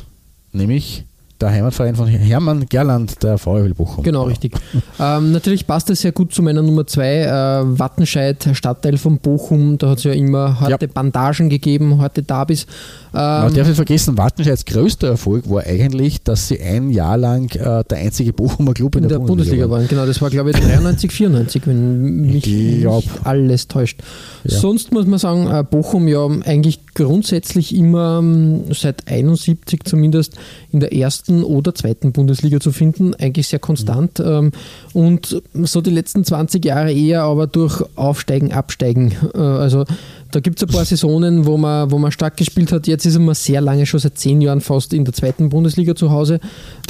Nämlich 0.53 1.05
der 1.41 1.51
Heimatverein 1.51 1.95
von 1.95 2.07
Hermann 2.09 2.67
Gerland, 2.69 3.23
der 3.23 3.39
VfL 3.39 3.75
Bochum. 3.75 4.05
Genau, 4.05 4.25
richtig. 4.25 4.55
ähm, 5.01 5.33
natürlich 5.33 5.67
passt 5.67 5.91
es 5.91 6.01
sehr 6.01 6.13
gut 6.13 6.33
zu 6.33 6.43
meiner 6.43 6.63
Nummer 6.63 6.87
2, 6.87 7.23
äh, 7.23 7.79
Wattenscheid, 7.79 8.49
Stadtteil 8.53 8.99
von 8.99 9.19
Bochum. 9.19 9.79
Da 9.79 9.91
hat 9.91 9.99
es 9.99 10.05
ja 10.05 10.13
immer 10.13 10.61
harte 10.61 10.87
ja. 10.87 10.93
Bandagen 10.93 11.49
gegeben, 11.49 12.01
harte 12.01 12.23
Derbys. 12.23 12.67
Ähm, 13.15 13.21
Man 13.21 13.55
darf 13.55 13.67
nicht 13.67 13.77
vergessen, 13.77 14.19
Wattenscheids 14.19 14.65
größter 14.65 15.09
Erfolg 15.09 15.49
war 15.49 15.63
eigentlich, 15.65 16.23
dass 16.23 16.49
sie 16.49 16.61
ein 16.61 16.91
Jahr 16.91 17.17
lang 17.17 17.55
äh, 17.55 17.85
der 17.85 17.99
einzige 17.99 18.33
Bochumer 18.33 18.75
Club 18.75 18.97
in, 18.97 19.05
in 19.05 19.09
der, 19.09 19.19
der, 19.19 19.27
Bundesliga, 19.27 19.67
Bundesliga 19.67 19.71
waren. 19.71 19.89
Genau, 19.89 20.07
das 20.07 20.21
war 20.21 20.31
glaube 20.31 20.51
ich 20.51 20.57
93, 20.57 21.11
94, 21.11 21.67
wenn 21.67 22.21
mich 22.21 22.47
nicht 22.47 22.87
alles 23.25 23.69
täuscht. 23.69 24.01
Ja. 24.45 24.59
Sonst 24.59 24.93
muss 24.93 25.07
man 25.07 25.19
sagen, 25.19 25.47
äh, 25.47 25.63
Bochum 25.63 26.09
ja 26.09 26.27
eigentlich 26.45 26.81
grundsätzlich 26.95 27.75
immer 27.75 28.19
ähm, 28.19 28.65
seit 28.73 29.09
71 29.09 29.85
zumindest 29.85 30.35
in 30.73 30.81
der 30.81 30.93
ersten 30.93 31.28
oder 31.29 31.75
zweiten 31.75 32.13
Bundesliga 32.13 32.61
zu 32.61 32.73
finden, 32.73 33.15
eigentlich 33.15 33.49
sehr 33.49 33.59
konstant. 33.59 34.19
Mhm. 34.19 34.53
Und 34.93 35.43
so 35.55 35.81
die 35.81 35.91
letzten 35.91 36.25
20 36.25 36.65
Jahre 36.65 36.93
eher 36.93 37.23
aber 37.23 37.47
durch 37.47 37.83
Aufsteigen, 37.97 38.53
Absteigen. 38.53 39.15
Äh, 39.35 39.39
also 39.39 39.85
da 40.31 40.41
gibt 40.41 40.63
es 40.63 40.69
ein 40.69 40.73
paar 40.73 40.85
Saisonen, 40.85 41.47
wo 41.47 41.57
man, 41.57 41.91
wo 41.91 41.99
man 41.99 42.13
stark 42.13 42.37
gespielt 42.37 42.71
hat. 42.71 42.87
Jetzt 42.87 43.07
ist 43.07 43.15
er 43.15 43.21
mal 43.21 43.35
sehr 43.35 43.61
lange, 43.61 43.87
schon 43.87 44.01
seit 44.01 44.19
zehn 44.19 44.41
Jahren 44.41 44.61
fast 44.61 44.93
in 44.93 45.05
der 45.05 45.15
zweiten 45.15 45.49
Bundesliga 45.49 45.95
zu 45.95 46.11
Hause. 46.11 46.39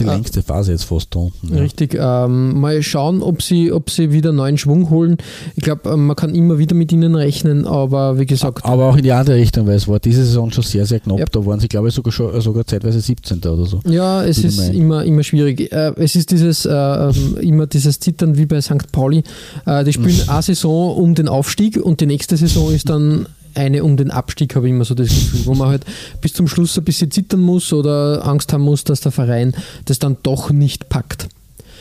Die 0.01 0.05
äh, 0.05 0.09
längste 0.09 0.43
Phase 0.43 0.73
jetzt 0.73 0.85
fast 0.85 1.15
da 1.15 1.21
unten. 1.21 1.55
Ja. 1.55 1.61
Richtig. 1.61 1.97
Ähm, 1.99 2.61
mal 2.61 2.83
schauen, 2.83 3.23
ob 3.23 3.43
sie, 3.43 3.71
ob 3.71 3.91
sie 3.91 4.13
wieder 4.13 4.33
neuen 4.33 4.59
Schwung 4.59 4.91
holen. 4.91 5.19
Ich 5.55 5.63
glaube, 5.63 5.89
ähm, 5.91 6.07
man 6.07 6.17
kann 6.17 6.35
immer 6.35 6.59
wieder 6.59 6.75
mit 6.75 6.91
ihnen 6.91 7.15
rechnen, 7.15 7.65
aber 7.67 8.19
wie 8.19 8.27
gesagt. 8.27 8.65
Aber 8.65 8.87
auch 8.87 8.97
in 8.97 9.05
die 9.05 9.13
andere 9.13 9.37
Richtung, 9.37 9.67
weil 9.69 9.77
es 9.77 9.87
war 9.87 10.01
diese 10.01 10.25
Saison 10.25 10.51
schon 10.51 10.65
sehr, 10.65 10.87
sehr 10.87 10.99
knapp. 10.99 11.21
Ja. 11.21 11.25
Da 11.31 11.47
waren 11.47 11.61
sie, 11.61 11.69
glaube 11.69 11.89
ich, 11.89 11.95
sogar, 11.95 12.13
schon, 12.13 12.41
sogar 12.41 12.67
zeitweise 12.67 13.01
17. 13.01 13.39
oder 13.39 13.67
so. 13.67 13.81
Ja, 13.87 14.25
es 14.25 14.39
ist 14.39 14.59
immer, 14.71 15.05
immer 15.05 15.23
schwierig. 15.23 15.73
Äh, 15.73 15.93
es 15.97 16.17
ist 16.17 16.33
dieses, 16.33 16.67
äh, 16.67 16.73
ähm, 16.73 17.37
immer 17.41 17.67
dieses 17.69 18.01
Zittern 18.01 18.37
wie 18.37 18.47
bei 18.47 18.61
St. 18.61 18.91
Pauli. 18.91 19.23
Äh, 19.65 19.85
die 19.85 19.93
spielen 19.93 20.29
eine 20.29 20.43
Saison 20.43 20.97
um 20.97 21.15
den 21.15 21.29
Aufstieg 21.29 21.77
und 21.77 22.01
die 22.01 22.07
nächste 22.07 22.37
Saison 22.37 22.73
ist 22.73 22.89
dann 22.89 23.27
eine 23.59 23.85
um 23.85 23.97
den 23.97 24.11
Abstieg, 24.11 24.57
habe 24.57 24.67
ich 24.67 24.73
immer 24.73 24.85
so 24.85 24.95
das 24.95 25.09
Gefühl, 25.09 25.47
wo 25.47 25.55
man 25.55 25.69
halt 25.69 25.85
bis 26.21 26.33
zum 26.33 26.49
Schluss 26.49 26.79
ein 26.79 26.85
bisschen 26.85 27.11
zittern 27.11 27.41
muss 27.41 27.73
oder 27.73 28.27
Angst 28.27 28.53
haben 28.53 28.63
muss, 28.63 28.85
dass 28.85 29.01
der 29.01 29.13
Verein 29.13 29.55
das 29.85 29.99
dann 29.99 30.17
doch 30.23 30.51
nicht 30.51 30.89
packt. 30.89 31.29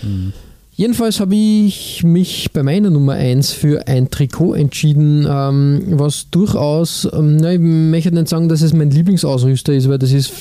Mhm. 0.01 0.33
Jedenfalls 0.77 1.19
habe 1.19 1.35
ich 1.35 2.03
mich 2.03 2.51
bei 2.53 2.61
meiner 2.61 2.91
Nummer 2.91 3.13
1 3.13 3.51
für 3.51 3.87
ein 3.87 4.11
Trikot 4.11 4.53
entschieden, 4.53 5.25
ähm, 5.27 5.81
was 5.93 6.29
durchaus, 6.29 7.07
ähm, 7.11 7.37
na, 7.37 7.53
ich 7.53 7.59
möchte 7.59 8.11
nicht 8.11 8.27
sagen, 8.27 8.47
dass 8.47 8.61
es 8.61 8.73
mein 8.73 8.91
Lieblingsausrüster 8.91 9.73
ist, 9.73 9.89
weil 9.89 9.97
das 9.97 10.11
ist 10.11 10.31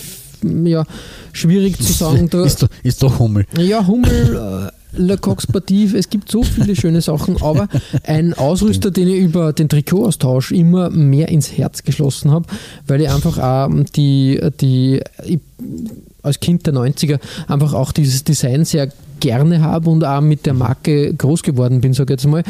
ja 0.67 0.85
schwierig 1.33 1.79
zu 1.79 1.93
sagen. 1.93 2.29
Da, 2.31 2.45
ist, 2.45 2.63
doch, 2.63 2.69
ist 2.83 3.03
doch 3.03 3.19
Hummel. 3.19 3.47
Ja, 3.59 3.87
Hummel. 3.87 4.71
Äh, 4.71 4.73
Le 4.99 5.19
Coq 5.19 5.43
Sportif, 5.43 5.95
es 5.95 6.09
gibt 6.09 6.31
so 6.31 6.43
viele 6.43 6.75
schöne 6.75 7.03
Sachen, 7.03 7.43
aber 7.43 7.69
ein 8.05 8.33
Ausrüster, 8.33 8.91
den 8.91 9.09
ich 9.09 9.21
über 9.21 9.53
den 9.53 9.69
Trikotaustausch 9.69 10.53
immer 10.53 10.89
mehr 10.89 11.29
ins 11.29 11.53
Herz 11.53 11.83
geschlossen 11.83 12.31
habe, 12.31 12.47
weil 12.87 13.03
ich 13.03 13.11
einfach 13.11 13.39
auch 13.39 13.69
die, 13.95 14.41
die 14.61 15.03
ich, 15.25 15.41
als 16.23 16.41
Kind 16.41 16.67
der 16.67 16.75
90er 16.75 17.19
einfach 17.47 17.75
auch 17.75 17.93
dieses 17.93 18.25
Design 18.25 18.65
sehr 18.65 18.91
gerne 19.21 19.61
habe 19.63 19.91
und 19.91 20.05
auch 20.05 20.21
mit 20.21 20.47
der 20.47 20.55
Marke 20.55 21.13
groß 21.15 21.43
geworden 21.43 21.81
bin, 21.81 21.93
sage 21.93 22.15
ich 22.15 22.21
jetzt 22.21 22.31
mal. 22.31 22.43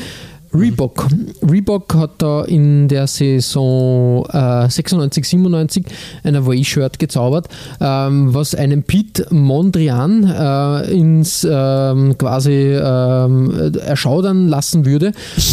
Reebok. 0.58 1.06
Reebok 1.42 1.94
hat 1.94 2.10
da 2.18 2.42
in 2.42 2.88
der 2.88 3.06
Saison 3.06 4.24
äh, 4.26 4.68
96, 4.68 5.24
97 5.24 5.84
ein 6.24 6.36
Away-Shirt 6.36 6.98
gezaubert, 6.98 7.48
ähm, 7.80 8.32
was 8.34 8.54
einen 8.54 8.82
Pete 8.82 9.26
Mondrian 9.30 10.24
äh, 10.24 10.90
ins 10.92 11.46
ähm, 11.48 12.16
quasi 12.18 12.52
ähm, 12.52 13.72
erschaudern 13.84 14.48
lassen 14.48 14.84
würde. 14.84 15.08
äh, 15.08 15.12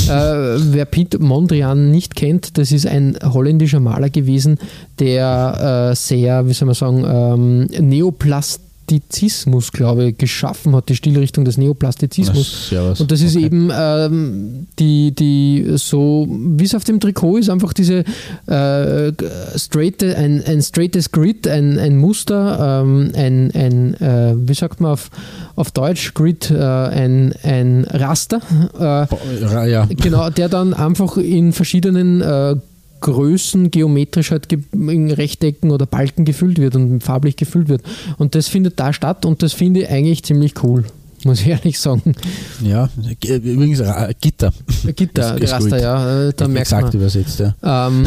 wer 0.10 0.86
Pete 0.86 1.20
Mondrian 1.20 1.92
nicht 1.92 2.16
kennt, 2.16 2.58
das 2.58 2.72
ist 2.72 2.88
ein 2.88 3.18
holländischer 3.24 3.80
Maler 3.80 4.10
gewesen, 4.10 4.58
der 5.00 5.90
äh, 5.92 5.96
sehr, 5.96 6.48
wie 6.48 6.54
soll 6.54 6.68
man 6.68 6.76
sagen, 6.76 7.04
ähm, 7.06 7.90
Neoplast 7.90 8.62
Neoplastizismus, 8.94 9.72
glaube 9.72 10.10
ich, 10.10 10.18
geschaffen 10.18 10.76
hat, 10.76 10.90
die 10.90 10.96
Stilrichtung 10.96 11.46
des 11.46 11.58
Neoplastizismus. 11.58 12.70
Ja, 12.72 12.92
und 12.92 13.12
das 13.12 13.22
ist 13.22 13.36
okay. 13.36 13.46
eben 13.46 13.72
ähm, 13.74 14.68
die, 14.80 15.14
die 15.14 15.74
so, 15.76 16.28
wie 16.30 16.64
es 16.64 16.76
auf 16.76 16.84
dem 16.84 17.00
Trikot 17.00 17.38
ist, 17.38 17.50
einfach 17.50 17.74
diese 17.74 18.04
äh, 18.48 19.12
straight, 19.56 20.04
ein, 20.04 20.44
ein 20.46 20.62
straightes 20.62 21.12
Grid, 21.12 21.48
ein, 21.48 21.78
ein 21.80 21.98
Muster, 21.98 22.84
ähm, 22.84 23.12
ein, 23.16 23.52
ein 23.54 23.94
äh, 23.96 24.34
wie 24.38 24.54
sagt 24.54 24.82
man 24.82 24.92
auf, 24.92 25.10
auf 25.56 25.72
Deutsch, 25.72 26.14
Grid, 26.14 26.52
äh, 26.52 26.58
ein, 26.58 27.34
ein 27.44 27.86
Raster. 27.90 28.42
Äh, 28.80 29.70
ja. 29.70 29.88
Genau, 29.90 30.30
der 30.30 30.50
dann 30.50 30.74
einfach 30.74 31.18
in 31.18 31.54
verschiedenen 31.54 32.22
äh, 32.22 32.56
Größen 33.04 33.70
geometrisch 33.70 34.32
halt 34.32 34.48
in 34.52 35.12
Rechtecken 35.12 35.72
oder 35.72 35.86
Balken 35.86 36.24
gefüllt 36.24 36.58
wird 36.58 36.76
und 36.76 37.04
farblich 37.04 37.36
gefüllt 37.36 37.68
wird. 37.68 37.84
Und 38.18 38.34
das 38.34 38.48
findet 38.48 38.80
da 38.80 38.94
statt 38.94 39.26
und 39.26 39.44
das 39.44 39.52
finde 39.52 39.82
ich 39.82 39.90
eigentlich 39.90 40.24
ziemlich 40.24 40.64
cool 40.64 40.86
muss 41.26 41.42
ich 41.42 41.48
ehrlich 41.56 41.80
sagen. 41.80 42.16
Ja, 42.62 42.90
übrigens 43.24 43.80
äh, 43.80 44.14
Gitter. 44.20 44.54
Gitter, 44.96 45.42
ist, 45.42 45.52
Raster, 45.52 45.82
ja. 45.82 46.28
Äh, 46.28 46.34
da 46.36 46.48
merkt 46.48 46.72
man. 46.72 46.92
übersetzt, 46.92 47.40
ja. 47.40 47.56
Ähm, 47.64 48.06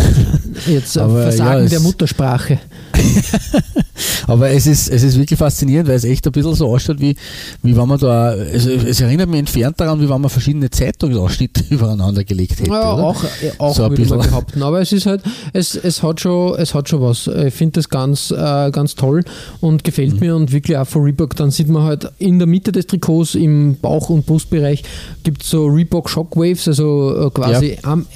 jetzt 0.67 0.97
äh, 0.97 1.01
Versagen 1.01 1.65
ja, 1.65 1.69
der 1.69 1.81
Muttersprache. 1.81 2.59
Aber 4.27 4.51
es 4.51 4.67
ist, 4.67 4.89
es 4.89 5.03
ist 5.03 5.19
wirklich 5.19 5.39
faszinierend, 5.39 5.89
weil 5.89 5.97
es 5.97 6.05
echt 6.05 6.27
ein 6.27 6.33
bisschen 6.33 6.55
so 6.55 6.67
ausschaut, 6.67 7.01
wie, 7.01 7.17
wie 7.63 7.77
wenn 7.77 7.89
man 7.89 7.99
da, 7.99 8.31
also 8.31 8.71
es 8.71 9.01
erinnert 9.01 9.29
mich 9.29 9.39
entfernt 9.39 9.79
daran, 9.81 10.01
wie 10.01 10.09
wenn 10.09 10.21
man 10.21 10.31
verschiedene 10.31 10.69
Zeitungsausschnitte 10.71 11.65
übereinander 11.71 12.25
gelegt 12.25 12.61
hätte. 12.61 12.71
Ja, 12.71 12.95
oder? 12.95 13.05
auch, 13.05 13.25
äh, 13.25 13.53
auch 13.59 13.75
So 13.75 13.85
ein 13.85 13.91
würde 13.91 14.03
bisschen. 14.03 14.19
behaupten. 14.19 14.63
Aber 14.63 14.81
es 14.81 14.93
ist 14.93 15.07
halt, 15.07 15.23
es, 15.53 15.75
es 15.77 16.03
hat 16.03 16.21
schon, 16.21 16.57
es 16.59 16.75
hat 16.75 16.89
schon 16.89 17.01
was. 17.01 17.27
Ich 17.29 17.55
finde 17.55 17.73
das 17.75 17.89
ganz, 17.89 18.31
äh, 18.31 18.71
ganz 18.71 18.95
toll 18.95 19.23
und 19.61 19.85
gefällt 19.85 20.15
Mhm. 20.15 20.21
mir 20.21 20.37
und 20.37 20.53
wirklich 20.53 20.77
auch 20.77 20.87
von 20.87 21.03
Reebok. 21.03 21.37
Dann 21.37 21.51
sieht 21.51 21.69
man 21.69 21.83
halt 21.85 22.11
in 22.19 22.39
der 22.39 22.47
Mitte 22.49 22.73
des 22.73 22.87
Trikots 22.87 23.35
im 23.35 23.77
Bauch- 23.81 24.11
und 24.11 24.27
Brustbereich 24.27 24.83
gibt 25.23 25.43
es 25.43 25.51
so 25.51 25.67
Reebok 25.67 26.09
Shockwaves, 26.11 26.69
also 26.69 27.27
äh, 27.27 27.31
quasi 27.31 27.79
Am 27.83 28.07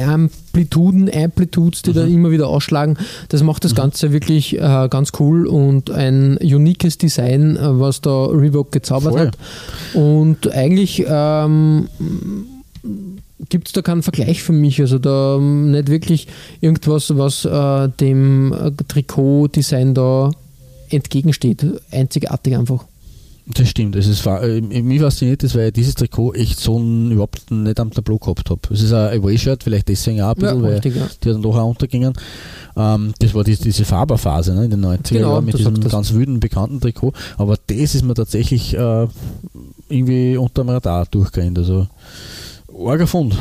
Amplituden, 0.53 1.09
Amplitudes, 1.15 1.83
die 1.83 1.93
da 1.93 2.05
Mhm. 2.05 2.15
immer 2.15 2.31
wieder 2.33 2.49
ausschlagen. 2.49 2.97
Das 3.29 3.43
macht 3.45 3.65
das 3.65 3.75
Ganze 3.77 4.13
wirklich 4.13 4.59
äh, 4.59 4.89
ganz 4.91 5.13
cool 5.21 5.47
und 5.47 5.91
ein 5.93 6.37
uniques 6.39 6.99
Design, 6.99 7.57
äh, 7.57 7.61
was 7.79 8.01
da 8.01 8.27
Reebok 8.27 8.73
gezaubert 8.73 9.13
Voll. 9.13 9.27
hat. 9.29 9.39
Und 9.95 10.51
eigentlich 10.53 11.05
ähm, 11.07 11.89
gibt 13.49 13.69
es 13.69 13.73
da 13.73 13.83
keinen 13.83 14.03
Vergleich 14.03 14.43
für 14.43 14.53
mich. 14.53 14.81
Also 14.81 14.99
da 14.99 15.37
ähm, 15.37 15.71
nicht 15.71 15.89
wirklich 15.89 16.27
irgendwas, 16.61 17.17
was 17.17 17.45
äh, 17.45 17.89
dem 18.01 18.53
äh, 18.53 18.73
Trikotdesign 18.89 19.95
da 19.95 20.31
entgegensteht. 20.91 21.65
Einzigartig 21.93 22.57
einfach. 22.57 22.85
Das 23.55 23.69
stimmt. 23.69 23.97
Es 23.97 24.07
ist, 24.07 24.25
äh, 24.27 24.61
mich 24.61 25.01
fasziniert 25.01 25.43
das, 25.43 25.55
weil 25.55 25.69
ich 25.69 25.73
dieses 25.73 25.95
Trikot 25.95 26.35
echt 26.35 26.61
so 26.61 26.79
n- 26.79 27.11
überhaupt 27.11 27.51
nicht 27.51 27.81
am 27.81 27.91
Tableau 27.91 28.19
gehabt 28.19 28.49
habe. 28.51 28.61
Es 28.71 28.81
ist 28.83 28.93
ein 28.93 29.19
Away-Shirt, 29.19 29.63
vielleicht 29.65 29.89
deswegen 29.89 30.21
auch 30.23 30.31
ein 30.31 30.41
bisschen, 30.41 30.63
weil 30.63 30.73
richtig, 30.75 30.97
ja. 30.97 31.09
die 31.25 31.29
dann 31.31 31.43
doch 31.43 31.57
auch 31.57 31.69
untergingen. 31.71 32.13
Ähm, 32.77 33.13
das 33.19 33.35
war 33.35 33.43
die, 33.43 33.57
diese 33.57 33.85
Faberphase 33.85 34.55
ne, 34.55 34.65
in 34.67 34.71
den 34.71 34.85
90er 34.85 35.13
Genau, 35.15 35.31
Jahren 35.33 35.45
mit 35.45 35.59
diesem 35.59 35.81
ganz 35.81 36.13
wüden, 36.13 36.39
bekannten 36.39 36.81
Trikot. 36.81 37.13
Aber 37.39 37.57
das 37.67 37.95
ist 37.95 38.05
mir 38.05 38.15
tatsächlich 38.15 38.75
äh, 38.77 39.07
irgendwie 39.89 40.37
unter 40.37 40.63
dem 40.63 40.69
Radar 40.71 41.07
durchgegangen. 41.11 41.57
Also, 41.59 41.89
arger 42.87 43.07
Fund. 43.07 43.37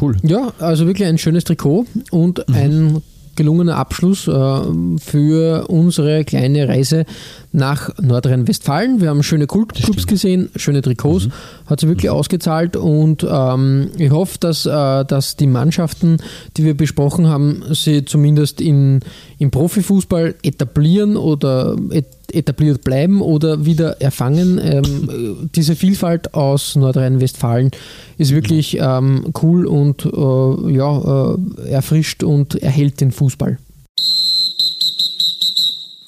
Cool. 0.00 0.16
Ja, 0.22 0.52
also 0.58 0.86
wirklich 0.86 1.06
ein 1.08 1.18
schönes 1.18 1.44
Trikot 1.44 1.86
und 2.12 2.44
Mhm. 2.48 3.02
Gelungener 3.36 3.76
Abschluss 3.76 4.28
äh, 4.28 4.60
für 4.98 5.68
unsere 5.68 6.24
kleine 6.24 6.68
Reise 6.68 7.04
nach 7.52 7.90
Nordrhein-Westfalen. 8.00 9.00
Wir 9.00 9.10
haben 9.10 9.22
schöne 9.22 9.46
Kultclubs. 9.46 10.02
Mhm. 10.02 10.06
gesehen, 10.06 10.50
schöne 10.56 10.82
Trikots, 10.82 11.28
hat 11.66 11.80
sich 11.80 11.88
wirklich 11.88 12.10
ausgezahlt 12.10 12.76
und 12.76 13.26
ähm, 13.28 13.90
ich 13.98 14.10
hoffe, 14.10 14.38
dass, 14.38 14.66
äh, 14.66 15.04
dass 15.04 15.36
die 15.36 15.46
Mannschaften, 15.46 16.18
die 16.56 16.64
wir 16.64 16.76
besprochen 16.76 17.28
haben, 17.28 17.62
sie 17.70 18.04
zumindest 18.04 18.60
in, 18.60 19.00
im 19.38 19.50
Profifußball 19.50 20.34
etablieren 20.42 21.16
oder 21.16 21.76
et 21.90 22.06
etabliert 22.32 22.84
bleiben 22.84 23.20
oder 23.20 23.64
wieder 23.64 24.00
erfangen. 24.00 24.60
Ähm, 24.62 24.82
äh, 24.82 25.48
diese 25.54 25.76
Vielfalt 25.76 26.34
aus 26.34 26.76
Nordrhein-Westfalen 26.76 27.70
ist 28.18 28.32
wirklich 28.32 28.78
ähm, 28.80 29.32
cool 29.42 29.66
und 29.66 30.04
äh, 30.04 30.72
ja, 30.72 31.34
äh, 31.34 31.68
erfrischt 31.70 32.22
und 32.22 32.54
erhält 32.62 33.00
den 33.00 33.12
Fußball. 33.12 33.58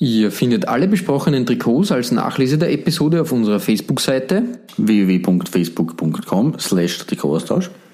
Ihr 0.01 0.30
findet 0.30 0.68
alle 0.68 0.88
besprochenen 0.88 1.46
Trikots 1.46 1.90
als 1.92 2.12
Nachlese 2.12 2.59
der 2.59 2.72
Episode 2.72 3.22
auf 3.22 3.32
unserer 3.32 3.60
Facebook-Seite. 3.60 4.42
www.facebook.com 4.76 6.59
slash 6.59 6.98
Trikotaustausch 7.06 7.70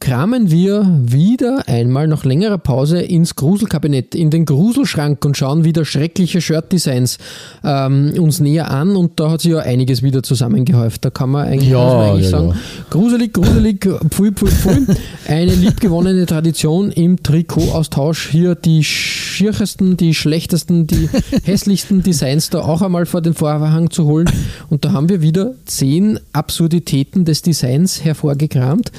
kramen 0.00 0.50
wir 0.50 1.00
wieder 1.02 1.64
einmal 1.66 2.06
nach 2.06 2.24
längerer 2.24 2.58
Pause 2.58 3.00
ins 3.00 3.34
Gruselkabinett, 3.34 4.14
in 4.14 4.30
den 4.30 4.44
Gruselschrank 4.44 5.24
und 5.24 5.36
schauen 5.36 5.64
wieder 5.64 5.84
schreckliche 5.84 6.40
Shirt-Designs 6.40 7.18
ähm, 7.64 8.12
uns 8.18 8.40
näher 8.40 8.70
an 8.70 8.94
und 8.94 9.18
da 9.18 9.30
hat 9.30 9.40
sich 9.40 9.52
ja 9.52 9.58
einiges 9.58 10.02
wieder 10.02 10.22
zusammengehäuft. 10.22 11.04
Da 11.04 11.10
kann 11.10 11.30
man 11.30 11.46
eigentlich, 11.46 11.70
Ja, 11.70 11.84
man 11.84 12.10
eigentlich 12.10 12.24
ja, 12.26 12.30
sagen, 12.30 12.48
ja. 12.48 12.56
gruselig, 12.90 13.32
gruselig, 13.32 13.88
pfui, 14.10 14.32
pfui, 14.32 14.50
pfui. 14.50 14.86
Eine 15.28 15.54
liebgewonnene 15.54 16.26
Tradition 16.26 16.90
im 16.92 17.22
Trikotaustausch. 17.22 18.28
Hier 18.28 18.54
die 18.54 18.84
schierchesten, 18.84 19.96
die 19.96 20.14
schlechtesten, 20.14 20.86
die 20.86 21.08
hässlichsten 21.44 22.02
Designs 22.02 22.50
da 22.50 22.60
auch 22.60 22.82
einmal 22.82 23.06
vor 23.06 23.22
den 23.22 23.34
Vorhang 23.34 23.90
zu 23.90 24.04
holen. 24.04 24.30
Und 24.68 24.84
da 24.84 24.92
haben 24.92 25.08
wir 25.08 25.22
wieder 25.22 25.54
zehn 25.64 26.20
Absurditäten 26.32 27.24
des 27.24 27.42
Designs 27.42 28.04
hervorgekramt. 28.04 28.92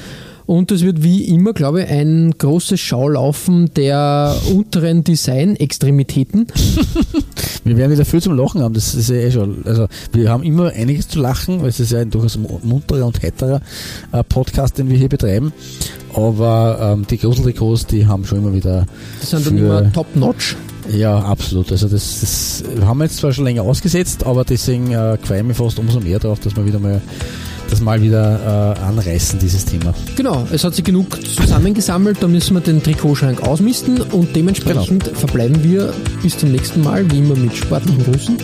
Und 0.47 0.71
es 0.71 0.81
wird 0.81 1.03
wie 1.03 1.25
immer, 1.25 1.51
glaube 1.51 1.83
ich, 1.83 1.89
ein 1.89 2.33
großes 2.37 2.79
Schaulaufen 2.79 3.69
der 3.75 4.33
unteren 4.55 5.03
Design-Extremitäten. 5.03 6.47
Wir 7.65 7.75
werden 7.75 7.91
wieder 7.91 8.05
viel 8.05 8.21
zum 8.21 8.37
Lachen 8.37 8.61
haben, 8.61 8.73
das 8.73 8.95
ist 8.95 9.09
ja 9.09 9.17
eh 9.17 9.29
schon. 9.29 9.65
Also 9.65 9.87
wir 10.13 10.29
haben 10.31 10.43
immer 10.43 10.71
einiges 10.71 11.09
zu 11.09 11.19
lachen, 11.19 11.61
weil 11.61 11.67
es 11.67 11.81
ist 11.81 11.91
ja 11.91 11.99
ein 11.99 12.09
durchaus 12.09 12.39
munterer 12.63 13.05
und 13.05 13.21
heiterer 13.21 13.59
äh, 14.13 14.23
Podcast, 14.23 14.77
den 14.77 14.89
wir 14.89 14.97
hier 14.97 15.09
betreiben. 15.09 15.51
Aber 16.13 16.95
ähm, 16.95 17.05
die 17.07 17.17
Gruseltrikots, 17.17 17.87
die 17.87 18.07
haben 18.07 18.23
schon 18.23 18.37
immer 18.37 18.53
wieder. 18.53 18.85
Das 19.19 19.31
sind 19.31 19.45
dann 19.45 19.57
immer 19.57 19.91
top-notch. 19.91 20.55
Ja, 20.89 21.19
absolut. 21.19 21.69
Also 21.73 21.89
das, 21.89 22.21
das 22.21 22.63
haben 22.85 22.99
wir 22.99 23.03
jetzt 23.03 23.17
zwar 23.17 23.33
schon 23.33 23.43
länger 23.43 23.63
ausgesetzt, 23.63 24.25
aber 24.25 24.45
deswegen 24.45 24.91
äh, 24.91 25.17
freue 25.17 25.39
ich 25.39 25.43
mich 25.43 25.57
fast 25.57 25.77
umso 25.77 25.99
mehr 25.99 26.19
darauf, 26.19 26.39
dass 26.39 26.55
wir 26.55 26.65
wieder 26.65 26.79
mal 26.79 27.01
das 27.69 27.81
mal 27.81 28.01
wieder 28.01 28.75
äh, 28.77 28.83
anreißen, 28.83 29.39
dieses 29.39 29.65
Thema. 29.65 29.93
Genau, 30.15 30.47
es 30.51 30.63
hat 30.63 30.75
sich 30.75 30.83
genug 30.83 31.21
zusammengesammelt, 31.23 32.17
da 32.21 32.27
müssen 32.27 32.55
wir 32.55 32.61
den 32.61 32.81
Trikotschrank 32.81 33.41
ausmisten 33.43 34.01
und 34.01 34.35
dementsprechend 34.35 35.07
verbleiben 35.07 35.63
wir 35.63 35.93
bis 36.21 36.37
zum 36.37 36.51
nächsten 36.51 36.81
Mal, 36.81 37.09
wie 37.11 37.19
immer 37.19 37.35
mit 37.35 37.55
sportlichen 37.55 38.03
Grüßen 38.03 38.37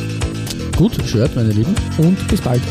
Gut, 0.78 0.94
Shirt, 1.06 1.36
meine 1.36 1.52
Lieben. 1.52 1.76
und 1.98 2.28
bis 2.28 2.42
bald. 2.42 2.62